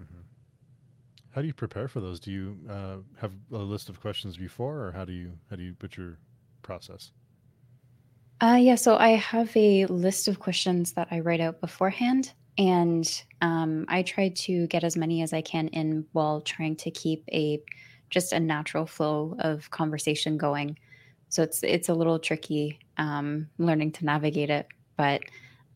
Mm-hmm. 0.00 0.20
How 1.30 1.40
do 1.40 1.46
you 1.46 1.52
prepare 1.52 1.88
for 1.88 2.00
those? 2.00 2.20
Do 2.20 2.30
you 2.30 2.56
uh, 2.70 2.96
have 3.20 3.32
a 3.52 3.58
list 3.58 3.88
of 3.88 4.00
questions 4.00 4.36
before, 4.36 4.80
or 4.80 4.92
how 4.92 5.04
do 5.04 5.12
you 5.12 5.32
how 5.50 5.56
do 5.56 5.62
you 5.62 5.74
put 5.74 5.96
your 5.96 6.18
process? 6.62 7.10
Uh, 8.40 8.58
yeah, 8.60 8.74
so 8.74 8.96
I 8.96 9.10
have 9.10 9.56
a 9.56 9.86
list 9.86 10.28
of 10.28 10.38
questions 10.38 10.92
that 10.92 11.08
I 11.10 11.20
write 11.20 11.40
out 11.40 11.60
beforehand, 11.60 12.32
and 12.58 13.22
um, 13.40 13.84
I 13.88 14.02
try 14.02 14.28
to 14.28 14.66
get 14.68 14.84
as 14.84 14.96
many 14.96 15.22
as 15.22 15.32
I 15.32 15.40
can 15.40 15.68
in 15.68 16.06
while 16.12 16.40
trying 16.40 16.76
to 16.76 16.90
keep 16.90 17.24
a 17.32 17.62
just 18.10 18.32
a 18.32 18.40
natural 18.40 18.86
flow 18.86 19.36
of 19.38 19.70
conversation 19.70 20.36
going. 20.36 20.78
So 21.28 21.42
it's 21.42 21.62
it's 21.62 21.88
a 21.88 21.94
little 21.94 22.18
tricky 22.18 22.78
um, 22.98 23.48
learning 23.58 23.92
to 23.92 24.04
navigate 24.04 24.50
it, 24.50 24.68
but 24.96 25.22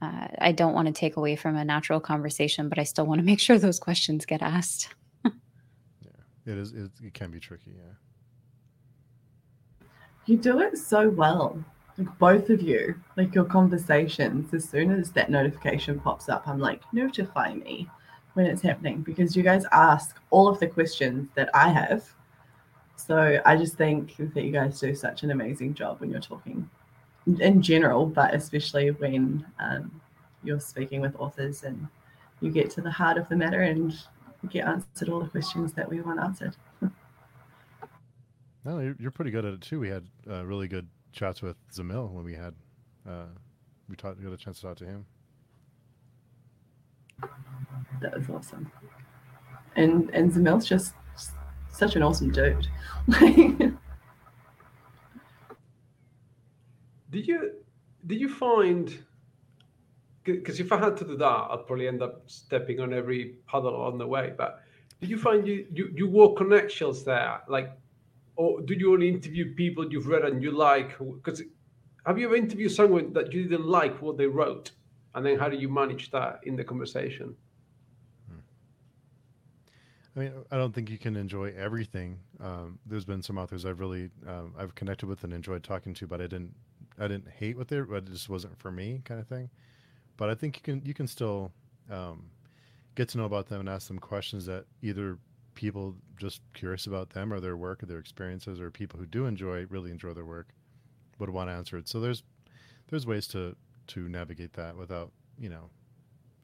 uh, 0.01 0.29
I 0.39 0.53
don't 0.53 0.75
want 0.75 0.87
to 0.87 0.93
take 0.93 1.17
away 1.17 1.35
from 1.35 1.57
a 1.57 1.65
natural 1.65 2.01
conversation, 2.01 2.69
but 2.69 2.79
I 2.79 2.85
still 2.85 3.07
want 3.07 3.21
to 3.21 3.25
make 3.25 3.41
sure 3.41 3.59
those 3.59 3.81
questions 3.81 4.25
get 4.25 4.43
asked. 4.43 4.95
yeah, 5.25 5.31
it 6.47 6.59
is. 6.59 6.73
It, 6.73 6.91
it 7.03 7.15
can 7.15 7.31
be 7.31 7.41
tricky. 7.41 7.75
Yeah. 7.77 7.95
You 10.27 10.37
do 10.37 10.61
it 10.61 10.77
so 10.77 11.09
well 11.09 11.65
like 11.99 12.19
both 12.19 12.49
of 12.49 12.63
you, 12.63 12.95
like 13.17 13.35
your 13.35 13.45
conversations, 13.45 14.55
as 14.55 14.69
soon 14.69 14.93
as 14.93 15.11
that 15.13 15.31
notification 15.31 15.99
pops 15.99 16.29
up, 16.29 16.47
I'm 16.47 16.61
like, 16.61 16.81
notify 16.93 17.55
me 17.55 17.91
when 18.35 18.47
it's 18.47 18.63
happening 18.63 19.03
because 19.03 19.37
you 19.37 19.43
guys 19.43 19.65
ask 19.73 20.21
all 20.31 20.49
of 20.49 20.61
the 20.61 20.69
questions 20.69 21.29
that 21.35 21.51
I 21.55 21.71
have. 21.71 22.09
So 22.99 23.41
I 23.47 23.57
just 23.57 23.77
think 23.77 24.17
that 24.17 24.43
you 24.43 24.51
guys 24.51 24.81
do 24.81 24.93
such 24.93 25.23
an 25.23 25.31
amazing 25.31 25.75
job 25.75 26.01
when 26.01 26.11
you're 26.11 26.21
talking 26.21 26.69
in 27.41 27.63
general, 27.63 28.07
but 28.07 28.35
especially 28.35 28.91
when 28.91 29.47
um, 29.61 30.01
you're 30.43 30.59
speaking 30.59 31.01
with 31.01 31.15
authors 31.17 31.63
and 31.63 31.87
you 32.41 32.51
get 32.51 32.71
to 32.71 32.81
the 32.81 32.91
heart 32.91 33.17
of 33.17 33.29
the 33.29 33.37
matter 33.37 33.63
and 33.63 33.95
get 34.51 34.67
answered 34.67 35.09
all 35.09 35.21
the 35.21 35.29
questions 35.29 35.73
that 35.75 35.89
we 35.89 36.01
want 36.01 36.19
answered. 36.19 36.57
no, 38.65 38.95
you're, 38.99 39.13
pretty 39.13 39.31
good 39.31 39.45
at 39.45 39.55
it 39.55 39.61
too. 39.61 39.79
We 39.79 39.89
had 39.89 40.05
uh, 40.29 40.45
really 40.45 40.67
good 40.67 40.89
chats 41.13 41.41
with 41.41 41.57
Zamil 41.73 42.11
when 42.11 42.25
we 42.25 42.35
had 42.35 42.55
uh, 43.09 43.27
we 43.89 43.95
talked 43.95 44.21
got 44.23 44.33
a 44.33 44.37
chance 44.37 44.57
to 44.61 44.67
talk 44.67 44.77
to 44.79 44.85
him. 44.85 45.07
That 48.03 48.19
was 48.19 48.29
awesome. 48.29 48.71
And 49.77 50.11
and 50.13 50.33
Zamil's 50.33 50.67
just 50.67 50.95
such 51.73 51.97
an 51.97 52.03
awesome 52.03 52.31
dude. 52.31 52.67
did 57.11 57.27
you 57.27 57.53
did 58.07 58.21
you 58.21 58.29
find 58.29 59.05
because 60.25 60.61
if 60.61 60.73
I 60.73 60.79
had 60.79 60.97
to 60.99 61.05
do 61.05 61.17
that, 61.17 61.47
I'd 61.51 61.67
probably 61.67 61.89
end 61.89 62.03
up 62.03 62.23
stepping 62.27 62.81
on 62.81 62.93
every 62.93 63.37
puddle 63.47 63.81
on 63.81 63.97
the 63.97 64.07
way. 64.07 64.33
But 64.37 64.63
did 65.01 65.09
you 65.09 65.19
find 65.19 65.47
you 65.47 65.67
you, 65.73 65.91
you 65.95 66.09
wore 66.09 66.35
connections 66.35 67.05
there? 67.05 67.41
Like 67.49 67.73
or 68.37 68.61
do 68.61 68.75
you 68.75 68.93
only 68.93 69.09
interview 69.09 69.55
people 69.55 69.91
you've 69.93 70.07
read 70.07 70.25
and 70.25 70.43
you 70.43 70.53
like? 70.53 70.97
Because 70.99 71.43
have 72.07 72.19
you 72.19 72.27
ever 72.27 72.37
interviewed 72.37 72.73
someone 72.73 73.13
that 73.13 73.33
you 73.33 73.49
didn't 73.49 73.67
like 73.67 74.01
what 74.01 74.17
they 74.17 74.27
wrote, 74.27 74.71
and 75.15 75.27
then 75.27 75.39
how 75.39 75.49
do 75.49 75.57
you 75.57 75.69
manage 75.69 76.11
that 76.13 76.41
in 76.45 76.55
the 76.55 76.65
conversation? 76.65 77.35
I 80.19 80.23
mean, 80.23 80.33
I 80.51 80.57
don't 80.57 80.75
think 80.75 80.91
you 80.91 80.99
can 80.99 81.15
enjoy 81.15 81.55
everything. 81.57 82.19
Um, 82.43 82.81
there's 82.85 83.05
been 83.05 83.23
some 83.23 83.39
authors 83.39 83.65
I've 83.65 83.79
really 83.79 84.11
um, 84.27 84.53
I've 84.59 84.75
connected 84.75 85.07
with 85.07 85.23
and 85.23 85.33
enjoyed 85.33 85.63
talking 85.63 85.95
to, 85.95 86.09
but 86.09 86.21
I 86.21 86.25
didn't 86.25 86.55
I 86.99 87.07
didn't 87.07 87.29
hate 87.29 87.57
what 87.57 87.69
they 87.69 87.81
but 87.83 87.99
it 87.99 88.11
just 88.11 88.29
wasn't 88.29 88.59
for 88.59 88.73
me, 88.73 89.01
kind 89.05 89.21
of 89.21 89.29
thing. 89.29 89.49
But 90.17 90.29
I 90.29 90.35
think 90.35 90.57
you 90.57 90.63
can 90.63 90.83
you 90.85 90.93
can 90.93 91.07
still 91.07 91.53
um, 91.89 92.31
get 92.97 93.09
to 93.11 93.19
know 93.19 93.27
about 93.27 93.47
them 93.47 93.61
and 93.61 93.69
ask 93.69 93.87
them 93.87 94.01
questions 94.01 94.45
that 94.47 94.65
either 94.83 95.19
people 95.55 95.95
just 96.17 96.41
curious 96.53 96.89
about 96.89 97.11
them 97.11 97.33
or 97.33 97.39
their 97.39 97.57
work 97.57 97.85
or 97.85 97.87
their 97.87 98.01
experiences, 98.01 98.61
or 98.61 98.73
people 98.73 98.99
who 98.99 99.07
do 99.07 99.27
enjoy 99.27 99.67
really 99.67 99.93
enjoy 99.93 100.15
their 100.15 100.25
work 100.25 100.49
would 101.21 101.31
want 101.31 101.49
to 101.49 101.55
answer 101.55 101.77
it. 101.77 101.87
So 101.87 102.01
there's 102.01 102.25
there's 102.89 103.07
ways 103.07 103.29
to 103.29 103.55
to 103.89 104.09
navigate 104.09 104.55
that 104.55 104.77
without 104.77 105.13
you 105.39 105.49
know, 105.49 105.71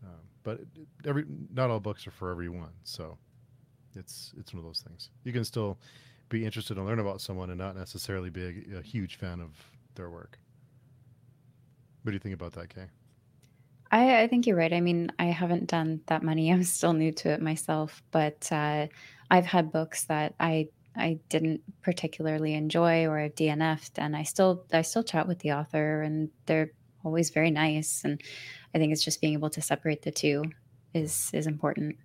um, 0.05 0.21
but 0.45 0.61
every 1.05 1.25
not 1.53 1.71
all 1.71 1.81
books 1.81 2.07
are 2.07 2.13
for 2.13 2.31
everyone. 2.31 2.71
So 2.85 3.19
it's 3.97 4.33
it's 4.39 4.53
one 4.53 4.59
of 4.59 4.65
those 4.65 4.83
things. 4.87 5.11
You 5.25 5.33
can 5.33 5.45
still 5.45 5.79
be 6.29 6.45
interested 6.45 6.77
and 6.77 6.87
learn 6.87 6.99
about 6.99 7.21
someone 7.21 7.51
and 7.51 7.59
not 7.59 7.77
necessarily 7.77 8.31
be 8.31 8.65
a, 8.73 8.79
a 8.79 8.83
huge 8.83 9.16
fan 9.16 9.41
of 9.41 9.51
their 9.95 10.11
work. 10.11 10.39
What 12.03 12.11
do 12.11 12.15
you 12.15 12.21
think 12.21 12.35
about 12.35 12.53
that, 12.53 12.75
Kay? 12.75 12.87
I, 13.91 14.23
I 14.23 14.27
think 14.27 14.47
you're 14.47 14.57
right. 14.57 14.73
I 14.73 14.81
mean, 14.81 15.12
I 15.19 15.27
haven't 15.27 15.69
done 15.69 16.01
that 16.07 16.23
many. 16.23 16.51
I'm 16.53 16.65
still 16.65 16.93
new 16.93 17.12
to 17.12 17.31
it 17.31 17.41
myself, 17.41 18.03
but 18.11 18.51
uh, 18.51 18.89
I've 19.31 19.47
had 19.47 19.73
books 19.73 20.05
that 20.05 20.35
I 20.41 20.69
I 20.97 21.19
didn't 21.29 21.61
particularly 21.83 22.55
enjoy 22.55 23.07
or 23.07 23.19
I've 23.19 23.35
DNF'd, 23.35 23.99
and 23.99 24.16
I 24.16 24.23
still 24.23 24.65
I 24.73 24.83
still 24.83 25.03
chat 25.03 25.27
with 25.27 25.41
the 25.41 25.53
author, 25.53 26.03
and 26.03 26.31
they're 26.47 26.71
always 27.05 27.31
very 27.31 27.51
nice. 27.51 28.03
And 28.05 28.21
I 28.75 28.79
think 28.79 28.93
it's 28.93 29.05
just 29.05 29.21
being 29.21 29.35
able 29.35 29.51
to 29.51 29.62
separate 29.62 30.03
the 30.03 30.12
two 30.12 30.45
is 30.93 31.31
is 31.33 31.47
important. 31.47 31.97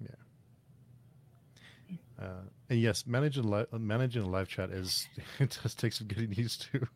Yeah. 0.00 1.96
Uh, 2.22 2.42
and 2.70 2.78
yes, 2.78 3.04
managing 3.06 3.50
li- 3.50 3.66
managing 3.72 4.22
a 4.22 4.28
live 4.28 4.48
chat 4.48 4.70
is 4.70 5.08
it 5.38 5.58
does 5.62 5.74
take 5.74 5.92
some 5.92 6.06
getting 6.06 6.32
used 6.32 6.70
to. 6.72 6.86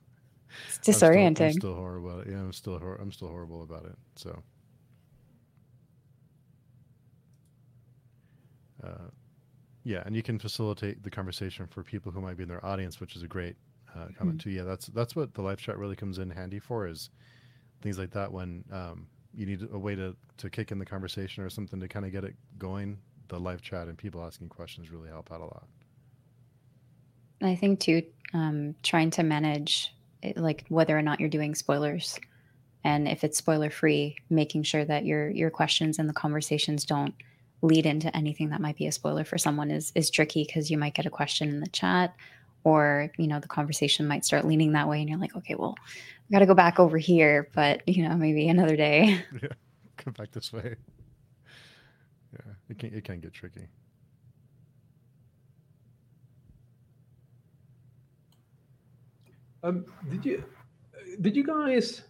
It's 0.69 0.79
disorienting. 0.79 1.29
I'm 1.29 1.35
still, 1.35 1.47
I'm 1.47 1.53
still 1.53 1.75
horrible. 1.75 2.25
Yeah, 2.27 2.37
I'm 2.37 2.53
still 2.53 2.79
hor- 2.79 2.99
I'm 3.01 3.13
still 3.13 3.29
horrible 3.29 3.63
about 3.63 3.85
it. 3.87 3.97
So. 4.15 4.43
Uh, 8.85 9.09
yeah, 9.83 10.03
and 10.05 10.15
you 10.15 10.23
can 10.23 10.39
facilitate 10.39 11.03
the 11.03 11.11
conversation 11.11 11.67
for 11.67 11.83
people 11.83 12.11
who 12.13 12.21
might 12.21 12.37
be 12.37 12.43
in 12.43 12.49
their 12.49 12.65
audience, 12.65 13.01
which 13.01 13.17
is 13.17 13.23
a 13.23 13.29
great 13.29 13.57
uh, 13.95 14.09
comment 14.19 14.39
mm-hmm. 14.39 14.51
too. 14.51 14.51
Yeah, 14.51 14.63
that's 14.63 14.87
that's 14.87 15.17
what 15.17 15.35
the 15.35 15.43
live 15.43 15.59
chat 15.59 15.79
really 15.79 15.97
comes 15.97 16.19
in 16.19 16.31
handy 16.31 16.59
for 16.59 16.87
is 16.87 17.11
things 17.83 17.99
like 17.99 18.11
that 18.11 18.33
when 18.33 18.65
um, 18.73 19.07
you 19.33 19.47
need 19.47 19.67
a 19.73 19.79
way 19.79 19.95
to 19.95 20.17
to 20.39 20.51
kick 20.51 20.73
in 20.73 20.79
the 20.79 20.87
conversation 20.87 21.45
or 21.45 21.51
something 21.51 21.81
to 21.81 21.89
kind 21.89 22.05
of 22.05 22.13
get 22.13 22.25
it 22.25 22.35
going. 22.59 22.99
The 23.29 23.39
live 23.39 23.63
chat 23.63 23.89
and 23.89 23.99
people 23.99 24.25
asking 24.25 24.49
questions 24.49 24.91
really 24.91 25.09
help 25.09 25.33
out 25.33 25.41
a 25.41 25.45
lot. 25.45 25.67
I 27.43 27.55
think 27.55 27.81
too, 27.81 28.03
um, 28.33 28.75
trying 28.83 29.11
to 29.11 29.23
manage 29.23 29.95
it, 30.23 30.37
like 30.37 30.65
whether 30.69 30.97
or 30.97 31.03
not 31.03 31.21
you're 31.21 31.29
doing 31.29 31.55
spoilers. 31.55 32.19
And 32.85 33.09
if 33.09 33.25
it's 33.25 33.37
spoiler 33.37 33.69
free 33.69 34.17
making 34.31 34.63
sure 34.63 34.85
that 34.85 35.05
your 35.05 35.29
your 35.31 35.51
questions 35.51 35.99
and 35.99 36.09
the 36.09 36.15
conversations 36.15 36.85
don't 36.85 37.15
lead 37.63 37.85
into 37.85 38.15
anything 38.17 38.51
that 38.51 38.61
might 38.61 38.77
be 38.77 38.87
a 38.87 38.93
spoiler 38.93 39.25
for 39.25 39.39
someone 39.39 39.71
is 39.71 39.93
is 39.95 40.11
tricky 40.11 40.45
because 40.45 40.71
you 40.71 40.79
might 40.79 40.95
get 40.95 41.07
a 41.07 41.11
question 41.11 41.49
in 41.49 41.61
the 41.61 41.69
chat 41.69 42.15
or 42.65 43.11
you 43.19 43.27
know 43.27 43.41
the 43.41 43.49
conversation 43.49 44.07
might 44.07 44.25
start 44.25 44.45
leaning 44.45 44.73
that 44.73 44.89
way 44.89 45.01
and 45.01 45.09
you're 45.09 45.19
like 45.19 45.35
okay 45.35 45.55
well 45.55 45.75
we 46.29 46.33
got 46.35 46.41
to 46.41 46.47
go 46.47 46.55
back 46.55 46.79
over 46.79 46.99
here 46.99 47.49
but 47.55 47.83
you 47.89 48.07
know 48.07 48.15
maybe 48.17 48.49
another 48.49 48.77
day. 48.77 49.21
Yeah 49.43 49.49
come 49.97 50.13
back 50.13 50.31
this 50.31 50.53
way 50.53 50.77
it 52.69 52.79
can 52.79 52.95
it 52.95 53.05
can 53.05 53.21
get 53.21 53.33
tricky 53.33 53.69
um 59.63 59.85
did 60.11 60.25
you 60.25 60.45
did 61.21 61.37
you 61.37 61.45
guys 61.45 62.03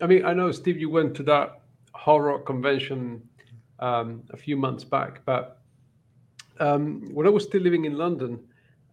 i 0.00 0.06
mean 0.06 0.24
i 0.24 0.32
know 0.32 0.52
steve 0.52 0.78
you 0.78 0.90
went 0.90 1.14
to 1.14 1.22
that 1.22 1.60
horror 1.94 2.38
convention 2.38 3.22
um, 3.80 4.22
a 4.30 4.36
few 4.36 4.56
months 4.56 4.84
back. 4.84 5.20
But 5.24 5.60
um, 6.60 7.08
when 7.12 7.26
I 7.26 7.30
was 7.30 7.44
still 7.44 7.62
living 7.62 7.84
in 7.84 7.96
London, 7.96 8.40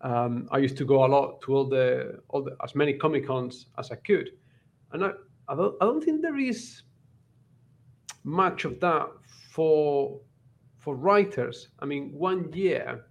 um, 0.02 0.50
I 0.52 0.58
used 0.58 0.78
to 0.78 0.86
go 0.86 1.06
a 1.06 1.08
lot 1.08 1.42
to 1.44 1.56
all 1.56 1.66
the 1.66 2.20
all 2.30 2.44
the, 2.44 2.56
as 2.64 2.76
many 2.76 2.94
comic 2.94 3.26
cons 3.26 3.68
as 3.78 3.92
I 3.92 3.96
could, 3.96 4.32
and 4.92 5.06
I 5.06 5.12
I 5.48 5.56
don't, 5.56 5.76
I 5.82 5.86
don't 5.86 6.04
think 6.04 6.22
there 6.22 6.38
is 6.38 6.84
much 8.26 8.66
of 8.66 8.80
that 8.82 9.08
for 9.50 10.20
for 10.84 10.96
writers. 10.96 11.70
I 11.80 11.86
mean, 11.86 12.12
one 12.12 12.52
year, 12.52 13.06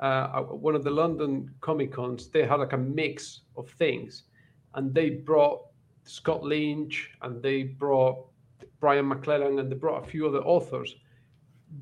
uh, 0.00 0.40
one 0.42 0.74
of 0.74 0.82
the 0.82 0.90
London 0.90 1.48
Comic 1.60 1.92
Cons, 1.92 2.28
they 2.28 2.44
had 2.44 2.56
like 2.56 2.72
a 2.72 2.78
mix 2.78 3.42
of 3.56 3.70
things, 3.70 4.24
and 4.74 4.92
they 4.92 5.10
brought 5.10 5.62
Scott 6.02 6.42
Lynch 6.42 7.10
and 7.22 7.40
they 7.42 7.62
brought 7.62 8.26
Brian 8.80 9.06
McClellan, 9.06 9.58
and 9.60 9.70
they 9.70 9.76
brought 9.76 10.04
a 10.04 10.06
few 10.06 10.26
other 10.26 10.40
authors, 10.40 10.96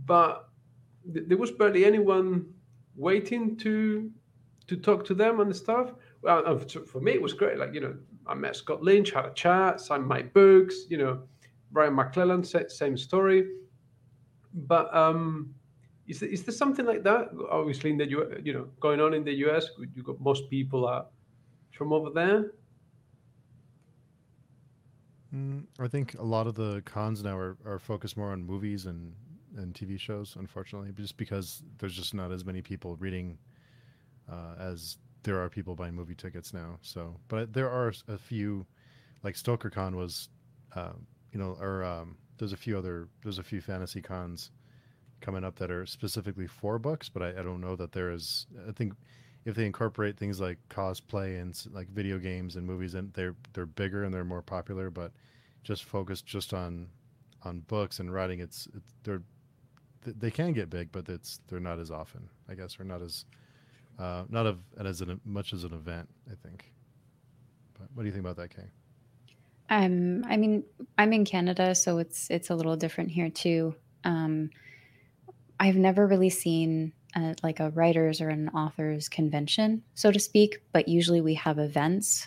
but 0.04 0.48
th- 1.12 1.26
there 1.26 1.38
was 1.38 1.50
barely 1.50 1.84
anyone 1.84 2.46
waiting 2.94 3.56
to 3.56 4.10
to 4.66 4.76
talk 4.76 5.04
to 5.04 5.14
them 5.14 5.40
and 5.40 5.54
stuff. 5.54 5.92
Well, 6.22 6.58
for 6.58 7.00
me, 7.00 7.12
it 7.12 7.22
was 7.22 7.32
great. 7.32 7.58
Like 7.58 7.74
you 7.74 7.80
know, 7.80 7.96
I 8.26 8.34
met 8.34 8.56
Scott 8.56 8.82
Lynch, 8.82 9.10
had 9.10 9.24
a 9.24 9.32
chat, 9.32 9.80
signed 9.80 10.06
my 10.06 10.22
books. 10.22 10.84
You 10.88 10.98
know, 10.98 11.22
Brian 11.72 11.94
McClellan, 11.94 12.44
said 12.44 12.70
same 12.70 12.96
story. 12.96 13.48
But 14.54 14.94
um, 14.94 15.54
is 16.06 16.20
there, 16.20 16.28
is 16.28 16.44
there 16.44 16.54
something 16.54 16.86
like 16.86 17.02
that? 17.02 17.30
Obviously, 17.50 17.90
in 17.90 17.98
the 17.98 18.08
U, 18.08 18.40
you 18.42 18.52
know, 18.52 18.68
going 18.80 19.00
on 19.00 19.14
in 19.14 19.24
the 19.24 19.34
US, 19.46 19.66
you 19.94 20.02
got 20.02 20.20
most 20.20 20.48
people 20.48 20.86
are 20.86 21.06
from 21.72 21.92
over 21.92 22.10
there. 22.10 22.52
Mm, 25.34 25.64
I 25.80 25.88
think 25.88 26.14
a 26.14 26.22
lot 26.22 26.46
of 26.46 26.54
the 26.54 26.82
cons 26.84 27.24
now 27.24 27.36
are, 27.36 27.56
are 27.66 27.78
focused 27.78 28.16
more 28.16 28.30
on 28.30 28.44
movies 28.44 28.86
and, 28.86 29.12
and 29.56 29.74
TV 29.74 29.98
shows, 29.98 30.36
unfortunately, 30.38 30.92
just 30.92 31.16
because 31.16 31.62
there's 31.78 31.96
just 31.96 32.14
not 32.14 32.30
as 32.30 32.44
many 32.44 32.62
people 32.62 32.96
reading 32.96 33.36
uh, 34.30 34.54
as 34.58 34.98
there 35.24 35.40
are 35.40 35.48
people 35.48 35.74
buying 35.74 35.94
movie 35.94 36.14
tickets 36.14 36.52
now. 36.52 36.78
So, 36.82 37.16
but 37.28 37.52
there 37.52 37.68
are 37.68 37.92
a 38.06 38.18
few, 38.18 38.64
like 39.24 39.34
StokerCon 39.34 39.94
was, 39.94 40.28
uh, 40.76 40.92
you 41.32 41.40
know, 41.40 41.56
or 41.60 41.82
um, 41.82 42.16
there's 42.38 42.52
a 42.52 42.56
few 42.56 42.76
other, 42.76 43.08
there's 43.22 43.38
a 43.38 43.42
few 43.42 43.60
fantasy 43.60 44.00
cons 44.00 44.50
coming 45.20 45.44
up 45.44 45.56
that 45.56 45.70
are 45.70 45.86
specifically 45.86 46.46
for 46.46 46.78
books, 46.78 47.08
but 47.08 47.22
I, 47.22 47.30
I 47.30 47.42
don't 47.42 47.60
know 47.60 47.76
that 47.76 47.92
there 47.92 48.10
is. 48.10 48.46
I 48.68 48.72
think 48.72 48.92
if 49.44 49.54
they 49.54 49.66
incorporate 49.66 50.16
things 50.18 50.40
like 50.40 50.58
cosplay 50.68 51.40
and 51.40 51.58
like 51.72 51.88
video 51.88 52.18
games 52.18 52.56
and 52.56 52.66
movies, 52.66 52.94
and 52.94 53.12
they're 53.14 53.34
they're 53.52 53.66
bigger 53.66 54.04
and 54.04 54.12
they're 54.12 54.24
more 54.24 54.42
popular. 54.42 54.90
But 54.90 55.12
just 55.62 55.84
focused 55.84 56.26
just 56.26 56.52
on 56.52 56.88
on 57.42 57.60
books 57.60 58.00
and 58.00 58.12
writing, 58.12 58.40
it's, 58.40 58.68
it's 58.76 58.94
they're 59.02 59.22
they 60.04 60.30
can 60.30 60.52
get 60.52 60.68
big, 60.68 60.92
but 60.92 61.08
it's 61.08 61.40
they're 61.48 61.60
not 61.60 61.78
as 61.78 61.90
often, 61.90 62.28
I 62.48 62.54
guess, 62.54 62.78
or 62.78 62.84
not 62.84 63.00
as 63.00 63.24
uh, 63.98 64.24
not 64.28 64.46
of 64.46 64.58
as 64.78 65.00
an, 65.00 65.20
much 65.24 65.52
as 65.52 65.64
an 65.64 65.72
event. 65.72 66.08
I 66.30 66.34
think. 66.46 66.72
But 67.78 67.88
what 67.94 68.02
do 68.02 68.06
you 68.06 68.12
think 68.12 68.24
about 68.24 68.36
that, 68.36 68.54
Kay? 68.54 68.70
Um, 69.70 70.24
I 70.28 70.36
mean, 70.36 70.64
I'm 70.98 71.12
in 71.12 71.24
Canada, 71.24 71.74
so 71.74 71.98
it's 71.98 72.28
it's 72.30 72.50
a 72.50 72.54
little 72.54 72.76
different 72.76 73.10
here 73.10 73.30
too. 73.30 73.74
Um, 74.04 74.50
I've 75.58 75.76
never 75.76 76.06
really 76.06 76.30
seen 76.30 76.92
a, 77.16 77.34
like 77.42 77.60
a 77.60 77.70
writers 77.70 78.20
or 78.20 78.28
an 78.28 78.48
authors 78.50 79.08
convention, 79.08 79.82
so 79.94 80.10
to 80.12 80.20
speak. 80.20 80.62
But 80.72 80.88
usually 80.88 81.20
we 81.20 81.34
have 81.34 81.58
events. 81.58 82.26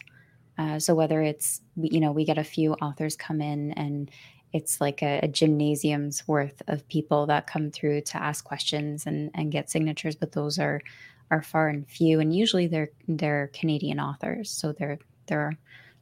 Uh, 0.58 0.80
so 0.80 0.96
whether 0.96 1.22
it's 1.22 1.62
you 1.76 2.00
know 2.00 2.12
we 2.12 2.26
get 2.26 2.38
a 2.38 2.44
few 2.44 2.74
authors 2.76 3.16
come 3.16 3.42
in 3.42 3.72
and 3.74 4.10
it's 4.54 4.82
like 4.82 5.04
a, 5.04 5.20
a, 5.24 5.28
gymnasium's 5.28 6.26
worth 6.28 6.62
of 6.68 6.88
people 6.88 7.26
that 7.28 7.48
come 7.48 7.70
through 7.70 8.00
to 8.00 8.18
ask 8.18 8.46
questions 8.46 9.06
and, 9.06 9.30
and 9.36 9.52
get 9.52 9.70
signatures, 9.70 10.16
but 10.16 10.32
those 10.32 10.58
are 10.58 10.82
are 11.30 11.42
far 11.42 11.68
and 11.68 11.88
few. 11.88 12.20
And 12.20 12.36
usually 12.36 12.68
they're 12.68 12.90
they're 13.08 13.52
Canadian 13.54 14.00
authors, 14.00 14.50
so 14.50 14.72
they're 14.72 15.00
they're 15.28 15.58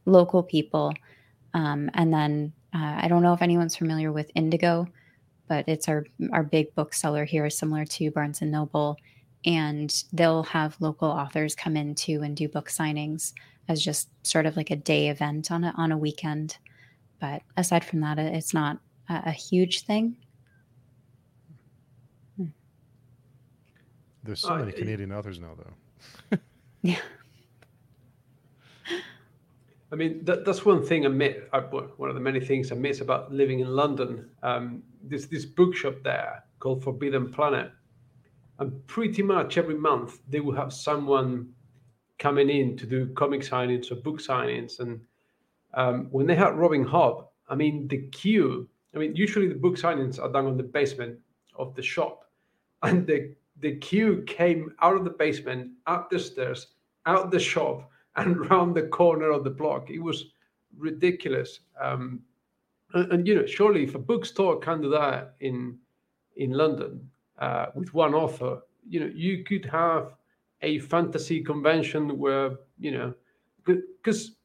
local 0.06 0.42
people. 0.42 0.92
Um, 1.56 1.90
and 1.94 2.12
then 2.12 2.52
uh, 2.74 2.98
I 2.98 3.08
don't 3.08 3.22
know 3.22 3.32
if 3.32 3.40
anyone's 3.40 3.76
familiar 3.76 4.12
with 4.12 4.30
Indigo, 4.34 4.86
but 5.48 5.64
it's 5.66 5.88
our 5.88 6.04
our 6.32 6.42
big 6.42 6.74
bookseller 6.74 7.24
here, 7.24 7.48
similar 7.48 7.86
to 7.86 8.10
Barnes 8.10 8.42
and 8.42 8.52
Noble, 8.52 8.98
and 9.46 10.04
they'll 10.12 10.42
have 10.42 10.76
local 10.80 11.08
authors 11.08 11.54
come 11.54 11.74
in 11.74 11.94
too 11.94 12.20
and 12.22 12.36
do 12.36 12.46
book 12.46 12.68
signings 12.68 13.32
as 13.68 13.82
just 13.82 14.10
sort 14.22 14.44
of 14.44 14.56
like 14.56 14.70
a 14.70 14.76
day 14.76 15.08
event 15.08 15.50
on 15.50 15.64
a 15.64 15.72
on 15.78 15.92
a 15.92 15.96
weekend. 15.96 16.58
But 17.20 17.40
aside 17.56 17.86
from 17.86 18.00
that, 18.00 18.18
it's 18.18 18.52
not 18.52 18.78
a, 19.08 19.22
a 19.26 19.32
huge 19.32 19.84
thing. 19.84 20.18
There's 24.22 24.40
so 24.40 24.54
uh, 24.54 24.58
many 24.58 24.72
Canadian 24.72 25.10
authors 25.10 25.40
now, 25.40 25.56
though. 25.56 26.38
yeah. 26.82 26.98
I 29.92 29.96
mean, 29.96 30.24
that, 30.24 30.44
that's 30.44 30.64
one 30.64 30.84
thing 30.84 31.06
I 31.06 31.08
miss. 31.08 31.36
One 31.52 32.08
of 32.08 32.14
the 32.14 32.20
many 32.20 32.40
things 32.40 32.72
I 32.72 32.74
miss 32.74 33.00
about 33.00 33.32
living 33.32 33.60
in 33.60 33.68
London. 33.68 34.28
Um, 34.42 34.82
there's 35.02 35.28
this 35.28 35.44
bookshop 35.44 35.94
there 36.02 36.44
called 36.58 36.82
Forbidden 36.82 37.32
Planet, 37.32 37.70
and 38.58 38.86
pretty 38.86 39.22
much 39.22 39.58
every 39.58 39.76
month 39.76 40.18
they 40.28 40.40
will 40.40 40.56
have 40.56 40.72
someone 40.72 41.50
coming 42.18 42.50
in 42.50 42.76
to 42.78 42.86
do 42.86 43.06
comic 43.14 43.42
signings 43.42 43.92
or 43.92 43.96
book 43.96 44.20
signings. 44.20 44.80
And 44.80 45.00
um, 45.74 46.08
when 46.10 46.26
they 46.26 46.34
had 46.34 46.56
Robin 46.56 46.84
Hobb, 46.84 47.26
I 47.48 47.54
mean, 47.54 47.86
the 47.88 47.98
queue. 48.08 48.68
I 48.94 48.98
mean, 48.98 49.14
usually 49.14 49.46
the 49.46 49.54
book 49.54 49.76
signings 49.76 50.18
are 50.20 50.32
done 50.32 50.46
on 50.46 50.56
the 50.56 50.62
basement 50.62 51.18
of 51.54 51.74
the 51.74 51.82
shop, 51.82 52.24
and 52.82 53.06
the 53.06 53.34
the 53.60 53.76
queue 53.76 54.22
came 54.26 54.74
out 54.82 54.96
of 54.96 55.04
the 55.04 55.10
basement, 55.10 55.70
up 55.86 56.10
the 56.10 56.18
stairs, 56.18 56.66
out 57.06 57.30
the 57.30 57.38
shop, 57.38 57.90
and 58.16 58.48
round 58.50 58.74
the 58.74 58.82
corner 58.82 59.30
of 59.30 59.44
the 59.44 59.50
block. 59.50 59.90
It 59.90 60.00
was 60.00 60.26
ridiculous. 60.76 61.60
Um, 61.80 62.20
and, 62.94 63.12
and, 63.12 63.26
you 63.26 63.34
know, 63.34 63.46
surely 63.46 63.84
if 63.84 63.94
a 63.94 63.98
bookstore 63.98 64.58
can 64.58 64.80
do 64.80 64.90
that 64.90 65.34
in 65.40 65.78
in 66.36 66.50
London 66.50 67.08
uh, 67.38 67.66
with 67.74 67.94
one 67.94 68.14
author, 68.14 68.60
you 68.86 69.00
know, 69.00 69.10
you 69.14 69.42
could 69.44 69.64
have 69.64 70.12
a 70.62 70.78
fantasy 70.78 71.42
convention 71.42 72.18
where 72.18 72.58
you 72.78 72.92
know, 72.92 73.14
because 73.64 74.36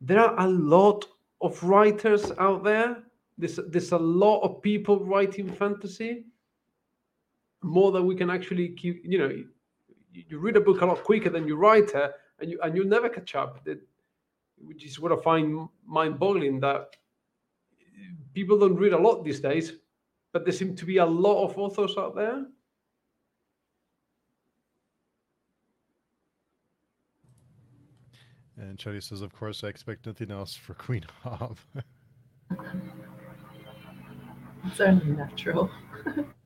there 0.00 0.20
are 0.20 0.38
a 0.40 0.48
lot 0.48 1.04
of 1.40 1.62
writers 1.62 2.32
out 2.38 2.64
there. 2.64 3.02
There's 3.38 3.58
there's 3.68 3.92
a 3.92 3.98
lot 3.98 4.40
of 4.40 4.62
people 4.62 5.04
writing 5.04 5.50
fantasy. 5.50 6.24
More 7.62 7.92
than 7.92 8.06
we 8.06 8.14
can 8.14 8.30
actually 8.30 8.68
keep. 8.70 9.02
You 9.04 9.18
know, 9.18 9.28
you, 9.28 9.48
you 10.12 10.38
read 10.38 10.56
a 10.56 10.60
book 10.60 10.80
a 10.80 10.86
lot 10.86 11.04
quicker 11.04 11.28
than 11.28 11.46
you 11.46 11.56
write 11.56 11.90
it, 11.90 12.12
and 12.40 12.50
you 12.50 12.60
and 12.62 12.76
you'll 12.76 12.86
never 12.86 13.08
catch 13.08 13.34
up. 13.34 13.64
That, 13.64 13.80
which 14.56 14.84
is 14.84 15.00
what 15.00 15.12
I 15.12 15.16
find 15.16 15.68
mind-boggling 15.86 16.60
that 16.60 16.96
people 18.34 18.58
don't 18.58 18.76
read 18.76 18.92
a 18.92 18.98
lot 18.98 19.24
these 19.24 19.40
days, 19.40 19.72
but 20.32 20.44
there 20.44 20.52
seem 20.52 20.76
to 20.76 20.84
be 20.84 20.98
a 20.98 21.06
lot 21.06 21.44
of 21.44 21.56
authors 21.58 21.96
out 21.96 22.14
there. 22.14 22.44
And 28.56 28.76
Chetty 28.76 29.02
says, 29.02 29.22
"Of 29.22 29.32
course, 29.32 29.64
I 29.64 29.68
expect 29.68 30.06
nothing 30.06 30.30
else 30.30 30.54
for 30.54 30.74
Queen 30.74 31.06
Hobb." 31.24 31.56
it's 34.66 34.80
only 34.80 35.12
natural. 35.12 35.70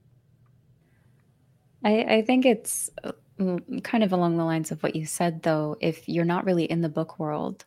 I, 1.84 2.04
I 2.04 2.22
think 2.22 2.46
it's 2.46 2.90
Mm, 3.40 3.82
kind 3.82 4.04
of 4.04 4.12
along 4.12 4.36
the 4.36 4.44
lines 4.44 4.70
of 4.70 4.82
what 4.82 4.94
you 4.94 5.06
said, 5.06 5.42
though. 5.42 5.76
If 5.80 6.08
you're 6.08 6.24
not 6.24 6.44
really 6.44 6.64
in 6.64 6.82
the 6.82 6.88
book 6.88 7.18
world, 7.18 7.64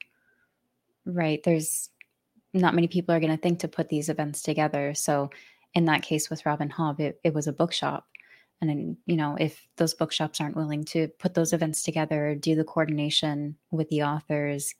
right, 1.06 1.42
there's 1.44 1.90
not 2.54 2.76
many 2.76 2.88
people 2.88 3.14
are 3.14 3.20
going 3.20 3.36
to 3.36 3.42
think 3.42 3.60
to 3.60 3.68
put 3.68 3.90
these 3.90 4.10
events 4.10 4.42
together. 4.42 4.94
So, 4.94 5.30
in 5.74 5.86
that 5.86 6.04
case 6.04 6.30
with 6.30 6.46
Robin 6.46 6.70
Hobb, 6.70 7.00
it, 7.00 7.20
it 7.24 7.34
was 7.34 7.48
a 7.48 7.54
bookshop. 7.54 8.06
and 8.62 8.70
then, 8.70 8.98
you 9.06 9.16
know, 9.18 9.38
if 9.40 9.68
those 9.78 9.94
bookshops 9.94 10.42
aren't 10.42 10.56
willing 10.56 10.84
to 10.86 11.08
put 11.20 11.34
those 11.36 11.54
events 11.54 11.84
together, 11.84 12.36
do 12.36 12.56
the 12.56 12.64
coordination 12.64 13.56
with 13.72 13.90
the 13.90 14.04
authors, 14.04 14.74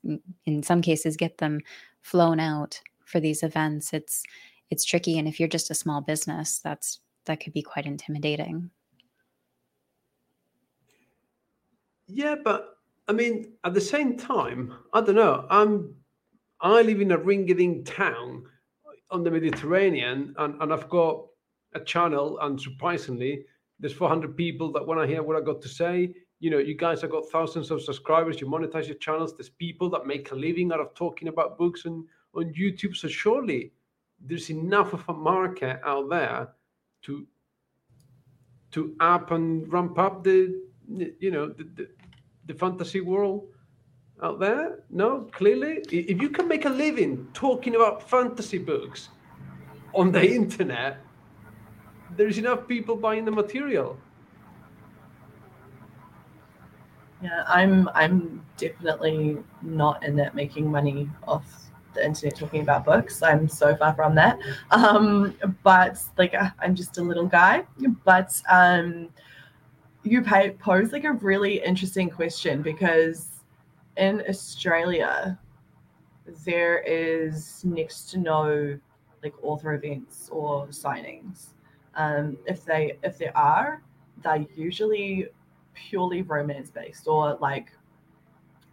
in 0.46 0.64
some 0.64 0.82
cases, 0.82 1.18
get 1.18 1.38
them 1.40 1.60
flown 2.02 2.40
out 2.40 2.82
for 3.06 3.20
these 3.20 3.44
events, 3.44 3.94
it's 3.94 4.24
it's 4.70 4.86
tricky. 4.86 5.18
And 5.20 5.28
if 5.28 5.40
you're 5.40 5.50
just 5.50 5.72
a 5.72 5.76
small 5.76 6.02
business, 6.02 6.60
that's 6.60 7.00
that 7.26 7.40
could 7.42 7.54
be 7.54 7.62
quite 7.62 7.86
intimidating. 7.86 8.72
Yeah, 12.08 12.36
but 12.44 12.78
I 13.08 13.14
mean, 13.14 13.54
at 13.64 13.74
the 13.74 13.82
same 13.82 14.18
time, 14.18 14.74
I 14.94 15.02
don't 15.02 15.16
know. 15.16 15.46
I'm 15.50 15.96
I 16.62 16.82
live 16.82 17.02
in 17.02 17.12
a 17.12 17.18
ring-a-ding 17.18 17.84
town 17.84 18.44
on 19.12 19.24
the 19.24 19.30
Mediterranean, 19.32 20.34
and, 20.38 20.62
and 20.62 20.74
I've 20.74 20.90
got 20.90 21.28
a 21.74 21.80
channel, 21.80 22.40
and 22.42 22.60
surprisingly, 22.60 23.46
there's 23.80 23.94
400 23.94 24.36
people 24.36 24.72
that 24.72 24.86
want 24.86 25.00
to 25.00 25.08
hear 25.08 25.22
what 25.22 25.38
I 25.38 25.42
got 25.42 25.62
to 25.62 25.70
say. 25.70 26.14
You 26.40 26.50
know, 26.50 26.58
you 26.58 26.76
guys 26.76 27.02
have 27.02 27.12
got 27.12 27.30
thousands 27.30 27.70
of 27.70 27.82
subscribers. 27.82 28.42
You 28.42 28.48
monetize 28.48 28.88
your 28.88 28.98
channels. 28.98 29.36
There's 29.38 29.50
people 29.50 29.90
that 29.92 30.08
make 30.08 30.32
a 30.32 30.36
living 30.36 30.72
out 30.72 30.80
of 30.80 30.94
talking 30.96 31.28
about 31.28 31.58
books 31.58 31.86
and 31.86 32.04
on 32.36 32.54
YouTube. 32.54 32.96
So 32.96 33.08
surely 33.08 33.72
there's 34.20 34.50
enough 34.50 34.94
of 34.94 35.08
a 35.10 35.14
market 35.14 35.80
out 35.86 36.10
there 36.10 36.50
to 37.04 37.28
to 38.72 38.96
up 39.00 39.32
and 39.32 39.72
ramp 39.72 39.98
up 39.98 40.24
the 40.24 40.62
you 40.88 41.32
know 41.32 41.48
the, 41.48 41.64
the, 41.76 41.90
the 42.48 42.54
fantasy 42.54 43.02
world 43.02 43.48
out 44.24 44.40
there? 44.40 44.80
No, 44.90 45.28
clearly, 45.32 45.84
if 45.92 46.22
you 46.22 46.30
can 46.30 46.48
make 46.48 46.66
a 46.66 46.70
living 46.70 47.28
talking 47.34 47.76
about 47.76 48.10
fantasy 48.10 48.58
books 48.58 49.10
on 49.94 50.12
the 50.12 50.26
internet, 50.26 50.98
there's 52.16 52.38
enough 52.38 52.68
people 52.68 52.96
buying 52.96 53.26
the 53.26 53.32
material. 53.32 53.98
Yeah, 57.22 57.44
I'm 57.48 57.90
I'm 57.96 58.46
definitely 58.58 59.38
not 59.62 60.04
in 60.04 60.16
that 60.18 60.36
making 60.36 60.70
money 60.70 61.10
off 61.28 61.46
the 61.94 62.06
internet 62.06 62.36
talking 62.38 62.62
about 62.62 62.86
books. 62.86 63.24
I'm 63.24 63.48
so 63.48 63.76
far 63.76 63.94
from 63.96 64.14
that. 64.16 64.40
Um, 64.72 65.36
but 65.64 66.00
like 66.18 66.36
I'm 66.60 66.76
just 66.76 66.98
a 66.98 67.02
little 67.02 67.26
guy. 67.26 67.66
But 68.06 68.40
um, 68.50 69.10
you 70.12 70.22
pose 70.22 70.92
like 70.92 71.04
a 71.04 71.14
really 71.14 71.64
interesting 71.64 72.10
question 72.10 72.62
because 72.62 73.44
in 73.98 74.24
Australia 74.30 75.40
there 76.46 76.80
is 76.80 77.64
next 77.64 78.10
to 78.12 78.20
no 78.20 78.78
like 79.24 79.34
author 79.42 79.74
events 79.74 80.30
or 80.32 80.68
signings. 80.68 81.48
Um, 81.96 82.38
if 82.46 82.64
they 82.64 82.98
if 83.04 83.18
there 83.18 83.36
are, 83.36 83.82
they're 84.24 84.46
usually 84.56 85.28
purely 85.74 86.22
romance 86.22 86.70
based 86.70 87.08
or 87.08 87.38
like 87.42 87.72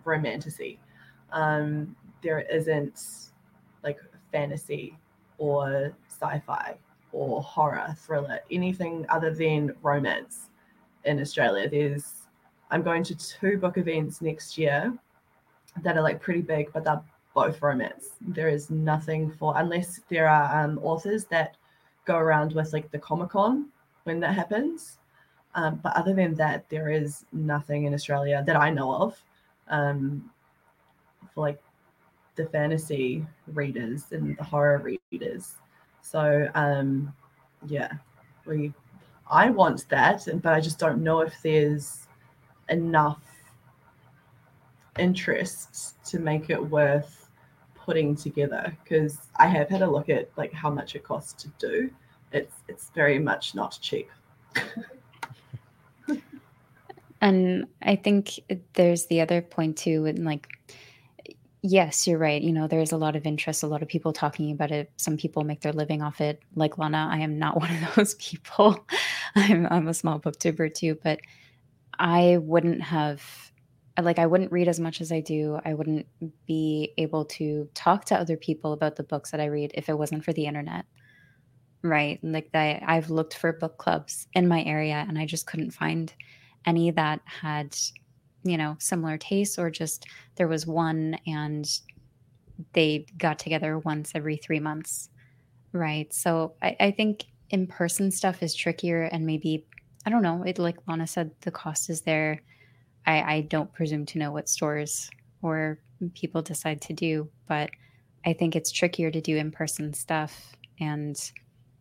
romantasy. 0.04 0.78
Um, 1.32 1.96
there 2.22 2.40
isn't 2.40 3.30
like 3.82 3.98
fantasy 4.30 4.96
or 5.38 5.94
sci-fi 6.08 6.76
or 7.12 7.42
horror 7.42 7.94
thriller, 7.98 8.40
anything 8.50 9.06
other 9.08 9.32
than 9.32 9.74
romance 9.82 10.50
in 11.04 11.20
Australia. 11.20 11.68
There's 11.68 12.12
I'm 12.70 12.82
going 12.82 13.04
to 13.04 13.14
two 13.16 13.58
book 13.58 13.78
events 13.78 14.20
next 14.20 14.58
year 14.58 14.92
that 15.82 15.96
are 15.96 16.02
like 16.02 16.20
pretty 16.20 16.42
big, 16.42 16.72
but 16.72 16.84
they're 16.84 17.02
both 17.34 17.60
romance. 17.62 18.10
There 18.20 18.48
is 18.48 18.70
nothing 18.70 19.30
for 19.30 19.54
unless 19.56 20.00
there 20.08 20.28
are 20.28 20.64
um, 20.64 20.78
authors 20.82 21.24
that 21.26 21.56
go 22.04 22.16
around 22.16 22.52
with 22.52 22.72
like 22.72 22.90
the 22.90 22.98
Comic 22.98 23.30
Con 23.30 23.68
when 24.04 24.20
that 24.20 24.34
happens. 24.34 24.98
Um, 25.54 25.80
but 25.82 25.96
other 25.96 26.14
than 26.14 26.34
that, 26.34 26.68
there 26.68 26.90
is 26.90 27.24
nothing 27.32 27.84
in 27.84 27.94
Australia 27.94 28.42
that 28.46 28.56
I 28.56 28.70
know 28.70 28.92
of 28.94 29.22
um, 29.68 30.30
for 31.32 31.42
like 31.42 31.62
the 32.36 32.46
fantasy 32.46 33.24
readers 33.48 34.06
and 34.10 34.36
the 34.36 34.44
horror 34.44 34.96
readers. 35.12 35.54
So 36.02 36.48
um, 36.54 37.12
yeah, 37.66 37.92
we 38.46 38.72
I 39.30 39.50
want 39.50 39.88
that, 39.88 40.26
but 40.42 40.52
I 40.52 40.60
just 40.60 40.78
don't 40.78 41.02
know 41.02 41.20
if 41.20 41.34
there's 41.42 42.06
enough 42.68 43.20
interest 44.98 46.04
to 46.06 46.18
make 46.18 46.50
it 46.50 46.70
worth 46.70 47.28
putting 47.74 48.14
together 48.14 48.76
because 48.82 49.18
I 49.36 49.46
have 49.48 49.68
had 49.68 49.82
a 49.82 49.90
look 49.90 50.08
at 50.08 50.30
like 50.36 50.52
how 50.52 50.70
much 50.70 50.94
it 50.94 51.04
costs 51.04 51.32
to 51.42 51.48
do. 51.58 51.90
It's 52.32 52.54
it's 52.68 52.90
very 52.94 53.18
much 53.18 53.54
not 53.54 53.78
cheap. 53.80 54.10
and 57.20 57.66
I 57.82 57.96
think 57.96 58.40
there's 58.74 59.06
the 59.06 59.20
other 59.20 59.42
point 59.42 59.76
too, 59.76 60.06
and 60.06 60.24
like 60.24 60.48
yes, 61.66 62.06
you're 62.06 62.18
right. 62.18 62.42
You 62.42 62.52
know, 62.52 62.66
there's 62.66 62.92
a 62.92 62.98
lot 62.98 63.16
of 63.16 63.24
interest, 63.24 63.62
a 63.62 63.66
lot 63.66 63.82
of 63.82 63.88
people 63.88 64.12
talking 64.12 64.50
about 64.50 64.70
it. 64.70 64.90
Some 64.98 65.16
people 65.16 65.44
make 65.44 65.62
their 65.62 65.72
living 65.72 66.02
off 66.02 66.20
it. 66.20 66.42
Like 66.54 66.76
Lana, 66.76 67.08
I 67.10 67.18
am 67.20 67.38
not 67.38 67.56
one 67.60 67.70
of 67.70 67.94
those 67.94 68.14
people. 68.14 68.84
I'm 69.36 69.66
I'm 69.70 69.88
a 69.88 69.94
small 69.94 70.20
booktuber 70.20 70.72
too, 70.72 70.98
but 71.02 71.20
I 71.98 72.38
wouldn't 72.40 72.82
have 72.82 73.22
like 74.00 74.18
I 74.18 74.26
wouldn't 74.26 74.52
read 74.52 74.68
as 74.68 74.80
much 74.80 75.00
as 75.00 75.12
I 75.12 75.20
do. 75.20 75.58
I 75.64 75.74
wouldn't 75.74 76.06
be 76.46 76.92
able 76.98 77.24
to 77.26 77.68
talk 77.74 78.04
to 78.06 78.18
other 78.18 78.36
people 78.36 78.72
about 78.72 78.96
the 78.96 79.04
books 79.04 79.30
that 79.30 79.40
I 79.40 79.46
read 79.46 79.72
if 79.74 79.88
it 79.88 79.98
wasn't 79.98 80.24
for 80.24 80.32
the 80.32 80.46
internet. 80.46 80.84
Right? 81.82 82.18
Like 82.22 82.50
that 82.52 82.82
I've 82.86 83.10
looked 83.10 83.34
for 83.36 83.52
book 83.52 83.78
clubs 83.78 84.26
in 84.34 84.48
my 84.48 84.62
area 84.64 85.04
and 85.06 85.18
I 85.18 85.26
just 85.26 85.46
couldn't 85.46 85.72
find 85.72 86.12
any 86.66 86.90
that 86.92 87.20
had, 87.26 87.76
you 88.42 88.56
know, 88.56 88.76
similar 88.80 89.18
tastes 89.18 89.58
or 89.58 89.70
just 89.70 90.06
there 90.36 90.48
was 90.48 90.66
one 90.66 91.18
and 91.26 91.68
they 92.72 93.06
got 93.18 93.38
together 93.38 93.78
once 93.78 94.12
every 94.14 94.36
three 94.36 94.60
months. 94.60 95.10
Right. 95.72 96.12
So 96.12 96.54
I, 96.62 96.76
I 96.80 96.90
think 96.92 97.26
in 97.50 97.66
person 97.66 98.10
stuff 98.10 98.42
is 98.42 98.54
trickier 98.54 99.02
and 99.04 99.26
maybe 99.26 99.66
I 100.06 100.10
don't 100.10 100.22
know, 100.22 100.42
it 100.42 100.58
like 100.58 100.76
Lana 100.86 101.06
said, 101.06 101.30
the 101.40 101.50
cost 101.50 101.88
is 101.88 102.02
there 102.02 102.42
I, 103.06 103.34
I 103.34 103.40
don't 103.42 103.72
presume 103.72 104.06
to 104.06 104.18
know 104.18 104.32
what 104.32 104.48
stores 104.48 105.10
or 105.42 105.78
people 106.14 106.42
decide 106.42 106.80
to 106.82 106.92
do, 106.92 107.28
but 107.46 107.70
I 108.24 108.32
think 108.32 108.56
it's 108.56 108.72
trickier 108.72 109.10
to 109.10 109.20
do 109.20 109.36
in 109.36 109.50
person 109.50 109.92
stuff. 109.92 110.56
And 110.80 111.20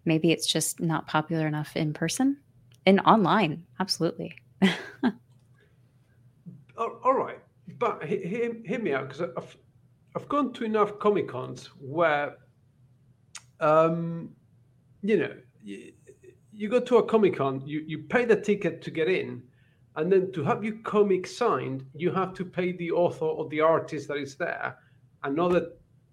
maybe 0.06 0.32
it's 0.32 0.48
just 0.48 0.80
not 0.80 1.08
popular 1.08 1.48
enough 1.48 1.76
in 1.76 1.94
person 1.94 2.38
and 2.86 3.00
online. 3.02 3.64
Absolutely. 3.80 4.36
all 6.78 7.14
right. 7.14 7.40
But 7.80 8.04
hear, 8.04 8.54
hear 8.66 8.80
me 8.80 8.94
out 8.94 9.08
because 9.10 9.30
I've, 9.38 9.58
I've 10.16 10.28
gone 10.28 10.52
to 10.54 10.66
enough 10.66 11.00
Comic 11.00 11.30
Cons 11.30 11.70
where, 11.80 12.36
um, 13.62 14.30
you 15.02 15.18
know, 15.18 15.34
you, 15.64 15.94
you 16.52 16.70
go 16.70 16.80
to 16.80 16.98
a 16.98 17.04
Comic 17.04 17.38
Con, 17.38 17.62
you, 17.66 17.84
you 17.88 18.00
pay 18.00 18.26
the 18.26 18.36
ticket 18.36 18.82
to 18.84 18.92
get 18.92 19.08
in, 19.08 19.42
and 19.96 20.12
then 20.12 20.32
to 20.34 20.44
have 20.44 20.64
your 20.64 20.78
comic 20.84 21.28
signed, 21.28 21.86
you 21.96 22.12
have 22.12 22.34
to 22.34 22.46
pay 22.46 22.72
the 22.74 22.92
author 22.92 23.26
or 23.26 23.48
the 23.50 23.62
artist 23.62 24.08
that 24.08 24.18
is 24.18 24.36
there 24.36 24.76
another 25.24 25.70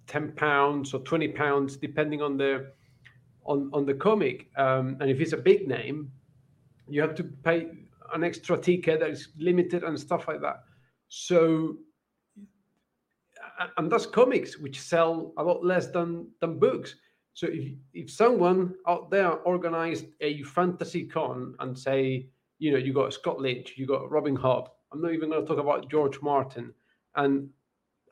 ten 0.06 0.32
pounds 0.32 0.94
or 0.94 1.01
twenty 1.01 1.28
pounds, 1.28 1.77
depending 1.77 2.22
on 2.22 2.36
the 2.36 2.72
on 3.44 3.70
on 3.72 3.86
the 3.86 3.94
comic. 3.94 4.48
Um, 4.56 4.97
and 5.01 5.10
if 5.10 5.20
it's 5.20 5.32
a 5.32 5.36
big 5.39 5.66
name, 5.66 6.12
you 6.89 7.01
have 7.01 7.14
to 7.16 7.24
pay 7.24 7.68
an 8.12 8.24
extra 8.24 8.59
ticket 8.59 9.01
that 9.01 9.10
is 9.10 9.28
limited 9.39 9.85
and 9.85 9.98
stuff 9.98 10.28
like 10.28 10.40
that. 10.40 10.64
So, 11.09 11.77
and 13.77 13.90
that's 13.90 14.06
comics 14.06 14.59
which 14.59 14.81
sell 14.81 15.32
a 15.39 15.43
lot 15.43 15.64
less 15.64 15.86
than 15.89 16.28
than 16.40 16.59
books. 16.59 16.97
So 17.40 17.46
if 17.50 17.72
if 17.94 18.10
someone 18.10 18.74
out 18.86 19.10
there 19.10 19.32
organized 19.52 20.08
a 20.20 20.42
fantasy 20.42 21.04
con 21.06 21.54
and 21.60 21.78
say 21.86 22.28
you 22.58 22.70
know, 22.70 22.76
you 22.76 22.92
got 22.92 23.14
Scott 23.14 23.40
Lynch, 23.40 23.72
you 23.78 23.86
got 23.86 24.10
Robin 24.10 24.36
Hobb. 24.36 24.68
I'm 24.92 25.00
not 25.00 25.14
even 25.14 25.30
going 25.30 25.40
to 25.40 25.48
talk 25.48 25.58
about 25.58 25.90
George 25.90 26.20
Martin 26.20 26.74
and 27.14 27.48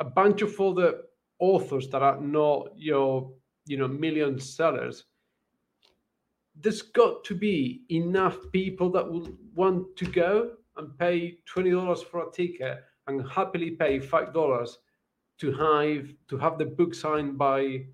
a 0.00 0.04
bunch 0.04 0.40
of 0.40 0.58
other 0.58 1.02
authors 1.40 1.88
that 1.90 2.00
are 2.00 2.18
not 2.18 2.68
your, 2.74 3.30
you 3.66 3.76
know, 3.76 3.86
million 3.86 4.40
sellers. 4.40 5.04
There's 6.58 6.80
got 6.80 7.22
to 7.24 7.34
be 7.34 7.82
enough 7.90 8.38
people 8.50 8.90
that 8.92 9.06
will 9.06 9.28
want 9.54 9.94
to 9.96 10.06
go 10.06 10.52
and 10.78 10.98
pay 10.98 11.40
twenty 11.44 11.72
dollars 11.72 12.02
for 12.02 12.26
a 12.26 12.32
ticket 12.32 12.82
and 13.08 13.28
happily 13.28 13.72
pay 13.72 14.00
five 14.00 14.32
dollars 14.32 14.78
to 15.40 15.52
have 15.52 16.08
to 16.28 16.38
have 16.38 16.56
the 16.56 16.64
book 16.64 16.94
signed 16.94 17.36
by 17.36 17.84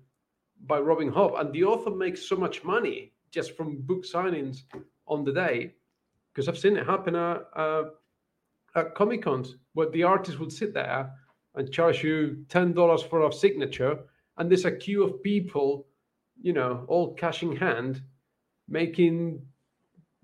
by 0.65 0.79
Robin 0.79 1.11
Hobb. 1.11 1.39
And 1.39 1.53
the 1.53 1.63
author 1.63 1.91
makes 1.91 2.27
so 2.27 2.35
much 2.35 2.63
money 2.63 3.13
just 3.31 3.55
from 3.55 3.81
book 3.81 4.05
signings 4.05 4.63
on 5.07 5.23
the 5.23 5.33
day 5.33 5.73
because 6.33 6.47
I've 6.47 6.57
seen 6.57 6.77
it 6.77 6.85
happen 6.85 7.15
at, 7.15 7.43
uh, 7.55 7.83
at 8.75 8.95
Comic 8.95 9.23
Cons 9.23 9.55
where 9.73 9.89
the 9.89 10.03
artist 10.03 10.39
would 10.39 10.51
sit 10.51 10.73
there 10.73 11.11
and 11.55 11.71
charge 11.71 12.03
you 12.03 12.45
ten 12.49 12.73
dollars 12.73 13.01
for 13.01 13.25
a 13.25 13.31
signature, 13.31 13.99
and 14.37 14.49
there's 14.49 14.65
a 14.65 14.71
queue 14.71 15.03
of 15.03 15.23
people, 15.23 15.87
you 16.41 16.51
know, 16.51 16.83
all 16.87 17.13
cash 17.13 17.43
in 17.43 17.55
hand, 17.55 18.01
making 18.67 19.41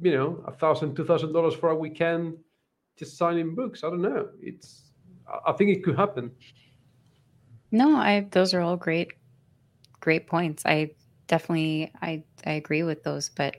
you 0.02 0.12
know, 0.12 0.44
a 0.48 0.52
thousand, 0.52 0.96
two 0.96 1.06
thousand 1.06 1.32
dollars 1.32 1.54
for 1.54 1.70
a 1.70 1.76
weekend 1.76 2.38
just 2.98 3.18
signing 3.18 3.56
books. 3.56 3.84
I 3.84 3.90
don't 3.90 4.02
know. 4.02 4.30
It's, 4.42 4.92
I 5.46 5.54
think 5.54 5.70
it 5.70 5.84
could 5.84 5.96
happen. 5.96 6.32
No, 7.72 7.96
I 7.96 8.28
those 8.32 8.54
are 8.54 8.62
all 8.62 8.76
great 8.76 9.14
great 10.02 10.28
points. 10.28 10.64
I 10.66 10.92
definitely 11.28 11.92
I 12.02 12.24
I 12.46 12.52
agree 12.52 12.84
with 12.84 13.04
those, 13.04 13.30
but 13.30 13.56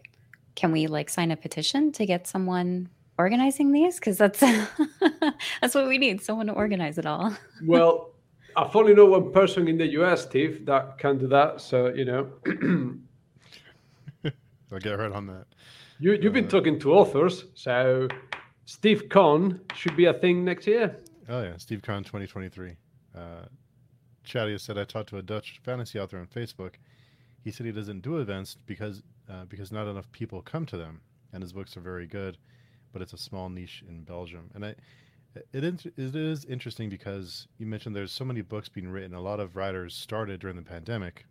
can 0.54 0.70
we 0.72 0.86
like 0.86 1.08
sign 1.08 1.30
a 1.30 1.36
petition 1.36 1.92
to 1.92 2.04
get 2.04 2.26
someone 2.26 2.90
organizing 3.18 3.72
these 3.72 3.98
cuz 3.98 4.18
that's 4.18 4.40
that's 5.60 5.74
what 5.74 5.88
we 5.88 5.96
need, 5.96 6.20
someone 6.20 6.46
to 6.48 6.52
organize 6.52 6.98
it 6.98 7.06
all. 7.06 7.34
well, 7.64 8.10
I've 8.56 8.76
only 8.76 8.94
know 8.94 9.06
one 9.06 9.32
person 9.32 9.66
in 9.68 9.78
the 9.78 9.86
US, 10.02 10.22
Steve, 10.22 10.66
that 10.66 10.98
can 10.98 11.18
do 11.18 11.26
that, 11.28 11.60
so, 11.60 11.88
you 11.88 12.04
know. 12.04 12.30
I'll 14.72 14.78
get 14.78 14.98
right 14.98 15.12
on 15.12 15.26
that. 15.26 15.46
You 15.98 16.12
you've 16.14 16.32
been 16.32 16.46
uh, 16.46 16.50
talking 16.50 16.78
to 16.80 16.94
authors, 16.94 17.44
so 17.54 18.08
Steve 18.64 19.08
Con 19.08 19.60
should 19.74 19.96
be 19.96 20.06
a 20.06 20.14
thing 20.14 20.44
next 20.44 20.66
year. 20.66 20.96
Oh 21.28 21.42
yeah, 21.42 21.56
Steve 21.58 21.82
Con 21.82 22.02
2023. 22.02 22.76
Uh, 23.14 23.18
Chatty 24.24 24.56
said 24.58 24.78
I 24.78 24.84
talked 24.84 25.08
to 25.10 25.18
a 25.18 25.22
Dutch 25.22 25.60
fantasy 25.62 25.98
author 25.98 26.18
on 26.18 26.26
Facebook. 26.26 26.74
He 27.42 27.50
said 27.50 27.66
he 27.66 27.72
doesn't 27.72 28.02
do 28.02 28.18
events 28.18 28.56
because 28.66 29.02
uh, 29.28 29.44
because 29.46 29.72
not 29.72 29.88
enough 29.88 30.10
people 30.12 30.42
come 30.42 30.66
to 30.66 30.76
them, 30.76 31.00
and 31.32 31.42
his 31.42 31.52
books 31.52 31.76
are 31.76 31.80
very 31.80 32.06
good, 32.06 32.38
but 32.92 33.02
it's 33.02 33.12
a 33.12 33.18
small 33.18 33.48
niche 33.48 33.84
in 33.88 34.02
Belgium. 34.02 34.50
And 34.54 34.64
I, 34.64 34.74
it 35.52 35.64
is, 35.64 35.86
it 35.96 36.14
is 36.16 36.44
interesting 36.44 36.88
because 36.88 37.46
you 37.58 37.66
mentioned 37.66 37.96
there's 37.96 38.12
so 38.12 38.24
many 38.24 38.42
books 38.42 38.68
being 38.68 38.88
written. 38.88 39.14
A 39.14 39.20
lot 39.20 39.40
of 39.40 39.56
writers 39.56 39.94
started 39.94 40.40
during 40.40 40.56
the 40.56 40.62
pandemic, 40.62 41.24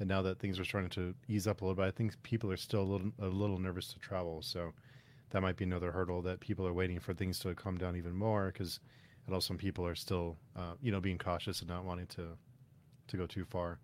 and 0.00 0.08
now 0.08 0.22
that 0.22 0.38
things 0.38 0.58
are 0.58 0.64
starting 0.64 0.90
to 0.90 1.14
ease 1.28 1.46
up 1.46 1.60
a 1.60 1.64
little 1.64 1.76
bit, 1.76 1.86
I 1.86 1.90
think 1.90 2.20
people 2.22 2.50
are 2.50 2.56
still 2.56 2.82
a 2.82 2.90
little 2.90 3.12
a 3.20 3.26
little 3.26 3.58
nervous 3.58 3.92
to 3.92 3.98
travel. 3.98 4.42
So 4.42 4.72
that 5.30 5.42
might 5.42 5.56
be 5.56 5.64
another 5.64 5.92
hurdle 5.92 6.22
that 6.22 6.40
people 6.40 6.66
are 6.66 6.72
waiting 6.72 7.00
for 7.00 7.12
things 7.12 7.38
to 7.40 7.54
calm 7.54 7.76
down 7.76 7.96
even 7.96 8.14
more 8.14 8.46
because 8.52 8.80
I 9.28 9.32
know 9.32 9.40
some 9.40 9.58
people 9.58 9.86
are 9.86 9.94
still, 9.94 10.36
uh, 10.56 10.72
you 10.80 10.90
know, 10.90 11.00
being 11.00 11.18
cautious 11.18 11.60
and 11.60 11.68
not 11.68 11.84
wanting 11.84 12.06
to 12.08 12.28
to 13.08 13.16
go 13.16 13.26
too 13.26 13.44
far 13.44 13.78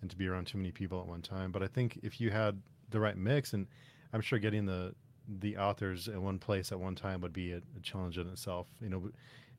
and 0.00 0.10
to 0.10 0.16
be 0.16 0.26
around 0.26 0.46
too 0.46 0.58
many 0.58 0.72
people 0.72 1.00
at 1.00 1.06
one 1.06 1.22
time. 1.22 1.52
But 1.52 1.62
I 1.62 1.66
think 1.66 2.00
if 2.02 2.20
you 2.20 2.30
had 2.30 2.60
the 2.90 3.00
right 3.00 3.16
mix, 3.16 3.52
and 3.52 3.66
I'm 4.12 4.20
sure 4.20 4.38
getting 4.38 4.66
the 4.66 4.94
the 5.38 5.56
authors 5.56 6.08
in 6.08 6.22
one 6.22 6.38
place 6.38 6.72
at 6.72 6.80
one 6.80 6.94
time 6.94 7.20
would 7.20 7.32
be 7.32 7.52
a, 7.52 7.58
a 7.58 7.80
challenge 7.82 8.18
in 8.18 8.28
itself. 8.28 8.66
You 8.80 8.90
know, 8.90 9.10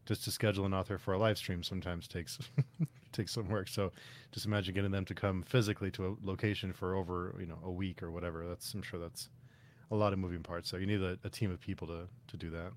just 0.05 0.23
to 0.26 0.31
schedule 0.31 0.65
an 0.65 0.73
author 0.73 0.97
for 0.97 1.14
a 1.14 1.18
live 1.18 1.38
stream 1.38 1.64
sometimes 1.64 2.07
takes 2.07 2.38
takes 3.11 3.31
some 3.31 3.47
work. 3.49 3.68
So 3.68 3.91
just 4.31 4.45
imagine 4.45 4.76
getting 4.76 4.91
them 4.91 5.05
to 5.05 5.15
come 5.15 5.41
physically 5.43 5.89
to 5.91 6.07
a 6.07 6.15
location 6.22 6.73
for 6.73 6.95
over 6.95 7.35
you 7.39 7.47
know 7.47 7.60
a 7.64 7.72
week 7.72 8.03
or 8.03 8.11
whatever. 8.11 8.47
That's 8.47 8.73
I'm 8.73 8.84
sure 8.84 8.99
that's 8.99 9.30
a 9.89 9.95
lot 9.95 10.14
of 10.14 10.19
moving 10.19 10.43
parts. 10.43 10.69
So 10.69 10.77
you 10.77 10.85
need 10.85 11.01
a, 11.01 11.18
a 11.23 11.30
team 11.30 11.49
of 11.51 11.60
people 11.60 11.88
to 11.88 12.07
to 12.27 12.38
do 12.38 12.49
that. 12.51 12.72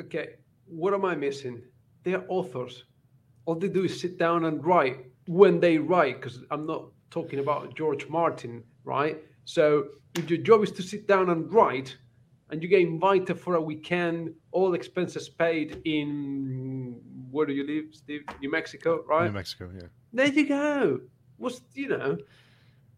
Okay, 0.00 0.36
what 0.66 0.94
am 0.94 1.04
I 1.04 1.14
missing? 1.14 1.62
They're 2.04 2.24
authors. 2.28 2.84
All 3.44 3.54
they 3.54 3.68
do 3.68 3.84
is 3.84 4.00
sit 4.00 4.18
down 4.18 4.44
and 4.44 4.64
write 4.64 5.06
when 5.26 5.60
they 5.60 5.78
write, 5.78 6.20
because 6.20 6.40
I'm 6.50 6.66
not 6.66 6.86
talking 7.10 7.38
about 7.38 7.74
George 7.76 8.08
Martin, 8.08 8.62
right? 8.84 9.18
So 9.44 9.86
if 10.14 10.30
your 10.30 10.40
job 10.40 10.62
is 10.62 10.72
to 10.72 10.82
sit 10.82 11.06
down 11.06 11.30
and 11.30 11.52
write, 11.52 11.96
and 12.50 12.62
you 12.62 12.68
get 12.68 12.80
invited 12.80 13.40
for 13.40 13.54
a 13.54 13.60
weekend, 13.60 14.34
all 14.52 14.74
expenses 14.74 15.28
paid 15.28 15.80
in 15.86 17.00
where 17.30 17.46
do 17.46 17.54
you 17.54 17.66
live, 17.66 17.94
Steve? 17.94 18.24
New 18.42 18.50
Mexico, 18.50 19.02
right? 19.08 19.24
New 19.24 19.32
Mexico, 19.32 19.70
yeah. 19.74 19.86
There 20.12 20.26
you 20.26 20.46
go. 20.46 21.00
What's 21.38 21.62
you 21.72 21.88
know, 21.88 22.18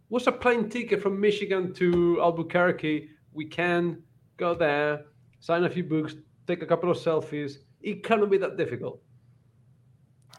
what's 0.08 0.26
a 0.26 0.32
plane 0.32 0.68
ticket 0.68 1.00
from 1.00 1.20
Michigan 1.20 1.72
to 1.74 2.20
Albuquerque? 2.20 3.10
We 3.32 3.46
can 3.46 4.02
go 4.36 4.54
there, 4.54 5.04
sign 5.38 5.62
a 5.64 5.70
few 5.70 5.84
books, 5.84 6.16
take 6.48 6.62
a 6.62 6.66
couple 6.66 6.90
of 6.90 6.98
selfies, 6.98 7.58
it 7.84 8.02
cannot 8.02 8.30
be 8.30 8.38
that 8.38 8.56
difficult. 8.56 9.00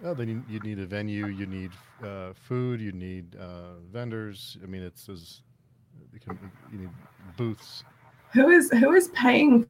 Oh, 0.03 0.13
then 0.13 0.27
you, 0.27 0.43
you 0.49 0.59
need 0.59 0.79
a 0.79 0.85
venue, 0.85 1.27
you 1.27 1.45
need 1.45 1.71
uh, 2.03 2.33
food, 2.33 2.81
you 2.81 2.91
need 2.91 3.35
uh, 3.37 3.75
vendors. 3.91 4.57
I 4.61 4.65
mean, 4.65 4.81
it's 4.81 5.07
as 5.07 5.41
you 6.71 6.79
need 6.79 6.89
booths. 7.37 7.83
Who 8.33 8.49
is 8.49 8.69
who 8.71 8.91
is 8.93 9.07
paying 9.09 9.67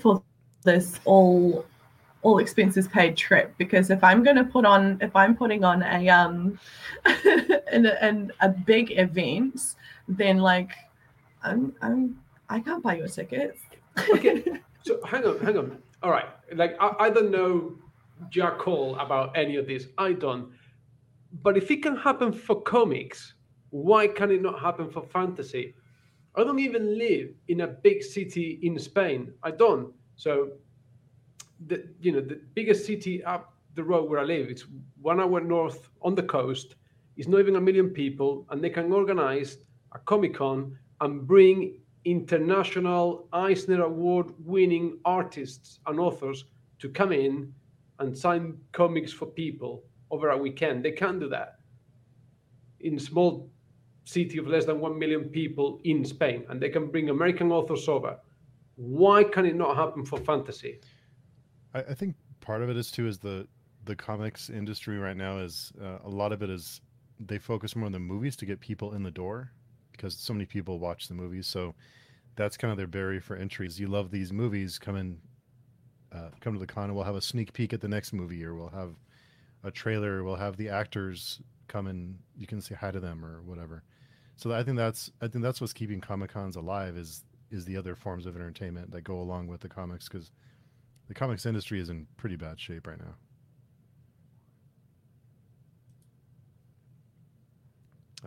for 0.00 0.22
this 0.62 1.00
all 1.04 1.64
all 2.22 2.38
expenses 2.38 2.86
paid 2.86 3.16
trip? 3.16 3.52
Because 3.58 3.90
if 3.90 4.04
I'm 4.04 4.22
going 4.22 4.36
to 4.36 4.44
put 4.44 4.64
on, 4.64 4.98
if 5.00 5.16
I'm 5.16 5.34
putting 5.34 5.64
on 5.64 5.82
a 5.82 6.08
um, 6.08 6.58
and 7.72 7.86
a, 7.86 8.28
a 8.40 8.48
big 8.50 8.96
event, 8.96 9.74
then 10.06 10.38
like, 10.38 10.70
I'm 11.42 11.74
I'm 11.82 12.20
I 12.48 12.60
can't 12.60 12.82
buy 12.82 12.96
your 12.96 13.08
tickets. 13.08 13.58
okay, 14.10 14.44
so 14.82 15.04
hang 15.04 15.24
on, 15.24 15.38
hang 15.40 15.58
on 15.58 15.82
all 16.04 16.10
right, 16.10 16.26
like 16.54 16.76
I, 16.78 16.92
I 17.00 17.10
don't 17.10 17.30
know 17.30 17.78
jack 18.28 18.68
all 18.68 18.96
about 18.98 19.36
any 19.36 19.56
of 19.56 19.66
this. 19.66 19.86
I 19.96 20.12
don't. 20.12 20.50
But 21.42 21.56
if 21.56 21.70
it 21.70 21.82
can 21.82 21.96
happen 21.96 22.30
for 22.30 22.60
comics, 22.62 23.34
why 23.70 24.06
can 24.06 24.30
it 24.30 24.42
not 24.42 24.60
happen 24.60 24.90
for 24.90 25.02
fantasy? 25.02 25.74
I 26.36 26.44
don't 26.44 26.58
even 26.58 26.98
live 26.98 27.30
in 27.48 27.62
a 27.62 27.66
big 27.66 28.02
city 28.02 28.58
in 28.62 28.78
Spain. 28.78 29.32
I 29.42 29.50
don't. 29.50 29.92
So, 30.16 30.52
the 31.66 31.88
you 32.00 32.12
know 32.12 32.20
the 32.20 32.40
biggest 32.54 32.84
city 32.84 33.24
up 33.24 33.54
the 33.74 33.82
road 33.82 34.08
where 34.08 34.20
I 34.20 34.24
live, 34.24 34.48
it's 34.48 34.66
one 35.00 35.20
hour 35.20 35.40
north 35.40 35.88
on 36.02 36.14
the 36.14 36.22
coast. 36.22 36.76
It's 37.16 37.28
not 37.28 37.40
even 37.40 37.56
a 37.56 37.60
million 37.60 37.90
people, 37.90 38.46
and 38.50 38.62
they 38.62 38.70
can 38.70 38.92
organize 38.92 39.58
a 39.92 39.98
comic 40.00 40.34
con 40.34 40.76
and 41.00 41.26
bring 41.26 41.78
international 42.04 43.28
Eisner 43.32 43.82
Award 43.82 44.32
winning 44.44 44.98
artists 45.04 45.78
and 45.86 45.98
authors 45.98 46.44
to 46.78 46.88
come 46.88 47.12
in 47.12 47.52
and 47.98 48.16
sign 48.16 48.58
comics 48.72 49.12
for 49.12 49.26
people 49.26 49.84
over 50.10 50.30
a 50.30 50.36
weekend. 50.36 50.84
They 50.84 50.92
can't 50.92 51.20
do 51.20 51.28
that 51.30 51.58
in 52.80 52.98
small 52.98 53.50
city 54.04 54.38
of 54.38 54.46
less 54.46 54.66
than 54.66 54.80
1 54.80 54.98
million 54.98 55.24
people 55.24 55.80
in 55.84 56.04
Spain 56.04 56.44
and 56.48 56.60
they 56.60 56.68
can 56.68 56.90
bring 56.90 57.08
American 57.08 57.50
authors 57.50 57.88
over. 57.88 58.18
Why 58.76 59.24
can 59.24 59.46
it 59.46 59.54
not 59.54 59.76
happen 59.76 60.04
for 60.04 60.18
fantasy? 60.18 60.80
I, 61.72 61.80
I 61.80 61.94
think 61.94 62.14
part 62.40 62.62
of 62.62 62.68
it 62.68 62.76
is 62.76 62.90
too 62.90 63.08
is 63.08 63.18
the 63.18 63.46
the 63.86 63.94
comics 63.94 64.48
industry 64.48 64.98
right 64.98 65.16
now 65.16 65.38
is 65.38 65.72
uh, 65.82 65.98
a 66.04 66.08
lot 66.08 66.32
of 66.32 66.42
it 66.42 66.48
is 66.48 66.80
they 67.20 67.38
focus 67.38 67.76
more 67.76 67.86
on 67.86 67.92
the 67.92 67.98
movies 67.98 68.34
to 68.36 68.46
get 68.46 68.58
people 68.60 68.94
in 68.94 69.02
the 69.02 69.10
door 69.10 69.52
because 69.96 70.14
so 70.14 70.32
many 70.32 70.46
people 70.46 70.78
watch 70.78 71.08
the 71.08 71.14
movies. 71.14 71.46
So 71.46 71.74
that's 72.36 72.56
kind 72.56 72.70
of 72.70 72.76
their 72.76 72.86
barrier 72.86 73.20
for 73.20 73.36
entries. 73.36 73.78
You 73.78 73.88
love 73.88 74.10
these 74.10 74.32
movies, 74.32 74.78
come 74.78 74.96
in, 74.96 75.18
uh, 76.12 76.30
come 76.40 76.54
to 76.54 76.60
the 76.60 76.66
con, 76.66 76.84
and 76.84 76.94
we'll 76.94 77.04
have 77.04 77.16
a 77.16 77.22
sneak 77.22 77.52
peek 77.52 77.72
at 77.72 77.80
the 77.80 77.88
next 77.88 78.12
movie, 78.12 78.44
or 78.44 78.54
we'll 78.54 78.68
have 78.68 78.94
a 79.62 79.70
trailer. 79.70 80.22
We'll 80.24 80.36
have 80.36 80.56
the 80.56 80.68
actors 80.68 81.40
come 81.68 81.86
and 81.86 82.18
you 82.36 82.46
can 82.46 82.60
say 82.60 82.74
hi 82.74 82.90
to 82.90 83.00
them 83.00 83.24
or 83.24 83.42
whatever. 83.42 83.82
So 84.36 84.52
I 84.52 84.62
think 84.62 84.76
that's 84.76 85.10
I 85.20 85.28
think 85.28 85.42
that's 85.44 85.60
what's 85.60 85.72
keeping 85.72 86.00
comic 86.00 86.32
cons 86.32 86.56
alive 86.56 86.96
is 86.96 87.24
is 87.50 87.64
the 87.64 87.76
other 87.76 87.94
forms 87.94 88.26
of 88.26 88.36
entertainment 88.36 88.90
that 88.90 89.02
go 89.02 89.18
along 89.20 89.46
with 89.46 89.60
the 89.60 89.68
comics 89.68 90.08
because 90.08 90.32
the 91.08 91.14
comics 91.14 91.46
industry 91.46 91.80
is 91.80 91.88
in 91.88 92.06
pretty 92.16 92.36
bad 92.36 92.58
shape 92.58 92.86
right 92.86 92.98
now. 92.98 93.14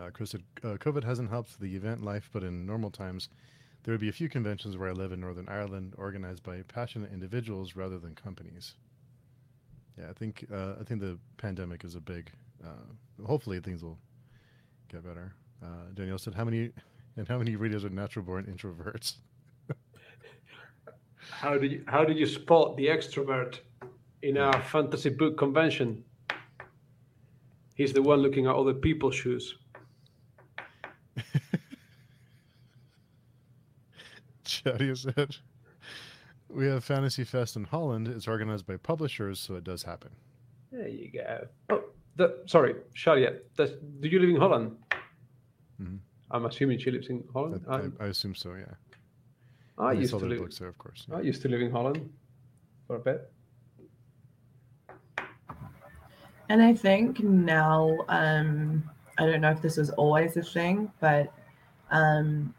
Uh, 0.00 0.10
Chris 0.10 0.30
said, 0.30 0.42
uh, 0.62 0.76
COVID 0.76 1.02
hasn't 1.04 1.30
helped 1.30 1.58
the 1.60 1.74
event 1.74 2.02
life, 2.02 2.30
but 2.32 2.44
in 2.44 2.64
normal 2.64 2.90
times, 2.90 3.28
there 3.82 3.92
would 3.92 4.00
be 4.00 4.08
a 4.08 4.12
few 4.12 4.28
conventions 4.28 4.76
where 4.76 4.90
I 4.90 4.92
live 4.92 5.12
in 5.12 5.20
Northern 5.20 5.48
Ireland, 5.48 5.94
organized 5.96 6.42
by 6.42 6.62
passionate 6.62 7.12
individuals 7.12 7.74
rather 7.74 7.98
than 7.98 8.14
companies. 8.14 8.74
Yeah, 9.98 10.10
I 10.10 10.12
think 10.12 10.46
uh, 10.52 10.74
I 10.80 10.84
think 10.84 11.00
the 11.00 11.18
pandemic 11.36 11.84
is 11.84 11.94
a 11.96 12.00
big. 12.00 12.30
Uh, 12.64 13.24
hopefully, 13.26 13.60
things 13.60 13.82
will 13.82 13.98
get 14.92 15.04
better. 15.04 15.32
Uh, 15.62 15.90
Danielle 15.94 16.18
said, 16.18 16.34
"How 16.34 16.44
many 16.44 16.70
and 17.16 17.26
how 17.26 17.38
many 17.38 17.56
readers 17.56 17.84
are 17.84 17.90
natural 17.90 18.24
born 18.24 18.44
introverts?" 18.44 19.16
how 21.30 21.58
do 21.58 21.66
you 21.66 21.84
how 21.88 22.04
do 22.04 22.12
you 22.12 22.26
spot 22.26 22.76
the 22.76 22.86
extrovert 22.86 23.60
in 24.22 24.36
a 24.36 24.52
fantasy 24.62 25.10
book 25.10 25.36
convention? 25.36 26.04
He's 27.74 27.92
the 27.92 28.02
one 28.02 28.20
looking 28.20 28.46
at 28.46 28.54
other 28.54 28.74
people's 28.74 29.14
shoes. 29.14 29.56
Shadia 34.68 34.96
said, 34.96 35.36
We 36.48 36.66
have 36.66 36.84
Fantasy 36.84 37.24
Fest 37.24 37.56
in 37.56 37.64
Holland. 37.64 38.08
It's 38.08 38.28
organized 38.28 38.66
by 38.66 38.76
publishers, 38.76 39.40
so 39.40 39.54
it 39.54 39.64
does 39.64 39.82
happen. 39.82 40.10
There 40.72 40.88
you 40.88 41.10
go. 41.10 41.46
Oh, 41.70 41.84
the, 42.16 42.42
sorry, 42.46 42.74
Shadia. 42.94 43.38
Does, 43.56 43.72
do 44.00 44.08
you 44.08 44.18
live 44.18 44.30
in 44.30 44.36
Holland? 44.36 44.76
Mm-hmm. 45.80 45.96
I'm 46.30 46.44
assuming 46.44 46.78
she 46.78 46.90
lives 46.90 47.08
in 47.08 47.24
Holland. 47.32 47.64
I, 47.68 47.76
I, 47.76 47.88
I 48.00 48.06
assume 48.08 48.34
so, 48.34 48.54
yeah. 48.54 48.74
I 49.78 49.92
used 49.92 50.10
to 50.10 50.16
live. 50.18 50.58
There, 50.58 50.68
of 50.68 50.78
course. 50.78 51.06
Yeah. 51.08 51.18
I 51.18 51.20
used 51.20 51.40
to 51.42 51.48
live 51.48 51.60
in 51.60 51.70
Holland 51.70 52.10
for 52.86 52.96
a 52.96 52.98
bit. 52.98 53.30
And 56.50 56.62
I 56.62 56.74
think 56.74 57.20
now, 57.20 57.96
um, 58.08 58.88
I 59.18 59.26
don't 59.26 59.40
know 59.40 59.50
if 59.50 59.62
this 59.62 59.76
was 59.76 59.90
always 59.90 60.36
a 60.36 60.42
thing, 60.42 60.90
but 60.98 61.32
um, 61.90 62.54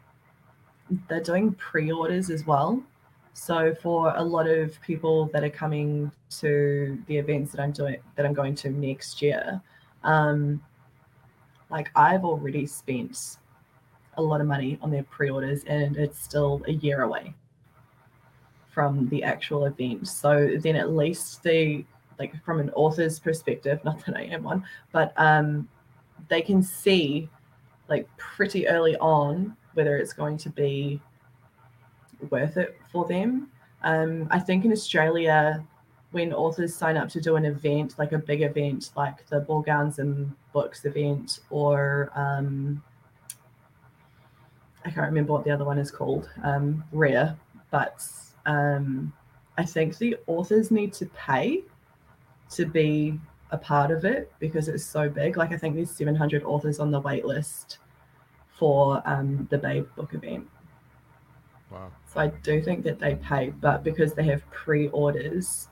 they're 1.08 1.20
doing 1.20 1.52
pre-orders 1.52 2.30
as 2.30 2.46
well. 2.46 2.82
So 3.32 3.74
for 3.74 4.14
a 4.16 4.22
lot 4.22 4.48
of 4.48 4.80
people 4.82 5.26
that 5.32 5.44
are 5.44 5.50
coming 5.50 6.10
to 6.40 6.98
the 7.06 7.16
events 7.16 7.52
that 7.52 7.60
I'm 7.60 7.72
doing 7.72 7.98
that 8.16 8.26
I'm 8.26 8.34
going 8.34 8.54
to 8.56 8.70
next 8.70 9.22
year, 9.22 9.60
um, 10.02 10.62
like 11.70 11.90
I've 11.94 12.24
already 12.24 12.66
spent 12.66 13.38
a 14.14 14.22
lot 14.22 14.40
of 14.40 14.46
money 14.46 14.78
on 14.82 14.90
their 14.90 15.04
pre-orders 15.04 15.64
and 15.64 15.96
it's 15.96 16.20
still 16.20 16.62
a 16.66 16.72
year 16.72 17.02
away 17.02 17.32
from 18.70 19.08
the 19.08 19.22
actual 19.22 19.66
event. 19.66 20.08
So 20.08 20.56
then 20.60 20.76
at 20.76 20.92
least 20.92 21.42
they 21.42 21.86
like 22.18 22.32
from 22.44 22.60
an 22.60 22.70
author's 22.70 23.18
perspective, 23.18 23.80
not 23.84 24.04
that 24.06 24.16
I 24.16 24.22
am 24.22 24.42
one, 24.42 24.64
but 24.92 25.12
um 25.16 25.68
they 26.28 26.42
can 26.42 26.62
see 26.62 27.28
like 27.88 28.06
pretty 28.16 28.68
early 28.68 28.96
on 28.98 29.56
whether 29.80 29.96
it's 29.96 30.12
going 30.12 30.36
to 30.36 30.50
be 30.50 31.00
worth 32.28 32.58
it 32.58 32.78
for 32.92 33.06
them. 33.06 33.48
Um, 33.82 34.28
I 34.30 34.38
think 34.38 34.66
in 34.66 34.72
Australia, 34.72 35.64
when 36.10 36.34
authors 36.34 36.74
sign 36.74 36.98
up 36.98 37.08
to 37.08 37.18
do 37.18 37.36
an 37.36 37.46
event, 37.46 37.94
like 37.98 38.12
a 38.12 38.18
big 38.18 38.42
event, 38.42 38.90
like 38.94 39.26
the 39.28 39.40
Borgans 39.40 39.98
and 39.98 40.30
Books 40.52 40.84
event, 40.84 41.38
or 41.48 42.12
um, 42.14 42.82
I 44.84 44.90
can't 44.90 45.06
remember 45.06 45.32
what 45.32 45.44
the 45.44 45.50
other 45.50 45.64
one 45.64 45.78
is 45.78 45.90
called, 45.90 46.28
um, 46.42 46.84
Rare, 46.92 47.34
but 47.70 48.04
um, 48.44 49.10
I 49.56 49.64
think 49.64 49.96
the 49.96 50.18
authors 50.26 50.70
need 50.70 50.92
to 50.92 51.06
pay 51.06 51.62
to 52.50 52.66
be 52.66 53.18
a 53.50 53.56
part 53.56 53.90
of 53.90 54.04
it 54.04 54.30
because 54.40 54.68
it's 54.68 54.84
so 54.84 55.08
big. 55.08 55.38
Like 55.38 55.52
I 55.52 55.56
think 55.56 55.74
there's 55.74 55.90
700 55.90 56.42
authors 56.42 56.80
on 56.80 56.90
the 56.90 57.00
wait 57.00 57.24
list 57.24 57.78
for 58.60 59.02
um, 59.06 59.48
the 59.50 59.56
Babe 59.58 59.86
book 59.96 60.12
event. 60.12 60.46
Wow. 61.70 61.90
So 62.12 62.20
I 62.20 62.26
do 62.28 62.60
think 62.60 62.84
that 62.84 62.98
they 62.98 63.14
pay, 63.14 63.50
but 63.60 63.82
because 63.82 64.12
they 64.12 64.24
have 64.24 64.48
pre-orders 64.50 65.68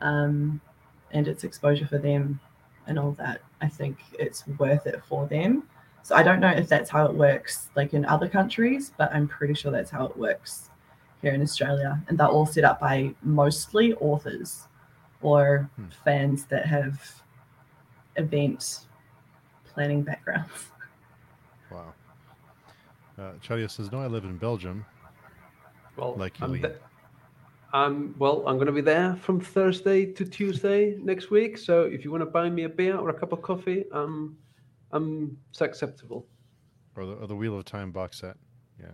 um, 0.00 0.60
and 1.12 1.28
it's 1.28 1.44
exposure 1.44 1.86
for 1.86 1.98
them 1.98 2.40
and 2.88 2.98
all 2.98 3.12
that, 3.12 3.42
I 3.60 3.68
think 3.68 3.98
it's 4.18 4.44
worth 4.58 4.86
it 4.88 5.00
for 5.08 5.26
them. 5.26 5.62
So 6.02 6.16
I 6.16 6.24
don't 6.24 6.40
know 6.40 6.50
if 6.50 6.68
that's 6.68 6.90
how 6.90 7.06
it 7.06 7.14
works 7.14 7.70
like 7.76 7.94
in 7.94 8.04
other 8.06 8.28
countries, 8.28 8.92
but 8.98 9.14
I'm 9.14 9.28
pretty 9.28 9.54
sure 9.54 9.70
that's 9.70 9.90
how 9.90 10.06
it 10.06 10.16
works 10.16 10.70
here 11.20 11.32
in 11.32 11.42
Australia. 11.42 12.02
And 12.08 12.18
they're 12.18 12.26
all 12.26 12.46
set 12.46 12.64
up 12.64 12.80
by 12.80 13.14
mostly 13.22 13.94
authors 13.94 14.66
or 15.20 15.70
Hmm. 15.76 15.84
fans 16.04 16.46
that 16.46 16.66
have 16.66 17.22
event 18.16 18.86
planning 19.64 20.02
backgrounds. 20.02 20.71
Uh, 23.18 23.32
Shadia 23.46 23.70
says, 23.70 23.92
"No, 23.92 24.00
I 24.00 24.06
live 24.06 24.24
in 24.24 24.38
Belgium. 24.38 24.84
Well, 25.96 26.14
Like 26.16 26.38
you, 26.40 26.46
I'm, 26.46 26.52
Ian. 26.56 26.62
th- 26.62 26.74
I'm 27.72 28.14
well. 28.18 28.44
I'm 28.46 28.56
going 28.56 28.66
to 28.66 28.72
be 28.72 28.80
there 28.80 29.14
from 29.16 29.40
Thursday 29.40 30.06
to 30.12 30.24
Tuesday 30.24 30.96
next 30.98 31.30
week. 31.30 31.58
So 31.58 31.82
if 31.82 32.04
you 32.04 32.10
want 32.10 32.22
to 32.22 32.30
buy 32.30 32.48
me 32.48 32.64
a 32.64 32.68
beer 32.68 32.96
or 32.96 33.10
a 33.10 33.14
cup 33.14 33.32
of 33.32 33.42
coffee, 33.42 33.84
um, 33.92 34.36
I'm 34.92 35.36
it's 35.50 35.60
acceptable. 35.60 36.26
Or 36.96 37.06
the, 37.06 37.12
or 37.12 37.26
the 37.26 37.36
Wheel 37.36 37.56
of 37.58 37.64
Time 37.64 37.92
box 37.92 38.20
set. 38.20 38.36
Yeah. 38.80 38.92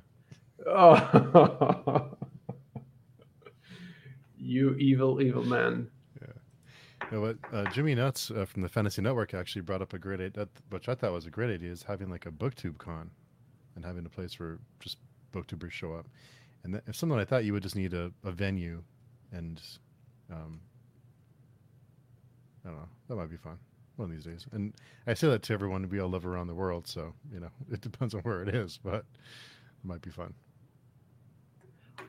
Oh, 0.67 2.11
you 4.39 4.75
evil, 4.75 5.21
evil 5.21 5.45
man. 5.45 5.89
You 7.11 7.17
know 7.17 7.21
what? 7.23 7.37
Uh, 7.53 7.65
Jimmy 7.71 7.95
Nuts 7.95 8.31
uh, 8.31 8.45
from 8.45 8.61
the 8.61 8.69
Fantasy 8.69 9.01
Network 9.01 9.33
actually 9.33 9.63
brought 9.63 9.81
up 9.81 9.95
a 9.95 9.99
great 9.99 10.21
idea, 10.21 10.47
which 10.69 10.91
I 10.91 10.95
thought 10.95 11.13
was 11.13 11.25
a 11.27 11.31
great 11.31 11.49
idea, 11.49 11.71
is 11.71 11.83
having 11.83 12.11
like 12.11 12.27
a 12.27 12.31
booktube 12.31 12.77
con, 12.77 13.11
and 13.79 13.87
having 13.87 14.05
a 14.05 14.09
place 14.09 14.41
where 14.41 14.59
just 14.81 14.99
booktubers 15.33 15.71
show 15.71 15.93
up. 15.93 16.07
And 16.65 16.75
that, 16.75 16.83
if 16.89 16.97
something 16.97 17.17
like 17.17 17.29
that, 17.29 17.45
you 17.45 17.53
would 17.53 17.63
just 17.63 17.77
need 17.77 17.95
a, 17.95 18.11
a 18.25 18.33
venue, 18.33 18.83
and 19.31 19.63
um, 20.33 20.61
I 22.65 22.71
don't 22.71 22.79
know, 22.79 22.89
that 23.09 23.15
might 23.17 23.31
be 23.31 23.37
fun 23.37 23.57
one 23.95 24.11
of 24.11 24.17
these 24.17 24.25
days. 24.25 24.47
And 24.51 24.75
I 25.07 25.15
say 25.15 25.29
that 25.29 25.43
to 25.45 25.53
everyone 25.53 25.89
we 25.89 26.01
all 26.01 26.09
live 26.09 26.27
around 26.27 26.49
the 26.49 26.55
world, 26.55 26.89
so 26.89 27.15
you 27.33 27.39
know 27.39 27.51
it 27.73 27.81
depends 27.81 28.15
on 28.15 28.21
where 28.23 28.43
it 28.43 28.53
is, 28.53 28.81
but 28.83 28.95
it 28.95 29.85
might 29.85 30.03
be 30.03 30.11
fun. 30.11 30.35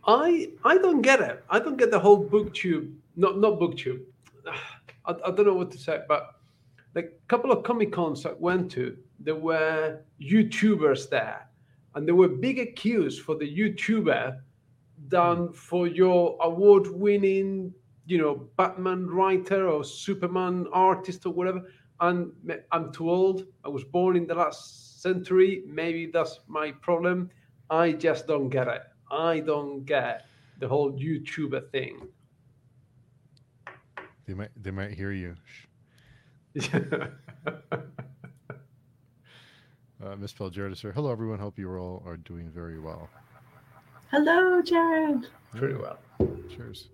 I 0.08 0.50
I 0.66 0.80
don't 0.80 1.04
get 1.04 1.22
it. 1.22 1.44
I 1.52 1.60
don't 1.60 1.78
get 1.78 1.92
the 1.92 2.00
whole 2.00 2.26
booktube. 2.26 2.92
Not 3.16 3.38
not 3.38 3.60
booktube. 3.60 4.02
I, 5.06 5.12
I 5.12 5.32
don't 5.32 5.46
know 5.46 5.54
what 5.54 5.72
to 5.72 5.78
say, 5.78 6.02
but 6.08 6.36
like 6.96 7.06
a 7.06 7.28
couple 7.28 7.52
of 7.52 7.64
comic 7.64 7.92
cons 7.92 8.26
I 8.26 8.32
went 8.40 8.72
to, 8.72 8.98
there 9.20 9.36
were 9.36 10.00
YouTubers 10.20 11.10
there, 11.10 11.49
and 11.96 12.08
there 12.08 12.16
were 12.16 12.28
bigger 12.28 12.66
queues 12.66 13.20
for 13.20 13.36
the 13.36 13.46
YouTuber 13.46 14.40
than 15.08 15.38
hmm. 15.38 15.54
for 15.54 15.88
your 15.88 16.38
award-winning, 16.42 17.74
you 18.06 18.18
know, 18.18 18.48
Batman 18.58 19.08
writer 19.08 19.68
or 19.68 19.84
Superman 19.84 20.68
artist 20.72 21.26
or 21.26 21.34
whatever. 21.34 21.62
And 22.02 22.32
ma- 22.44 22.56
I'm 22.72 22.92
too 22.92 23.10
old. 23.10 23.46
I 23.66 23.70
was 23.70 23.84
born 23.84 24.16
in 24.16 24.28
the 24.28 24.36
last 24.36 25.02
century. 25.02 25.64
Maybe 25.66 26.06
that's 26.08 26.40
my 26.48 26.72
problem. 26.72 27.30
I 27.70 27.92
just 27.94 28.28
don't 28.28 28.50
get 28.50 28.68
it. 28.68 28.82
I 29.12 29.40
don't 29.40 29.86
get 29.86 30.26
the 30.60 30.68
whole 30.68 30.92
YouTuber 30.92 31.72
thing. 31.72 32.08
They 34.26 34.34
might 34.34 34.52
they 34.62 34.72
might 34.72 34.92
hear 34.92 35.12
you. 35.12 35.36
Shh. 40.00 40.06
Uh, 40.06 40.16
Miss 40.16 40.34
Paul 40.34 40.50
Jared 40.50 40.74
is 40.74 40.82
here. 40.82 40.92
Hello, 40.92 41.12
everyone. 41.12 41.40
Hope 41.40 41.58
you 41.58 41.74
all 41.76 42.04
are 42.06 42.18
doing 42.18 42.50
very 42.50 42.80
well. 42.80 43.10
Hello, 44.12 44.62
Jared. 44.62 45.28
Pretty 45.56 45.76
well. 45.76 46.00
Cheers. 46.50 46.90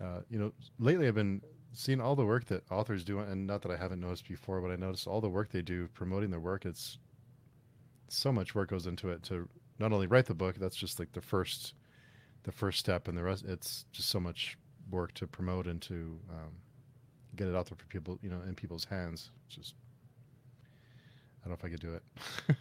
Uh, 0.00 0.20
you 0.28 0.38
know, 0.38 0.52
lately 0.78 1.08
I've 1.08 1.14
been 1.14 1.40
seeing 1.72 2.00
all 2.00 2.14
the 2.14 2.24
work 2.24 2.44
that 2.46 2.62
authors 2.70 3.04
do, 3.04 3.20
and 3.20 3.46
not 3.46 3.62
that 3.62 3.72
I 3.72 3.76
haven't 3.76 4.00
noticed 4.00 4.28
before, 4.28 4.60
but 4.60 4.70
I 4.70 4.76
noticed 4.76 5.06
all 5.06 5.20
the 5.20 5.28
work 5.28 5.50
they 5.50 5.62
do 5.62 5.88
promoting 5.94 6.30
their 6.30 6.40
work. 6.40 6.66
It's 6.66 6.98
so 8.08 8.32
much 8.32 8.54
work 8.54 8.70
goes 8.70 8.86
into 8.86 9.10
it 9.10 9.22
to 9.24 9.48
not 9.78 9.92
only 9.92 10.06
write 10.06 10.26
the 10.26 10.34
book. 10.34 10.56
That's 10.58 10.76
just 10.76 10.98
like 10.98 11.12
the 11.12 11.20
first, 11.20 11.74
the 12.42 12.52
first 12.52 12.78
step, 12.78 13.08
and 13.08 13.16
the 13.16 13.22
rest. 13.22 13.44
It's 13.46 13.86
just 13.92 14.10
so 14.10 14.20
much 14.20 14.58
work 14.90 15.14
to 15.14 15.26
promote 15.26 15.66
and 15.66 15.80
to 15.82 16.18
um, 16.30 16.52
get 17.34 17.48
it 17.48 17.56
out 17.56 17.66
there 17.66 17.76
for 17.76 17.86
people, 17.86 18.18
you 18.22 18.28
know, 18.28 18.42
in 18.46 18.54
people's 18.54 18.84
hands. 18.84 19.30
It's 19.46 19.56
just, 19.56 19.74
I 21.44 21.48
don't 21.48 21.52
know 21.52 21.58
if 21.58 21.64
I 21.64 21.68
could 21.70 21.80
do 21.80 21.94
it. 21.94 22.02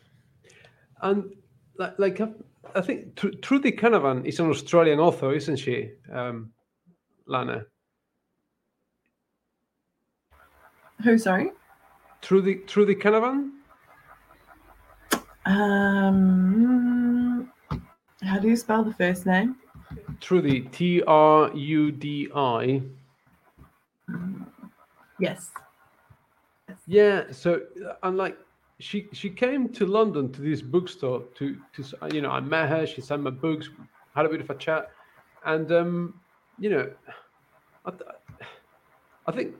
And 1.01 1.33
like, 1.77 1.97
like 1.99 2.21
I- 2.21 2.31
I 2.75 2.81
think 2.81 3.15
Tr- 3.17 3.35
Trudi 3.41 3.73
Canavan 3.73 4.25
is 4.25 4.39
an 4.39 4.49
Australian 4.49 4.99
author, 5.01 5.33
isn't 5.33 5.57
she, 5.57 5.91
um, 6.11 6.53
Lana? 7.25 7.65
Who, 11.03 11.17
sorry? 11.17 11.51
Trudi 12.21 12.55
Trudi 12.65 12.95
Canavan. 12.95 13.49
Um, 15.45 17.51
how 18.21 18.39
do 18.39 18.47
you 18.47 18.55
spell 18.55 18.85
the 18.85 18.93
first 18.93 19.25
name? 19.25 19.57
Trudi 20.21 20.61
T 20.61 21.03
R 21.05 21.51
U 21.53 21.91
D 21.91 22.29
I. 22.33 22.81
Yes. 25.19 25.51
Yeah. 26.87 27.25
So 27.31 27.61
uh, 27.85 27.95
and 28.03 28.15
like 28.15 28.37
she 28.83 29.07
she 29.13 29.29
came 29.29 29.69
to 29.69 29.85
London 29.85 30.31
to 30.33 30.41
this 30.41 30.61
bookstore 30.61 31.23
to 31.35 31.57
to 31.73 31.83
you 32.13 32.21
know 32.21 32.29
I 32.29 32.41
met 32.41 32.69
her. 32.69 32.85
She 32.85 33.01
sent 33.01 33.23
my 33.23 33.29
books, 33.29 33.69
had 34.15 34.25
a 34.25 34.29
bit 34.29 34.41
of 34.41 34.49
a 34.49 34.55
chat, 34.55 34.91
and 35.45 35.71
um, 35.71 36.19
you 36.59 36.69
know, 36.69 36.91
I, 37.85 37.91
I 39.27 39.31
think 39.31 39.55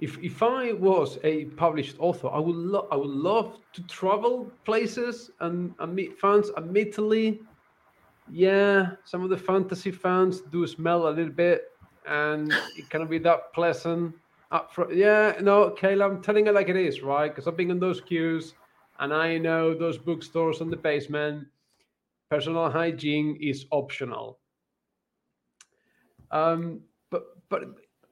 if 0.00 0.18
if 0.18 0.42
I 0.42 0.72
was 0.72 1.18
a 1.22 1.44
published 1.56 1.96
author, 2.00 2.28
I 2.28 2.38
would 2.38 2.56
lo- 2.56 2.88
I 2.90 2.96
would 2.96 3.16
love 3.30 3.58
to 3.72 3.82
travel 3.86 4.52
places 4.64 5.30
and, 5.40 5.74
and 5.78 5.94
meet 5.94 6.18
fans. 6.18 6.50
Admittedly, 6.56 7.40
yeah, 8.28 8.90
some 9.04 9.22
of 9.22 9.30
the 9.30 9.38
fantasy 9.38 9.92
fans 9.92 10.40
do 10.40 10.66
smell 10.66 11.08
a 11.08 11.10
little 11.10 11.32
bit, 11.32 11.62
and 12.06 12.52
it 12.76 12.90
can 12.90 13.06
be 13.06 13.18
that 13.20 13.52
pleasant 13.54 14.14
up 14.56 14.72
front. 14.72 14.94
Yeah, 14.94 15.36
no, 15.40 15.70
Kayla, 15.70 16.04
I'm 16.04 16.22
telling 16.22 16.46
it 16.46 16.54
like 16.54 16.68
it 16.68 16.76
is, 16.76 17.02
right? 17.02 17.28
Because 17.28 17.46
I've 17.46 17.56
been 17.56 17.70
in 17.70 17.78
those 17.78 18.00
queues, 18.00 18.54
and 18.98 19.12
I 19.12 19.38
know 19.38 19.74
those 19.74 19.98
bookstores 19.98 20.60
on 20.60 20.70
the 20.70 20.76
basement. 20.76 21.46
Personal 22.30 22.70
hygiene 22.70 23.38
is 23.40 23.66
optional. 23.70 24.38
Um, 26.30 26.80
but 27.10 27.22
but 27.48 27.62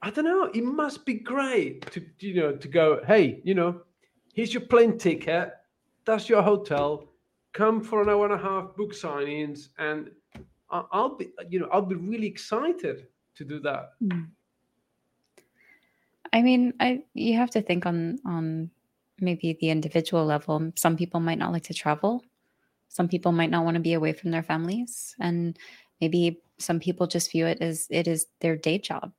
I 0.01 0.09
don't 0.11 0.25
know. 0.25 0.45
It 0.53 0.63
must 0.63 1.05
be 1.05 1.15
great 1.15 1.91
to 1.91 1.99
you 2.19 2.35
know 2.35 2.55
to 2.55 2.67
go. 2.67 3.01
Hey, 3.05 3.41
you 3.43 3.55
know, 3.55 3.81
here's 4.33 4.53
your 4.53 4.65
plane 4.73 4.97
ticket. 4.97 5.51
That's 6.05 6.29
your 6.29 6.41
hotel. 6.41 7.09
Come 7.53 7.81
for 7.81 8.01
an 8.01 8.09
hour 8.09 8.25
and 8.25 8.33
a 8.33 8.37
half 8.37 8.75
book 8.75 8.93
signings, 8.93 9.69
and 9.79 10.11
I'll 10.69 11.15
be 11.17 11.29
you 11.49 11.59
know 11.59 11.69
I'll 11.71 11.81
be 11.81 11.95
really 11.95 12.27
excited 12.27 13.07
to 13.35 13.43
do 13.43 13.59
that. 13.61 13.93
I 16.35 16.41
mean, 16.43 16.73
I 16.79 17.03
you 17.15 17.37
have 17.37 17.51
to 17.51 17.61
think 17.61 17.85
on 17.87 18.19
on 18.25 18.69
maybe 19.19 19.57
the 19.59 19.69
individual 19.71 20.25
level. 20.25 20.71
Some 20.75 20.97
people 20.97 21.19
might 21.21 21.39
not 21.39 21.53
like 21.53 21.63
to 21.63 21.73
travel, 21.73 22.23
some 22.89 23.07
people 23.07 23.31
might 23.31 23.49
not 23.49 23.65
want 23.65 23.75
to 23.75 23.81
be 23.81 23.93
away 23.93 24.13
from 24.13 24.31
their 24.31 24.43
families. 24.43 25.15
And 25.19 25.57
maybe 26.01 26.41
some 26.59 26.79
people 26.79 27.07
just 27.07 27.31
view 27.31 27.45
it 27.47 27.59
as 27.61 27.87
it 27.89 28.07
is 28.07 28.27
their 28.41 28.55
day 28.57 28.77
job 28.77 29.13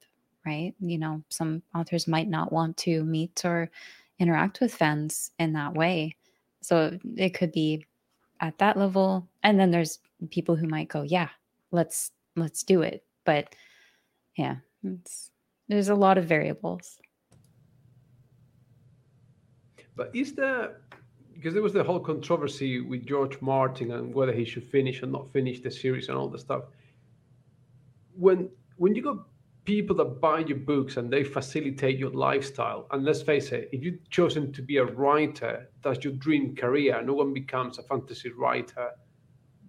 right? 0.46 0.74
You 0.80 0.98
know 0.98 1.22
some 1.28 1.62
authors 1.74 2.06
might 2.08 2.28
not 2.28 2.52
want 2.52 2.76
to 2.78 3.04
meet 3.04 3.44
or 3.44 3.70
interact 4.18 4.60
with 4.60 4.72
fans 4.74 5.32
in 5.38 5.52
that 5.54 5.74
way. 5.74 6.16
So 6.62 6.98
it 7.16 7.30
could 7.34 7.52
be 7.52 7.84
at 8.40 8.58
that 8.58 8.76
level. 8.76 9.28
And 9.42 9.58
then 9.60 9.70
there's 9.70 9.98
people 10.30 10.56
who 10.56 10.68
might 10.68 10.88
go 10.88 11.02
yeah 11.02 11.28
let's 11.72 12.12
let's 12.36 12.62
do 12.62 12.82
it. 12.82 13.04
But 13.24 13.54
yeah 14.36 14.56
there's 15.68 15.88
a 15.88 15.94
lot 15.94 16.16
of 16.18 16.26
variables 16.26 16.98
but 19.96 20.14
is 20.14 20.34
there 20.34 20.76
because 21.34 21.52
there 21.52 21.62
was 21.62 21.74
the 21.74 21.84
whole 21.84 22.00
controversy 22.00 22.80
with 22.80 23.06
George 23.06 23.40
Martin 23.42 23.92
and 23.92 24.14
whether 24.14 24.32
he 24.32 24.44
should 24.44 24.64
finish 24.64 25.02
or 25.02 25.06
not 25.06 25.30
finish 25.32 25.60
the 25.60 25.70
series 25.70 26.08
and 26.08 26.16
all 26.16 26.28
the 26.28 26.38
stuff. 26.38 26.64
When 28.16 28.48
when 28.76 28.94
you 28.94 29.02
got 29.02 29.18
people 29.64 29.96
that 29.96 30.20
buy 30.20 30.38
your 30.38 30.58
books 30.58 30.96
and 30.96 31.12
they 31.12 31.24
facilitate 31.24 31.98
your 31.98 32.10
lifestyle, 32.10 32.86
and 32.92 33.04
let's 33.04 33.20
face 33.20 33.52
it, 33.52 33.68
if 33.72 33.82
you've 33.82 34.08
chosen 34.10 34.52
to 34.52 34.62
be 34.62 34.78
a 34.78 34.84
writer, 34.84 35.68
that's 35.82 36.04
your 36.04 36.14
dream 36.14 36.54
career. 36.54 37.02
No 37.02 37.14
one 37.14 37.34
becomes 37.34 37.78
a 37.78 37.82
fantasy 37.82 38.30
writer 38.30 38.90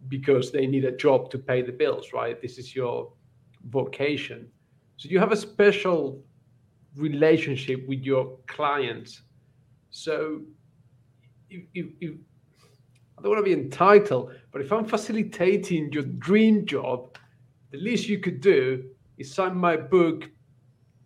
because 0.07 0.51
they 0.51 0.67
need 0.67 0.85
a 0.85 0.95
job 0.95 1.29
to 1.31 1.39
pay 1.39 1.61
the 1.61 1.71
bills, 1.71 2.13
right? 2.13 2.39
This 2.41 2.57
is 2.57 2.75
your 2.75 3.11
vocation. 3.69 4.47
So 4.97 5.09
you 5.09 5.19
have 5.19 5.31
a 5.31 5.37
special 5.37 6.23
relationship 6.95 7.87
with 7.87 8.01
your 8.01 8.37
clients. 8.47 9.21
So 9.91 10.41
if, 11.49 11.63
if, 11.73 11.85
if, 12.01 12.11
I 13.17 13.21
don't 13.21 13.31
want 13.31 13.45
to 13.45 13.55
be 13.55 13.59
entitled, 13.59 14.33
but 14.51 14.61
if 14.61 14.71
I'm 14.71 14.85
facilitating 14.85 15.91
your 15.91 16.03
dream 16.03 16.65
job, 16.65 17.17
the 17.71 17.77
least 17.77 18.07
you 18.07 18.19
could 18.19 18.41
do 18.41 18.83
is 19.17 19.33
sign 19.33 19.55
my 19.55 19.75
book, 19.75 20.29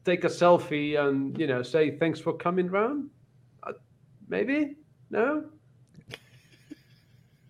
take 0.03 0.23
a 0.23 0.27
selfie, 0.27 0.99
and 0.99 1.37
you 1.39 1.47
know 1.47 1.63
say 1.63 1.97
thanks 1.97 2.19
for 2.19 2.33
coming 2.33 2.69
round. 2.69 3.09
Uh, 3.63 3.73
maybe 4.27 4.75
no. 5.09 5.45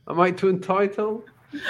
Am 0.07 0.19
I 0.19 0.31
too 0.31 0.49
entitled? 0.49 1.23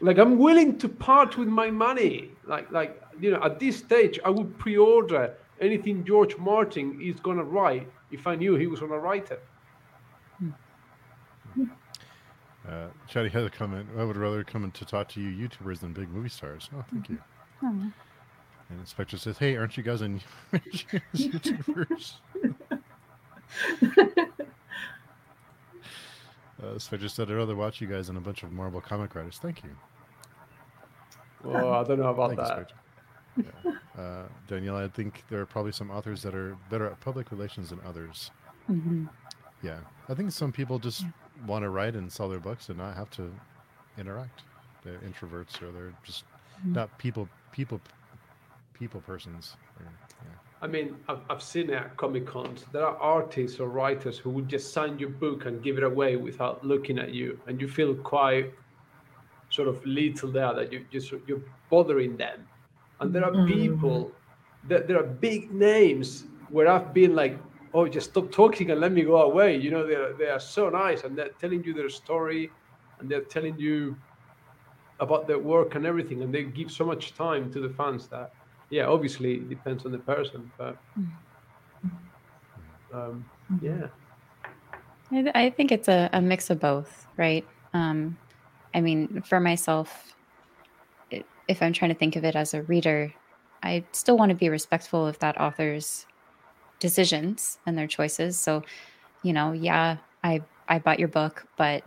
like 0.00 0.18
I'm 0.18 0.38
willing 0.38 0.78
to 0.78 0.88
part 0.88 1.36
with 1.36 1.48
my 1.48 1.70
money. 1.70 2.30
Like 2.44 2.70
like 2.70 3.02
you 3.20 3.30
know 3.30 3.42
at 3.42 3.60
this 3.60 3.76
stage 3.76 4.18
I 4.24 4.30
would 4.30 4.58
pre-order 4.58 5.34
anything 5.60 6.04
George 6.04 6.36
Martin 6.36 7.00
is 7.00 7.20
gonna 7.20 7.44
write 7.44 7.88
if 8.10 8.26
I 8.26 8.34
knew 8.34 8.56
he 8.56 8.66
was 8.66 8.80
going 8.80 8.92
to 8.92 8.98
write 8.98 9.30
it. 9.30 9.44
Uh, 12.68 12.88
Chatty 13.08 13.28
had 13.28 13.44
a 13.44 13.50
comment. 13.50 13.86
I 13.96 14.02
would 14.04 14.16
rather 14.16 14.42
come 14.42 14.64
in 14.64 14.72
to 14.72 14.84
talk 14.84 15.08
to 15.10 15.20
you 15.20 15.48
YouTubers 15.48 15.78
than 15.78 15.92
big 15.92 16.10
movie 16.10 16.28
stars. 16.28 16.68
Oh, 16.76 16.84
thank 16.90 17.08
you. 17.08 17.18
Oh. 17.62 17.68
And 17.68 18.80
Inspector 18.80 19.16
says, 19.18 19.38
"Hey, 19.38 19.56
aren't 19.56 19.76
you 19.76 19.84
guys 19.84 20.02
on 20.02 20.20
YouTubers?" 20.52 22.14
uh, 26.60 26.72
Inspector 26.72 27.08
said, 27.08 27.30
"I'd 27.30 27.34
rather 27.34 27.54
watch 27.54 27.80
you 27.80 27.86
guys 27.86 28.08
than 28.08 28.16
a 28.16 28.20
bunch 28.20 28.42
of 28.42 28.50
Marvel 28.50 28.80
comic 28.80 29.14
writers." 29.14 29.38
Thank 29.40 29.62
you. 29.62 29.70
Well, 31.44 31.72
I 31.72 31.84
don't 31.84 32.00
know 32.00 32.08
about 32.08 32.30
thank 32.30 32.40
that. 32.40 32.70
You, 32.70 32.74
yeah. 33.36 33.72
Uh, 33.96 34.22
Danielle, 34.46 34.76
I 34.76 34.88
think 34.88 35.24
there 35.30 35.40
are 35.40 35.46
probably 35.46 35.72
some 35.72 35.90
authors 35.90 36.22
that 36.22 36.34
are 36.34 36.56
better 36.70 36.86
at 36.86 37.00
public 37.00 37.30
relations 37.30 37.70
than 37.70 37.80
others. 37.86 38.30
Mm-hmm. 38.70 39.06
Yeah, 39.62 39.78
I 40.08 40.14
think 40.14 40.32
some 40.32 40.52
people 40.52 40.78
just 40.78 41.02
yeah. 41.02 41.10
want 41.46 41.62
to 41.62 41.70
write 41.70 41.94
and 41.94 42.12
sell 42.12 42.28
their 42.28 42.40
books 42.40 42.68
and 42.68 42.78
not 42.78 42.94
have 42.94 43.10
to 43.12 43.32
interact. 43.98 44.42
They're 44.84 44.98
introverts 44.98 45.62
or 45.62 45.72
they're 45.72 45.94
just 46.04 46.24
mm-hmm. 46.60 46.74
not 46.74 46.96
people, 46.98 47.28
people, 47.52 47.80
people 48.74 49.00
persons. 49.00 49.56
yeah. 49.80 49.86
I 50.62 50.66
mean, 50.66 50.96
I've, 51.08 51.20
I've 51.28 51.42
seen 51.42 51.70
it 51.70 51.74
at 51.74 51.96
Comic 51.96 52.26
Cons. 52.26 52.64
There 52.72 52.84
are 52.84 52.96
artists 52.96 53.60
or 53.60 53.68
writers 53.68 54.18
who 54.18 54.30
would 54.30 54.48
just 54.48 54.72
sign 54.72 54.98
your 54.98 55.10
book 55.10 55.44
and 55.44 55.62
give 55.62 55.76
it 55.76 55.84
away 55.84 56.16
without 56.16 56.64
looking 56.64 56.98
at 56.98 57.12
you, 57.12 57.38
and 57.46 57.60
you 57.60 57.68
feel 57.68 57.94
quite 57.94 58.52
sort 59.50 59.68
of 59.68 59.84
little 59.84 60.30
there 60.30 60.54
that 60.54 60.72
you 60.72 60.84
just 60.90 61.12
you're 61.26 61.42
bothering 61.70 62.16
them 62.16 62.46
and 63.00 63.14
there 63.14 63.24
are 63.24 63.32
mm. 63.32 63.46
people 63.46 64.12
that 64.68 64.88
there 64.88 64.98
are 64.98 65.06
big 65.06 65.52
names 65.52 66.24
where 66.48 66.68
I've 66.68 66.92
been 66.92 67.14
like, 67.14 67.38
oh, 67.74 67.86
just 67.86 68.10
stop 68.10 68.30
talking 68.32 68.70
and 68.70 68.80
let 68.80 68.92
me 68.92 69.02
go 69.02 69.16
away. 69.22 69.56
You 69.56 69.70
know, 69.70 69.86
they 69.86 69.94
are, 69.94 70.12
they 70.14 70.28
are 70.28 70.40
so 70.40 70.68
nice 70.68 71.04
and 71.04 71.16
they're 71.16 71.34
telling 71.40 71.62
you 71.64 71.74
their 71.74 71.88
story 71.88 72.50
and 72.98 73.08
they're 73.08 73.20
telling 73.20 73.58
you 73.58 73.96
about 75.00 75.26
their 75.26 75.38
work 75.38 75.74
and 75.74 75.84
everything. 75.84 76.22
And 76.22 76.32
they 76.32 76.44
give 76.44 76.70
so 76.70 76.84
much 76.84 77.14
time 77.14 77.52
to 77.52 77.60
the 77.60 77.68
fans 77.68 78.08
that, 78.08 78.32
yeah, 78.70 78.86
obviously 78.86 79.34
it 79.34 79.48
depends 79.48 79.84
on 79.84 79.92
the 79.92 79.98
person, 79.98 80.50
but 80.56 80.76
um, 82.92 83.24
yeah. 83.60 83.88
I, 85.12 85.50
think 85.50 85.70
it's 85.70 85.88
a, 85.88 86.10
a 86.12 86.20
mix 86.20 86.50
of 86.50 86.58
both, 86.58 87.06
right? 87.16 87.46
Um, 87.74 88.16
I 88.74 88.80
mean, 88.80 89.22
for 89.22 89.38
myself, 89.38 90.15
if 91.48 91.62
I'm 91.62 91.72
trying 91.72 91.92
to 91.92 91.98
think 91.98 92.16
of 92.16 92.24
it 92.24 92.36
as 92.36 92.54
a 92.54 92.62
reader, 92.62 93.12
I 93.62 93.84
still 93.92 94.16
want 94.16 94.30
to 94.30 94.36
be 94.36 94.48
respectful 94.48 95.06
of 95.06 95.18
that 95.20 95.40
author's 95.40 96.06
decisions 96.78 97.58
and 97.66 97.76
their 97.76 97.86
choices. 97.86 98.38
So, 98.38 98.62
you 99.22 99.32
know, 99.32 99.52
yeah, 99.52 99.96
I 100.22 100.42
I 100.68 100.78
bought 100.78 100.98
your 100.98 101.08
book, 101.08 101.46
but 101.56 101.82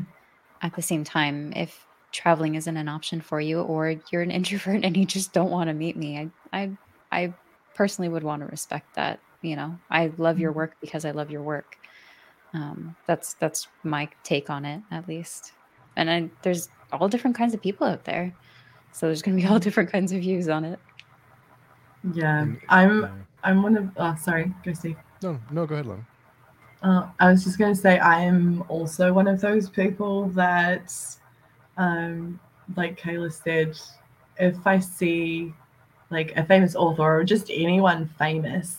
at 0.62 0.76
the 0.76 0.82
same 0.82 1.04
time, 1.04 1.54
if 1.56 1.86
traveling 2.12 2.56
isn't 2.56 2.78
an 2.78 2.90
option 2.90 3.22
for 3.22 3.40
you 3.40 3.62
or 3.62 3.96
you're 4.12 4.22
an 4.22 4.32
introvert 4.40 4.84
and 4.84 4.96
you 4.96 5.06
just 5.06 5.34
don't 5.34 5.52
want 5.52 5.68
to 5.70 5.74
meet 5.74 5.98
me, 5.98 6.18
I 6.18 6.30
I 6.62 6.72
I 7.12 7.34
personally 7.76 8.10
would 8.10 8.24
want 8.24 8.42
to 8.42 8.48
respect 8.48 8.96
that. 8.96 9.20
You 9.42 9.56
know, 9.56 9.78
I 9.90 10.12
love 10.18 10.40
your 10.40 10.52
mm-hmm. 10.52 10.60
work 10.60 10.76
because 10.82 11.06
I 11.06 11.12
love 11.12 11.32
your 11.32 11.44
work. 11.44 11.78
Um, 12.54 12.96
that's 13.06 13.36
that's 13.36 13.68
my 13.84 14.10
take 14.24 14.50
on 14.50 14.66
it, 14.66 14.82
at 14.92 15.08
least. 15.08 15.54
And 15.96 16.10
I, 16.10 16.30
there's 16.42 16.70
all 16.92 17.08
different 17.08 17.36
kinds 17.38 17.54
of 17.54 17.62
people 17.62 17.86
out 17.86 18.06
there. 18.06 18.34
So 18.92 19.08
there's 19.08 19.22
going 19.22 19.38
to 19.38 19.44
be 19.44 19.48
all 19.48 19.60
different 19.68 19.92
kinds 19.92 20.12
of 20.12 20.20
views 20.20 20.50
on 20.50 20.64
it. 20.66 20.80
Yeah, 22.14 22.46
I'm. 22.70 23.26
I'm 23.44 23.64
one 23.64 23.78
of. 23.78 23.90
Oh, 23.98 24.16
sorry, 24.20 24.54
go 24.66 24.74
see. 24.74 24.96
No, 25.22 25.40
no, 25.52 25.66
go 25.66 25.76
ahead, 25.76 25.86
Lon. 25.86 26.06
Uh, 26.82 27.10
I 27.20 27.30
was 27.30 27.44
just 27.44 27.58
going 27.58 27.74
to 27.74 27.80
say 27.80 28.00
I 28.00 28.22
am 28.22 28.64
also 28.70 29.12
one 29.12 29.28
of 29.28 29.42
those 29.42 29.70
people 29.70 30.30
that, 30.30 30.96
um, 31.78 32.40
like 32.78 33.00
Kayla 33.00 33.32
said, 33.32 33.78
if 34.38 34.66
I 34.66 34.80
see 34.80 35.54
like 36.10 36.36
a 36.38 36.46
famous 36.46 36.76
author 36.76 37.20
or 37.20 37.24
just 37.26 37.50
anyone 37.50 38.10
famous, 38.18 38.78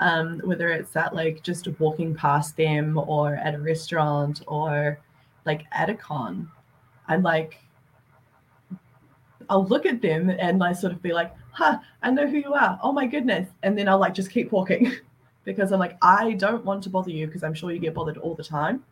um, 0.00 0.40
whether 0.40 0.70
it's 0.70 0.94
at 0.96 1.14
like 1.14 1.42
just 1.42 1.68
walking 1.78 2.14
past 2.14 2.56
them 2.56 2.98
or 2.98 3.36
at 3.36 3.54
a 3.54 3.58
restaurant 3.58 4.42
or 4.48 4.98
like 5.44 5.64
at 5.70 5.88
a 5.88 5.94
con, 5.94 6.50
I'm 7.06 7.22
like, 7.22 7.58
I'll 9.48 9.66
look 9.66 9.86
at 9.86 10.02
them 10.02 10.30
and 10.30 10.62
I 10.62 10.72
sort 10.72 10.92
of 10.92 11.02
be 11.02 11.12
like, 11.12 11.34
huh, 11.52 11.78
I 12.02 12.10
know 12.10 12.26
who 12.26 12.38
you 12.38 12.54
are. 12.54 12.78
Oh 12.82 12.92
my 12.92 13.06
goodness. 13.06 13.48
And 13.62 13.78
then 13.78 13.88
I'll 13.88 13.98
like 13.98 14.14
just 14.14 14.30
keep 14.30 14.52
walking 14.52 14.92
because 15.44 15.72
I'm 15.72 15.78
like, 15.78 15.96
I 16.02 16.32
don't 16.32 16.64
want 16.64 16.82
to 16.84 16.90
bother 16.90 17.10
you 17.10 17.26
because 17.26 17.42
I'm 17.42 17.54
sure 17.54 17.70
you 17.70 17.78
get 17.78 17.94
bothered 17.94 18.18
all 18.18 18.34
the 18.34 18.44
time. 18.44 18.84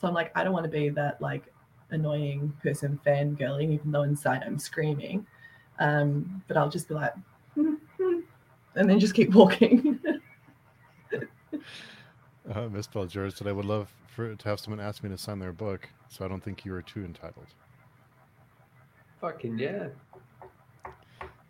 So 0.00 0.06
I'm 0.06 0.14
like, 0.14 0.30
I 0.36 0.44
don't 0.44 0.52
want 0.52 0.64
to 0.64 0.70
be 0.70 0.88
that 0.90 1.20
like 1.20 1.44
annoying 1.90 2.52
person 2.62 3.00
fangirling, 3.04 3.72
even 3.72 3.90
though 3.90 4.02
inside 4.02 4.42
I'm 4.44 4.58
screaming. 4.58 5.26
Um, 5.78 6.42
but 6.48 6.56
I'll 6.56 6.68
just 6.68 6.88
be 6.88 6.94
like, 6.94 7.14
hmm, 7.54 7.74
hmm, 7.96 8.20
and 8.74 8.88
then 8.88 9.00
just 9.00 9.14
keep 9.14 9.34
walking. 9.34 9.98
uh, 12.52 12.68
Miss 12.68 12.86
Bell 12.86 13.06
George 13.06 13.34
said, 13.34 13.46
I 13.46 13.52
would 13.52 13.64
love 13.64 13.92
for 14.08 14.34
to 14.34 14.48
have 14.48 14.60
someone 14.60 14.80
ask 14.80 15.02
me 15.02 15.10
to 15.10 15.18
sign 15.18 15.38
their 15.38 15.52
book, 15.52 15.88
so 16.08 16.24
I 16.24 16.28
don't 16.28 16.42
think 16.42 16.64
you 16.64 16.74
are 16.74 16.82
too 16.82 17.04
entitled. 17.04 17.46
Fucking 19.20 19.58
yeah. 19.58 19.88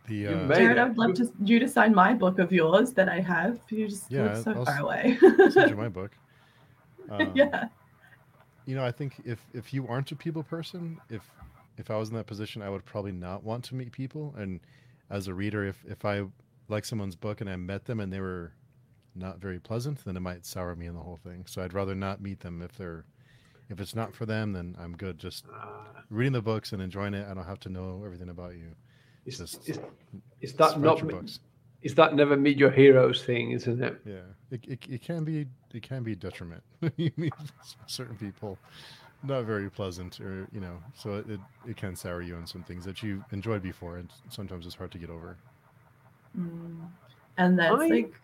The, 0.06 0.26
uh, 0.26 0.54
Jared, 0.54 0.78
I'd 0.78 0.96
love 0.96 1.14
to, 1.14 1.30
you 1.44 1.58
to 1.58 1.68
sign 1.68 1.94
my 1.94 2.14
book 2.14 2.38
of 2.38 2.50
yours 2.50 2.92
that 2.94 3.10
I 3.10 3.20
have. 3.20 3.60
You 3.68 3.88
just 3.88 4.10
yeah, 4.10 4.22
live 4.22 4.42
so 4.42 4.52
I'll, 4.52 4.64
far 4.64 4.78
away. 4.78 5.18
send 5.50 5.70
you 5.70 5.76
my 5.76 5.88
book. 5.88 6.12
Um, 7.10 7.32
yeah. 7.34 7.68
You 8.66 8.76
know, 8.76 8.84
I 8.84 8.92
think 8.92 9.14
if 9.24 9.40
if 9.54 9.72
you 9.72 9.88
aren't 9.88 10.12
a 10.12 10.14
people 10.14 10.42
person, 10.42 11.00
if 11.08 11.22
if 11.78 11.90
I 11.90 11.96
was 11.96 12.10
in 12.10 12.16
that 12.16 12.26
position, 12.26 12.60
I 12.60 12.68
would 12.68 12.84
probably 12.84 13.12
not 13.12 13.42
want 13.42 13.64
to 13.64 13.74
meet 13.74 13.92
people. 13.92 14.34
And 14.36 14.60
as 15.08 15.26
a 15.26 15.32
reader, 15.32 15.64
if 15.64 15.82
if 15.88 16.04
I 16.04 16.24
like 16.68 16.84
someone's 16.84 17.16
book 17.16 17.40
and 17.40 17.48
I 17.48 17.56
met 17.56 17.86
them 17.86 18.00
and 18.00 18.12
they 18.12 18.20
were 18.20 18.52
not 19.14 19.38
very 19.38 19.58
pleasant, 19.58 20.04
then 20.04 20.18
it 20.18 20.20
might 20.20 20.44
sour 20.44 20.74
me 20.76 20.84
in 20.84 20.94
the 20.94 21.00
whole 21.00 21.16
thing. 21.16 21.44
So 21.46 21.62
I'd 21.62 21.72
rather 21.72 21.94
not 21.94 22.20
meet 22.20 22.40
them 22.40 22.60
if 22.60 22.72
they're 22.76 23.06
if 23.70 23.80
it's 23.80 23.94
not 23.94 24.14
for 24.14 24.26
them, 24.26 24.52
then 24.52 24.76
I'm 24.78 24.96
good. 24.96 25.18
Just 25.18 25.44
uh, 25.46 26.00
reading 26.10 26.32
the 26.32 26.42
books 26.42 26.72
and 26.72 26.80
enjoying 26.82 27.14
it. 27.14 27.26
I 27.30 27.34
don't 27.34 27.46
have 27.46 27.60
to 27.60 27.68
know 27.68 28.02
everything 28.04 28.30
about 28.30 28.52
you. 28.54 28.74
It's, 29.26 29.38
Just 29.38 29.68
it's, 29.68 29.78
it's 30.40 30.52
that 30.54 30.80
not 30.80 31.06
books. 31.06 31.40
Is 31.82 31.94
that 31.94 32.14
never 32.14 32.36
meet 32.36 32.56
your 32.56 32.70
heroes 32.70 33.22
thing, 33.24 33.52
isn't 33.52 33.82
it? 33.82 34.00
Yeah, 34.04 34.14
it, 34.50 34.64
it, 34.66 34.78
it 34.88 35.02
can 35.02 35.24
be 35.24 35.46
it 35.72 35.82
can 35.82 36.02
be 36.02 36.16
detriment. 36.16 36.62
you 36.96 37.12
meet 37.16 37.34
certain 37.86 38.16
people, 38.16 38.58
not 39.22 39.44
very 39.44 39.70
pleasant, 39.70 40.18
or 40.20 40.48
you 40.50 40.60
know, 40.60 40.78
so 40.94 41.14
it, 41.16 41.30
it, 41.30 41.40
it 41.68 41.76
can 41.76 41.94
sour 41.94 42.22
you 42.22 42.34
on 42.36 42.46
some 42.46 42.62
things 42.62 42.84
that 42.84 43.02
you 43.02 43.22
enjoyed 43.32 43.62
before, 43.62 43.98
and 43.98 44.10
sometimes 44.28 44.66
it's 44.66 44.74
hard 44.74 44.90
to 44.92 44.98
get 44.98 45.10
over. 45.10 45.36
Mm. 46.36 46.88
And 47.36 47.58
that's 47.58 47.74
I- 47.74 47.86
like 47.86 48.14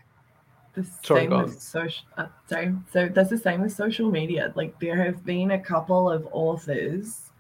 the 0.75 0.85
Sorry, 1.03 1.23
same 1.23 1.31
with 1.31 1.61
social. 1.61 2.07
Uh, 2.17 2.27
sorry, 2.49 2.75
so 2.93 3.09
that's 3.09 3.31
the 3.31 3.39
same 3.39 3.63
with 3.63 3.73
social 3.73 4.11
media. 4.11 4.53
Like 4.57 4.79
there 4.81 5.03
have 5.03 5.25
been 5.25 5.53
a 5.53 5.59
couple 5.59 6.11
of 6.11 6.29
authors, 6.33 7.31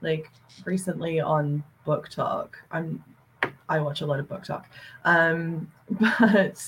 like 0.00 0.30
recently 0.64 1.20
on 1.20 1.62
BookTok. 1.86 2.50
I'm 2.70 3.02
I 3.68 3.78
watch 3.78 4.00
a 4.00 4.06
lot 4.06 4.18
of 4.18 4.26
BookTok, 4.26 4.64
um, 5.04 5.70
but 5.90 6.66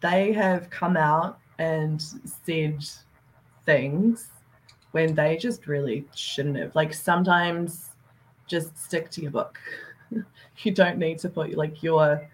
they 0.00 0.32
have 0.32 0.68
come 0.70 0.96
out 0.96 1.38
and 1.58 2.02
said 2.44 2.84
things 3.64 4.30
when 4.90 5.14
they 5.14 5.36
just 5.36 5.68
really 5.68 6.04
shouldn't 6.14 6.56
have. 6.56 6.74
Like 6.74 6.92
sometimes, 6.92 7.90
just 8.48 8.76
stick 8.76 9.10
to 9.12 9.22
your 9.22 9.30
book. 9.30 9.58
you 10.58 10.72
don't 10.72 10.98
need 10.98 11.18
to 11.20 11.28
put 11.28 11.54
like 11.54 11.82
your 11.82 12.28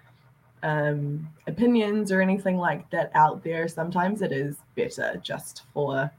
um, 0.63 1.29
opinions 1.47 2.11
or 2.11 2.21
anything 2.21 2.57
like 2.57 2.89
that 2.91 3.11
out 3.15 3.43
there. 3.43 3.69
Sometimes 3.69 4.23
it 4.23 4.33
is 4.33 4.57
better 4.75 5.21
just 5.23 5.63
for 5.73 6.11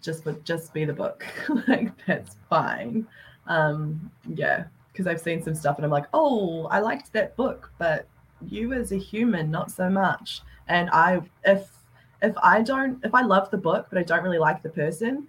just 0.00 0.24
for 0.24 0.32
just 0.44 0.72
be 0.74 0.84
the 0.84 0.92
book. 0.92 1.24
like 1.68 1.92
that's 2.06 2.36
fine. 2.48 3.06
Um, 3.46 4.10
yeah, 4.34 4.64
because 4.92 5.06
I've 5.06 5.20
seen 5.20 5.42
some 5.42 5.54
stuff 5.54 5.76
and 5.76 5.84
I'm 5.84 5.90
like, 5.90 6.06
oh, 6.12 6.66
I 6.66 6.80
liked 6.80 7.12
that 7.12 7.36
book, 7.36 7.70
but 7.78 8.06
you 8.46 8.72
as 8.72 8.92
a 8.92 8.96
human, 8.96 9.50
not 9.50 9.70
so 9.70 9.88
much. 9.88 10.42
And 10.68 10.90
I, 10.90 11.20
if 11.44 11.68
if 12.22 12.34
I 12.42 12.62
don't, 12.62 13.04
if 13.04 13.14
I 13.14 13.22
love 13.22 13.50
the 13.50 13.58
book 13.58 13.86
but 13.90 13.98
I 13.98 14.02
don't 14.02 14.22
really 14.22 14.38
like 14.38 14.62
the 14.62 14.68
person, 14.68 15.26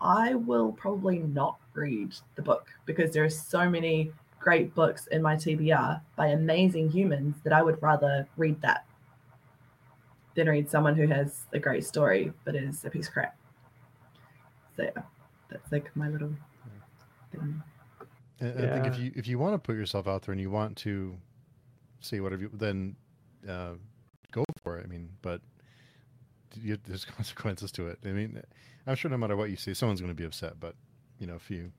I 0.00 0.34
will 0.34 0.72
probably 0.72 1.18
not 1.18 1.58
read 1.74 2.14
the 2.34 2.42
book 2.42 2.68
because 2.86 3.12
there 3.12 3.24
are 3.24 3.30
so 3.30 3.68
many 3.68 4.12
great 4.40 4.74
books 4.74 5.06
in 5.08 5.22
my 5.22 5.36
TBR 5.36 6.00
by 6.16 6.28
amazing 6.28 6.90
humans 6.90 7.36
that 7.44 7.52
I 7.52 7.62
would 7.62 7.82
rather 7.82 8.26
read 8.36 8.60
that 8.62 8.86
than 10.34 10.48
read 10.48 10.70
someone 10.70 10.94
who 10.94 11.06
has 11.06 11.46
a 11.52 11.58
great 11.58 11.84
story 11.84 12.32
but 12.44 12.54
is 12.54 12.84
a 12.84 12.90
piece 12.90 13.08
of 13.08 13.14
crap. 13.14 13.36
So 14.76 14.84
yeah, 14.84 15.02
that's 15.50 15.72
like 15.72 15.94
my 15.96 16.08
little 16.08 16.30
thing. 17.32 17.62
And 18.40 18.70
I 18.70 18.74
think 18.74 18.86
if 18.86 18.98
you 18.98 19.12
if 19.16 19.26
you 19.26 19.38
want 19.38 19.54
to 19.54 19.58
put 19.58 19.76
yourself 19.76 20.06
out 20.06 20.22
there 20.22 20.32
and 20.32 20.40
you 20.40 20.50
want 20.50 20.76
to 20.78 21.16
say 22.00 22.20
whatever, 22.20 22.42
you, 22.42 22.50
then 22.52 22.94
uh, 23.48 23.72
go 24.30 24.44
for 24.62 24.78
it. 24.78 24.84
I 24.84 24.88
mean, 24.88 25.08
but 25.22 25.40
you, 26.54 26.78
there's 26.86 27.04
consequences 27.16 27.72
to 27.72 27.88
it. 27.88 27.98
I 28.04 28.08
mean, 28.08 28.40
I'm 28.86 28.94
sure 28.94 29.10
no 29.10 29.16
matter 29.16 29.36
what 29.36 29.50
you 29.50 29.56
say, 29.56 29.74
someone's 29.74 30.00
going 30.00 30.12
to 30.12 30.14
be 30.14 30.24
upset. 30.24 30.60
But 30.60 30.76
you 31.18 31.26
know, 31.26 31.34
if 31.34 31.50
you 31.50 31.72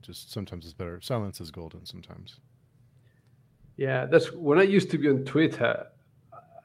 just 0.00 0.32
sometimes 0.32 0.64
it's 0.64 0.74
better. 0.74 1.00
Silence 1.00 1.40
is 1.40 1.50
golden. 1.50 1.84
Sometimes. 1.86 2.40
Yeah, 3.76 4.06
that's 4.06 4.32
when 4.32 4.58
I 4.58 4.62
used 4.62 4.90
to 4.90 4.98
be 4.98 5.08
on 5.08 5.24
Twitter. 5.24 5.86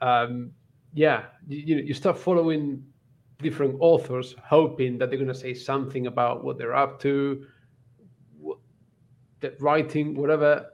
Um, 0.01 0.51
yeah, 0.93 1.25
you, 1.47 1.77
you 1.77 1.93
start 1.93 2.17
following 2.17 2.83
different 3.41 3.75
authors, 3.79 4.35
hoping 4.43 4.97
that 4.97 5.09
they're 5.09 5.17
going 5.17 5.27
to 5.27 5.33
say 5.33 5.53
something 5.53 6.07
about 6.07 6.43
what 6.43 6.57
they're 6.57 6.75
up 6.75 7.01
to, 7.01 7.45
what, 8.37 8.59
the 9.41 9.53
writing, 9.59 10.15
whatever. 10.15 10.67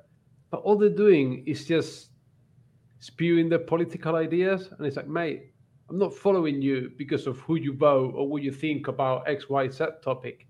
But 0.50 0.62
all 0.62 0.78
they're 0.78 0.90
doing 0.90 1.44
is 1.48 1.66
just 1.66 2.10
spewing 3.00 3.50
their 3.50 3.60
political 3.60 4.16
ideas, 4.16 4.70
and 4.78 4.86
it's 4.86 4.96
like, 4.96 5.08
mate, 5.08 5.52
I'm 5.90 5.98
not 5.98 6.14
following 6.14 6.62
you 6.62 6.92
because 6.98 7.28
of 7.28 7.40
who 7.40 7.56
you 7.56 7.74
vote 7.74 8.14
or 8.16 8.28
what 8.28 8.44
you 8.44 8.52
think 8.52 8.88
about 8.88 9.28
X, 9.28 9.50
Y, 9.50 9.70
Z 9.70 9.86
topic. 10.04 10.48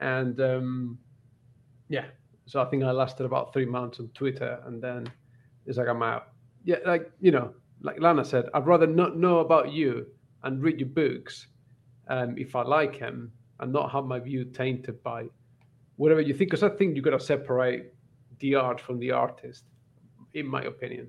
And 0.00 0.38
um, 0.40 0.98
yeah, 1.88 2.06
so 2.46 2.60
I 2.60 2.64
think 2.66 2.84
I 2.84 2.90
lasted 2.90 3.24
about 3.24 3.52
three 3.52 3.66
months 3.66 4.00
on 4.00 4.08
Twitter, 4.08 4.60
and 4.66 4.82
then 4.82 5.10
it's 5.66 5.78
like 5.78 5.88
I'm 5.88 6.02
out. 6.02 6.28
Yeah, 6.64 6.76
like 6.84 7.10
you 7.20 7.30
know, 7.30 7.52
like 7.80 8.00
Lana 8.00 8.24
said, 8.24 8.46
I'd 8.54 8.66
rather 8.66 8.86
not 8.86 9.16
know 9.16 9.38
about 9.38 9.72
you 9.72 10.06
and 10.42 10.62
read 10.62 10.80
your 10.80 10.88
books 10.88 11.48
um, 12.08 12.36
if 12.38 12.54
I 12.54 12.62
like 12.62 13.00
them, 13.00 13.32
and 13.60 13.72
not 13.72 13.90
have 13.92 14.04
my 14.04 14.18
view 14.18 14.44
tainted 14.44 15.02
by 15.02 15.26
whatever 15.96 16.20
you 16.20 16.34
think. 16.34 16.50
Because 16.50 16.62
I 16.62 16.68
think 16.68 16.94
you've 16.94 17.04
got 17.04 17.18
to 17.18 17.20
separate 17.20 17.92
the 18.38 18.54
art 18.54 18.80
from 18.80 18.98
the 18.98 19.10
artist, 19.10 19.64
in 20.34 20.46
my 20.46 20.62
opinion. 20.62 21.08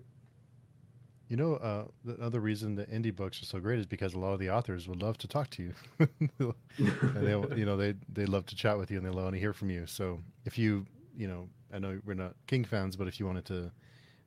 You 1.29 1.35
know, 1.35 1.55
uh, 1.55 1.85
the 2.05 2.23
other 2.23 2.39
reason 2.39 2.75
that 2.75 2.89
indie 2.89 3.13
books 3.13 3.41
are 3.41 3.45
so 3.45 3.59
great 3.59 3.79
is 3.79 3.85
because 3.85 4.13
a 4.13 4.19
lot 4.19 4.31
of 4.31 4.39
the 4.39 4.49
authors 4.49 4.87
would 4.87 5.01
love 5.01 5.17
to 5.19 5.27
talk 5.27 5.49
to 5.51 5.63
you, 5.63 5.73
and 5.99 7.27
they, 7.27 7.57
you 7.57 7.65
know, 7.65 7.75
they 7.75 7.95
they 8.11 8.25
love 8.25 8.45
to 8.45 8.55
chat 8.55 8.77
with 8.77 8.89
you 8.89 8.97
and 8.97 9.05
they 9.05 9.09
want 9.09 9.33
to 9.33 9.39
hear 9.39 9.53
from 9.53 9.69
you. 9.69 9.85
So 9.87 10.21
if 10.45 10.57
you, 10.57 10.85
you 11.17 11.27
know, 11.27 11.49
I 11.73 11.79
know 11.79 11.99
we're 12.05 12.13
not 12.13 12.35
King 12.47 12.63
fans, 12.63 12.95
but 12.95 13.07
if 13.07 13.19
you 13.19 13.25
wanted 13.25 13.45
to 13.45 13.71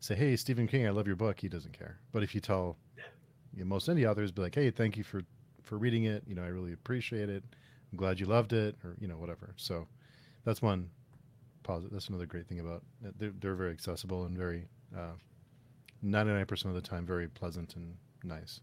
say, 0.01 0.15
"Hey, 0.15 0.37
Stephen 0.37 0.67
King, 0.67 0.87
I 0.87 0.91
love 0.91 1.07
your 1.07 1.17
book," 1.17 1.41
he 1.41 1.49
doesn't 1.49 1.73
care. 1.73 1.99
But 2.13 2.23
if 2.23 2.35
you 2.35 2.41
tell 2.41 2.77
you 3.55 3.61
know, 3.61 3.67
most 3.67 3.89
indie 3.89 4.09
authors, 4.09 4.31
be 4.31 4.43
like, 4.43 4.55
"Hey, 4.55 4.71
thank 4.71 4.99
you 4.99 5.05
for 5.05 5.23
for 5.63 5.79
reading 5.79 6.05
it. 6.05 6.23
You 6.27 6.35
know, 6.35 6.43
I 6.43 6.49
really 6.49 6.75
appreciate 6.75 7.31
it. 7.31 7.43
I'm 7.93 7.97
glad 7.97 8.21
you 8.21 8.27
loved 8.27 8.53
it," 8.53 8.77
or 8.85 8.95
you 9.01 9.09
know, 9.09 9.17
whatever. 9.17 9.55
So 9.57 9.87
that's 10.45 10.61
one 10.61 10.91
positive. 11.63 11.93
That's 11.93 12.09
another 12.09 12.27
great 12.27 12.47
thing 12.47 12.61
about 12.61 12.83
they're 13.19 13.33
they're 13.41 13.55
very 13.55 13.73
accessible 13.73 14.25
and 14.25 14.37
very. 14.37 14.67
Uh, 14.95 15.13
99% 16.05 16.65
of 16.67 16.75
the 16.75 16.81
time 16.81 17.07
very 17.07 17.29
pleasant 17.29 17.77
and 17.77 17.95
nice. 18.25 18.61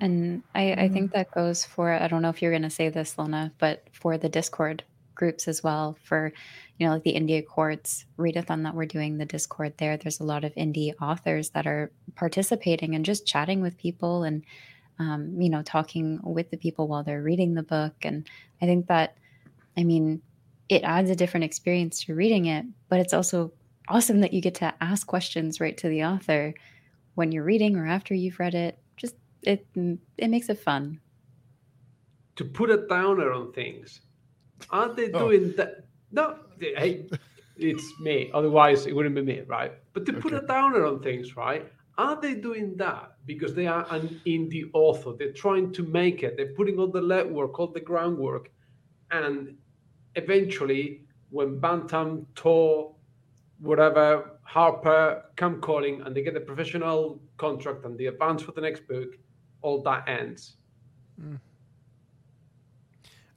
And 0.00 0.42
I, 0.54 0.72
I 0.72 0.88
think 0.88 1.12
that 1.12 1.30
goes 1.30 1.64
for, 1.64 1.92
I 1.92 2.08
don't 2.08 2.22
know 2.22 2.30
if 2.30 2.42
you're 2.42 2.50
going 2.50 2.62
to 2.62 2.70
say 2.70 2.88
this, 2.88 3.16
Lona, 3.16 3.52
but 3.58 3.84
for 3.92 4.18
the 4.18 4.28
Discord 4.28 4.82
groups 5.14 5.46
as 5.46 5.62
well, 5.62 5.96
for, 6.02 6.32
you 6.78 6.86
know, 6.86 6.94
like 6.94 7.04
the 7.04 7.14
Indie 7.14 7.38
Accords 7.38 8.04
readathon 8.18 8.64
that 8.64 8.74
we're 8.74 8.86
doing, 8.86 9.18
the 9.18 9.24
Discord 9.24 9.74
there, 9.78 9.96
there's 9.96 10.18
a 10.18 10.24
lot 10.24 10.44
of 10.44 10.52
indie 10.56 10.94
authors 11.00 11.50
that 11.50 11.66
are 11.66 11.92
participating 12.16 12.96
and 12.96 13.04
just 13.04 13.26
chatting 13.26 13.60
with 13.60 13.78
people 13.78 14.24
and, 14.24 14.44
um, 14.98 15.40
you 15.40 15.48
know, 15.48 15.62
talking 15.62 16.18
with 16.24 16.50
the 16.50 16.56
people 16.56 16.88
while 16.88 17.04
they're 17.04 17.22
reading 17.22 17.54
the 17.54 17.62
book. 17.62 17.94
And 18.02 18.28
I 18.60 18.66
think 18.66 18.88
that, 18.88 19.16
I 19.76 19.84
mean, 19.84 20.22
it 20.68 20.82
adds 20.82 21.10
a 21.10 21.16
different 21.16 21.44
experience 21.44 22.04
to 22.04 22.14
reading 22.14 22.46
it, 22.46 22.66
but 22.88 22.98
it's 22.98 23.14
also 23.14 23.52
awesome 23.88 24.20
that 24.20 24.32
you 24.32 24.40
get 24.40 24.54
to 24.56 24.74
ask 24.80 25.06
questions 25.06 25.60
right 25.60 25.76
to 25.78 25.88
the 25.88 26.04
author 26.04 26.54
when 27.14 27.32
you're 27.32 27.44
reading 27.44 27.76
or 27.76 27.86
after 27.86 28.14
you've 28.14 28.38
read 28.38 28.54
it. 28.54 28.78
Just 28.96 29.16
it 29.42 29.66
it 30.18 30.28
makes 30.28 30.48
it 30.48 30.58
fun. 30.58 31.00
To 32.36 32.44
put 32.44 32.70
a 32.70 32.86
downer 32.88 33.32
on 33.32 33.52
things, 33.52 34.00
aren't 34.70 34.96
they 34.96 35.10
Oh. 35.12 35.18
doing 35.28 35.54
that? 35.56 35.86
No, 36.10 36.38
hey, 36.58 37.06
it's 37.56 37.92
me. 38.00 38.30
Otherwise, 38.34 38.86
it 38.86 38.94
wouldn't 38.94 39.14
be 39.14 39.22
me, 39.22 39.42
right? 39.46 39.72
But 39.92 40.06
to 40.06 40.12
put 40.12 40.32
a 40.32 40.40
downer 40.40 40.84
on 40.86 41.00
things, 41.02 41.36
right? 41.36 41.70
Are 41.96 42.20
they 42.20 42.34
doing 42.34 42.76
that 42.78 43.12
because 43.26 43.54
they 43.54 43.68
are 43.68 43.86
an 43.90 44.20
indie 44.26 44.68
author? 44.72 45.12
They're 45.16 45.32
trying 45.32 45.70
to 45.72 45.84
make 45.84 46.24
it. 46.24 46.36
They're 46.36 46.54
putting 46.54 46.78
all 46.78 46.88
the 46.88 47.00
legwork, 47.00 47.58
all 47.60 47.68
the 47.68 47.80
groundwork, 47.80 48.50
and 49.12 49.56
eventually, 50.16 51.02
when 51.30 51.58
Bantam, 51.60 52.26
Tor, 52.34 52.93
whatever, 53.64 54.38
Harper 54.42 55.24
come 55.36 55.60
calling, 55.60 56.02
and 56.02 56.14
they 56.14 56.22
get 56.22 56.34
the 56.34 56.40
professional 56.40 57.20
contract 57.38 57.84
and 57.84 57.98
the 57.98 58.06
advance 58.06 58.42
for 58.42 58.52
the 58.52 58.60
next 58.60 58.86
book, 58.86 59.08
all 59.62 59.82
that 59.82 60.08
ends. 60.08 60.56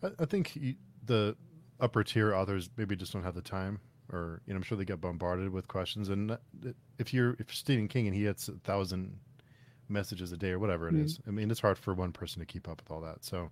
I, 0.04 0.10
I 0.20 0.26
think 0.26 0.56
you, 0.56 0.76
the 1.06 1.36
upper 1.80 2.04
tier 2.04 2.34
authors 2.36 2.70
maybe 2.78 2.96
just 2.96 3.14
don't 3.14 3.24
have 3.24 3.36
the 3.36 3.42
time, 3.42 3.80
or 4.12 4.42
you 4.46 4.54
know, 4.54 4.58
I'm 4.58 4.64
sure 4.64 4.78
they 4.78 4.86
get 4.86 5.02
bombarded 5.02 5.50
with 5.52 5.68
questions. 5.68 6.10
And 6.10 6.30
that- 6.32 6.76
if 7.00 7.14
you're 7.14 7.36
if 7.40 7.54
Stephen 7.54 7.88
King 7.88 8.08
and 8.08 8.16
he 8.16 8.24
gets 8.24 8.48
a 8.48 8.54
thousand 8.54 9.20
messages 9.90 10.32
a 10.32 10.38
day 10.38 10.52
or 10.52 10.60
whatever 10.60 10.90
it 10.90 10.96
Mhm. 10.96 11.04
is, 11.06 11.20
I 11.28 11.32
mean, 11.32 11.50
it's 11.52 11.60
hard 11.62 11.78
for 11.78 11.94
one 11.94 12.12
person 12.12 12.40
to 12.40 12.46
keep 12.46 12.68
up 12.68 12.82
with 12.82 12.92
all 12.92 13.02
that. 13.02 13.24
So 13.24 13.52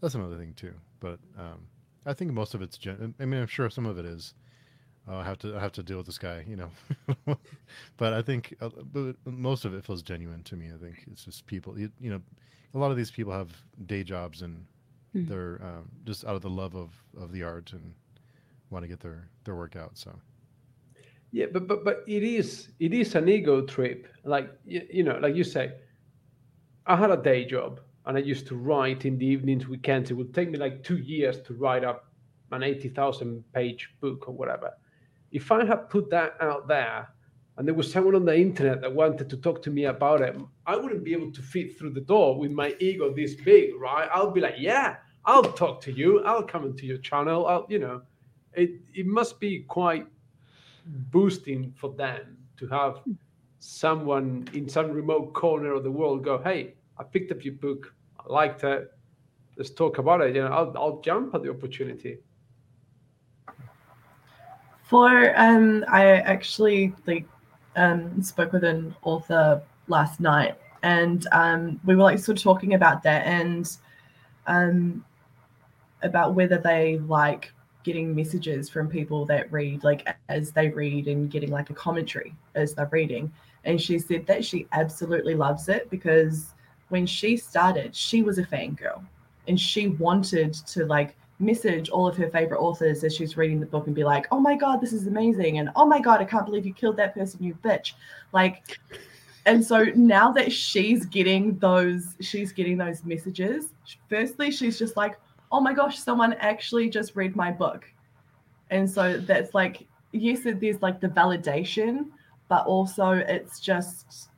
that's 0.00 0.14
another 0.14 0.36
thing 0.36 0.54
too. 0.54 0.74
But 0.98 1.20
um, 1.38 1.68
I 2.04 2.12
think 2.12 2.32
most 2.32 2.54
of 2.54 2.62
it's. 2.62 2.76
Gen- 2.76 3.14
I 3.18 3.24
mean, 3.24 3.40
I'm 3.40 3.46
sure 3.46 3.70
some 3.70 3.86
of 3.86 3.98
it 3.98 4.04
is. 4.04 4.34
Uh, 5.10 5.16
I 5.18 5.24
have 5.24 5.38
to 5.40 5.56
I 5.56 5.60
have 5.60 5.72
to 5.72 5.82
deal 5.82 5.96
with 5.96 6.06
this 6.06 6.18
guy, 6.18 6.44
you 6.48 6.56
know. 6.56 6.70
but 7.96 8.12
I 8.12 8.22
think 8.22 8.54
uh, 8.60 8.70
but 8.92 9.16
most 9.26 9.64
of 9.64 9.74
it 9.74 9.84
feels 9.84 10.02
genuine 10.02 10.42
to 10.44 10.56
me. 10.56 10.70
I 10.74 10.78
think 10.78 11.04
it's 11.10 11.24
just 11.24 11.46
people. 11.46 11.78
You, 11.78 11.90
you 12.00 12.10
know, 12.10 12.22
a 12.74 12.78
lot 12.78 12.92
of 12.92 12.96
these 12.96 13.10
people 13.10 13.32
have 13.32 13.50
day 13.86 14.04
jobs 14.04 14.42
and 14.42 14.66
Mhm. 15.14 15.30
they're 15.30 15.60
um, 15.62 15.90
just 16.04 16.24
out 16.24 16.36
of 16.36 16.42
the 16.42 16.50
love 16.50 16.76
of, 16.76 16.94
of 17.18 17.32
the 17.32 17.42
art 17.44 17.72
and 17.72 17.94
want 18.70 18.84
to 18.84 18.88
get 18.88 19.00
their, 19.00 19.28
their 19.44 19.56
work 19.56 19.76
out. 19.76 19.98
So 19.98 20.16
Yeah, 21.32 21.46
but 21.52 21.66
but 21.68 21.84
but 21.84 22.04
it 22.08 22.22
is 22.22 22.72
it 22.80 22.92
is 22.92 23.14
an 23.14 23.28
ego 23.28 23.64
trip. 23.66 24.08
Like 24.24 24.50
you, 24.64 24.86
you 24.90 25.04
know, 25.04 25.18
like 25.18 25.36
you 25.36 25.44
say, 25.44 25.72
I 26.86 26.96
had 26.96 27.10
a 27.10 27.16
day 27.16 27.44
job 27.46 27.80
and 28.04 28.18
I 28.18 28.20
used 28.20 28.46
to 28.48 28.56
write 28.56 29.06
in 29.06 29.18
the 29.18 29.26
evenings, 29.26 29.66
weekends. 29.68 30.10
It 30.10 30.14
would 30.14 30.34
take 30.34 30.50
me 30.50 30.58
like 30.58 30.82
two 30.84 30.98
years 30.98 31.40
to 31.42 31.54
write 31.54 31.84
up 31.84 32.12
an 32.50 32.62
eighty 32.62 32.88
thousand 32.90 33.44
page 33.54 33.94
book 34.00 34.28
or 34.28 34.34
whatever. 34.34 34.72
If 35.32 35.52
I 35.52 35.64
had 35.64 35.88
put 35.88 36.10
that 36.10 36.36
out 36.40 36.66
there 36.66 37.08
and 37.56 37.66
there 37.66 37.74
was 37.74 37.90
someone 37.90 38.14
on 38.14 38.24
the 38.24 38.36
internet 38.36 38.80
that 38.80 38.94
wanted 38.94 39.28
to 39.30 39.36
talk 39.36 39.62
to 39.62 39.70
me 39.70 39.84
about 39.84 40.22
it, 40.22 40.36
I 40.66 40.76
wouldn't 40.76 41.04
be 41.04 41.12
able 41.12 41.32
to 41.32 41.42
fit 41.42 41.78
through 41.78 41.90
the 41.90 42.00
door 42.00 42.38
with 42.38 42.50
my 42.50 42.74
ego 42.80 43.12
this 43.12 43.34
big, 43.34 43.74
right? 43.76 44.08
I'll 44.12 44.30
be 44.30 44.40
like, 44.40 44.54
yeah, 44.58 44.96
I'll 45.24 45.42
talk 45.42 45.80
to 45.82 45.92
you. 45.92 46.24
I'll 46.24 46.42
come 46.42 46.64
into 46.64 46.86
your 46.86 46.98
channel. 46.98 47.46
I'll, 47.46 47.66
you 47.68 47.78
know, 47.78 48.02
it 48.54 48.70
it 48.94 49.06
must 49.06 49.38
be 49.38 49.60
quite 49.60 50.06
boosting 50.86 51.72
for 51.76 51.94
them 51.94 52.38
to 52.56 52.66
have 52.68 53.00
someone 53.58 54.48
in 54.54 54.68
some 54.68 54.90
remote 54.90 55.34
corner 55.34 55.72
of 55.74 55.84
the 55.84 55.90
world 55.90 56.24
go, 56.24 56.38
"Hey, 56.38 56.74
I 56.98 57.04
picked 57.04 57.30
up 57.30 57.44
your 57.44 57.54
book. 57.54 57.94
I 58.18 58.32
liked 58.32 58.64
it. 58.64 58.90
Let's 59.56 59.70
talk 59.70 59.98
about 59.98 60.22
it." 60.22 60.34
You 60.34 60.42
know, 60.42 60.48
I'll 60.48 60.72
I'll 60.76 61.00
jump 61.00 61.34
at 61.34 61.42
the 61.42 61.50
opportunity. 61.50 62.18
For 64.90 65.32
um, 65.38 65.84
I 65.86 66.16
actually 66.16 66.92
like 67.06 67.24
um 67.76 68.20
spoke 68.24 68.52
with 68.52 68.64
an 68.64 68.92
author 69.02 69.62
last 69.86 70.18
night, 70.18 70.56
and 70.82 71.24
um, 71.30 71.78
we 71.84 71.94
were 71.94 72.02
like 72.02 72.18
sort 72.18 72.38
of 72.38 72.42
talking 72.42 72.74
about 72.74 73.04
that 73.04 73.24
and 73.24 73.76
um 74.48 75.04
about 76.02 76.34
whether 76.34 76.58
they 76.58 76.98
like 77.06 77.52
getting 77.84 78.16
messages 78.16 78.68
from 78.68 78.88
people 78.88 79.24
that 79.26 79.52
read 79.52 79.84
like 79.84 80.08
as 80.28 80.50
they 80.50 80.70
read 80.70 81.06
and 81.06 81.30
getting 81.30 81.52
like 81.52 81.70
a 81.70 81.74
commentary 81.74 82.34
as 82.56 82.74
they're 82.74 82.88
reading. 82.90 83.32
And 83.62 83.80
she 83.80 83.96
said 83.96 84.26
that 84.26 84.44
she 84.44 84.66
absolutely 84.72 85.36
loves 85.36 85.68
it 85.68 85.88
because 85.88 86.52
when 86.88 87.06
she 87.06 87.36
started 87.36 87.94
she 87.94 88.22
was 88.22 88.38
a 88.38 88.42
fangirl 88.42 89.04
and 89.46 89.58
she 89.58 89.86
wanted 89.86 90.52
to 90.52 90.84
like 90.86 91.16
message 91.40 91.88
all 91.88 92.06
of 92.06 92.16
her 92.16 92.28
favorite 92.28 92.60
authors 92.60 93.02
as 93.02 93.14
she's 93.14 93.36
reading 93.36 93.60
the 93.60 93.66
book 93.66 93.86
and 93.86 93.94
be 93.94 94.04
like 94.04 94.26
oh 94.30 94.38
my 94.40 94.54
god 94.54 94.80
this 94.80 94.92
is 94.92 95.06
amazing 95.06 95.58
and 95.58 95.70
oh 95.74 95.86
my 95.86 96.00
god 96.00 96.20
i 96.20 96.24
can't 96.24 96.46
believe 96.46 96.66
you 96.66 96.74
killed 96.74 96.96
that 96.96 97.14
person 97.14 97.42
you 97.42 97.54
bitch 97.64 97.94
like 98.32 98.78
and 99.46 99.64
so 99.64 99.84
now 99.94 100.30
that 100.30 100.52
she's 100.52 101.06
getting 101.06 101.58
those 101.58 102.14
she's 102.20 102.52
getting 102.52 102.76
those 102.76 103.04
messages 103.04 103.70
firstly 104.08 104.50
she's 104.50 104.78
just 104.78 104.96
like 104.96 105.18
oh 105.52 105.60
my 105.60 105.72
gosh, 105.72 105.98
someone 105.98 106.34
actually 106.34 106.88
just 106.88 107.16
read 107.16 107.34
my 107.34 107.50
book. 107.50 107.84
And 108.70 108.88
so 108.88 109.18
that's 109.18 109.54
like, 109.54 109.86
yes, 110.12 110.40
there's 110.44 110.82
like 110.82 111.00
the 111.00 111.08
validation, 111.08 112.06
but 112.48 112.66
also 112.66 113.10
it's 113.12 113.58
just, 113.58 114.30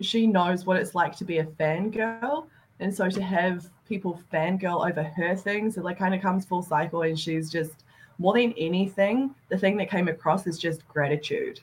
she 0.00 0.26
knows 0.26 0.66
what 0.66 0.76
it's 0.76 0.94
like 0.94 1.16
to 1.16 1.24
be 1.24 1.38
a 1.38 1.44
fangirl. 1.44 2.46
And 2.80 2.94
so 2.94 3.08
to 3.08 3.22
have 3.22 3.70
people 3.92 4.18
fangirl 4.32 4.88
over 4.88 5.02
her 5.02 5.36
things, 5.36 5.76
it 5.76 5.84
like 5.84 5.98
kind 5.98 6.14
of 6.14 6.22
comes 6.22 6.46
full 6.46 6.62
cycle. 6.62 7.02
And 7.02 7.18
she's 7.18 7.50
just, 7.50 7.84
more 8.18 8.32
than 8.32 8.54
anything, 8.56 9.34
the 9.50 9.58
thing 9.58 9.76
that 9.76 9.90
came 9.90 10.08
across 10.08 10.46
is 10.46 10.58
just 10.58 10.88
gratitude. 10.88 11.60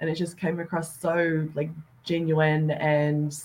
And 0.00 0.10
it 0.10 0.16
just 0.16 0.36
came 0.36 0.58
across 0.58 0.98
so 0.98 1.46
like 1.54 1.70
genuine 2.02 2.70
and 2.72 3.38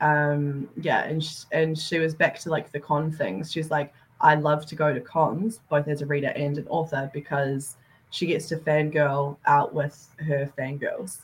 um 0.00 0.68
yeah 0.80 1.04
and 1.04 1.22
sh- 1.22 1.44
and 1.52 1.78
she 1.78 1.98
was 1.98 2.14
back 2.14 2.38
to 2.38 2.48
like 2.50 2.72
the 2.72 2.80
con 2.80 3.12
things 3.12 3.52
she's 3.52 3.70
like 3.70 3.92
i 4.20 4.34
love 4.34 4.64
to 4.64 4.74
go 4.74 4.92
to 4.92 5.00
cons 5.00 5.60
both 5.68 5.86
as 5.86 6.00
a 6.00 6.06
reader 6.06 6.32
and 6.34 6.56
an 6.58 6.66
author 6.68 7.10
because 7.12 7.76
she 8.10 8.26
gets 8.26 8.48
to 8.48 8.56
fangirl 8.56 9.36
out 9.46 9.74
with 9.74 10.08
her 10.26 10.50
fangirls 10.58 11.18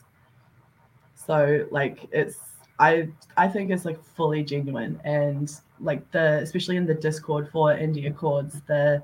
so 1.15 1.67
like 1.71 2.07
it's 2.11 2.37
i 2.79 3.07
i 3.37 3.47
think 3.47 3.69
it's 3.69 3.85
like 3.85 4.03
fully 4.15 4.43
genuine 4.43 4.99
and 5.03 5.59
like 5.79 6.09
the 6.11 6.39
especially 6.41 6.77
in 6.77 6.85
the 6.85 6.93
discord 6.93 7.49
for 7.51 7.73
indie 7.73 8.07
accords 8.07 8.61
the 8.67 9.01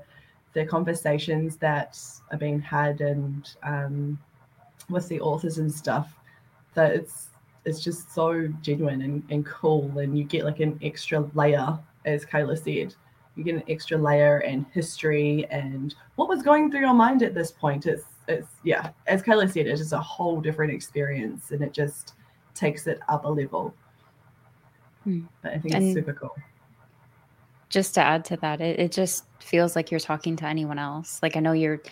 the 0.52 0.64
conversations 0.64 1.56
that 1.56 1.98
are 2.32 2.38
being 2.38 2.60
had 2.60 3.00
and 3.00 3.56
um 3.62 4.18
with 4.88 5.08
the 5.08 5.20
authors 5.20 5.58
and 5.58 5.72
stuff 5.72 6.14
that 6.74 6.92
it's 6.92 7.28
it's 7.64 7.80
just 7.80 8.14
so 8.14 8.46
genuine 8.62 9.02
and, 9.02 9.22
and 9.30 9.44
cool 9.44 9.98
and 9.98 10.16
you 10.16 10.24
get 10.24 10.44
like 10.44 10.60
an 10.60 10.78
extra 10.82 11.28
layer 11.34 11.78
as 12.06 12.24
kayla 12.24 12.56
said. 12.56 12.94
You 13.34 13.44
get 13.44 13.56
an 13.56 13.64
extra 13.68 13.98
layer 13.98 14.38
and 14.38 14.64
history 14.72 15.46
and 15.50 15.94
what 16.14 16.28
was 16.28 16.42
going 16.42 16.70
through 16.70 16.80
your 16.80 16.94
mind 16.94 17.22
at 17.22 17.34
this 17.34 17.50
point. 17.50 17.84
It's 17.84 18.04
it's 18.28 18.48
yeah 18.64 18.90
as 19.06 19.22
kayla 19.22 19.52
said 19.52 19.66
it's 19.66 19.92
a 19.92 20.00
whole 20.00 20.40
different 20.40 20.72
experience 20.72 21.50
and 21.50 21.62
it 21.62 21.72
just 21.72 22.14
takes 22.56 22.86
it 22.86 22.98
up 23.08 23.24
a 23.24 23.28
level 23.28 23.74
Hmm. 25.04 25.20
but 25.42 25.52
i 25.52 25.58
think 25.58 25.74
And- 25.74 25.84
it's 25.84 25.94
super 25.94 26.12
cool 26.14 26.34
just 27.68 27.94
to 27.94 28.00
add 28.00 28.24
to 28.26 28.36
that, 28.38 28.60
it, 28.60 28.78
it 28.78 28.92
just 28.92 29.24
feels 29.40 29.74
like 29.74 29.90
you're 29.90 29.98
talking 29.98 30.36
to 30.36 30.44
anyone 30.46 30.78
else. 30.78 31.18
Like 31.20 31.36
I 31.36 31.40
know 31.40 31.50
you're, 31.50 31.82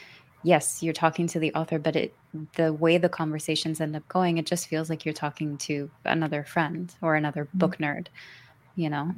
yes, 0.45 0.85
you're 0.85 0.93
talking 0.95 1.27
to 1.27 1.41
the 1.41 1.53
author, 1.53 1.81
but 1.81 1.97
it 1.97 2.15
the 2.55 2.73
way 2.73 2.97
the 2.97 3.09
conversations 3.09 3.81
end 3.81 3.97
up 3.97 4.07
going, 4.09 4.39
it 4.39 4.47
just 4.47 4.69
feels 4.69 4.89
like 4.89 5.05
you're 5.05 5.13
talking 5.13 5.59
to 5.59 5.91
another 6.05 6.45
friend 6.45 6.95
or 7.03 7.17
another 7.17 7.47
Mhm. 7.47 7.59
book 7.59 7.79
nerd. 7.79 8.07
You 8.77 8.89
know, 8.89 9.15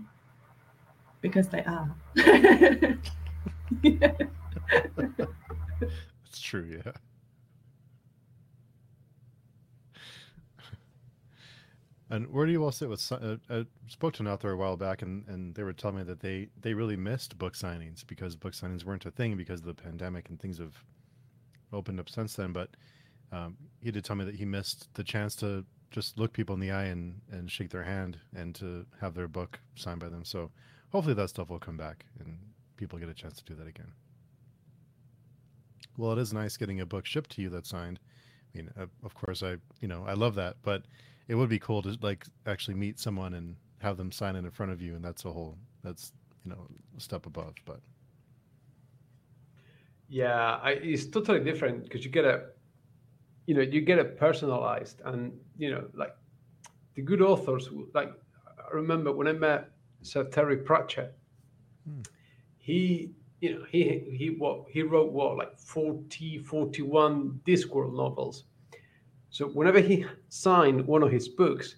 because 1.20 1.48
they 1.50 1.62
are 1.64 1.94
It's 6.26 6.40
true, 6.40 6.80
yeah. 6.84 6.92
And 12.08 12.28
where 12.32 12.46
do 12.46 12.52
you 12.52 12.62
all 12.64 12.72
sit 12.72 12.88
with? 12.88 13.00
si- 13.00 13.16
Uh, 13.16 13.36
I 13.50 13.66
spoke 13.88 14.14
to 14.14 14.22
an 14.22 14.28
author 14.28 14.50
a 14.50 14.56
while 14.56 14.76
back, 14.76 15.02
and, 15.02 15.26
and 15.26 15.54
they 15.54 15.64
were 15.64 15.72
telling 15.72 15.96
me 15.96 16.02
that 16.04 16.20
they 16.20 16.48
they 16.60 16.74
really 16.74 16.96
missed 16.96 17.36
book 17.36 17.54
signings 17.54 18.06
because 18.06 18.36
book 18.36 18.52
signings 18.52 18.84
weren't 18.84 19.06
a 19.06 19.10
thing 19.10 19.36
because 19.36 19.60
of 19.60 19.66
the 19.66 19.74
pandemic, 19.74 20.28
and 20.28 20.40
things 20.40 20.58
have 20.58 20.84
opened 21.72 21.98
up 21.98 22.08
since 22.08 22.34
then. 22.36 22.52
But 22.52 22.70
um, 23.32 23.56
he 23.80 23.90
did 23.90 24.04
tell 24.04 24.16
me 24.16 24.24
that 24.24 24.36
he 24.36 24.44
missed 24.44 24.88
the 24.94 25.02
chance 25.02 25.34
to 25.36 25.64
just 25.90 26.18
look 26.18 26.32
people 26.32 26.54
in 26.54 26.60
the 26.60 26.70
eye 26.70 26.84
and 26.84 27.20
and 27.30 27.50
shake 27.50 27.70
their 27.70 27.82
hand 27.84 28.18
and 28.34 28.54
to 28.54 28.86
have 29.00 29.14
their 29.14 29.28
book 29.28 29.58
signed 29.74 30.00
by 30.00 30.08
them. 30.08 30.24
So 30.24 30.50
hopefully 30.90 31.14
that 31.14 31.30
stuff 31.30 31.50
will 31.50 31.58
come 31.58 31.76
back 31.76 32.06
and 32.20 32.38
people 32.76 32.98
get 32.98 33.08
a 33.08 33.14
chance 33.14 33.36
to 33.38 33.44
do 33.44 33.54
that 33.56 33.66
again. 33.66 33.92
Well, 35.96 36.12
it 36.12 36.18
is 36.18 36.32
nice 36.32 36.56
getting 36.56 36.80
a 36.80 36.86
book 36.86 37.06
shipped 37.06 37.30
to 37.30 37.42
you 37.42 37.48
that's 37.48 37.68
signed. 37.70 37.98
I 38.54 38.58
mean, 38.58 38.70
uh, 38.78 38.86
of 39.02 39.14
course, 39.14 39.42
I 39.42 39.56
you 39.80 39.88
know 39.88 40.04
I 40.06 40.14
love 40.14 40.36
that, 40.36 40.56
but 40.62 40.84
it 41.28 41.34
would 41.34 41.48
be 41.48 41.58
cool 41.58 41.82
to 41.82 41.96
like 42.00 42.26
actually 42.46 42.74
meet 42.74 42.98
someone 42.98 43.34
and 43.34 43.56
have 43.78 43.96
them 43.96 44.12
sign 44.12 44.36
it 44.36 44.40
in 44.44 44.50
front 44.50 44.72
of 44.72 44.80
you, 44.82 44.94
and 44.94 45.04
that's 45.04 45.24
a 45.24 45.32
whole 45.32 45.58
that's 45.82 46.12
you 46.44 46.50
know 46.50 46.66
a 46.96 47.00
step 47.00 47.26
above. 47.26 47.54
But 47.64 47.80
Yeah, 50.08 50.56
I, 50.62 50.72
it's 50.72 51.06
totally 51.06 51.40
different 51.40 51.84
because 51.84 52.04
you 52.04 52.10
get 52.10 52.24
a, 52.24 52.44
you 53.46 53.54
know, 53.54 53.62
you 53.62 53.80
get 53.80 53.98
it 53.98 54.18
personalized, 54.18 55.00
and 55.04 55.32
you 55.58 55.70
know, 55.70 55.84
like 55.94 56.14
the 56.94 57.02
good 57.02 57.22
authors. 57.22 57.68
Like 57.94 58.12
I 58.46 58.74
remember 58.74 59.12
when 59.12 59.26
I 59.28 59.32
met 59.32 59.70
Sir 60.02 60.24
Terry 60.24 60.58
Pratchett, 60.58 61.16
Hmm. 61.84 62.02
he, 62.58 63.12
you 63.40 63.54
know, 63.58 63.64
he 63.70 64.04
he 64.12 64.30
what 64.30 64.64
he 64.70 64.82
wrote 64.82 65.12
what 65.12 65.36
like 65.36 65.58
40, 65.58 66.38
41 66.38 67.40
Discworld 67.46 67.94
novels. 67.96 68.44
So 69.30 69.48
whenever 69.48 69.80
he 69.80 70.06
signed 70.28 70.86
one 70.86 71.02
of 71.02 71.10
his 71.10 71.28
books, 71.28 71.76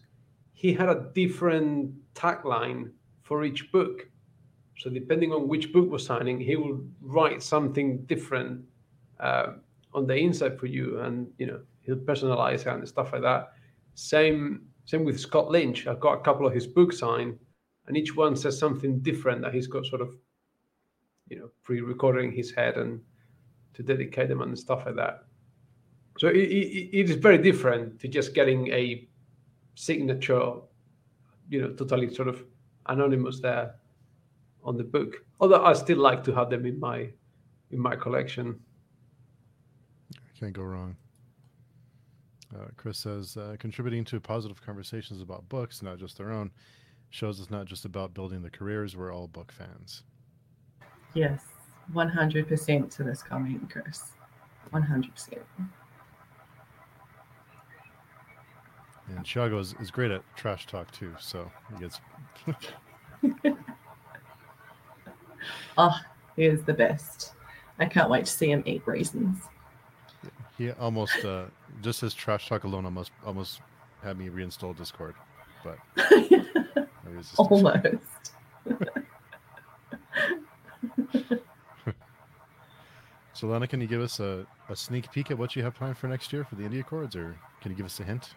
he 0.53 0.73
had 0.73 0.89
a 0.89 1.11
different 1.15 1.95
tagline 2.15 2.91
for 3.23 3.45
each 3.45 3.71
book. 3.73 4.09
So 4.79 4.91
depending 4.91 5.33
on 5.33 5.49
which 5.49 5.73
book 5.73 5.91
was 5.91 6.05
signing, 6.05 6.41
he 6.41 6.57
would 6.57 6.93
write 7.01 7.43
something 7.43 8.05
different 8.07 8.65
uh, 9.21 9.55
on 9.93 10.07
the 10.07 10.17
inside 10.17 10.59
for 10.59 10.67
you, 10.67 11.01
and 11.01 11.27
you 11.39 11.47
know 11.47 11.61
he'll 11.81 11.97
personalize 11.97 12.61
it 12.61 12.67
and 12.69 12.89
stuff 12.89 13.13
like 13.13 13.23
that. 13.23 13.53
Same 13.95 14.63
same 14.85 15.05
with 15.05 15.21
Scott 15.21 15.51
Lynch. 15.51 15.87
I've 15.87 16.01
got 16.01 16.15
a 16.15 16.21
couple 16.21 16.47
of 16.47 16.55
his 16.55 16.67
books 16.67 16.99
signed, 16.99 17.39
and 17.87 17.97
each 17.97 18.15
one 18.17 18.37
says 18.37 18.59
something 18.59 19.01
different 19.01 19.43
that 19.43 19.55
he's 19.55 19.67
got 19.67 19.87
sort 19.87 20.01
of 20.01 20.15
you 21.29 21.39
know 21.39 21.51
pre-recording 21.63 22.33
his 22.33 22.53
head 22.53 22.77
and 22.77 23.01
to 23.75 23.83
dedicate 23.83 24.29
them 24.29 24.43
and 24.43 24.59
stuff 24.59 24.87
like 24.87 24.97
that. 24.97 25.25
So 26.19 26.29
it, 26.29 26.37
it, 26.37 26.99
it 26.99 27.11
is 27.11 27.17
very 27.17 27.39
different 27.39 28.01
to 28.01 28.09
just 28.09 28.35
getting 28.35 28.69
a 28.69 29.09
signature, 29.75 30.53
you 31.49 31.63
know, 31.63 31.71
totally 31.71 32.13
sort 32.13 32.29
of 32.29 32.45
anonymous 32.87 33.41
there 33.41 33.77
on 34.65 34.77
the 34.77 34.85
book. 34.85 35.25
Although 35.41 35.65
I 35.65 35.73
still 35.75 35.99
like 35.99 36.25
to 36.25 36.35
have 36.35 36.51
them 36.51 36.67
in 36.67 36.79
my 36.81 37.09
in 37.71 37.79
my 37.79 37.95
collection. 37.95 38.59
can't 40.39 40.53
go 40.53 40.63
wrong. 40.63 40.97
Uh, 42.55 42.67
Chris 42.77 42.99
says 42.99 43.37
uh, 43.37 43.57
contributing 43.59 44.05
to 44.07 44.19
positive 44.21 44.61
conversations 44.63 45.21
about 45.21 45.47
books, 45.51 45.83
not 45.83 45.99
just 45.99 46.17
their 46.17 46.31
own, 46.31 46.51
shows 47.11 47.41
it's 47.41 47.51
not 47.51 47.67
just 47.67 47.85
about 47.85 48.15
building 48.15 48.43
the 48.43 48.51
careers. 48.51 48.97
We're 48.97 49.13
all 49.13 49.29
book 49.29 49.53
fans. 49.53 50.03
yes 51.15 51.43
100% 51.95 52.91
to 52.97 53.03
this 53.03 53.23
comment 53.23 53.71
chris 53.71 54.13
100% 54.73 55.39
And 59.09 59.25
Thiago 59.25 59.59
is, 59.59 59.75
is 59.81 59.91
great 59.91 60.11
at 60.11 60.23
trash 60.37 60.67
talk 60.67 60.91
too, 60.91 61.15
so 61.19 61.51
he 61.73 61.81
gets 61.81 62.01
oh 65.79 65.99
he 66.37 66.45
is 66.45 66.63
the 66.63 66.75
best. 66.75 67.33
I 67.79 67.87
can't 67.87 68.11
wait 68.11 68.27
to 68.27 68.31
see 68.31 68.51
him 68.51 68.63
eat 68.67 68.83
raisins. 68.87 69.39
He 70.57 70.71
almost 70.73 71.25
uh, 71.25 71.45
just 71.83 72.01
his 72.01 72.15
trash 72.15 72.49
talk 72.49 72.65
alone 72.65 72.85
almost 72.85 73.13
almost 73.25 73.61
had 74.03 74.19
me 74.19 74.29
reinstall 74.29 74.77
Discord, 74.77 75.15
but 75.65 75.79
maybe 76.11 76.47
it's 77.19 77.31
just- 77.31 77.39
almost. 77.39 78.35
So, 83.39 83.47
Lana, 83.47 83.69
can 83.69 83.81
you 83.81 83.87
give 83.87 84.01
us 84.01 84.19
a, 84.19 84.45
a 84.69 84.75
sneak 84.75 85.13
peek 85.13 85.31
at 85.31 85.39
what 85.39 85.55
you 85.55 85.63
have 85.63 85.73
planned 85.73 85.97
for 85.97 86.09
next 86.09 86.33
year 86.33 86.43
for 86.43 86.57
the 86.57 86.65
Indie 86.65 86.81
Accords, 86.81 87.15
or 87.15 87.37
can 87.61 87.71
you 87.71 87.77
give 87.77 87.87
us 87.87 88.01
a 88.01 88.03
hint? 88.03 88.31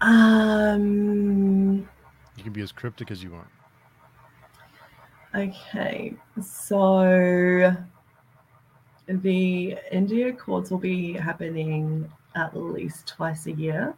Um. 0.00 1.88
You 2.36 2.44
can 2.44 2.52
be 2.52 2.62
as 2.62 2.72
cryptic 2.72 3.10
as 3.10 3.22
you 3.22 3.32
want. 3.32 3.48
Okay, 5.34 6.14
so 6.42 7.72
the 9.06 9.76
Indie 9.92 10.28
Accords 10.28 10.70
will 10.70 10.78
be 10.78 11.12
happening 11.12 12.10
at 12.34 12.56
least 12.56 13.06
twice 13.06 13.46
a 13.46 13.52
year. 13.52 13.94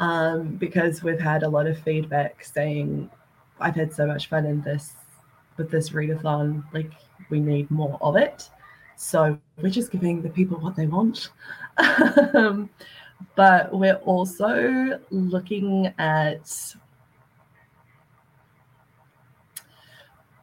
Um, 0.00 0.56
because 0.56 1.02
we've 1.02 1.18
had 1.18 1.42
a 1.42 1.48
lot 1.48 1.66
of 1.66 1.78
feedback 1.78 2.44
saying 2.44 3.10
I've 3.60 3.74
had 3.74 3.92
so 3.92 4.06
much 4.06 4.28
fun 4.28 4.46
in 4.46 4.60
this 4.62 4.92
with 5.56 5.70
this 5.70 5.90
readathon, 5.90 6.62
like 6.72 6.92
we 7.30 7.40
need 7.40 7.70
more 7.70 7.98
of 8.00 8.16
it. 8.16 8.48
So 8.96 9.38
we're 9.60 9.70
just 9.70 9.90
giving 9.90 10.22
the 10.22 10.30
people 10.30 10.58
what 10.58 10.76
they 10.76 10.86
want. 10.86 11.30
um, 12.34 12.70
but 13.34 13.72
we're 13.72 14.00
also 14.04 14.98
looking 15.10 15.92
at 15.98 16.74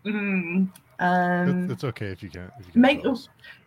Mm, 0.05 0.69
um, 0.99 1.71
It's, 1.71 1.83
okay 1.83 2.07
if 2.07 2.21
you. 2.21 2.29
If 2.29 2.33
you 2.33 2.39
can't 2.65 2.75
make- 2.75 3.03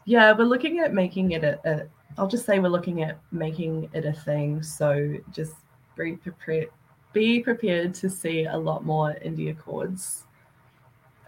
yeah, 0.05 0.32
we're 0.32 0.44
looking 0.44 0.78
at 0.78 0.94
making 0.94 1.32
it 1.32 1.43
a, 1.44 1.59
a. 1.68 1.89
I'll 2.16 2.28
just 2.28 2.47
say 2.47 2.59
we're 2.59 2.68
looking 2.68 3.02
at 3.02 3.18
making 3.32 3.90
it 3.93 4.05
a 4.05 4.12
thing. 4.12 4.62
So 4.62 5.16
just 5.32 5.55
be 5.97 6.16
prepared. 6.16 6.70
Be 7.12 7.40
prepared 7.40 7.94
to 7.94 8.09
see 8.09 8.44
a 8.44 8.56
lot 8.56 8.85
more 8.85 9.16
Indie 9.24 9.51
Accords 9.51 10.24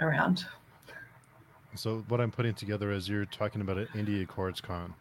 around. 0.01 0.45
So, 1.75 2.05
what 2.09 2.21
I'm 2.21 2.31
putting 2.31 2.55
together 2.55 2.91
is 2.93 3.09
you're 3.09 3.27
talking 3.27 3.61
about 3.61 3.79
an 3.79 3.89
Indie 3.95 4.23
Accords 4.23 4.61
Con. 4.61 4.95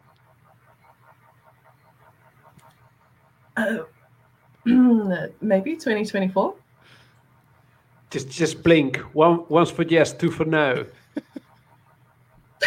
Uh, 3.59 3.83
maybe 5.41 5.75
2024. 5.75 6.55
Just 8.09 8.29
just 8.29 8.63
blink. 8.63 8.97
One 9.13 9.45
once 9.49 9.69
for 9.69 9.83
yes, 9.83 10.13
two 10.13 10.31
for 10.31 10.45
no. 10.45 10.85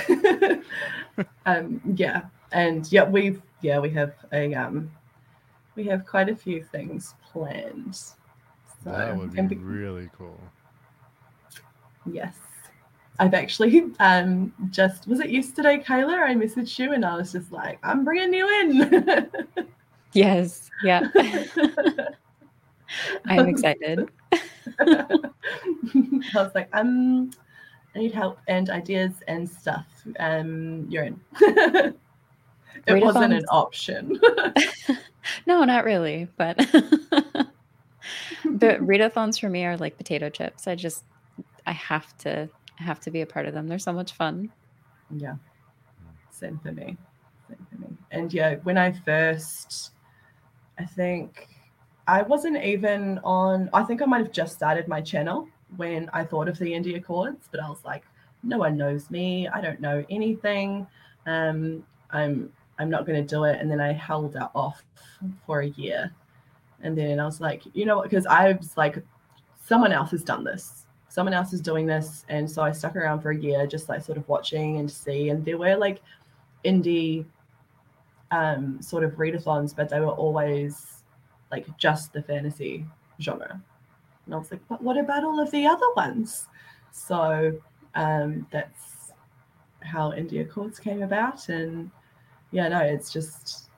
um, 1.47 1.81
yeah, 1.97 2.23
and 2.52 2.90
yeah, 2.93 3.05
we've 3.05 3.43
yeah 3.60 3.78
we 3.78 3.90
have 3.90 4.14
a 4.32 4.55
um, 4.55 4.90
we 5.74 5.85
have 5.85 6.06
quite 6.06 6.28
a 6.28 6.36
few 6.36 6.62
things 6.62 7.14
planned. 7.32 7.97
So, 7.97 8.14
that 8.85 9.16
would 9.16 9.32
be 9.32 9.43
be- 9.43 9.56
really 9.56 10.10
cool. 10.16 10.39
Yes. 12.10 12.36
I've 13.19 13.35
actually 13.35 13.90
um 14.01 14.52
just 14.70 15.06
was 15.06 15.20
it 15.20 15.31
yesterday, 15.31 15.78
Kayla? 15.78 16.23
I 16.23 16.35
messaged 16.35 16.78
you 16.78 16.93
and 16.93 17.05
I 17.05 17.16
was 17.16 17.32
just 17.32 17.52
like, 17.52 17.78
I'm 17.82 18.05
bringing 18.05 18.32
you 18.35 18.48
in. 18.60 19.43
Yes. 20.12 20.70
Yeah. 20.82 21.09
I'm 23.24 23.48
excited. 23.48 24.09
I 24.78 25.06
was 26.34 26.52
like, 26.55 26.68
um, 26.72 27.30
I 27.94 27.98
need 27.98 28.12
help 28.12 28.39
and 28.48 28.70
ideas 28.70 29.12
and 29.28 29.48
stuff. 29.48 29.86
Um, 30.18 30.86
you're 30.89 31.05
in. 31.05 31.20
it 31.40 31.94
wasn't 32.86 33.32
an 33.34 33.44
option. 33.51 34.20
No, 35.47 35.62
not 35.64 35.84
really, 35.84 36.26
but 36.36 36.56
but 38.44 38.80
readathons 38.80 39.39
for 39.40 39.48
me 39.48 39.64
are 39.64 39.76
like 39.76 39.97
potato 39.97 40.28
chips. 40.28 40.66
I 40.66 40.74
just 40.74 41.05
I 41.64 41.70
have 41.72 42.16
to 42.18 42.48
I 42.80 42.82
have 42.82 42.98
to 43.01 43.10
be 43.12 43.20
a 43.20 43.26
part 43.26 43.47
of 43.47 43.55
them. 43.55 43.68
They're 43.68 43.78
so 43.78 43.93
much 43.93 44.12
fun. 44.14 44.51
yeah. 45.16 45.36
Same 46.30 46.59
for 46.59 46.72
me. 46.72 46.97
Same 47.48 47.66
for 47.70 47.78
me. 47.78 47.97
And 48.10 48.34
yeah, 48.34 48.56
when 48.64 48.76
I 48.76 48.90
first, 48.90 49.91
I 50.83 50.87
think 50.87 51.49
I 52.09 52.23
wasn't 52.23 52.63
even 52.63 53.21
on, 53.23 53.71
I 53.73 53.85
think 53.85 54.03
I 54.03 54.05
might 54.05 54.19
have 54.19 54.33
just 54.33 54.55
started 54.55 54.89
my 54.89 55.01
channel 55.01 55.47
when 55.77 56.11
I 56.13 56.25
thought 56.25 56.49
of 56.49 56.59
the 56.59 56.73
Indie 56.73 56.97
Accords, 56.97 57.49
but 57.53 57.63
I 57.63 57.69
was 57.69 57.85
like, 57.85 58.03
no 58.43 58.59
one 58.59 58.77
knows 58.77 59.09
me. 59.09 59.47
I 59.47 59.61
don't 59.61 59.81
know 59.81 60.05
anything. 60.11 60.85
Um, 61.27 61.87
I'm 62.11 62.53
I'm 62.81 62.91
not 62.91 63.07
going 63.07 63.25
to 63.25 63.35
do 63.35 63.45
it. 63.45 63.61
And 63.61 63.71
then 63.71 63.81
I 63.81 63.93
held 63.93 64.33
that 64.33 64.51
off 64.57 64.83
for 65.47 65.61
a 65.61 65.69
year. 65.69 66.13
And 66.81 66.99
then 66.99 67.21
I 67.21 67.25
was 67.25 67.41
like, 67.41 67.63
you 67.75 67.85
know 67.85 67.99
what? 67.99 68.11
Because 68.11 68.27
I 68.27 68.53
was 68.53 68.77
like, 68.77 68.99
someone 69.65 69.93
else 69.93 70.11
has 70.11 70.25
done 70.25 70.43
this. 70.43 70.87
Someone 71.09 71.35
else 71.35 71.53
is 71.53 71.61
doing 71.61 71.87
this. 71.87 72.25
And 72.29 72.51
so 72.51 72.63
I 72.63 72.73
stuck 72.73 72.97
around 72.97 73.21
for 73.21 73.31
a 73.31 73.39
year, 73.39 73.69
just 73.69 73.89
like 73.89 74.03
sort 74.03 74.19
of 74.19 74.29
watching 74.29 74.79
and 74.79 74.91
see. 74.91 75.29
And 75.29 75.45
there 75.45 75.59
were 75.59 75.77
like 75.77 76.01
indie 76.65 77.25
um, 78.33 78.81
sort 78.83 79.05
of 79.05 79.13
readathons, 79.13 79.77
but 79.77 79.89
they 79.89 80.01
were 80.01 80.09
always 80.09 81.05
like 81.53 81.67
just 81.77 82.13
the 82.13 82.23
fantasy 82.23 82.85
genre. 83.21 83.61
And 84.25 84.35
I 84.35 84.39
was 84.39 84.51
like, 84.51 84.61
but 84.69 84.83
what 84.83 84.97
about 84.97 85.23
all 85.23 85.39
of 85.39 85.51
the 85.51 85.67
other 85.67 85.87
ones? 85.95 86.49
So 86.91 87.53
um, 87.95 88.47
that's 88.51 89.13
how 89.81 90.13
Indie 90.13 90.41
Accords 90.41 90.79
came 90.79 91.03
about. 91.03 91.49
And 91.49 91.91
yeah, 92.51 92.69
no, 92.69 92.79
it's 92.79 93.13
just 93.13 93.69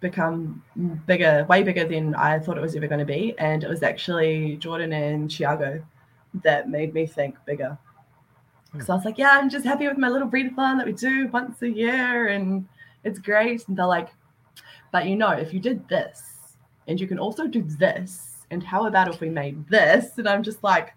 become 0.00 0.62
bigger, 1.06 1.46
way 1.48 1.62
bigger 1.62 1.84
than 1.84 2.14
I 2.14 2.38
thought 2.38 2.58
it 2.58 2.62
was 2.62 2.74
ever 2.74 2.88
going 2.88 2.98
to 2.98 3.04
be. 3.04 3.34
And 3.38 3.62
it 3.62 3.68
was 3.68 3.82
actually 3.82 4.56
Jordan 4.56 4.92
and 4.92 5.30
Thiago 5.30 5.82
that 6.42 6.68
made 6.68 6.94
me 6.94 7.06
think 7.06 7.36
bigger. 7.46 7.78
Hmm. 8.72 8.80
So 8.80 8.92
I 8.92 8.96
was 8.96 9.04
like, 9.04 9.18
yeah, 9.18 9.32
I'm 9.34 9.50
just 9.50 9.64
happy 9.64 9.86
with 9.86 9.98
my 9.98 10.08
little 10.08 10.28
readathon 10.28 10.78
that 10.78 10.86
we 10.86 10.92
do 10.92 11.28
once 11.28 11.62
a 11.62 11.70
year 11.70 12.28
and 12.28 12.66
it's 13.04 13.18
great. 13.18 13.66
And 13.68 13.76
they're 13.76 13.86
like, 13.86 14.08
but 14.92 15.06
you 15.06 15.16
know, 15.16 15.30
if 15.30 15.52
you 15.54 15.60
did 15.60 15.88
this 15.88 16.56
and 16.88 17.00
you 17.00 17.06
can 17.06 17.18
also 17.18 17.46
do 17.46 17.62
this, 17.62 18.46
and 18.50 18.62
how 18.62 18.86
about 18.86 19.08
if 19.08 19.20
we 19.20 19.30
made 19.30 19.68
this? 19.68 20.18
And 20.18 20.28
I'm 20.28 20.42
just 20.42 20.62
like, 20.64 20.94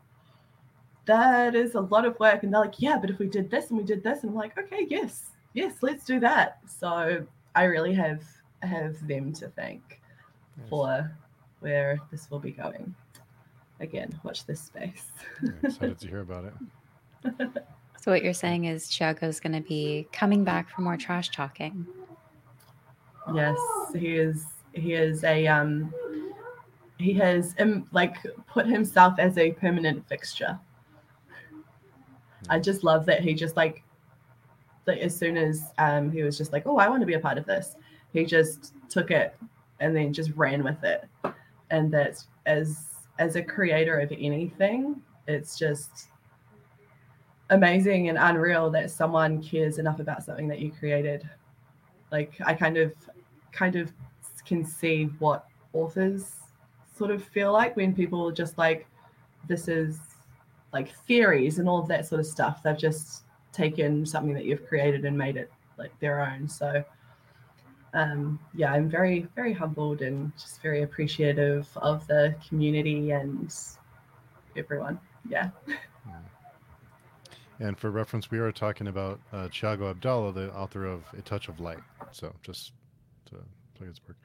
that 1.05 1.55
is 1.55 1.75
a 1.75 1.81
lot 1.81 2.05
of 2.05 2.19
work. 2.19 2.43
And 2.43 2.53
they're 2.53 2.61
like, 2.61 2.79
yeah, 2.81 2.97
but 2.99 3.09
if 3.09 3.19
we 3.19 3.27
did 3.27 3.51
this 3.51 3.69
and 3.69 3.77
we 3.77 3.83
did 3.83 4.03
this, 4.03 4.21
and 4.21 4.31
I'm 4.31 4.35
like, 4.35 4.57
okay, 4.57 4.87
yes, 4.89 5.31
yes, 5.53 5.75
let's 5.81 6.05
do 6.05 6.19
that. 6.21 6.59
So 6.67 7.25
I 7.55 7.63
really 7.65 7.93
have 7.93 8.23
have 8.63 9.05
them 9.07 9.33
to 9.33 9.49
thank 9.49 9.99
Nice. 10.57 10.69
for 10.69 11.17
where 11.59 11.99
this 12.11 12.31
will 12.31 12.39
be 12.39 12.51
going. 12.51 12.95
Again, 13.79 14.17
watch 14.23 14.45
this 14.45 14.61
space. 14.61 15.11
Excited 15.63 15.99
to 15.99 16.07
hear 16.07 16.21
about 16.21 16.45
it. 16.45 17.63
So 18.03 18.11
what 18.11 18.21
you're 18.21 18.33
saying 18.33 18.65
is 18.65 18.87
Thiago's 18.87 19.39
going 19.39 19.53
to 19.53 19.61
be 19.61 20.09
coming 20.11 20.43
back 20.43 20.69
for 20.69 20.81
more 20.81 20.97
trash 20.97 21.29
talking. 21.29 21.87
Yes, 23.33 23.57
he 23.95 24.17
is. 24.17 24.45
He 24.73 24.91
is 24.91 25.23
a 25.23 25.47
um. 25.47 25.93
He 26.99 27.13
has 27.13 27.55
um, 27.59 27.87
like 27.93 28.17
put 28.45 28.67
himself 28.67 29.19
as 29.19 29.37
a 29.37 29.53
permanent 29.53 30.05
fixture. 30.09 30.59
I 32.49 32.59
just 32.59 32.83
love 32.83 33.05
that 33.05 33.21
he 33.21 33.33
just 33.33 33.55
like, 33.55 33.85
like 34.85 34.99
as 34.99 35.17
soon 35.17 35.37
as 35.37 35.71
um 35.77 36.11
he 36.11 36.23
was 36.23 36.37
just 36.37 36.51
like, 36.51 36.63
oh, 36.65 36.79
I 36.79 36.89
want 36.89 36.99
to 37.03 37.07
be 37.07 37.13
a 37.13 37.21
part 37.21 37.37
of 37.37 37.45
this, 37.45 37.77
he 38.11 38.25
just 38.25 38.73
took 38.89 39.11
it 39.11 39.33
and 39.79 39.95
then 39.95 40.11
just 40.11 40.31
ran 40.35 40.61
with 40.61 40.83
it, 40.83 41.07
and 41.69 41.89
that 41.93 42.21
as 42.47 42.83
as 43.17 43.37
a 43.37 43.41
creator 43.41 43.97
of 43.97 44.11
anything, 44.11 45.01
it's 45.25 45.57
just 45.57 46.09
amazing 47.53 48.09
and 48.09 48.17
unreal 48.17 48.69
that 48.71 48.89
someone 48.89 49.41
cares 49.41 49.77
enough 49.77 49.99
about 49.99 50.23
something 50.23 50.47
that 50.47 50.59
you 50.59 50.71
created. 50.71 51.27
Like 52.11 52.33
i 52.45 52.53
kind 52.53 52.77
of 52.77 52.93
kind 53.51 53.75
of 53.75 53.91
can 54.45 54.65
see 54.65 55.05
what 55.19 55.45
authors 55.71 56.33
sort 56.95 57.11
of 57.11 57.23
feel 57.23 57.53
like 57.53 57.75
when 57.75 57.95
people 57.95 58.31
just 58.31 58.57
like 58.57 58.87
this 59.47 59.67
is 59.67 59.99
like 60.73 60.93
theories 61.07 61.59
and 61.59 61.69
all 61.69 61.79
of 61.79 61.87
that 61.87 62.05
sort 62.05 62.19
of 62.19 62.25
stuff. 62.25 62.63
They've 62.63 62.77
just 62.77 63.23
taken 63.51 64.05
something 64.05 64.33
that 64.33 64.45
you've 64.45 64.67
created 64.67 65.05
and 65.05 65.15
made 65.15 65.37
it 65.37 65.51
like 65.77 65.97
their 65.99 66.21
own. 66.21 66.49
So 66.49 66.83
um 67.95 68.39
yeah 68.55 68.73
i'm 68.73 68.89
very 68.89 69.27
very 69.35 69.53
humbled 69.53 70.01
and 70.01 70.35
just 70.35 70.63
very 70.63 70.81
appreciative 70.81 71.67
of 71.75 72.07
the 72.07 72.35
community 72.47 73.11
and 73.11 73.53
everyone. 74.57 74.99
Yeah 75.29 75.51
And 77.59 77.77
for 77.77 77.91
reference, 77.91 78.31
we 78.31 78.39
are 78.39 78.51
talking 78.51 78.87
about 78.87 79.19
uh, 79.31 79.47
Thiago 79.47 79.93
Abdalla, 79.93 80.33
the 80.33 80.51
author 80.53 80.85
of 80.85 81.03
A 81.17 81.21
Touch 81.21 81.49
of 81.49 81.59
Light. 81.59 81.79
So 82.11 82.33
just 82.41 82.73
to 83.25 83.35
plug 83.75 83.89
his 83.89 83.99
work. 84.07 84.17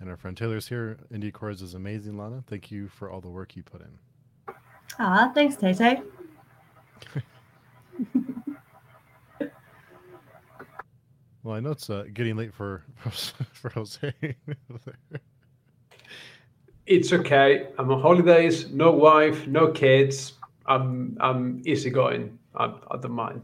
And 0.00 0.08
our 0.10 0.16
friend 0.16 0.36
Taylor's 0.36 0.68
here. 0.68 0.98
Indie 1.12 1.28
Accords 1.28 1.62
is 1.62 1.74
amazing, 1.74 2.18
Lana. 2.18 2.42
Thank 2.46 2.70
you 2.70 2.88
for 2.88 3.10
all 3.10 3.20
the 3.20 3.28
work 3.30 3.56
you 3.56 3.62
put 3.62 3.80
in. 3.80 4.54
ah 4.98 5.30
thanks 5.34 5.56
tay 5.56 5.72
tay 5.74 6.02
Well, 11.42 11.54
I 11.54 11.60
know 11.60 11.70
it's 11.70 11.88
uh, 11.90 12.06
getting 12.12 12.36
late 12.36 12.52
for 12.52 12.82
for 13.52 13.70
Jose. 13.70 14.12
It's 16.86 17.12
okay. 17.12 17.68
I'm 17.78 17.90
on 17.92 18.00
holidays, 18.00 18.70
no 18.70 18.90
wife, 18.90 19.46
no 19.46 19.70
kids. 19.70 20.34
I'm 20.68 21.16
I'm 21.20 21.62
easygoing. 21.64 22.38
I, 22.54 22.72
I 22.90 22.96
don't 22.96 23.12
mind. 23.12 23.42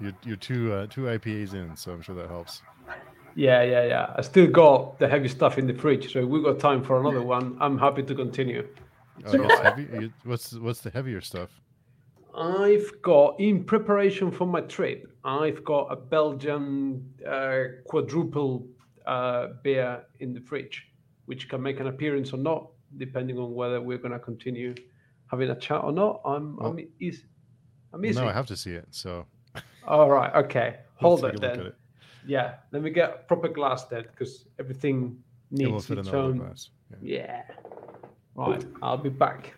You're, 0.00 0.12
you're 0.24 0.36
two 0.36 0.72
uh, 0.72 0.86
two 0.86 1.02
IPAs 1.02 1.54
in, 1.54 1.76
so 1.76 1.92
I'm 1.92 2.02
sure 2.02 2.14
that 2.16 2.28
helps. 2.28 2.62
Yeah, 3.36 3.62
yeah, 3.62 3.84
yeah. 3.84 4.14
I 4.16 4.22
still 4.22 4.46
got 4.46 4.98
the 4.98 5.08
heavy 5.08 5.28
stuff 5.28 5.58
in 5.58 5.66
the 5.66 5.74
fridge, 5.74 6.12
so 6.12 6.24
we 6.24 6.42
got 6.42 6.60
time 6.60 6.84
for 6.84 7.00
another 7.00 7.22
one. 7.22 7.56
I'm 7.60 7.78
happy 7.78 8.02
to 8.04 8.14
continue. 8.14 8.68
Oh, 9.26 9.62
heavy. 9.62 10.12
What's 10.24 10.54
what's 10.54 10.80
the 10.80 10.90
heavier 10.90 11.20
stuff? 11.20 11.50
I've 12.36 12.90
got 13.02 13.38
in 13.38 13.64
preparation 13.64 14.30
for 14.32 14.46
my 14.46 14.60
trip. 14.62 15.06
I've 15.24 15.64
got 15.64 15.86
a 15.92 15.96
Belgian 15.96 17.08
uh, 17.26 17.82
quadruple 17.86 18.66
uh, 19.06 19.48
beer 19.62 20.04
in 20.18 20.32
the 20.32 20.40
fridge, 20.40 20.88
which 21.26 21.48
can 21.48 21.62
make 21.62 21.78
an 21.78 21.86
appearance 21.86 22.32
or 22.32 22.38
not, 22.38 22.70
depending 22.96 23.38
on 23.38 23.54
whether 23.54 23.80
we're 23.80 23.98
going 23.98 24.12
to 24.12 24.18
continue 24.18 24.74
having 25.30 25.50
a 25.50 25.56
chat 25.56 25.82
or 25.82 25.92
not. 25.92 26.20
I'm 26.24 26.58
I'm 26.60 26.78
easy. 27.00 27.24
I'm 27.92 28.00
Well, 28.00 28.10
easy. 28.10 28.20
no, 28.20 28.28
I 28.28 28.32
have 28.32 28.46
to 28.46 28.56
see 28.56 28.72
it. 28.72 28.86
So 28.90 29.26
All 29.86 30.10
right, 30.10 30.34
okay. 30.44 30.78
Hold 30.96 31.24
it 31.24 31.40
then. 31.40 31.60
it. 31.60 31.74
Yeah, 32.26 32.54
let 32.72 32.82
me 32.82 32.90
get 32.90 33.28
proper 33.28 33.48
glass 33.48 33.84
then, 33.84 34.02
because 34.02 34.46
everything 34.58 35.18
needs 35.50 35.90
its 35.90 36.08
own. 36.08 36.38
glass. 36.38 36.70
Yeah. 36.90 36.96
Yeah. 37.02 37.42
Right, 38.34 38.64
I'll 38.82 38.96
be 38.96 39.10
back. 39.10 39.54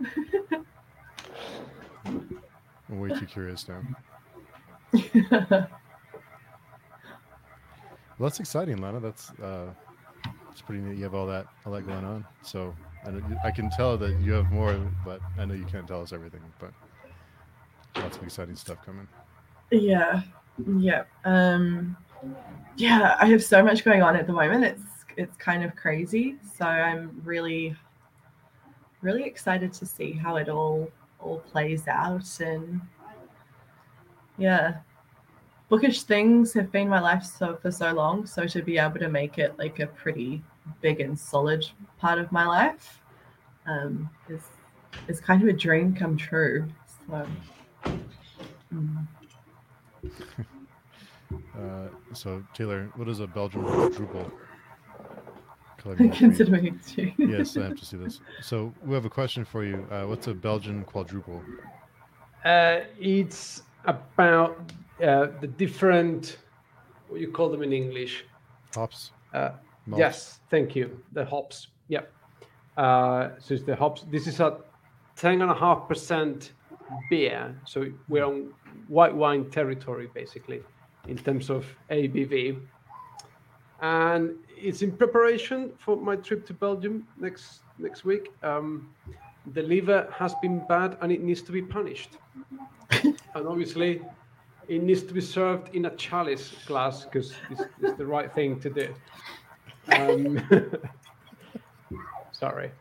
I'm 2.04 3.00
way 3.00 3.10
too 3.10 3.26
curious 3.26 3.66
now. 3.68 3.82
Well, 8.16 8.28
that's 8.28 8.38
exciting, 8.38 8.76
Lana. 8.80 9.00
That's 9.00 9.32
uh, 9.42 9.70
it's 10.52 10.60
pretty 10.62 10.82
neat. 10.82 10.96
You 10.96 11.02
have 11.02 11.14
all 11.14 11.26
that 11.26 11.46
all 11.66 11.72
that 11.72 11.84
going 11.84 12.04
on. 12.04 12.24
So 12.42 12.72
and 13.04 13.38
I 13.44 13.50
can 13.50 13.70
tell 13.70 13.96
that 13.98 14.18
you 14.20 14.32
have 14.32 14.50
more, 14.50 14.78
but 15.04 15.20
I 15.38 15.44
know 15.44 15.54
you 15.54 15.64
can't 15.64 15.86
tell 15.86 16.02
us 16.02 16.12
everything. 16.12 16.40
But 16.58 16.72
lots 17.96 18.16
of 18.16 18.22
exciting 18.22 18.56
stuff 18.56 18.84
coming. 18.84 19.06
Yeah, 19.70 20.22
yeah, 20.78 21.04
um, 21.24 21.96
yeah. 22.76 23.16
I 23.20 23.26
have 23.26 23.42
so 23.42 23.62
much 23.62 23.84
going 23.84 24.02
on 24.02 24.16
at 24.16 24.26
the 24.26 24.32
moment. 24.32 24.64
It's 24.64 24.82
it's 25.16 25.36
kind 25.36 25.64
of 25.64 25.76
crazy. 25.76 26.36
So 26.56 26.64
I'm 26.64 27.20
really, 27.24 27.76
really 29.00 29.24
excited 29.24 29.72
to 29.74 29.86
see 29.86 30.12
how 30.12 30.36
it 30.36 30.48
all 30.48 30.90
all 31.20 31.40
plays 31.40 31.86
out. 31.88 32.40
And 32.40 32.80
yeah, 34.38 34.76
bookish 35.68 36.02
things 36.02 36.52
have 36.54 36.72
been 36.72 36.88
my 36.88 37.00
life 37.00 37.24
so 37.24 37.56
for 37.60 37.70
so 37.70 37.92
long. 37.92 38.26
So 38.26 38.46
to 38.46 38.62
be 38.62 38.78
able 38.78 38.98
to 39.00 39.08
make 39.08 39.38
it 39.38 39.58
like 39.58 39.80
a 39.80 39.86
pretty 39.86 40.42
big 40.80 41.00
and 41.00 41.18
solid 41.18 41.64
part 41.98 42.18
of 42.18 42.30
my 42.32 42.46
life 42.46 43.00
um, 43.66 44.08
is 44.28 44.42
is 45.08 45.20
kind 45.20 45.42
of 45.42 45.48
a 45.48 45.52
dream 45.52 45.94
come 45.94 46.16
true. 46.16 46.66
So. 47.08 47.26
mm. 48.72 49.06
Uh, 51.56 51.88
so 52.12 52.44
Taylor, 52.52 52.90
what 52.96 53.08
is 53.08 53.20
a 53.20 53.26
Belgian 53.26 53.64
quadruple? 53.64 54.30
Color 55.78 55.96
me. 55.96 56.08
Considering 56.10 56.66
it's 56.66 56.96
you. 56.96 57.12
yes, 57.18 57.56
I 57.56 57.64
have 57.64 57.78
to 57.78 57.84
see 57.84 57.96
this. 57.96 58.20
So 58.40 58.72
we 58.84 58.94
have 58.94 59.04
a 59.04 59.10
question 59.10 59.44
for 59.44 59.64
you. 59.64 59.86
Uh, 59.90 60.04
what's 60.04 60.26
a 60.26 60.34
Belgian 60.34 60.84
quadruple? 60.84 61.42
Uh, 62.44 62.80
it's 62.98 63.62
about 63.84 64.72
uh, 65.02 65.28
the 65.40 65.46
different, 65.46 66.38
what 67.08 67.20
you 67.20 67.30
call 67.30 67.48
them 67.50 67.62
in 67.62 67.72
English? 67.72 68.24
Hops. 68.74 69.12
Yes, 69.96 70.40
thank 70.50 70.74
you. 70.74 71.00
The 71.12 71.24
hops. 71.24 71.68
Yep. 71.88 72.10
Uh, 72.76 73.30
so 73.38 73.54
it's 73.54 73.64
the 73.64 73.76
hops. 73.76 74.04
This 74.10 74.26
is 74.26 74.40
a 74.40 74.58
ten 75.16 75.42
and 75.42 75.50
a 75.50 75.54
half 75.54 75.88
percent 75.88 76.52
beer. 77.10 77.54
So 77.64 77.86
we're 78.08 78.24
on 78.24 78.52
white 78.88 79.14
wine 79.14 79.50
territory 79.50 80.08
basically 80.12 80.62
in 81.08 81.18
terms 81.18 81.50
of 81.50 81.66
ABV. 81.90 82.60
And 83.80 84.36
it's 84.56 84.82
in 84.82 84.92
preparation 84.92 85.72
for 85.78 85.96
my 85.96 86.16
trip 86.16 86.46
to 86.46 86.54
Belgium 86.54 87.06
next 87.18 87.60
next 87.78 88.04
week. 88.04 88.32
Um, 88.42 88.88
the 89.52 89.62
liver 89.62 90.08
has 90.16 90.34
been 90.40 90.64
bad 90.68 90.96
and 91.02 91.12
it 91.12 91.22
needs 91.22 91.42
to 91.42 91.52
be 91.52 91.60
punished. 91.60 92.16
and 92.90 93.46
obviously, 93.46 94.00
it 94.68 94.82
needs 94.82 95.02
to 95.02 95.12
be 95.12 95.20
served 95.20 95.74
in 95.74 95.84
a 95.84 95.90
chalice 95.96 96.54
glass 96.66 97.04
because 97.04 97.34
it's, 97.50 97.62
it's 97.82 97.98
the 97.98 98.06
right 98.06 98.32
thing 98.32 98.58
to 98.60 98.70
do. 98.70 98.94
Um, 99.88 100.38
sorry. 102.32 102.72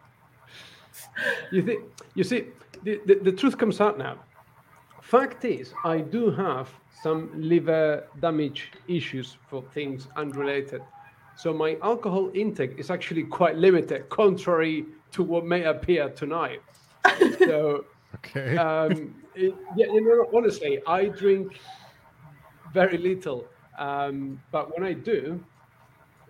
You 1.52 1.62
think 1.64 1.84
you 2.16 2.24
see 2.24 2.48
the, 2.84 3.02
the, 3.06 3.16
the 3.24 3.32
truth 3.32 3.58
comes 3.58 3.80
out 3.82 3.98
now. 3.98 4.18
Fact 5.02 5.44
is, 5.46 5.74
I 5.84 6.00
do 6.00 6.32
have 6.32 6.70
some 6.90 7.32
liver 7.36 8.08
damage 8.20 8.72
issues 8.88 9.38
for 9.48 9.62
things 9.74 10.08
unrelated. 10.16 10.82
So 11.36 11.54
my 11.54 11.78
alcohol 11.84 12.32
intake 12.34 12.76
is 12.78 12.90
actually 12.90 13.24
quite 13.24 13.56
limited, 13.58 14.10
contrary 14.10 14.86
to 15.12 15.24
what 15.24 15.46
may 15.46 15.64
appear 15.64 16.10
tonight. 16.10 16.62
So 17.46 17.86
Okay. 18.16 18.56
um, 18.58 19.16
it, 19.34 19.54
yeah, 19.76 19.88
you 19.88 20.02
know, 20.06 20.38
honestly, 20.38 20.80
I 20.88 21.08
drink 21.10 21.60
very 22.72 22.98
little, 22.98 23.52
um, 23.78 24.40
but 24.52 24.70
when 24.74 24.88
I 24.88 24.94
do, 24.94 25.44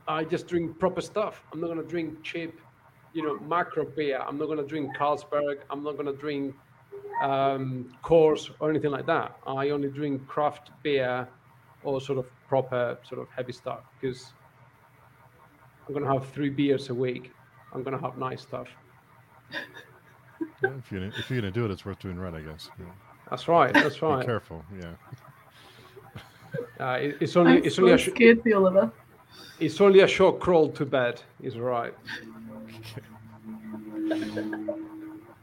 I 0.08 0.24
just 0.24 0.48
drink 0.48 0.78
proper 0.80 1.02
stuff. 1.02 1.44
I'm 1.52 1.62
not 1.62 1.68
gonna 1.68 1.84
drink 1.84 2.24
cheap, 2.24 2.60
you 3.14 3.24
know, 3.24 3.40
macro 3.40 3.86
beer. 3.86 4.20
I'm 4.28 4.38
not 4.38 4.48
gonna 4.48 4.64
drink 4.68 4.96
Carlsberg. 4.98 5.60
I'm 5.70 5.84
not 5.84 5.98
gonna 5.98 6.14
drink 6.14 6.56
um, 7.22 7.94
Coors 8.04 8.52
or 8.60 8.70
anything 8.70 8.92
like 8.92 9.06
that. 9.06 9.38
I 9.48 9.70
only 9.70 9.90
drink 9.90 10.28
craft 10.28 10.72
beer 10.84 11.28
or 11.84 12.02
sort 12.02 12.20
of 12.20 12.26
proper, 12.48 12.98
sort 13.04 13.22
of 13.22 13.28
heavy 13.30 13.54
stuff 13.54 13.82
because 14.00 14.34
I'm 15.88 15.94
gonna 15.94 16.12
have 16.12 16.28
three 16.30 16.50
beers 16.50 16.90
a 16.90 16.94
week. 16.94 17.32
I'm 17.74 17.84
gonna 17.84 18.00
have 18.02 18.18
nice 18.18 18.42
stuff. 18.42 18.68
Yeah, 20.62 20.72
if 20.78 20.92
you're 20.92 21.02
gonna, 21.02 21.14
if 21.18 21.30
you're 21.30 21.40
gonna 21.40 21.52
do 21.52 21.64
it, 21.66 21.72
it's 21.72 21.86
worth 21.86 22.00
doing 22.00 22.18
right, 22.18 22.34
I 22.34 22.42
guess. 22.42 22.70
Yeah. 22.78 22.86
That's 23.30 23.48
right. 23.48 23.74
That's 23.74 24.02
right. 24.02 24.20
Be 24.20 24.26
careful. 24.26 24.64
Yeah. 24.78 24.94
Uh, 26.80 26.98
it- 27.00 27.18
it's 27.22 27.36
only 27.38 27.54
I'm 27.54 27.64
it's 27.64 27.76
so 27.76 27.84
only 27.84 27.94
a 27.94 27.98
sh- 27.98 28.10
scared 28.10 28.42
Oliver. 28.54 28.92
It's 29.60 29.82
only 29.82 30.02
a 30.02 30.08
short 30.08 30.40
crawl 30.40 30.70
to 30.72 30.86
bed. 30.86 31.22
Is 31.42 31.58
right. 31.58 31.94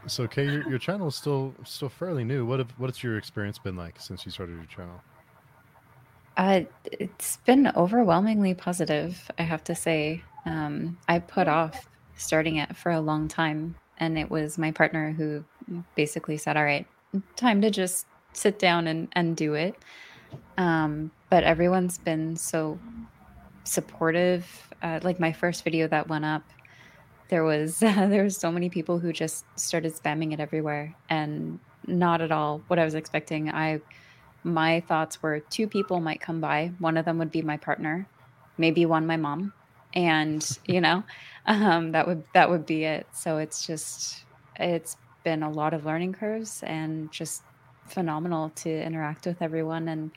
So, 0.06 0.26
Kay, 0.26 0.44
your, 0.44 0.68
your 0.68 0.78
channel 0.78 1.08
is 1.08 1.14
still 1.14 1.54
still 1.64 1.88
fairly 1.88 2.24
new. 2.24 2.44
What 2.44 2.58
have, 2.58 2.70
what's 2.78 3.02
your 3.02 3.16
experience 3.16 3.58
been 3.58 3.76
like 3.76 4.00
since 4.00 4.24
you 4.24 4.32
started 4.32 4.56
your 4.56 4.64
channel? 4.64 5.00
Uh, 6.36 6.62
it's 6.90 7.36
been 7.38 7.70
overwhelmingly 7.76 8.54
positive, 8.54 9.30
I 9.38 9.42
have 9.42 9.62
to 9.64 9.74
say. 9.74 10.22
Um, 10.46 10.98
I 11.08 11.18
put 11.18 11.48
off 11.48 11.88
starting 12.16 12.56
it 12.56 12.74
for 12.76 12.90
a 12.90 13.00
long 13.00 13.28
time, 13.28 13.74
and 13.98 14.18
it 14.18 14.30
was 14.30 14.56
my 14.56 14.72
partner 14.72 15.12
who 15.12 15.44
basically 15.94 16.38
said, 16.38 16.56
"All 16.56 16.64
right, 16.64 16.86
time 17.36 17.60
to 17.60 17.70
just 17.70 18.06
sit 18.32 18.58
down 18.58 18.86
and 18.86 19.08
and 19.12 19.36
do 19.36 19.54
it." 19.54 19.76
Um, 20.56 21.10
but 21.28 21.44
everyone's 21.44 21.98
been 21.98 22.36
so 22.36 22.78
supportive. 23.65 24.69
Uh, 24.82 25.01
like 25.03 25.20
my 25.20 25.32
first 25.32 25.65
video 25.65 25.87
that 25.89 26.09
went 26.09 26.24
up, 26.24 26.43
there 27.28 27.45
was 27.45 27.78
there 27.81 28.24
was 28.24 28.37
so 28.37 28.51
many 28.51 28.69
people 28.69 28.99
who 28.99 29.12
just 29.12 29.45
started 29.59 29.95
spamming 29.95 30.32
it 30.32 30.41
everywhere, 30.41 30.95
and 31.09 31.59
not 31.87 32.20
at 32.20 32.32
all 32.32 32.62
what 32.69 32.78
I 32.78 32.85
was 32.85 32.95
expecting. 32.95 33.51
I 33.51 33.81
my 34.43 34.81
thoughts 34.81 35.23
were 35.23 35.41
two 35.41 35.66
people 35.66 36.01
might 36.01 36.20
come 36.20 36.41
by. 36.41 36.73
One 36.78 36.97
of 36.97 37.05
them 37.05 37.19
would 37.19 37.31
be 37.31 37.43
my 37.43 37.57
partner, 37.57 38.07
maybe 38.57 38.87
one 38.87 39.07
my 39.07 39.16
mom, 39.16 39.53
and 39.95 40.47
you 40.66 40.81
know, 40.81 41.05
um, 41.47 41.93
that 41.93 42.07
would 42.07 42.24
that 42.35 42.51
would 42.51 42.66
be 42.66 42.85
it. 42.85 43.07
So 43.12 43.39
it's 43.39 43.66
just 43.66 44.24
it's 44.57 44.97
been 45.24 45.43
a 45.43 45.51
lot 45.51 45.74
of 45.74 45.85
learning 45.85 46.15
curves 46.15 46.62
and 46.62 47.11
just 47.12 47.43
phenomenal 47.87 48.51
to 48.51 48.70
interact 48.70 49.27
with 49.27 49.43
everyone. 49.43 49.89
And 49.89 50.11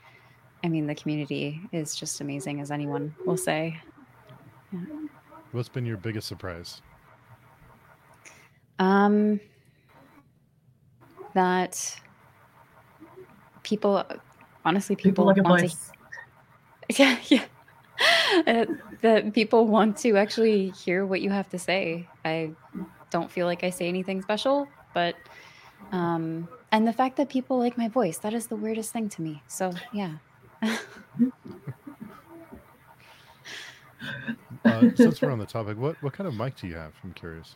I 0.64 0.70
mean, 0.70 0.88
the 0.88 0.96
community 0.96 1.60
is 1.72 1.96
just 1.96 2.22
amazing, 2.22 2.62
as 2.62 2.72
anyone 2.72 3.14
will 3.26 3.38
say. 3.38 3.80
What's 5.52 5.70
been 5.70 5.86
your 5.86 5.98
biggest 5.98 6.28
surprise? 6.28 6.82
Um, 8.80 9.40
that 11.34 12.00
people, 13.64 14.04
honestly, 14.66 14.96
people, 14.96 15.12
People 15.12 15.26
like 15.26 15.38
a 15.38 15.44
want 15.44 15.70
to. 15.70 15.78
Yeah, 16.98 17.18
yeah. 17.28 17.46
Uh, 18.46 18.66
that 19.02 19.34
people 19.34 19.68
want 19.68 19.98
to 19.98 20.18
actually 20.18 20.70
hear 20.72 21.06
what 21.06 21.22
you 21.22 21.30
have 21.30 21.50
to 21.50 21.60
say. 21.60 22.08
I 22.26 22.52
don't 23.10 23.32
feel 23.32 23.46
like 23.46 23.64
I 23.64 23.70
say 23.70 23.88
anything 23.88 24.22
special, 24.22 24.68
but 24.94 25.16
um 25.92 26.48
and 26.72 26.88
the 26.88 26.92
fact 26.92 27.16
that 27.18 27.30
people 27.30 27.58
like 27.60 27.78
my 27.78 27.88
voice, 27.88 28.18
that 28.18 28.34
is 28.34 28.48
the 28.48 28.56
weirdest 28.56 28.92
thing 28.92 29.08
to 29.10 29.22
me. 29.22 29.42
So, 29.48 29.72
yeah. 29.94 30.16
Uh, 34.66 34.90
since 34.96 35.22
we're 35.22 35.32
on 35.32 35.40
the 35.40 35.46
topic, 35.46 35.78
what 35.78 36.02
what 36.02 36.14
kind 36.14 36.28
of 36.28 36.36
mic 36.36 36.56
do 36.56 36.68
you 36.68 36.76
have? 36.76 36.94
I'm 37.04 37.14
curious. 37.14 37.56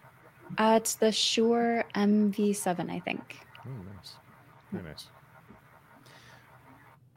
Uh, 0.57 0.79
it's 0.81 0.95
the 0.95 1.11
Shure 1.11 1.83
MV7, 1.95 2.89
I 2.89 2.99
think. 2.99 3.39
Oh, 3.65 3.69
nice. 3.95 4.15
Very 4.71 4.83
nice. 4.83 5.07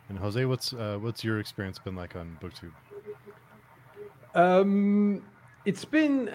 And 0.09 0.19
Jose, 0.19 0.45
what's 0.45 0.73
uh, 0.73 0.99
what's 1.01 1.23
your 1.23 1.39
experience 1.39 1.79
been 1.79 1.95
like 1.95 2.17
on 2.17 2.37
BookTube? 2.43 2.73
Um, 4.35 5.23
it's 5.65 5.85
been 5.85 6.31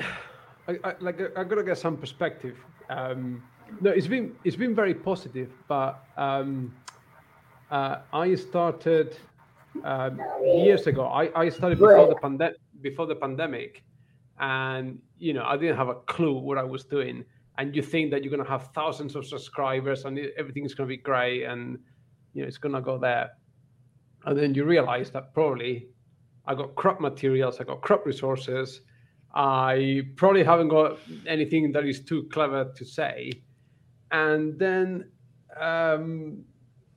I, 0.68 0.80
I, 0.84 0.96
like 1.00 1.20
I, 1.20 1.42
I 1.42 1.44
gotta 1.44 1.64
get 1.64 1.78
some 1.78 1.98
perspective. 1.98 2.58
Um, 2.90 3.44
no, 3.82 3.92
it's 3.92 4.08
been 4.08 4.36
it's 4.44 4.56
been 4.56 4.76
very 4.76 4.94
positive, 4.94 5.52
but 5.68 6.06
um, 6.18 6.74
uh, 7.72 7.98
I 8.14 8.36
started 8.36 9.18
um, 9.84 10.20
years 10.44 10.88
ago. 10.88 11.06
I, 11.06 11.30
I 11.40 11.50
started 11.50 11.80
before 11.80 12.08
the 12.08 12.16
pandemic 12.16 12.58
before 12.82 13.08
the 13.08 13.16
pandemic, 13.16 13.84
and 14.40 15.00
you 15.18 15.34
know 15.34 15.44
I 15.46 15.58
didn't 15.58 15.78
have 15.78 15.90
a 15.90 15.96
clue 15.96 16.38
what 16.38 16.58
I 16.58 16.64
was 16.64 16.84
doing. 16.86 17.26
And 17.58 17.74
you 17.74 17.82
think 17.82 18.12
that 18.12 18.22
you're 18.22 18.36
gonna 18.36 18.50
have 18.50 18.70
thousands 18.74 19.16
of 19.16 19.26
subscribers 19.26 20.04
and 20.04 20.20
everything's 20.38 20.74
gonna 20.74 20.90
be 20.90 20.98
great, 20.98 21.44
and 21.44 21.80
you 22.34 22.42
know 22.42 22.48
it's 22.48 22.58
gonna 22.58 22.82
go 22.82 22.98
there, 22.98 23.32
and 24.26 24.38
then 24.38 24.54
you 24.54 24.66
realize 24.66 25.10
that 25.12 25.34
probably 25.34 25.88
I 26.48 26.56
got 26.56 26.76
crap 26.76 27.00
materials, 27.00 27.60
I 27.60 27.64
got 27.64 27.82
crap 27.82 28.06
resources. 28.06 28.82
I 29.34 30.04
probably 30.16 30.44
haven't 30.44 30.70
got 30.70 30.98
anything 31.28 31.72
that 31.74 31.86
is 31.86 32.02
too 32.02 32.30
clever 32.32 32.72
to 32.74 32.86
say. 32.86 33.32
And 34.12 34.58
then 34.58 35.12
um, 35.60 36.44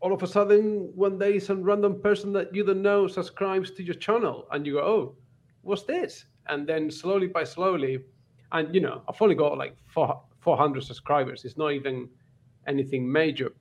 all 0.00 0.12
of 0.12 0.22
a 0.22 0.26
sudden, 0.26 0.92
one 0.94 1.18
day, 1.18 1.38
some 1.38 1.62
random 1.62 2.00
person 2.00 2.32
that 2.32 2.54
you 2.54 2.64
don't 2.64 2.82
know 2.82 3.08
subscribes 3.08 3.70
to 3.72 3.82
your 3.82 3.96
channel, 3.96 4.46
and 4.52 4.66
you 4.66 4.74
go, 4.74 4.80
"Oh, 4.80 5.16
what's 5.62 5.82
this?" 5.82 6.26
And 6.46 6.66
then 6.66 6.90
slowly 6.90 7.26
by 7.26 7.44
slowly, 7.44 8.04
and 8.52 8.74
you 8.74 8.80
know, 8.80 9.02
I've 9.08 9.20
only 9.20 9.34
got 9.34 9.58
like 9.58 9.76
four, 9.86 10.22
400 10.40 10.82
subscribers. 10.84 11.44
It's 11.44 11.56
not 11.56 11.72
even 11.72 12.08
anything 12.66 13.10
major. 13.10 13.52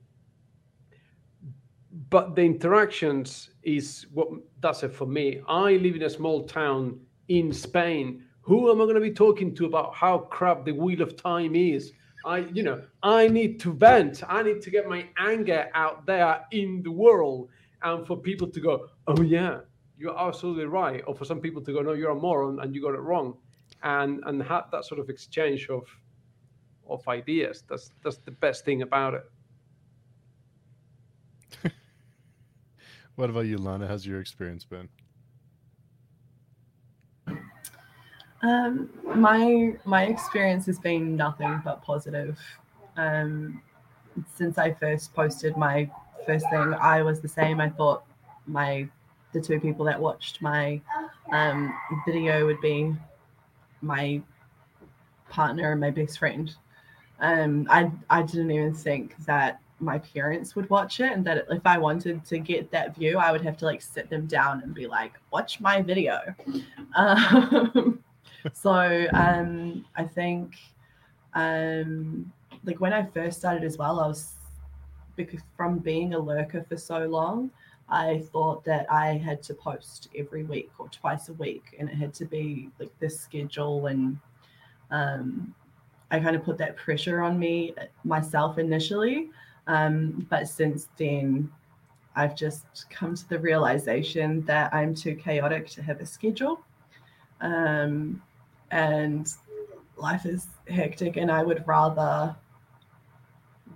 But 2.09 2.35
the 2.35 2.43
interactions 2.43 3.49
is 3.63 4.05
what 4.13 4.29
does 4.61 4.83
it 4.83 4.93
for 4.93 5.07
me. 5.07 5.41
I 5.47 5.73
live 5.73 5.95
in 5.95 6.03
a 6.03 6.09
small 6.09 6.43
town 6.45 6.99
in 7.27 7.51
Spain. 7.51 8.23
Who 8.41 8.69
am 8.71 8.79
I 8.79 8.85
going 8.85 8.95
to 8.95 9.01
be 9.01 9.11
talking 9.11 9.53
to 9.55 9.65
about 9.65 9.93
how 9.93 10.19
crap 10.19 10.63
the 10.63 10.71
wheel 10.71 11.01
of 11.01 11.15
time 11.15 11.55
is? 11.55 11.91
I, 12.27 12.39
you 12.39 12.63
know, 12.63 12.83
I 13.03 13.27
need 13.29 13.59
to 13.61 13.73
vent. 13.73 14.23
I 14.27 14.43
need 14.43 14.61
to 14.61 14.69
get 14.69 14.87
my 14.89 15.07
anger 15.17 15.69
out 15.73 16.05
there 16.05 16.45
in 16.51 16.83
the 16.83 16.91
world, 16.91 17.49
and 17.83 18.05
for 18.05 18.17
people 18.17 18.47
to 18.49 18.59
go, 18.59 18.89
"Oh 19.07 19.21
yeah, 19.21 19.61
you're 19.97 20.19
absolutely 20.19 20.65
right," 20.65 21.03
or 21.07 21.15
for 21.15 21.25
some 21.25 21.39
people 21.39 21.61
to 21.63 21.73
go, 21.73 21.81
"No, 21.81 21.93
you're 21.93 22.11
a 22.11 22.15
moron 22.15 22.59
and 22.59 22.75
you 22.75 22.81
got 22.81 22.95
it 22.95 22.99
wrong," 23.01 23.37
and 23.83 24.21
and 24.25 24.43
have 24.43 24.69
that 24.71 24.85
sort 24.85 24.99
of 24.99 25.09
exchange 25.09 25.69
of 25.69 25.83
of 26.89 27.07
ideas. 27.07 27.63
That's 27.69 27.91
that's 28.03 28.17
the 28.17 28.31
best 28.31 28.65
thing 28.65 28.81
about 28.81 29.13
it. 29.13 29.25
What 33.15 33.31
about 33.31 33.47
you, 33.47 33.57
Lana? 33.57 33.87
How's 33.87 34.05
your 34.05 34.19
experience 34.21 34.63
been? 34.63 34.89
Um, 38.41 38.89
my 39.15 39.73
my 39.85 40.03
experience 40.05 40.65
has 40.67 40.79
been 40.79 41.15
nothing 41.15 41.61
but 41.63 41.81
positive. 41.83 42.37
Um, 42.95 43.61
since 44.35 44.57
I 44.57 44.73
first 44.73 45.13
posted 45.13 45.57
my 45.57 45.89
first 46.25 46.45
thing, 46.49 46.73
I 46.75 47.01
was 47.01 47.19
the 47.21 47.27
same. 47.27 47.59
I 47.59 47.69
thought 47.69 48.03
my 48.45 48.87
the 49.33 49.41
two 49.41 49.59
people 49.59 49.85
that 49.85 49.99
watched 49.99 50.41
my 50.41 50.81
um, 51.31 51.73
video 52.05 52.45
would 52.45 52.61
be 52.61 52.95
my 53.81 54.21
partner 55.29 55.71
and 55.71 55.81
my 55.81 55.91
best 55.91 56.19
friend. 56.19 56.55
Um, 57.19 57.67
I 57.69 57.91
I 58.09 58.21
didn't 58.21 58.51
even 58.51 58.73
think 58.73 59.17
that 59.25 59.59
my 59.79 59.99
parents 59.99 60.55
would 60.55 60.69
watch 60.69 60.99
it 60.99 61.11
and 61.11 61.23
that 61.25 61.45
if 61.49 61.65
I 61.65 61.77
wanted 61.77 62.25
to 62.25 62.39
get 62.39 62.71
that 62.71 62.95
view, 62.95 63.17
I 63.17 63.31
would 63.31 63.41
have 63.41 63.57
to 63.57 63.65
like 63.65 63.81
sit 63.81 64.09
them 64.09 64.25
down 64.25 64.63
and 64.63 64.73
be 64.73 64.87
like, 64.87 65.13
watch 65.31 65.59
my 65.59 65.81
video. 65.81 66.19
Um, 66.95 67.99
so 68.53 69.07
um, 69.13 69.85
I 69.95 70.03
think 70.03 70.55
um, 71.33 72.31
like 72.63 72.79
when 72.79 72.93
I 72.93 73.05
first 73.05 73.39
started 73.39 73.63
as 73.63 73.77
well, 73.77 73.99
I 73.99 74.07
was 74.07 74.35
because 75.15 75.41
from 75.55 75.79
being 75.79 76.13
a 76.13 76.19
lurker 76.19 76.63
for 76.67 76.77
so 76.77 76.99
long, 77.05 77.49
I 77.89 78.23
thought 78.31 78.63
that 78.65 78.85
I 78.91 79.17
had 79.17 79.41
to 79.43 79.53
post 79.53 80.09
every 80.15 80.43
week 80.43 80.71
or 80.77 80.89
twice 80.89 81.29
a 81.29 81.33
week, 81.33 81.75
and 81.79 81.89
it 81.89 81.95
had 81.95 82.13
to 82.15 82.25
be 82.25 82.69
like 82.79 82.91
this 82.99 83.19
schedule. 83.19 83.87
And 83.87 84.17
um, 84.91 85.55
I 86.11 86.19
kind 86.19 86.35
of 86.35 86.43
put 86.43 86.57
that 86.59 86.75
pressure 86.75 87.21
on 87.21 87.39
me 87.39 87.73
myself 88.03 88.57
initially. 88.57 89.29
Um, 89.67 90.25
but 90.29 90.47
since 90.47 90.89
then, 90.97 91.51
I've 92.15 92.35
just 92.35 92.65
come 92.89 93.15
to 93.15 93.29
the 93.29 93.39
realization 93.39 94.41
that 94.45 94.73
I'm 94.73 94.95
too 94.95 95.15
chaotic 95.15 95.67
to 95.71 95.83
have 95.83 96.01
a 96.01 96.05
schedule. 96.05 96.61
Um, 97.41 98.21
and 98.71 99.31
life 99.95 100.25
is 100.25 100.47
hectic, 100.67 101.17
and 101.17 101.31
I 101.31 101.43
would 101.43 101.63
rather 101.67 102.35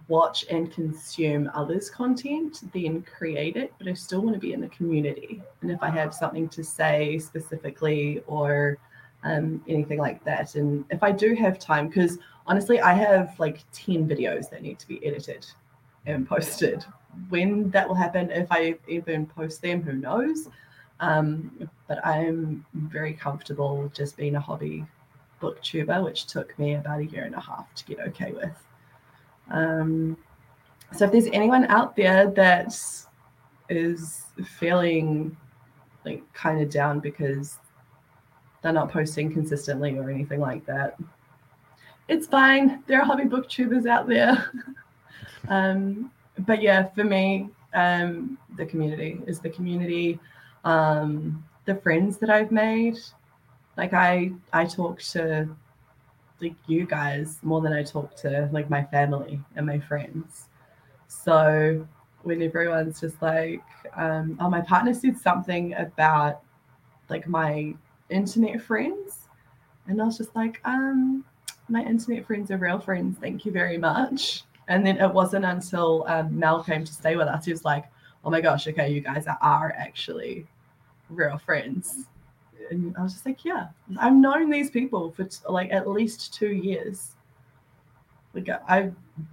watch 0.08 0.46
and 0.50 0.72
consume 0.72 1.50
others' 1.54 1.90
content 1.90 2.72
than 2.74 3.02
create 3.04 3.56
it, 3.56 3.74
but 3.78 3.88
I 3.88 3.94
still 3.94 4.22
want 4.22 4.36
to 4.36 4.40
be 4.40 4.54
in 4.54 4.62
the 4.62 4.68
community. 4.68 5.42
And 5.62 5.72
if 5.72 5.82
I 5.82 5.90
have 5.90 6.14
something 6.14 6.50
to 6.50 6.64
say 6.64 7.18
specifically 7.18 8.22
or 8.28 8.78
um, 9.24 9.64
anything 9.68 10.00
like 10.00 10.24
that, 10.26 10.56
and 10.56 10.84
if 10.90 11.02
I 11.02 11.12
do 11.12 11.34
have 11.36 11.60
time, 11.60 11.88
because 11.88 12.18
honestly, 12.46 12.82
I 12.82 12.94
have 12.94 13.40
like 13.40 13.64
10 13.72 14.08
videos 14.08 14.50
that 14.50 14.62
need 14.62 14.80
to 14.80 14.88
be 14.88 15.04
edited 15.06 15.46
and 16.06 16.28
posted. 16.28 16.84
When 17.30 17.70
that 17.72 17.88
will 17.88 17.96
happen, 17.96 18.32
if 18.32 18.48
I 18.52 18.76
even 18.88 19.26
post 19.26 19.62
them, 19.62 19.82
who 19.82 19.94
knows? 19.94 20.50
Um, 21.00 21.70
but 21.92 22.00
I'm 22.08 22.66
very 22.74 23.12
comfortable 23.12 23.92
just 23.94 24.16
being 24.16 24.38
a 24.38 24.40
hobby 24.40 24.86
booktuber, 25.42 26.02
which 26.02 26.26
took 26.26 26.58
me 26.58 26.76
about 26.76 27.02
a 27.02 27.06
year 27.06 27.26
and 27.26 27.36
a 27.36 27.40
half 27.42 27.76
to 27.76 27.84
get 27.84 28.00
okay 28.08 28.32
with. 28.32 28.56
Um, 29.50 30.16
so 30.96 31.04
if 31.04 31.12
there's 31.12 31.28
anyone 31.34 31.66
out 31.66 31.98
there 31.98 32.32
that 32.32 32.74
is 33.68 34.24
feeling 34.58 35.36
like 36.06 36.24
kind 36.32 36.62
of 36.62 36.70
down 36.70 37.02
because 37.02 37.58
they're 38.62 38.72
not 38.72 38.90
posting 38.90 39.30
consistently 39.30 40.00
or 40.00 40.10
anything 40.10 40.40
like 40.40 40.66
that, 40.68 40.98
it's 42.08 42.26
fine. 42.26 42.86
There 42.88 43.02
are 43.02 43.06
hobby 43.06 43.26
booktubers 43.26 43.86
out 43.86 44.08
there. 44.08 44.50
um, 45.50 46.10
but 46.40 46.62
yeah, 46.62 46.88
for 46.96 47.04
me, 47.04 47.50
um, 47.74 48.38
the 48.56 48.66
community 48.66 49.20
is 49.28 49.42
the 49.42 49.50
community. 49.50 50.22
Um, 50.64 51.44
the 51.66 51.76
friends 51.76 52.18
that 52.18 52.30
I've 52.30 52.52
made, 52.52 52.98
like 53.78 53.94
I, 53.94 54.32
I 54.52 54.66
talk 54.66 55.00
to 55.14 55.50
like 56.42 56.56
you 56.68 56.86
guys 56.86 57.40
more 57.44 57.62
than 57.62 57.74
I 57.74 57.84
talk 57.84 58.16
to 58.18 58.50
like 58.52 58.70
my 58.70 58.84
family 58.84 59.40
and 59.56 59.66
my 59.66 59.80
friends. 59.80 60.48
So 61.08 61.88
when 62.24 62.42
everyone's 62.42 63.00
just 63.00 63.22
like, 63.22 63.64
um, 63.96 64.38
oh, 64.40 64.50
my 64.50 64.62
partner 64.62 64.94
said 64.94 65.18
something 65.18 65.74
about 65.76 66.42
like 67.10 67.28
my 67.28 67.76
internet 68.10 68.62
friends, 68.62 69.28
and 69.88 70.02
I 70.02 70.06
was 70.06 70.18
just 70.18 70.36
like, 70.36 70.62
um, 70.66 71.26
my 71.70 71.84
internet 71.84 72.26
friends 72.26 72.52
are 72.52 72.58
real 72.58 72.80
friends. 72.80 73.18
Thank 73.20 73.46
you 73.46 73.52
very 73.52 73.78
much. 73.78 74.44
And 74.68 74.86
then 74.86 74.98
it 74.98 75.12
wasn't 75.12 75.46
until 75.46 76.06
um, 76.08 76.38
Mel 76.38 76.64
came 76.64 76.86
to 76.86 76.94
stay 76.94 77.16
with 77.16 77.28
us, 77.28 77.46
he 77.46 77.52
was 77.52 77.66
like, 77.66 77.86
oh 78.24 78.30
my 78.30 78.42
gosh, 78.42 78.68
okay, 78.68 78.90
you 78.92 79.02
guys 79.02 79.26
are 79.42 79.74
actually 79.78 80.48
real 81.12 81.38
friends. 81.38 82.08
And 82.70 82.96
I 82.98 83.04
was 83.04 83.14
just 83.14 83.26
like, 83.26 83.44
yeah, 83.44 83.68
I've 84.00 84.14
known 84.14 84.50
these 84.50 84.70
people 84.70 85.12
for 85.12 85.28
like 85.50 85.72
at 85.72 85.90
least 85.90 86.34
two 86.34 86.52
years. 86.52 87.16
Like 88.34 88.50
I 88.50 88.92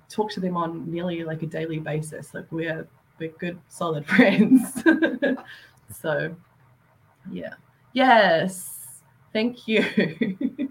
talk 0.08 0.30
to 0.32 0.40
them 0.40 0.56
on 0.56 0.90
nearly 0.90 1.22
like 1.24 1.42
a 1.42 1.46
daily 1.46 1.78
basis. 1.78 2.34
Like 2.34 2.50
we're 2.50 2.88
we're 3.18 3.30
good, 3.38 3.58
solid 3.68 4.06
friends. 4.14 4.82
so, 6.00 6.34
yeah, 7.30 7.54
yes, 7.92 9.02
thank 9.32 9.68
you. 9.68 9.84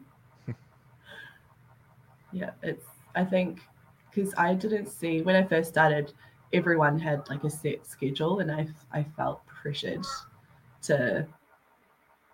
yeah, 2.33 2.51
it's 2.63 2.85
I 3.15 3.23
think 3.23 3.61
because 4.09 4.33
I 4.37 4.53
didn't 4.53 4.87
see 4.87 5.21
when 5.21 5.35
I 5.35 5.43
first 5.43 5.69
started, 5.69 6.13
everyone 6.51 6.99
had 6.99 7.27
like 7.29 7.43
a 7.43 7.49
set 7.49 7.85
schedule, 7.87 8.39
and 8.39 8.51
I 8.51 8.67
I 8.91 9.03
felt 9.15 9.45
pressured 9.47 10.05
to 10.87 11.25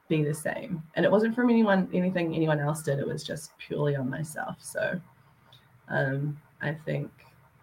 be 0.09 0.23
the 0.23 0.33
same. 0.33 0.81
And 0.95 1.05
it 1.05 1.11
wasn't 1.11 1.35
from 1.35 1.49
anyone 1.49 1.89
anything 1.93 2.35
anyone 2.35 2.59
else 2.59 2.83
did. 2.83 2.99
It 2.99 3.07
was 3.07 3.23
just 3.23 3.57
purely 3.57 3.95
on 3.95 4.09
myself. 4.09 4.57
So 4.59 4.99
um, 5.89 6.37
I 6.61 6.73
think 6.73 7.09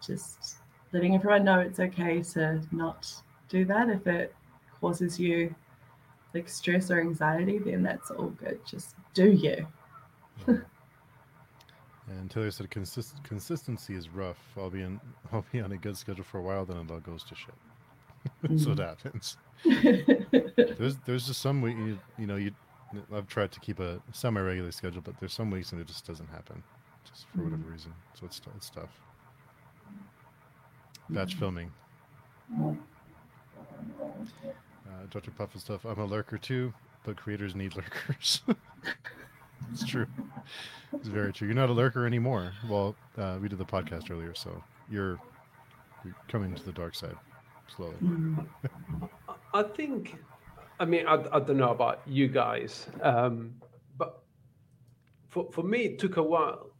just 0.05 0.57
letting 0.93 1.15
everyone 1.15 1.43
know 1.43 1.59
it's 1.59 1.79
okay 1.79 2.21
to 2.21 2.61
not 2.71 3.11
do 3.49 3.65
that 3.65 3.89
if 3.89 4.07
it 4.07 4.35
causes 4.79 5.19
you 5.19 5.53
like 6.33 6.47
stress 6.47 6.89
or 6.89 6.99
anxiety, 7.01 7.59
then 7.59 7.83
that's 7.83 8.09
all 8.11 8.29
good. 8.29 8.59
Just 8.65 8.95
do 9.13 9.31
you. 9.31 9.67
And 12.07 12.29
Taylor 12.29 12.51
said 12.51 12.69
consist- 12.69 13.23
consistency 13.23 13.95
is 13.95 14.09
rough. 14.09 14.39
I'll 14.57 14.69
be 14.69 14.81
in, 14.81 14.99
I'll 15.31 15.45
be 15.51 15.61
on 15.61 15.71
a 15.71 15.77
good 15.77 15.95
schedule 15.95 16.25
for 16.25 16.39
a 16.39 16.41
while, 16.41 16.65
then 16.65 16.77
it 16.77 16.91
all 16.91 16.99
goes 16.99 17.23
to 17.25 17.35
shit. 17.35 17.53
so 18.59 18.69
Mm. 18.71 18.79
it 18.79 18.79
happens. 18.79 19.37
There's 20.77 20.97
there's 21.05 21.27
just 21.27 21.41
some 21.41 21.61
week 21.61 21.77
you, 21.77 21.99
you 22.17 22.25
know 22.25 22.35
you 22.35 22.51
I've 23.13 23.27
tried 23.27 23.51
to 23.51 23.59
keep 23.59 23.79
a 23.79 24.01
semi 24.11 24.41
regular 24.41 24.71
schedule, 24.71 25.01
but 25.01 25.19
there's 25.19 25.33
some 25.33 25.49
weeks 25.51 25.71
and 25.71 25.79
it 25.79 25.87
just 25.87 26.05
doesn't 26.05 26.29
happen, 26.29 26.63
just 27.09 27.25
for 27.29 27.43
whatever 27.43 27.63
reason. 27.69 27.93
So 28.19 28.25
it's 28.25 28.41
it's 28.55 28.69
tough. 28.69 28.89
Batch 31.09 31.35
filming. 31.35 31.71
Uh, 32.57 32.71
Dr. 35.09 35.31
Puff 35.31 35.53
and 35.53 35.61
stuff. 35.61 35.85
I'm 35.85 35.99
a 35.99 36.05
lurker 36.05 36.37
too, 36.37 36.73
but 37.05 37.17
creators 37.17 37.55
need 37.55 37.75
lurkers. 37.77 38.41
it's 39.71 39.85
true. 39.85 40.07
It's 40.93 41.07
very 41.07 41.31
true. 41.33 41.47
You're 41.47 41.55
not 41.55 41.69
a 41.69 41.73
lurker 41.73 42.05
anymore. 42.05 42.53
Well, 42.69 42.95
uh, 43.17 43.37
we 43.41 43.47
did 43.47 43.57
the 43.57 43.65
podcast 43.65 44.11
earlier, 44.11 44.33
so 44.35 44.63
you're, 44.89 45.19
you're 46.03 46.15
coming 46.27 46.53
to 46.55 46.63
the 46.63 46.73
dark 46.73 46.95
side 46.95 47.15
slowly. 47.75 47.95
I 49.53 49.63
think, 49.63 50.17
I 50.79 50.85
mean, 50.85 51.05
I, 51.07 51.15
I 51.31 51.39
don't 51.39 51.57
know 51.57 51.71
about 51.71 52.01
you 52.05 52.27
guys, 52.27 52.87
um, 53.01 53.53
but 53.97 54.23
for, 55.27 55.51
for 55.51 55.63
me, 55.63 55.79
it 55.79 55.99
took 55.99 56.17
a 56.17 56.23
while 56.23 56.71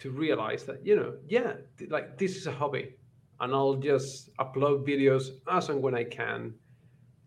to 0.00 0.10
realize 0.10 0.64
that, 0.64 0.84
you 0.84 0.96
know, 0.96 1.14
yeah, 1.28 1.54
like 1.88 2.18
this 2.18 2.36
is 2.36 2.46
a 2.46 2.52
hobby 2.52 2.94
and 3.40 3.54
I'll 3.54 3.74
just 3.74 4.34
upload 4.36 4.86
videos 4.86 5.30
as 5.50 5.68
and 5.68 5.82
when 5.82 5.94
I 5.94 6.04
can. 6.04 6.54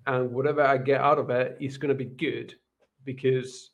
And 0.07 0.31
whatever 0.31 0.63
I 0.63 0.77
get 0.77 0.99
out 0.99 1.19
of 1.19 1.29
it 1.29 1.57
is 1.59 1.77
going 1.77 1.89
to 1.89 1.95
be 1.95 2.05
good 2.05 2.55
because, 3.05 3.71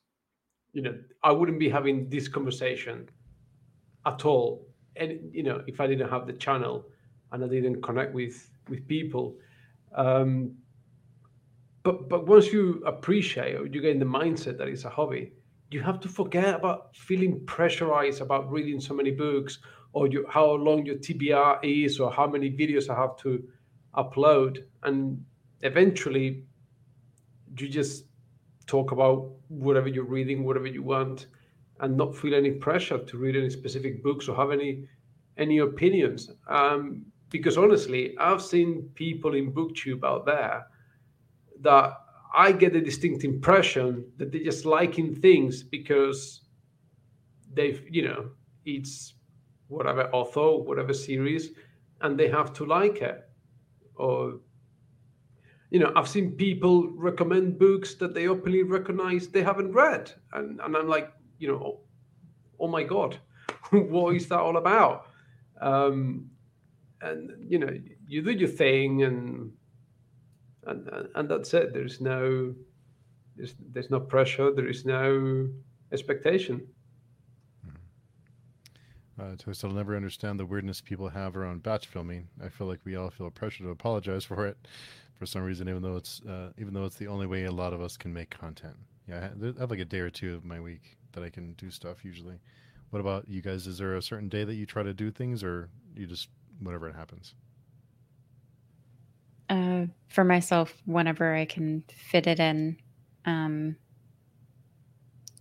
you 0.74 0.82
know, 0.82 0.96
I 1.24 1.32
wouldn't 1.32 1.60
be 1.60 1.70
having 1.70 2.10
this 2.10 2.28
conversation 2.28 3.10
at 4.06 4.26
all. 4.26 4.68
And, 4.96 5.20
you 5.32 5.44
know, 5.44 5.64
if 5.68 5.80
I 5.80 5.88
didn't 5.88 6.10
have 6.10 6.28
the 6.28 6.34
channel 6.34 6.86
and 7.32 7.44
I 7.44 7.48
didn't 7.48 7.82
connect 7.82 8.14
with, 8.14 8.50
with 8.70 8.88
people. 8.88 9.36
Um, 9.96 10.54
but 11.88 12.10
but 12.10 12.28
once 12.28 12.48
you 12.52 12.64
appreciate 12.86 13.56
or 13.56 13.66
you 13.66 13.80
get 13.82 13.96
in 13.98 14.00
the 14.06 14.12
mindset 14.20 14.58
that 14.58 14.68
it's 14.68 14.86
a 14.86 14.90
hobby 14.90 15.32
you 15.72 15.82
have 15.82 16.00
to 16.06 16.10
forget 16.20 16.56
about 16.56 16.96
feeling 16.96 17.34
pressurized 17.46 18.20
about 18.22 18.52
reading 18.52 18.80
so 18.80 18.94
many 18.94 19.12
books 19.12 19.60
or 19.94 20.08
you, 20.08 20.26
how 20.30 20.48
long 20.68 20.86
your 20.86 21.00
tbr 21.08 21.52
is 21.64 22.00
or 22.02 22.12
how 22.12 22.28
many 22.36 22.50
videos 22.52 22.90
i 22.90 22.96
have 22.96 23.16
to 23.18 23.32
upload. 23.96 24.64
And 24.84 25.24
eventually 25.62 26.44
you 27.58 27.68
just 27.68 28.06
talk 28.68 28.92
about 28.92 29.32
whatever 29.48 29.88
you're 29.88 30.12
reading 30.18 30.44
whatever 30.44 30.68
you 30.68 30.84
want 30.84 31.28
and 31.80 31.96
not 31.96 32.16
feel 32.16 32.36
any 32.36 32.52
pressure 32.52 33.00
to 33.00 33.18
read 33.18 33.36
any 33.36 33.50
specific 33.50 34.04
books 34.04 34.28
or 34.28 34.36
have 34.36 34.52
any 34.52 34.72
any 35.38 35.60
opinions. 35.60 36.32
Um, 36.48 37.06
because 37.30 37.58
honestly 37.58 38.18
i've 38.20 38.42
seen 38.42 38.90
people 38.96 39.36
in 39.36 39.52
booktube 39.52 40.02
out 40.06 40.26
there 40.26 40.66
that 41.62 41.94
I 42.36 42.52
get 42.52 42.76
a 42.76 42.82
distinct 42.82 43.24
impression 43.24 44.06
that 44.18 44.32
they're 44.32 44.44
just 44.44 44.66
liking 44.66 45.16
things 45.16 45.64
because 45.64 46.42
they've, 47.54 47.84
you 47.90 48.08
know, 48.08 48.30
it's 48.66 49.14
whatever 49.68 50.04
author, 50.14 50.58
whatever 50.58 50.94
series, 50.94 51.52
and 52.02 52.20
they 52.20 52.28
have 52.30 52.54
to 52.54 52.66
like 52.66 53.02
it. 53.02 53.28
Or, 53.96 54.40
you 55.72 55.80
know, 55.80 55.92
I've 55.96 56.08
seen 56.08 56.32
people 56.32 56.90
recommend 56.92 57.58
books 57.58 57.96
that 57.96 58.14
they 58.14 58.28
openly 58.28 58.64
recognize 58.64 59.28
they 59.28 59.44
haven't 59.44 59.72
read. 59.74 60.12
And, 60.34 60.60
and 60.62 60.76
I'm 60.76 60.88
like, 60.88 61.12
you 61.40 61.48
know, 61.48 61.56
oh, 61.56 61.80
oh 62.60 62.68
my 62.68 62.84
God, 62.84 63.18
what 63.72 64.16
is 64.16 64.28
that 64.28 64.40
all 64.40 64.58
about? 64.58 65.08
Um, 65.60 66.30
and, 67.02 67.32
you 67.52 67.60
know, 67.60 67.72
you 68.08 68.22
do 68.22 68.32
your 68.32 68.50
thing 68.50 69.04
and 69.04 69.52
and 70.68 71.10
and- 71.16 71.30
that's 71.30 71.54
it. 71.54 71.74
There's 71.74 72.02
no 72.02 72.54
there's 73.36 73.56
there's 73.72 73.90
no 73.90 74.00
pressure. 74.00 74.52
There 74.52 74.68
is 74.68 74.86
no 74.86 75.50
expectation. 75.92 76.68
Uh, 79.20 79.36
to 79.36 79.52
still 79.52 79.72
never 79.72 79.96
understand 79.96 80.40
the 80.40 80.46
weirdness 80.46 80.80
people 80.80 81.10
have 81.10 81.36
around 81.36 81.64
batch 81.64 81.88
filming. 81.88 82.28
I 82.44 82.50
feel 82.50 82.68
like 82.68 82.80
we 82.86 82.96
all 82.96 83.10
feel 83.10 83.32
pressure 83.32 83.64
to 83.64 83.72
apologize 83.72 84.24
for 84.24 84.46
it 84.46 84.58
for 85.16 85.26
some 85.26 85.42
reason, 85.42 85.68
even 85.68 85.82
though 85.82 85.96
it's 85.96 86.22
uh, 86.22 86.52
even 86.60 86.74
though 86.74 86.86
it's 86.86 86.98
the 86.98 87.08
only 87.08 87.26
way 87.26 87.46
a 87.46 87.52
lot 87.52 87.74
of 87.74 87.82
us 87.82 87.98
can 87.98 88.14
make 88.14 88.30
content. 88.30 88.76
Yeah, 89.08 89.30
I 89.40 89.60
have 89.60 89.72
like 89.72 89.80
a 89.80 89.86
day 89.86 90.00
or 90.00 90.12
two 90.12 90.36
of 90.36 90.46
my 90.46 90.60
week 90.60 90.98
that 91.14 91.24
I 91.24 91.32
can 91.32 91.54
do 91.54 91.72
stuff 91.72 92.06
usually. 92.06 92.40
What 92.92 93.00
about 93.00 93.28
you 93.28 93.42
guys? 93.42 93.66
Is 93.66 93.80
there 93.80 93.96
a 93.96 94.02
certain 94.02 94.30
day 94.30 94.44
that 94.44 94.54
you 94.54 94.68
try 94.68 94.84
to 94.84 94.94
do 94.94 95.10
things, 95.10 95.44
or 95.44 95.70
you 95.96 96.06
just 96.06 96.30
whatever 96.60 96.88
it 96.88 96.96
happens? 96.96 97.34
Uh, 99.50 99.86
for 100.08 100.24
myself, 100.24 100.74
whenever 100.86 101.36
I 101.36 101.46
can 101.46 101.84
fit 101.96 102.28
it 102.28 102.40
in, 102.40 102.78
um, 103.26 103.76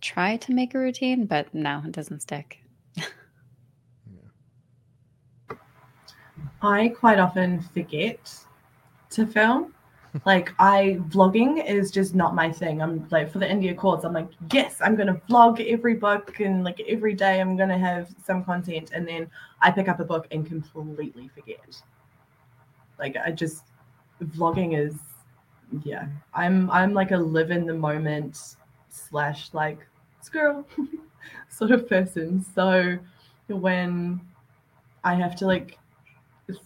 try 0.01 0.37
to 0.37 0.53
make 0.53 0.73
a 0.73 0.79
routine, 0.79 1.25
but 1.25 1.53
no, 1.53 1.81
it 1.85 1.91
doesn't 1.91 2.21
stick. 2.21 2.59
I 6.61 6.89
quite 6.89 7.19
often 7.19 7.61
forget 7.61 8.33
to 9.11 9.25
film. 9.25 9.73
Like 10.25 10.53
I 10.57 10.99
vlogging 11.09 11.63
is 11.67 11.91
just 11.91 12.15
not 12.15 12.33
my 12.33 12.51
thing. 12.51 12.81
I'm 12.81 13.07
like 13.11 13.31
for 13.31 13.39
the 13.39 13.45
Indie 13.45 13.71
Accords, 13.71 14.03
I'm 14.05 14.13
like, 14.13 14.29
yes, 14.51 14.77
I'm 14.81 14.95
gonna 14.95 15.21
vlog 15.29 15.63
every 15.67 15.95
book 15.95 16.39
and 16.39 16.63
like 16.63 16.79
every 16.87 17.13
day 17.13 17.39
I'm 17.39 17.55
gonna 17.57 17.77
have 17.77 18.09
some 18.25 18.43
content 18.43 18.91
and 18.93 19.07
then 19.07 19.29
I 19.61 19.69
pick 19.71 19.87
up 19.87 19.99
a 19.99 20.05
book 20.05 20.27
and 20.31 20.45
completely 20.45 21.29
forget. 21.35 21.81
Like 22.97 23.15
I 23.17 23.31
just 23.31 23.63
vlogging 24.23 24.77
is 24.77 24.95
yeah. 25.83 26.07
I'm 26.33 26.69
I'm 26.71 26.93
like 26.93 27.11
a 27.11 27.17
live 27.17 27.51
in 27.51 27.65
the 27.65 27.73
moment 27.73 28.55
slash 28.89 29.53
like 29.53 29.79
squirrel 30.21 30.65
sort 31.49 31.71
of 31.71 31.87
person. 31.87 32.45
So 32.55 32.97
when 33.47 34.21
I 35.03 35.15
have 35.15 35.35
to 35.37 35.45
like 35.45 35.77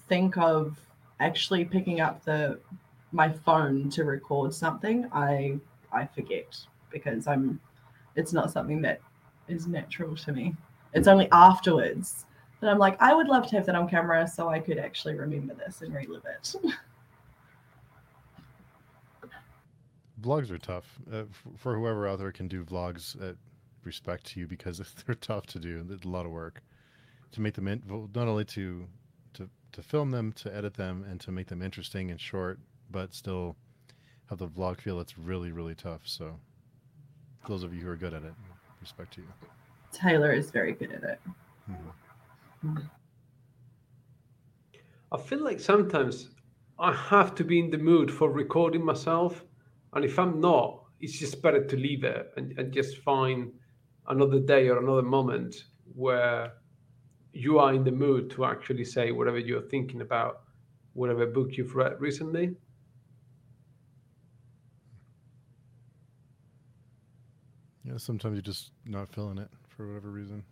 think 0.07 0.37
of 0.37 0.77
actually 1.19 1.65
picking 1.65 2.01
up 2.01 2.23
the 2.23 2.59
my 3.11 3.29
phone 3.29 3.89
to 3.91 4.03
record 4.03 4.53
something, 4.53 5.07
I 5.11 5.59
I 5.91 6.05
forget 6.05 6.57
because 6.91 7.27
I'm 7.27 7.59
it's 8.15 8.33
not 8.33 8.51
something 8.51 8.81
that 8.81 9.01
is 9.47 9.67
natural 9.67 10.15
to 10.15 10.31
me. 10.31 10.55
It's 10.93 11.07
only 11.07 11.29
afterwards 11.31 12.25
that 12.59 12.69
I'm 12.69 12.77
like, 12.77 13.01
I 13.01 13.13
would 13.13 13.27
love 13.27 13.47
to 13.47 13.55
have 13.55 13.65
that 13.65 13.75
on 13.75 13.89
camera 13.89 14.27
so 14.27 14.49
I 14.49 14.59
could 14.59 14.77
actually 14.77 15.15
remember 15.15 15.55
this 15.55 15.81
and 15.81 15.93
relive 15.93 16.23
it. 16.25 16.55
Vlogs 20.21 20.51
are 20.51 20.57
tough 20.57 20.99
uh, 21.11 21.17
f- 21.19 21.43
for 21.57 21.75
whoever 21.75 22.07
out 22.07 22.19
there 22.19 22.31
can 22.31 22.47
do 22.47 22.63
vlogs. 22.63 23.19
At 23.21 23.35
respect 23.83 24.25
to 24.27 24.39
you 24.39 24.47
because 24.47 24.77
they're 25.05 25.15
tough 25.15 25.47
to 25.47 25.59
do. 25.59 25.83
There's 25.83 26.03
a 26.03 26.07
lot 26.09 26.25
of 26.25 26.31
work 26.31 26.61
to 27.31 27.41
make 27.41 27.53
them 27.55 27.67
in, 27.67 27.81
not 28.13 28.27
only 28.27 28.45
to 28.45 28.87
to 29.33 29.49
to 29.71 29.81
film 29.81 30.11
them, 30.11 30.31
to 30.33 30.53
edit 30.55 30.73
them, 30.75 31.05
and 31.09 31.19
to 31.21 31.31
make 31.31 31.47
them 31.47 31.61
interesting 31.61 32.11
and 32.11 32.19
short, 32.19 32.59
but 32.91 33.13
still 33.13 33.55
have 34.29 34.37
the 34.37 34.47
vlog 34.47 34.79
feel. 34.81 34.99
It's 34.99 35.17
really 35.17 35.51
really 35.51 35.75
tough. 35.75 36.01
So 36.05 36.39
those 37.47 37.63
of 37.63 37.73
you 37.73 37.81
who 37.81 37.89
are 37.89 37.95
good 37.95 38.13
at 38.13 38.23
it, 38.23 38.33
respect 38.81 39.13
to 39.15 39.21
you. 39.21 39.27
Taylor 39.91 40.31
is 40.31 40.51
very 40.51 40.73
good 40.73 40.91
at 40.91 41.03
it. 41.03 41.19
Mhm. 41.69 42.87
I 45.11 45.17
feel 45.17 45.43
like 45.43 45.59
sometimes 45.59 46.29
I 46.79 46.93
have 46.93 47.35
to 47.35 47.43
be 47.43 47.59
in 47.59 47.69
the 47.71 47.77
mood 47.77 48.09
for 48.11 48.29
recording 48.31 48.85
myself, 48.85 49.43
and 49.93 50.05
if 50.05 50.17
I'm 50.17 50.39
not, 50.39 50.83
it's 50.99 51.17
just 51.17 51.41
better 51.41 51.65
to 51.65 51.77
leave 51.77 52.03
it 52.03 52.31
and, 52.37 52.57
and 52.57 52.71
just 52.71 52.97
find 52.99 53.51
another 54.07 54.39
day 54.39 54.67
or 54.67 54.79
another 54.79 55.01
moment 55.01 55.55
where 55.95 56.53
you 57.33 57.59
are 57.59 57.73
in 57.73 57.83
the 57.83 57.91
mood 57.91 58.29
to 58.31 58.45
actually 58.45 58.85
say 58.85 59.11
whatever 59.11 59.39
you're 59.39 59.61
thinking 59.61 60.01
about, 60.01 60.41
whatever 60.93 61.25
book 61.25 61.57
you've 61.57 61.75
read 61.75 61.99
recently. 61.99 62.55
Yeah, 67.83 67.97
sometimes 67.97 68.35
you're 68.35 68.41
just 68.41 68.71
not 68.85 69.11
feeling 69.13 69.37
it 69.37 69.49
for 69.69 69.87
whatever 69.87 70.09
reason. 70.09 70.43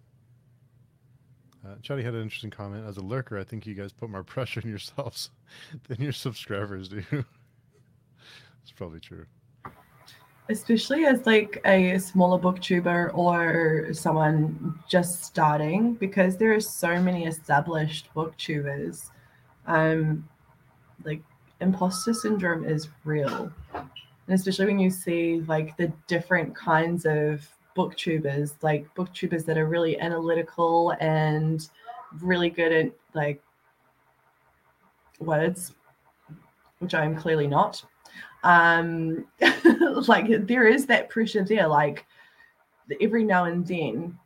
Uh, 1.65 1.75
Chatty 1.81 2.03
had 2.03 2.13
an 2.13 2.21
interesting 2.21 2.49
comment. 2.49 2.87
As 2.87 2.97
a 2.97 3.01
lurker, 3.01 3.37
I 3.37 3.43
think 3.43 3.65
you 3.65 3.75
guys 3.75 3.91
put 3.91 4.09
more 4.09 4.23
pressure 4.35 4.61
on 4.63 4.69
yourselves 4.69 5.29
than 5.87 6.01
your 6.01 6.13
subscribers 6.13 6.89
do. 6.89 7.03
it's 8.69 8.77
probably 8.77 8.99
true. 8.99 9.25
especially 10.49 11.05
as 11.05 11.25
like 11.25 11.59
a 11.65 11.97
smaller 11.97 12.39
booktuber 12.39 13.11
or 13.15 13.93
someone 13.93 14.77
just 14.87 15.23
starting 15.23 15.93
because 15.95 16.37
there 16.37 16.53
are 16.53 16.59
so 16.59 17.01
many 17.01 17.25
established 17.25 18.09
booktubers 18.15 19.09
um 19.67 20.27
like 21.03 21.21
imposter 21.61 22.13
syndrome 22.13 22.63
is 22.63 22.89
real 23.03 23.51
and 23.73 24.35
especially 24.35 24.67
when 24.67 24.79
you 24.79 24.91
see 24.91 25.41
like 25.47 25.75
the 25.77 25.91
different 26.07 26.55
kinds 26.55 27.05
of 27.05 27.47
booktubers, 27.75 28.55
like 28.61 28.93
booktubers 28.93 29.45
that 29.45 29.57
are 29.57 29.65
really 29.65 29.99
analytical 29.99 30.93
and 30.99 31.69
really 32.21 32.49
good 32.49 32.71
at 32.71 32.91
like 33.13 33.41
words, 35.19 35.73
which 36.79 36.93
I 36.93 37.05
am 37.05 37.15
clearly 37.15 37.47
not. 37.47 37.83
Um, 38.43 39.25
like 40.07 40.47
there 40.47 40.67
is 40.67 40.85
that 40.85 41.09
pressure 41.09 41.43
there. 41.43 41.67
Like 41.67 42.05
every 43.01 43.23
now 43.23 43.45
and 43.45 43.65
then, 43.65 44.17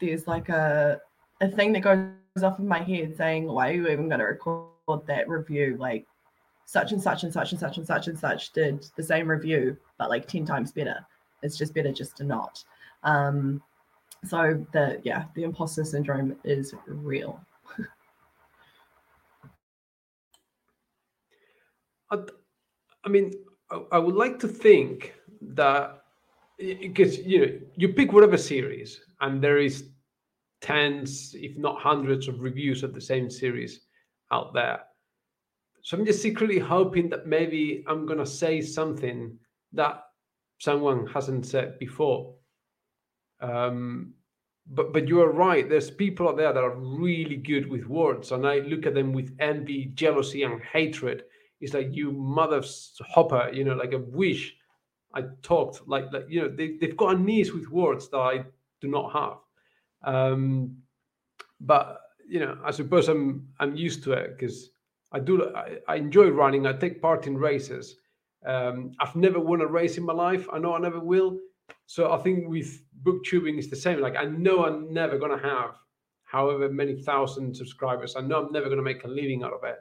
there's 0.00 0.26
like 0.26 0.48
a 0.48 1.00
a 1.40 1.48
thing 1.48 1.72
that 1.72 1.80
goes 1.80 2.42
off 2.42 2.58
in 2.58 2.68
my 2.68 2.82
head 2.82 3.16
saying, 3.16 3.46
"Why 3.46 3.70
are 3.70 3.74
you 3.74 3.88
even 3.88 4.08
going 4.08 4.20
to 4.20 4.26
record 4.26 5.06
that 5.06 5.28
review?" 5.28 5.76
Like 5.78 6.06
such 6.64 6.92
and 6.92 7.02
such 7.02 7.24
and 7.24 7.32
such 7.32 7.52
and 7.52 7.60
such 7.60 7.78
and 7.78 7.86
such 7.86 8.08
and 8.08 8.18
such 8.18 8.52
did 8.52 8.86
the 8.96 9.02
same 9.02 9.28
review, 9.28 9.76
but 9.98 10.10
like 10.10 10.26
ten 10.26 10.46
times 10.46 10.72
better. 10.72 11.04
It's 11.42 11.58
just 11.58 11.74
better 11.74 11.92
just 11.92 12.16
to 12.18 12.24
not. 12.24 12.64
Um, 13.02 13.62
so 14.24 14.64
the 14.72 15.00
yeah, 15.04 15.24
the 15.34 15.42
imposter 15.42 15.84
syndrome 15.84 16.36
is 16.44 16.74
real. 16.86 17.40
I 23.04 23.08
mean, 23.08 23.32
I 23.90 23.98
would 23.98 24.14
like 24.14 24.38
to 24.40 24.48
think 24.48 25.14
that 25.40 26.02
because 26.58 27.18
you 27.18 27.40
know 27.40 27.52
you 27.76 27.88
pick 27.88 28.12
whatever 28.12 28.36
series 28.36 29.00
and 29.20 29.42
there 29.42 29.58
is 29.58 29.88
tens, 30.60 31.34
if 31.34 31.56
not 31.58 31.80
hundreds, 31.80 32.28
of 32.28 32.42
reviews 32.42 32.82
of 32.82 32.94
the 32.94 33.00
same 33.00 33.30
series 33.30 33.80
out 34.30 34.54
there. 34.54 34.80
So 35.82 35.96
I'm 35.96 36.06
just 36.06 36.22
secretly 36.22 36.58
hoping 36.58 37.08
that 37.10 37.26
maybe 37.26 37.84
I'm 37.88 38.06
gonna 38.06 38.26
say 38.26 38.60
something 38.60 39.36
that 39.72 40.04
someone 40.58 41.06
hasn't 41.06 41.46
said 41.46 41.78
before. 41.78 42.34
Um, 43.40 44.14
but 44.66 44.92
but 44.92 45.08
you 45.08 45.20
are 45.22 45.32
right. 45.32 45.68
There's 45.68 45.90
people 45.90 46.28
out 46.28 46.36
there 46.36 46.52
that 46.52 46.62
are 46.62 46.76
really 46.76 47.36
good 47.36 47.68
with 47.68 47.86
words, 47.86 48.30
and 48.30 48.46
I 48.46 48.58
look 48.58 48.86
at 48.86 48.94
them 48.94 49.12
with 49.12 49.34
envy, 49.40 49.86
jealousy, 49.94 50.44
and 50.44 50.62
hatred 50.62 51.24
it's 51.62 51.72
like 51.72 51.94
you 51.94 52.12
mother 52.12 52.62
hopper, 53.00 53.50
you 53.52 53.64
know, 53.64 53.74
like 53.74 53.92
a 53.92 53.98
wish 53.98 54.54
I 55.14 55.22
talked 55.42 55.86
like 55.86 56.12
like 56.12 56.26
you 56.28 56.42
know 56.42 56.48
they 56.48 56.76
they've 56.80 56.96
got 56.96 57.14
a 57.14 57.18
niece 57.18 57.52
with 57.52 57.70
words 57.70 58.08
that 58.10 58.18
I 58.18 58.44
do 58.80 58.88
not 58.88 59.12
have. 59.12 59.38
Um, 60.14 60.76
but 61.60 62.00
you 62.28 62.40
know, 62.40 62.58
I 62.64 62.70
suppose 62.70 63.08
I'm 63.08 63.48
I'm 63.60 63.76
used 63.76 64.02
to 64.04 64.12
it 64.12 64.36
because 64.36 64.70
I 65.12 65.20
do 65.20 65.54
I, 65.54 65.78
I, 65.86 65.96
enjoy 65.96 66.28
running. 66.28 66.66
I 66.66 66.72
take 66.72 67.00
part 67.00 67.26
in 67.26 67.36
races. 67.36 67.96
Um, 68.44 68.92
I've 69.00 69.14
never 69.14 69.38
won 69.38 69.60
a 69.60 69.66
race 69.66 69.98
in 69.98 70.04
my 70.04 70.12
life. 70.12 70.46
I 70.52 70.58
know 70.58 70.74
I 70.74 70.80
never 70.80 70.98
will. 70.98 71.38
So 71.86 72.12
I 72.12 72.18
think 72.18 72.48
with 72.48 72.82
booktubing 73.04 73.58
it's 73.58 73.68
the 73.68 73.76
same. 73.76 74.00
Like 74.00 74.16
I 74.16 74.24
know 74.24 74.64
I'm 74.64 74.92
never 74.92 75.18
gonna 75.18 75.38
have 75.38 75.76
however 76.24 76.68
many 76.70 77.00
thousand 77.02 77.54
subscribers. 77.54 78.16
I 78.16 78.22
know 78.22 78.44
I'm 78.44 78.52
never 78.52 78.68
gonna 78.68 78.82
make 78.82 79.04
a 79.04 79.08
living 79.08 79.44
out 79.44 79.52
of 79.52 79.62
it. 79.64 79.76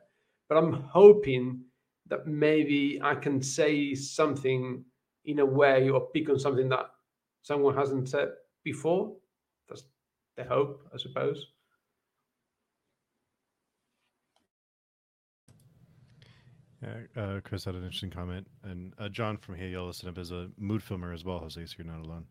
But 0.50 0.58
I'm 0.58 0.74
hoping 0.74 1.64
that 2.12 2.28
maybe 2.28 3.00
I 3.02 3.16
can 3.16 3.42
say 3.42 3.96
something 3.96 4.84
in 5.24 5.40
a 5.40 5.46
way 5.46 5.90
or 5.90 6.10
pick 6.14 6.30
on 6.30 6.38
something 6.38 6.68
that 6.70 6.88
someone 7.42 7.76
hasn't 7.76 8.10
said 8.10 8.34
before. 8.64 9.16
That's 9.70 9.84
the 10.36 10.44
hope, 10.44 10.82
I 10.94 10.98
suppose. 10.98 11.48
Yeah, 16.84 16.98
uh, 17.16 17.40
Chris 17.44 17.64
had 17.64 17.76
an 17.76 17.84
interesting 17.84 18.10
comment, 18.10 18.46
and 18.64 18.94
uh, 19.00 19.08
John 19.08 19.38
from 19.38 19.56
Hey 19.56 19.70
Yellow 19.70 19.88
listened 19.88 20.10
up 20.10 20.18
as 20.18 20.32
a 20.32 20.50
mood 20.58 20.84
filmer 20.84 21.14
as 21.14 21.24
well, 21.24 21.40
Jose. 21.40 21.66
So 21.66 21.76
you're 21.78 21.88
not 21.88 22.04
alone. 22.04 22.26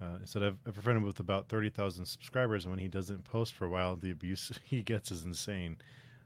Uh, 0.00 0.18
he 0.18 0.26
said, 0.26 0.42
I've, 0.42 0.56
I've 0.66 0.76
a 0.76 0.82
friend 0.82 1.04
with 1.04 1.20
about 1.20 1.48
30,000 1.48 2.04
subscribers, 2.04 2.64
and 2.64 2.72
when 2.72 2.80
he 2.80 2.88
doesn't 2.88 3.22
post 3.24 3.54
for 3.54 3.66
a 3.66 3.70
while, 3.70 3.94
the 3.94 4.10
abuse 4.10 4.50
he 4.64 4.82
gets 4.82 5.12
is 5.12 5.24
insane. 5.24 5.76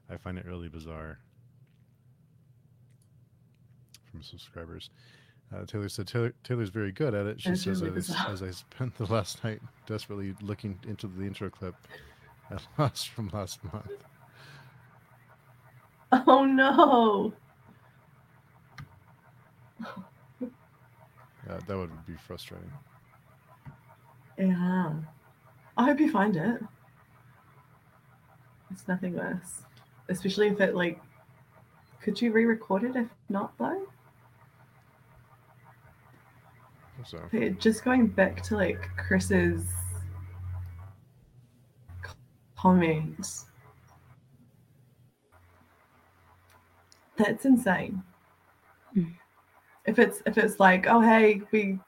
I 0.09 0.17
find 0.17 0.39
it 0.39 0.45
really 0.45 0.69
bizarre 0.69 1.19
from 4.11 4.21
subscribers. 4.21 4.89
Uh, 5.53 5.65
Taylor 5.65 5.89
said 5.89 6.07
Taylor, 6.07 6.33
Taylor's 6.43 6.69
very 6.69 6.91
good 6.91 7.15
at 7.15 7.25
it. 7.25 7.41
She 7.41 7.49
That's 7.49 7.63
says, 7.63 7.81
really 7.81 7.97
as, 7.97 8.15
as, 8.27 8.43
I 8.43 8.51
spent 8.51 8.95
the 8.97 9.05
last 9.05 9.43
night 9.43 9.61
desperately 9.87 10.35
looking 10.41 10.77
into 10.87 11.07
the 11.07 11.23
intro 11.23 11.49
clip 11.49 11.75
at 12.51 12.61
last 12.77 13.09
from 13.09 13.29
last 13.33 13.59
month. 13.63 13.91
Oh 16.11 16.45
no! 16.45 17.33
Yeah, 21.47 21.59
that 21.67 21.77
would 21.77 22.05
be 22.05 22.13
frustrating. 22.13 22.71
Yeah. 24.37 24.93
I 25.77 25.85
hope 25.85 25.99
you 25.99 26.11
find 26.11 26.35
it. 26.35 26.61
It's 28.71 28.87
nothing 28.87 29.15
worse. 29.15 29.63
Especially 30.09 30.47
if 30.47 30.61
it 30.61 30.75
like 30.75 31.01
could 32.01 32.21
you 32.21 32.31
re-record 32.31 32.83
it 32.83 32.95
if 32.95 33.07
not 33.29 33.57
though? 33.57 33.87
So 37.09 37.17
just 37.57 37.83
going 37.83 38.05
back 38.05 38.43
to 38.43 38.55
like 38.55 38.87
Chris's 38.95 39.65
comments. 42.55 43.47
That's 47.17 47.45
insane. 47.45 48.03
Mm. 48.95 49.11
If 49.87 49.97
it's 49.97 50.21
if 50.27 50.37
it's 50.37 50.59
like, 50.59 50.85
oh 50.87 51.01
hey, 51.01 51.41
we 51.51 51.79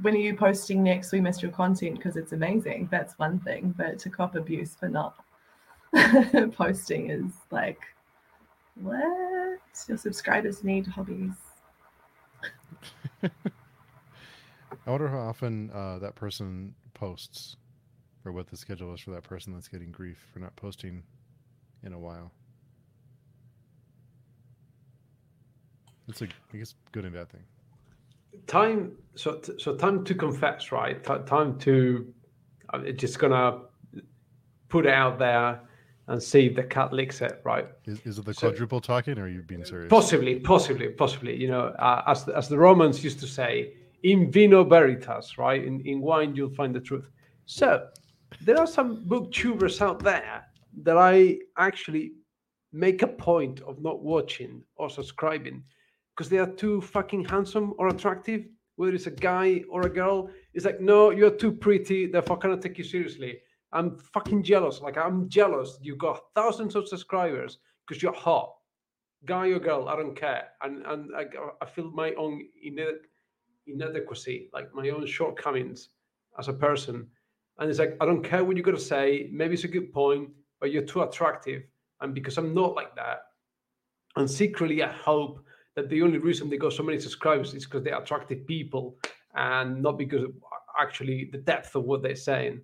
when 0.00 0.14
are 0.14 0.18
you 0.18 0.34
posting 0.34 0.82
next? 0.82 1.12
We 1.12 1.20
missed 1.20 1.42
your 1.42 1.52
content 1.52 1.98
because 1.98 2.16
it's 2.16 2.32
amazing. 2.32 2.88
That's 2.90 3.18
one 3.18 3.40
thing. 3.40 3.74
But 3.76 3.98
to 3.98 4.08
cop 4.08 4.34
abuse 4.34 4.74
for 4.74 4.88
not 4.88 5.16
posting 6.52 7.10
is 7.10 7.32
like, 7.50 7.80
what? 8.76 9.60
Your 9.88 9.98
subscribers 9.98 10.64
need 10.64 10.86
hobbies. 10.86 11.34
I 14.86 14.90
wonder 14.90 15.08
how 15.08 15.18
often 15.18 15.70
uh, 15.72 15.98
that 16.00 16.14
person 16.14 16.74
posts, 16.94 17.56
or 18.24 18.32
what 18.32 18.48
the 18.48 18.56
schedule 18.56 18.92
is 18.94 19.00
for 19.00 19.10
that 19.12 19.22
person 19.22 19.52
that's 19.52 19.68
getting 19.68 19.90
grief 19.90 20.18
for 20.32 20.38
not 20.38 20.54
posting 20.56 21.02
in 21.82 21.92
a 21.92 21.98
while. 21.98 22.32
It's 26.08 26.22
a, 26.22 26.26
I 26.52 26.56
guess, 26.58 26.74
good 26.92 27.04
and 27.04 27.14
bad 27.14 27.30
thing. 27.30 27.42
Time, 28.46 28.92
so 29.14 29.40
so 29.58 29.74
time 29.76 30.04
to 30.04 30.14
confess, 30.14 30.72
right? 30.72 31.02
T- 31.02 31.24
time 31.26 31.58
to, 31.60 32.12
I'm 32.70 32.86
uh, 32.86 32.90
just 32.92 33.18
gonna 33.18 33.60
put 34.68 34.86
it 34.86 34.92
out 34.92 35.18
there 35.18 35.60
and 36.08 36.22
see 36.22 36.46
if 36.46 36.56
the 36.56 36.62
cat 36.62 36.92
licks 36.92 37.22
it, 37.22 37.40
right? 37.44 37.66
Is, 37.86 38.00
is 38.04 38.18
it 38.18 38.26
the 38.26 38.34
so, 38.34 38.48
quadruple 38.48 38.80
talking, 38.80 39.18
or 39.18 39.22
are 39.22 39.28
you 39.28 39.42
being 39.42 39.64
serious? 39.64 39.88
Possibly, 39.88 40.40
possibly, 40.40 40.88
possibly. 40.88 41.36
You 41.36 41.48
know, 41.48 41.66
uh, 41.78 42.02
as 42.06 42.28
as 42.28 42.48
the 42.48 42.58
Romans 42.58 43.02
used 43.02 43.20
to 43.20 43.26
say, 43.26 43.74
in 44.04 44.30
vino 44.30 44.62
veritas, 44.62 45.38
right? 45.38 45.64
In, 45.64 45.80
in 45.80 46.00
wine, 46.00 46.36
you'll 46.36 46.54
find 46.54 46.74
the 46.74 46.80
truth. 46.80 47.10
So 47.46 47.88
there 48.42 48.58
are 48.58 48.66
some 48.66 49.04
booktubers 49.06 49.80
out 49.80 49.98
there 49.98 50.44
that 50.82 50.98
I 50.98 51.38
actually 51.58 52.12
make 52.72 53.02
a 53.02 53.06
point 53.08 53.60
of 53.62 53.80
not 53.82 54.02
watching 54.02 54.62
or 54.76 54.90
subscribing 54.90 55.64
because 56.14 56.28
they 56.28 56.38
are 56.38 56.50
too 56.50 56.80
fucking 56.82 57.24
handsome 57.24 57.74
or 57.78 57.88
attractive. 57.88 58.44
Whether 58.76 58.94
it's 58.94 59.06
a 59.06 59.10
guy 59.10 59.62
or 59.70 59.82
a 59.82 59.88
girl, 59.88 60.28
it's 60.52 60.66
like, 60.66 60.80
no, 60.80 61.10
you're 61.10 61.30
too 61.30 61.52
pretty. 61.52 62.06
Therefore, 62.06 62.36
I 62.36 62.40
cannot 62.40 62.60
take 62.60 62.76
you 62.76 62.84
seriously. 62.84 63.38
I'm 63.72 63.96
fucking 63.96 64.42
jealous. 64.42 64.80
Like, 64.80 64.98
I'm 64.98 65.28
jealous. 65.28 65.78
You 65.80 65.96
got 65.96 66.20
thousands 66.34 66.74
of 66.74 66.88
subscribers 66.88 67.58
because 67.86 68.02
you're 68.02 68.12
hot. 68.12 68.52
Guy 69.24 69.48
or 69.48 69.60
girl, 69.60 69.88
I 69.88 69.96
don't 69.96 70.14
care. 70.14 70.48
And 70.62 70.84
and 70.86 71.10
I, 71.16 71.24
I 71.62 71.66
feel 71.66 71.90
my 71.92 72.12
own 72.14 72.42
inadequacy, 73.66 74.50
like 74.52 74.74
my 74.74 74.88
own 74.90 75.06
shortcomings 75.06 75.90
as 76.38 76.48
a 76.48 76.52
person. 76.52 77.06
And 77.58 77.70
it's 77.70 77.78
like, 77.78 77.96
I 78.00 78.06
don't 78.06 78.22
care 78.22 78.44
what 78.44 78.56
you're 78.56 78.64
going 78.64 78.76
to 78.76 78.82
say. 78.82 79.28
Maybe 79.32 79.54
it's 79.54 79.64
a 79.64 79.68
good 79.68 79.92
point, 79.92 80.30
but 80.60 80.72
you're 80.72 80.82
too 80.82 81.02
attractive. 81.02 81.62
And 82.00 82.14
because 82.14 82.36
I'm 82.38 82.54
not 82.54 82.74
like 82.74 82.94
that, 82.96 83.22
and 84.16 84.30
secretly, 84.30 84.82
I 84.82 84.92
hope 84.92 85.44
that 85.74 85.88
the 85.88 86.02
only 86.02 86.18
reason 86.18 86.48
they 86.48 86.56
got 86.56 86.72
so 86.72 86.82
many 86.82 87.00
subscribers 87.00 87.54
is 87.54 87.64
because 87.64 87.82
they're 87.82 88.00
attractive 88.00 88.46
people 88.46 88.96
and 89.34 89.82
not 89.82 89.98
because 89.98 90.22
of 90.22 90.32
actually 90.80 91.28
the 91.32 91.38
depth 91.38 91.74
of 91.74 91.84
what 91.84 92.02
they're 92.02 92.14
saying. 92.14 92.60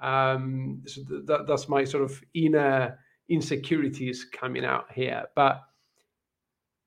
Um, 0.00 0.82
so 0.86 1.02
that, 1.26 1.46
that's 1.46 1.68
my 1.68 1.84
sort 1.84 2.04
of 2.04 2.22
inner 2.34 2.98
insecurities 3.28 4.24
coming 4.24 4.64
out 4.64 4.90
here. 4.92 5.24
But 5.34 5.62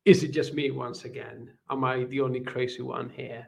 is 0.05 0.23
it 0.23 0.29
just 0.29 0.53
me 0.53 0.71
once 0.71 1.05
again? 1.05 1.51
Am 1.69 1.83
I 1.83 2.05
the 2.05 2.21
only 2.21 2.39
crazy 2.39 2.81
one 2.81 3.09
here? 3.09 3.47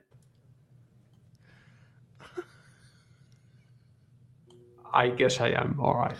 I 4.93 5.09
guess 5.09 5.39
I 5.39 5.49
am. 5.49 5.79
All 5.79 5.93
right. 5.93 6.15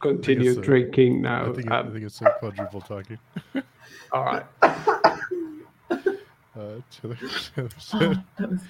Continue 0.00 0.54
drinking 0.54 1.22
now. 1.22 1.50
I 1.50 1.52
think, 1.52 1.70
um, 1.70 1.88
I 1.88 1.90
think 1.90 2.04
it's 2.04 2.20
a 2.22 2.34
quadruple 2.38 2.80
talking. 2.80 3.18
all 4.12 4.24
right. 4.24 4.44
Uh, 4.62 4.76
Taylor, 6.90 7.16
Taylor 7.54 7.56
Oh, 7.56 7.68
said, 7.78 8.24
that 8.38 8.50
was 8.50 8.60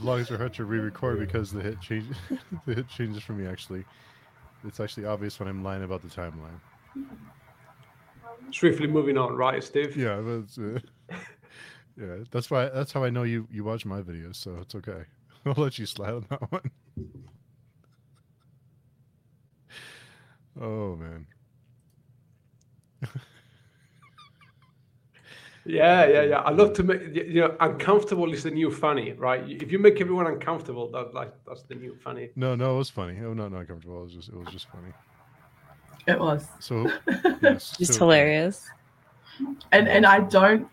vlogs 0.00 0.30
are 0.30 0.38
hard 0.38 0.54
to 0.54 0.64
re-record 0.64 1.18
because 1.18 1.52
the 1.52 1.60
hit 1.60 1.80
change 1.80 2.06
the 2.66 2.74
hit 2.74 2.88
changes 2.88 3.22
for 3.22 3.32
me. 3.32 3.46
Actually, 3.46 3.84
it's 4.64 4.80
actually 4.80 5.06
obvious 5.06 5.38
when 5.38 5.48
I'm 5.48 5.62
lying 5.62 5.82
about 5.82 6.02
the 6.02 6.08
timeline. 6.08 6.60
Swiftly 8.52 8.86
moving 8.86 9.18
on, 9.18 9.34
right, 9.34 9.62
Steve? 9.62 9.96
Yeah, 9.96 10.20
that's 10.24 10.58
uh, 10.58 10.78
yeah. 11.98 12.16
That's 12.30 12.50
why. 12.50 12.68
That's 12.68 12.92
how 12.92 13.04
I 13.04 13.10
know 13.10 13.22
you 13.24 13.46
you 13.50 13.64
watch 13.64 13.84
my 13.86 14.02
videos, 14.02 14.36
so 14.36 14.56
it's 14.60 14.74
okay. 14.74 15.04
I'll 15.46 15.54
let 15.56 15.78
you 15.78 15.86
slide 15.86 16.14
on 16.14 16.26
that 16.30 16.42
one. 16.52 16.70
Oh 20.60 20.96
man. 20.96 21.26
Yeah, 25.68 26.06
yeah, 26.06 26.22
yeah. 26.22 26.38
Um, 26.38 26.46
I 26.46 26.50
love 26.50 26.74
to 26.74 26.84
make 26.84 27.12
you 27.12 27.40
know 27.40 27.56
uncomfortable 27.58 28.32
is 28.32 28.44
the 28.44 28.52
new 28.52 28.70
funny, 28.70 29.12
right? 29.14 29.42
If 29.48 29.72
you 29.72 29.80
make 29.80 30.00
everyone 30.00 30.28
uncomfortable, 30.28 30.88
that 30.92 31.12
like 31.12 31.32
that's 31.46 31.62
the 31.64 31.74
new 31.74 31.96
funny. 32.04 32.30
No, 32.36 32.54
no, 32.54 32.74
it 32.76 32.78
was 32.78 32.90
funny. 32.90 33.18
Oh, 33.24 33.34
not 33.34 33.50
not 33.50 33.66
comfortable. 33.66 33.98
It 34.00 34.04
was 34.04 34.12
just 34.14 34.28
it 34.28 34.36
was 34.36 34.46
just 34.52 34.68
funny. 34.70 34.92
it 36.06 36.20
was. 36.20 36.46
So 36.60 36.88
yes, 37.42 37.76
Just 37.76 37.94
so- 37.94 37.98
hilarious. 38.00 38.68
and 39.72 39.88
and 39.88 40.06
I 40.06 40.20
don't 40.20 40.68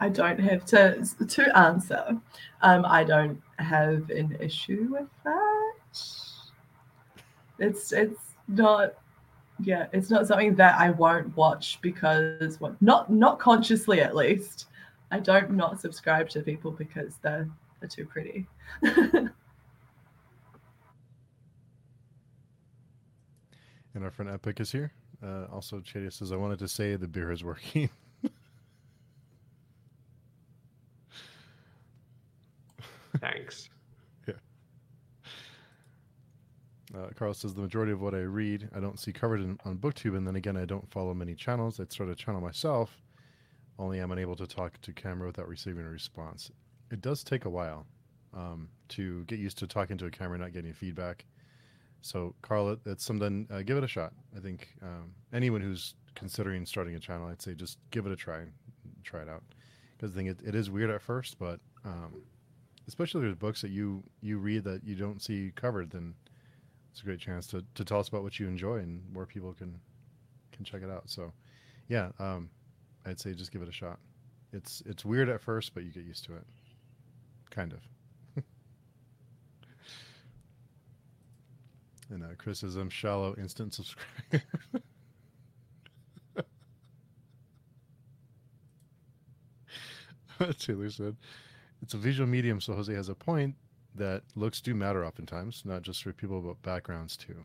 I 0.00 0.08
don't 0.08 0.38
have 0.38 0.64
to 0.66 1.04
to 1.26 1.58
answer. 1.58 2.16
Um, 2.62 2.84
I 2.86 3.04
don't 3.04 3.40
have 3.58 4.10
an 4.10 4.36
issue 4.40 4.88
with 4.90 5.08
that. 5.24 5.72
It's 7.58 7.92
it's 7.92 8.20
not 8.46 8.94
yeah, 9.60 9.86
it's 9.92 10.10
not 10.10 10.26
something 10.26 10.54
that 10.56 10.78
I 10.78 10.90
won't 10.90 11.36
watch 11.36 11.80
because 11.82 12.60
well, 12.60 12.76
not 12.80 13.10
not 13.10 13.38
consciously 13.38 14.00
at 14.00 14.14
least. 14.14 14.66
I 15.10 15.18
don't 15.18 15.52
not 15.52 15.80
subscribe 15.80 16.28
to 16.30 16.42
people 16.42 16.70
because 16.70 17.16
they're 17.22 17.48
they're 17.80 17.88
too 17.88 18.06
pretty. 18.06 18.46
And 23.98 24.04
our 24.04 24.12
friend 24.12 24.30
Epic 24.30 24.60
is 24.60 24.70
here. 24.70 24.92
Uh, 25.20 25.46
also, 25.52 25.80
Shadia 25.80 26.12
says, 26.12 26.30
I 26.30 26.36
wanted 26.36 26.60
to 26.60 26.68
say 26.68 26.94
the 26.94 27.08
beer 27.08 27.32
is 27.32 27.42
working. 27.42 27.90
Thanks. 33.20 33.70
Yeah. 34.26 34.34
Uh, 36.96 37.08
Carl 37.14 37.34
says, 37.34 37.54
the 37.54 37.60
majority 37.60 37.92
of 37.92 38.00
what 38.00 38.14
I 38.14 38.20
read, 38.20 38.68
I 38.74 38.80
don't 38.80 38.98
see 38.98 39.12
covered 39.12 39.40
in, 39.40 39.58
on 39.64 39.76
BookTube. 39.76 40.16
And 40.16 40.26
then 40.26 40.36
again, 40.36 40.56
I 40.56 40.64
don't 40.64 40.90
follow 40.90 41.14
many 41.14 41.34
channels. 41.34 41.80
I'd 41.80 41.92
start 41.92 42.08
a 42.10 42.14
channel 42.14 42.40
myself, 42.40 43.02
only 43.78 43.98
I'm 43.98 44.12
unable 44.12 44.36
to 44.36 44.46
talk 44.46 44.80
to 44.82 44.92
camera 44.92 45.26
without 45.26 45.48
receiving 45.48 45.84
a 45.84 45.90
response. 45.90 46.50
It 46.90 47.00
does 47.00 47.22
take 47.22 47.44
a 47.44 47.50
while 47.50 47.86
um, 48.34 48.68
to 48.90 49.24
get 49.24 49.38
used 49.38 49.58
to 49.58 49.66
talking 49.66 49.98
to 49.98 50.06
a 50.06 50.10
camera, 50.10 50.38
not 50.38 50.52
getting 50.52 50.72
feedback. 50.72 51.24
So, 52.00 52.34
Carl, 52.42 52.78
it's 52.86 53.04
something, 53.04 53.46
uh, 53.50 53.62
give 53.62 53.76
it 53.76 53.84
a 53.84 53.88
shot. 53.88 54.12
I 54.36 54.40
think 54.40 54.68
um, 54.82 55.12
anyone 55.32 55.60
who's 55.60 55.94
considering 56.14 56.64
starting 56.64 56.94
a 56.94 57.00
channel, 57.00 57.28
I'd 57.28 57.42
say 57.42 57.54
just 57.54 57.78
give 57.90 58.06
it 58.06 58.12
a 58.12 58.16
try 58.16 58.44
try 59.04 59.22
it 59.22 59.28
out. 59.28 59.42
Because 59.96 60.12
I 60.12 60.16
think 60.16 60.28
it, 60.28 60.38
it 60.44 60.54
is 60.54 60.70
weird 60.70 60.90
at 60.90 61.02
first, 61.02 61.38
but 61.38 61.60
um, 61.84 62.22
especially 62.88 63.20
if 63.20 63.24
there's 63.26 63.36
books 63.36 63.60
that 63.60 63.70
you, 63.70 64.02
you 64.20 64.38
read 64.38 64.64
that 64.64 64.82
you 64.82 64.96
don't 64.96 65.22
see 65.22 65.52
covered, 65.54 65.90
then 65.90 66.14
it's 66.90 67.02
a 67.02 67.04
great 67.04 67.20
chance 67.20 67.46
to, 67.48 67.64
to 67.74 67.84
tell 67.84 68.00
us 68.00 68.08
about 68.08 68.24
what 68.24 68.40
you 68.40 68.48
enjoy 68.48 68.78
and 68.78 69.02
more 69.12 69.26
people 69.26 69.52
can 69.52 69.78
can 70.50 70.64
check 70.64 70.82
it 70.82 70.90
out. 70.90 71.04
So, 71.06 71.32
yeah, 71.88 72.08
um, 72.18 72.50
I'd 73.06 73.20
say 73.20 73.32
just 73.34 73.52
give 73.52 73.62
it 73.62 73.68
a 73.68 73.72
shot. 73.72 74.00
It's 74.52 74.82
it's 74.86 75.04
weird 75.04 75.28
at 75.28 75.40
first, 75.40 75.74
but 75.74 75.84
you 75.84 75.92
get 75.92 76.02
used 76.04 76.24
to 76.24 76.34
it. 76.34 76.42
Kind 77.50 77.72
of. 77.72 78.42
and 82.10 82.24
uh, 82.24 82.34
criticism, 82.38 82.90
shallow, 82.90 83.36
instant 83.38 83.74
subscribe. 83.74 84.06
Taylor 90.58 90.90
said, 90.90 91.16
"It's 91.82 91.94
a 91.94 91.98
visual 91.98 92.28
medium, 92.28 92.60
so 92.60 92.74
Jose 92.74 92.92
has 92.92 93.08
a 93.08 93.14
point 93.14 93.54
that 93.94 94.22
looks 94.36 94.60
do 94.60 94.74
matter 94.74 95.04
oftentimes, 95.04 95.62
not 95.64 95.82
just 95.82 96.02
for 96.02 96.12
people, 96.12 96.40
but 96.40 96.60
backgrounds 96.62 97.16
too." 97.16 97.44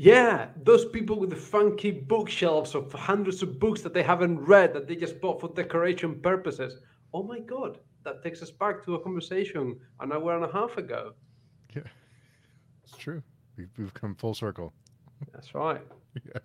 Yeah, 0.00 0.50
those 0.62 0.84
people 0.84 1.18
with 1.18 1.30
the 1.30 1.36
funky 1.36 1.90
bookshelves 1.90 2.76
of 2.76 2.92
hundreds 2.92 3.42
of 3.42 3.58
books 3.58 3.82
that 3.82 3.92
they 3.92 4.04
haven't 4.04 4.38
read 4.38 4.72
that 4.74 4.86
they 4.86 4.94
just 4.94 5.20
bought 5.20 5.40
for 5.40 5.48
decoration 5.48 6.20
purposes. 6.20 6.80
Oh 7.12 7.24
my 7.24 7.40
god, 7.40 7.78
that 8.04 8.22
takes 8.22 8.40
us 8.40 8.52
back 8.52 8.84
to 8.84 8.94
a 8.94 9.00
conversation 9.02 9.76
an 9.98 10.12
hour 10.12 10.36
and 10.36 10.44
a 10.44 10.52
half 10.52 10.76
ago. 10.76 11.14
Yeah, 11.74 11.82
it's 12.84 12.96
true. 12.96 13.24
We've, 13.56 13.70
we've 13.76 13.92
come 13.92 14.14
full 14.14 14.34
circle. 14.34 14.72
That's 15.32 15.52
right. 15.52 15.82
yeah. 16.24 16.40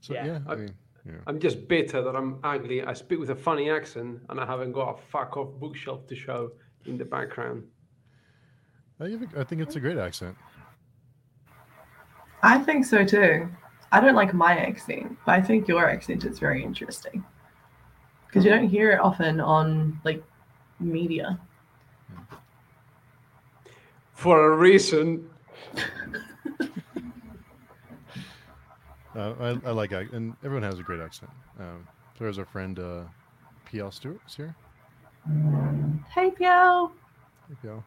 So 0.00 0.14
Yeah, 0.14 0.26
yeah, 0.26 0.38
I, 0.46 0.52
I- 0.52 0.56
mean, 0.56 0.74
yeah. 1.06 1.12
I'm 1.26 1.38
just 1.40 1.66
bitter 1.66 2.02
that 2.02 2.14
I'm 2.14 2.38
ugly. 2.44 2.82
I 2.82 2.92
speak 2.92 3.18
with 3.20 3.30
a 3.30 3.34
funny 3.34 3.70
accent 3.70 4.20
and 4.28 4.40
I 4.40 4.46
haven't 4.46 4.72
got 4.72 4.98
a 4.98 5.02
fuck 5.10 5.36
off 5.36 5.48
bookshelf 5.58 6.06
to 6.08 6.14
show 6.14 6.52
in 6.86 6.98
the 6.98 7.04
background. 7.04 7.64
I 9.00 9.08
think 9.08 9.36
I 9.36 9.44
think 9.44 9.62
it's 9.62 9.76
a 9.76 9.80
great 9.80 9.96
accent. 9.96 10.36
I 12.42 12.58
think 12.58 12.84
so 12.84 13.04
too. 13.04 13.48
I 13.92 14.00
don't 14.00 14.14
like 14.14 14.34
my 14.34 14.56
accent, 14.58 15.16
but 15.24 15.32
I 15.32 15.42
think 15.42 15.66
your 15.68 15.88
accent 15.88 16.24
is 16.24 16.38
very 16.38 16.62
interesting 16.62 17.24
because 18.26 18.44
you 18.44 18.50
don't 18.50 18.68
hear 18.68 18.90
it 18.92 19.00
often 19.00 19.40
on 19.40 20.00
like 20.04 20.22
media. 20.78 21.40
For 24.12 24.52
a 24.52 24.56
reason. 24.56 25.30
Uh, 29.20 29.34
I, 29.38 29.68
I 29.68 29.72
like 29.72 29.92
and 29.92 30.34
everyone 30.42 30.62
has 30.62 30.78
a 30.78 30.82
great 30.82 31.00
accent. 31.00 31.30
Um, 31.58 31.86
there's 32.18 32.38
our 32.38 32.46
friend 32.46 32.78
uh, 32.78 33.02
P.L. 33.66 33.90
Stewart 33.90 34.20
is 34.26 34.34
here. 34.34 34.54
Hey, 36.14 36.30
Pio. 36.30 36.90
Hey, 37.48 37.54
P.L. 37.60 37.84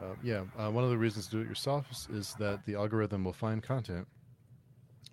Uh, 0.00 0.04
yeah, 0.22 0.44
uh, 0.58 0.70
one 0.70 0.82
of 0.82 0.88
the 0.88 0.96
reasons 0.96 1.26
to 1.26 1.32
do 1.32 1.40
it 1.40 1.48
yourself 1.48 1.84
is, 1.90 2.08
is 2.10 2.34
that 2.38 2.64
the 2.64 2.74
algorithm 2.74 3.22
will 3.22 3.34
find 3.34 3.62
content 3.62 4.08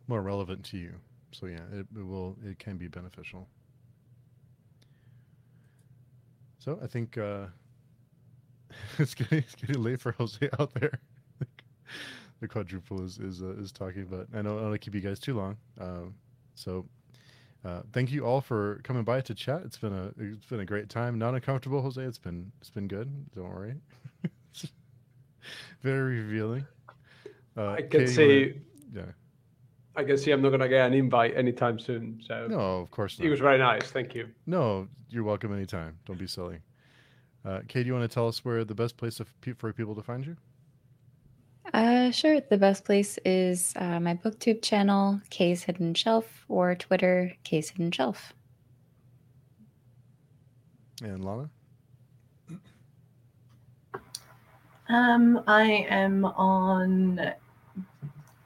more 0.07 0.21
relevant 0.21 0.63
to 0.63 0.77
you. 0.77 0.93
So 1.31 1.47
yeah, 1.47 1.59
it, 1.73 1.85
it 1.93 2.05
will 2.05 2.37
it 2.45 2.57
can 2.57 2.77
be 2.77 2.87
beneficial. 2.87 3.49
So 6.59 6.79
I 6.81 6.87
think 6.87 7.17
uh, 7.17 7.47
it's 8.97 9.13
getting 9.13 9.39
it's 9.39 9.55
getting 9.55 9.83
late 9.83 9.99
for 9.99 10.13
Jose 10.13 10.49
out 10.57 10.73
there. 10.73 11.01
the 12.41 12.47
quadruple 12.47 13.03
is 13.03 13.17
is 13.19 13.41
uh, 13.41 13.55
is 13.59 13.71
talking, 13.71 14.05
but 14.09 14.27
I 14.33 14.41
don't, 14.41 14.47
I 14.47 14.61
don't 14.61 14.61
want 14.69 14.73
to 14.73 14.79
keep 14.79 14.95
you 14.95 15.01
guys 15.01 15.19
too 15.19 15.35
long. 15.35 15.57
Um, 15.79 16.13
so 16.55 16.85
uh, 17.65 17.81
thank 17.93 18.11
you 18.11 18.25
all 18.25 18.41
for 18.41 18.79
coming 18.83 19.03
by 19.03 19.21
to 19.21 19.33
chat. 19.33 19.61
It's 19.65 19.77
been 19.77 19.93
a 19.93 20.11
it's 20.17 20.45
been 20.45 20.59
a 20.61 20.65
great 20.65 20.89
time. 20.89 21.17
Not 21.17 21.33
uncomfortable, 21.33 21.81
Jose. 21.81 22.01
It's 22.01 22.17
been 22.19 22.51
it's 22.61 22.69
been 22.69 22.87
good. 22.87 23.11
Don't 23.35 23.49
worry. 23.49 23.75
Very 25.81 26.21
revealing. 26.21 26.65
Uh, 27.55 27.71
I 27.71 27.81
can 27.81 28.01
you 28.01 28.07
see 28.07 28.27
wanna- 28.93 29.05
yeah. 29.07 29.11
I 29.95 30.03
can 30.03 30.17
see 30.17 30.31
I'm 30.31 30.41
not 30.41 30.49
gonna 30.51 30.67
get 30.69 30.85
an 30.85 30.93
invite 30.93 31.35
anytime 31.35 31.79
soon. 31.79 32.21
So 32.25 32.47
No, 32.47 32.57
of 32.79 32.91
course 32.91 33.17
it 33.19 33.23
not. 33.23 33.29
was 33.31 33.39
very 33.39 33.57
nice. 33.57 33.89
Thank 33.89 34.13
you. 34.13 34.27
No, 34.45 34.87
you're 35.09 35.23
welcome 35.23 35.53
anytime. 35.53 35.97
Don't 36.05 36.19
be 36.19 36.27
silly. 36.27 36.59
Uh, 37.43 37.61
Kay, 37.67 37.81
do 37.81 37.87
you 37.87 37.93
want 37.93 38.03
to 38.09 38.13
tell 38.13 38.27
us 38.27 38.43
where 38.45 38.63
the 38.63 38.75
best 38.75 38.97
place 38.97 39.19
of, 39.19 39.27
for 39.57 39.71
people 39.73 39.95
to 39.95 40.03
find 40.03 40.25
you? 40.25 40.35
Uh, 41.73 42.11
sure. 42.11 42.39
The 42.39 42.57
best 42.57 42.85
place 42.85 43.19
is 43.25 43.73
uh, 43.75 43.99
my 43.99 44.15
booktube 44.15 44.61
channel, 44.61 45.21
Kay's 45.29 45.63
Hidden 45.63 45.93
Shelf, 45.93 46.45
or 46.47 46.75
Twitter, 46.75 47.33
Kay's 47.43 47.69
Hidden 47.69 47.91
Shelf. 47.91 48.33
And 51.03 51.23
Lana? 51.23 51.49
Um, 54.89 55.43
I 55.47 55.85
am 55.89 56.25
on 56.25 57.33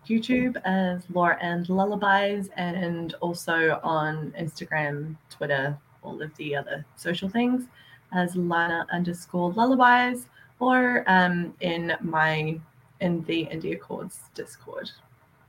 YouTube 0.07 0.59
as 0.65 1.03
Laura 1.11 1.37
and 1.39 1.69
Lullabies, 1.69 2.49
and 2.57 3.13
also 3.21 3.79
on 3.83 4.33
Instagram, 4.37 5.15
Twitter, 5.29 5.77
all 6.01 6.21
of 6.21 6.35
the 6.37 6.55
other 6.55 6.83
social 6.95 7.29
things 7.29 7.65
as 8.11 8.35
Lana 8.35 8.85
underscore 8.91 9.53
Lullabies, 9.53 10.27
or 10.59 11.03
um, 11.07 11.53
in 11.61 11.95
my 12.01 12.59
in 13.01 13.23
the 13.25 13.45
Indie 13.51 13.73
Accords 13.75 14.19
Discord, 14.33 14.89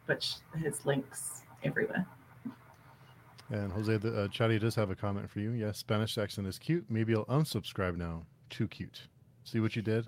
which 0.06 0.34
has 0.62 0.84
links 0.84 1.42
everywhere. 1.62 2.06
And 3.50 3.70
Jose, 3.72 3.96
the, 3.98 4.22
uh, 4.22 4.28
Chatty 4.28 4.58
does 4.58 4.74
have 4.74 4.90
a 4.90 4.96
comment 4.96 5.30
for 5.30 5.40
you. 5.40 5.50
Yes, 5.50 5.78
Spanish 5.78 6.16
accent 6.16 6.46
is 6.46 6.58
cute. 6.58 6.86
Maybe 6.88 7.14
I'll 7.14 7.26
unsubscribe 7.26 7.96
now. 7.96 8.24
Too 8.48 8.66
cute. 8.66 9.02
See 9.44 9.60
what 9.60 9.76
you 9.76 9.82
did? 9.82 10.06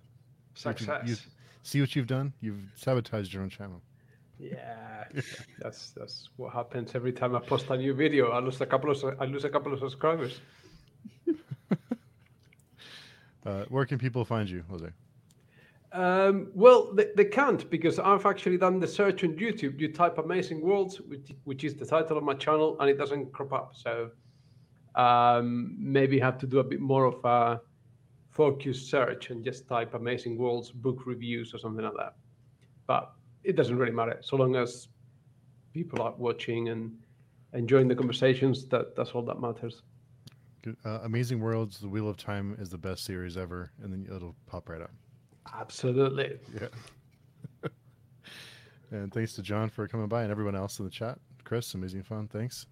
See 0.54 0.68
what 0.68 0.80
you- 0.80 0.86
Success. 0.86 1.08
you- 1.08 1.30
See 1.66 1.80
what 1.80 1.96
you've 1.96 2.06
done? 2.06 2.34
You've 2.42 2.60
sabotaged 2.74 3.32
your 3.32 3.42
own 3.42 3.48
channel. 3.48 3.80
Yeah, 4.38 5.04
that's 5.58 5.90
that's 5.92 6.28
what 6.36 6.52
happens 6.52 6.94
every 6.94 7.12
time 7.12 7.34
I 7.34 7.38
post 7.40 7.70
a 7.70 7.76
new 7.78 7.94
video. 7.94 8.32
I 8.32 8.40
lose 8.40 8.60
a 8.60 8.66
couple 8.66 8.90
of 8.90 9.02
I 9.18 9.24
lose 9.24 9.44
a 9.44 9.48
couple 9.48 9.72
of 9.72 9.78
subscribers. 9.78 10.40
Uh, 13.46 13.64
where 13.68 13.84
can 13.84 13.98
people 13.98 14.24
find 14.24 14.48
you, 14.48 14.64
Jose? 14.70 14.88
Um, 15.94 16.48
well, 16.54 16.92
they, 16.92 17.06
they 17.16 17.24
can't 17.24 17.70
because 17.70 18.00
I've 18.00 18.26
actually 18.26 18.58
done 18.58 18.80
the 18.80 18.86
search 18.86 19.22
on 19.22 19.36
YouTube. 19.36 19.78
You 19.78 19.92
type 19.92 20.18
"Amazing 20.18 20.60
Worlds," 20.60 21.00
which, 21.00 21.30
which 21.44 21.62
is 21.62 21.76
the 21.76 21.86
title 21.86 22.18
of 22.18 22.24
my 22.24 22.34
channel, 22.34 22.76
and 22.80 22.90
it 22.90 22.98
doesn't 22.98 23.32
crop 23.32 23.52
up. 23.52 23.74
So 23.76 24.10
um, 24.96 25.76
maybe 25.78 26.18
have 26.18 26.36
to 26.38 26.48
do 26.48 26.58
a 26.58 26.64
bit 26.64 26.80
more 26.80 27.04
of 27.04 27.24
a 27.24 27.60
focused 28.30 28.90
search 28.90 29.30
and 29.30 29.44
just 29.44 29.68
type 29.68 29.94
"Amazing 29.94 30.36
Worlds" 30.36 30.72
book 30.72 31.06
reviews 31.06 31.54
or 31.54 31.58
something 31.58 31.84
like 31.84 31.94
that. 31.96 32.16
But 32.88 33.12
it 33.44 33.54
doesn't 33.54 33.78
really 33.78 33.92
matter 33.92 34.18
so 34.20 34.34
long 34.34 34.56
as 34.56 34.88
people 35.72 36.02
are 36.02 36.14
watching 36.18 36.70
and 36.70 36.92
enjoying 37.52 37.86
the 37.86 37.94
conversations. 37.94 38.66
That 38.66 38.96
that's 38.96 39.12
all 39.12 39.22
that 39.22 39.40
matters. 39.40 39.82
Uh, 40.84 40.98
Amazing 41.04 41.38
Worlds: 41.38 41.78
The 41.78 41.88
Wheel 41.88 42.08
of 42.08 42.16
Time 42.16 42.56
is 42.58 42.68
the 42.68 42.78
best 42.78 43.04
series 43.04 43.36
ever, 43.36 43.70
and 43.80 43.92
then 43.92 44.08
it'll 44.12 44.34
pop 44.46 44.68
right 44.68 44.82
up. 44.82 44.90
Absolutely. 45.52 46.38
Yeah. 46.52 46.68
and 48.90 49.12
thanks 49.12 49.34
to 49.34 49.42
John 49.42 49.68
for 49.68 49.86
coming 49.88 50.08
by 50.08 50.22
and 50.22 50.30
everyone 50.30 50.56
else 50.56 50.78
in 50.78 50.84
the 50.84 50.90
chat. 50.90 51.18
Chris, 51.44 51.74
amazing 51.74 52.02
fun. 52.02 52.28
Thanks. 52.28 52.66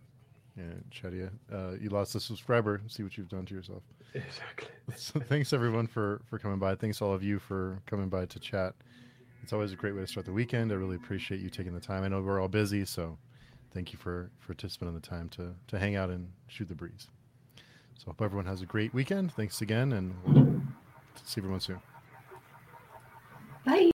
And 0.56 0.84
Shadia, 0.90 1.30
uh, 1.52 1.72
you 1.80 1.88
lost 1.88 2.14
a 2.14 2.20
subscriber. 2.20 2.80
See 2.86 3.02
what 3.02 3.16
you've 3.16 3.28
done 3.28 3.46
to 3.46 3.54
yourself. 3.54 3.82
Exactly. 4.14 4.68
So 4.96 5.20
thanks 5.20 5.52
everyone 5.54 5.86
for 5.86 6.20
for 6.28 6.38
coming 6.38 6.58
by. 6.58 6.74
Thanks 6.74 7.00
all 7.00 7.14
of 7.14 7.22
you 7.22 7.38
for 7.38 7.80
coming 7.86 8.08
by 8.10 8.26
to 8.26 8.38
chat. 8.38 8.74
It's 9.42 9.52
always 9.52 9.72
a 9.72 9.76
great 9.76 9.94
way 9.94 10.02
to 10.02 10.06
start 10.06 10.26
the 10.26 10.32
weekend. 10.32 10.70
I 10.70 10.74
really 10.74 10.96
appreciate 10.96 11.40
you 11.40 11.48
taking 11.48 11.72
the 11.72 11.80
time. 11.80 12.02
I 12.02 12.08
know 12.08 12.20
we're 12.20 12.40
all 12.40 12.48
busy, 12.48 12.84
so 12.84 13.16
thank 13.72 13.92
you 13.92 13.98
for 13.98 14.30
for 14.40 14.54
spending 14.68 14.94
the 14.94 15.00
time 15.00 15.28
to 15.30 15.54
to 15.68 15.78
hang 15.78 15.96
out 15.96 16.10
and 16.10 16.28
shoot 16.48 16.68
the 16.68 16.74
breeze. 16.74 17.08
So 17.96 18.06
hope 18.06 18.20
everyone 18.20 18.46
has 18.46 18.60
a 18.60 18.66
great 18.66 18.92
weekend. 18.92 19.32
Thanks 19.32 19.62
again, 19.62 19.92
and 19.92 20.14
we'll 20.26 20.60
see 21.24 21.40
everyone 21.40 21.60
soon. 21.60 21.91
Bye. 23.66 23.88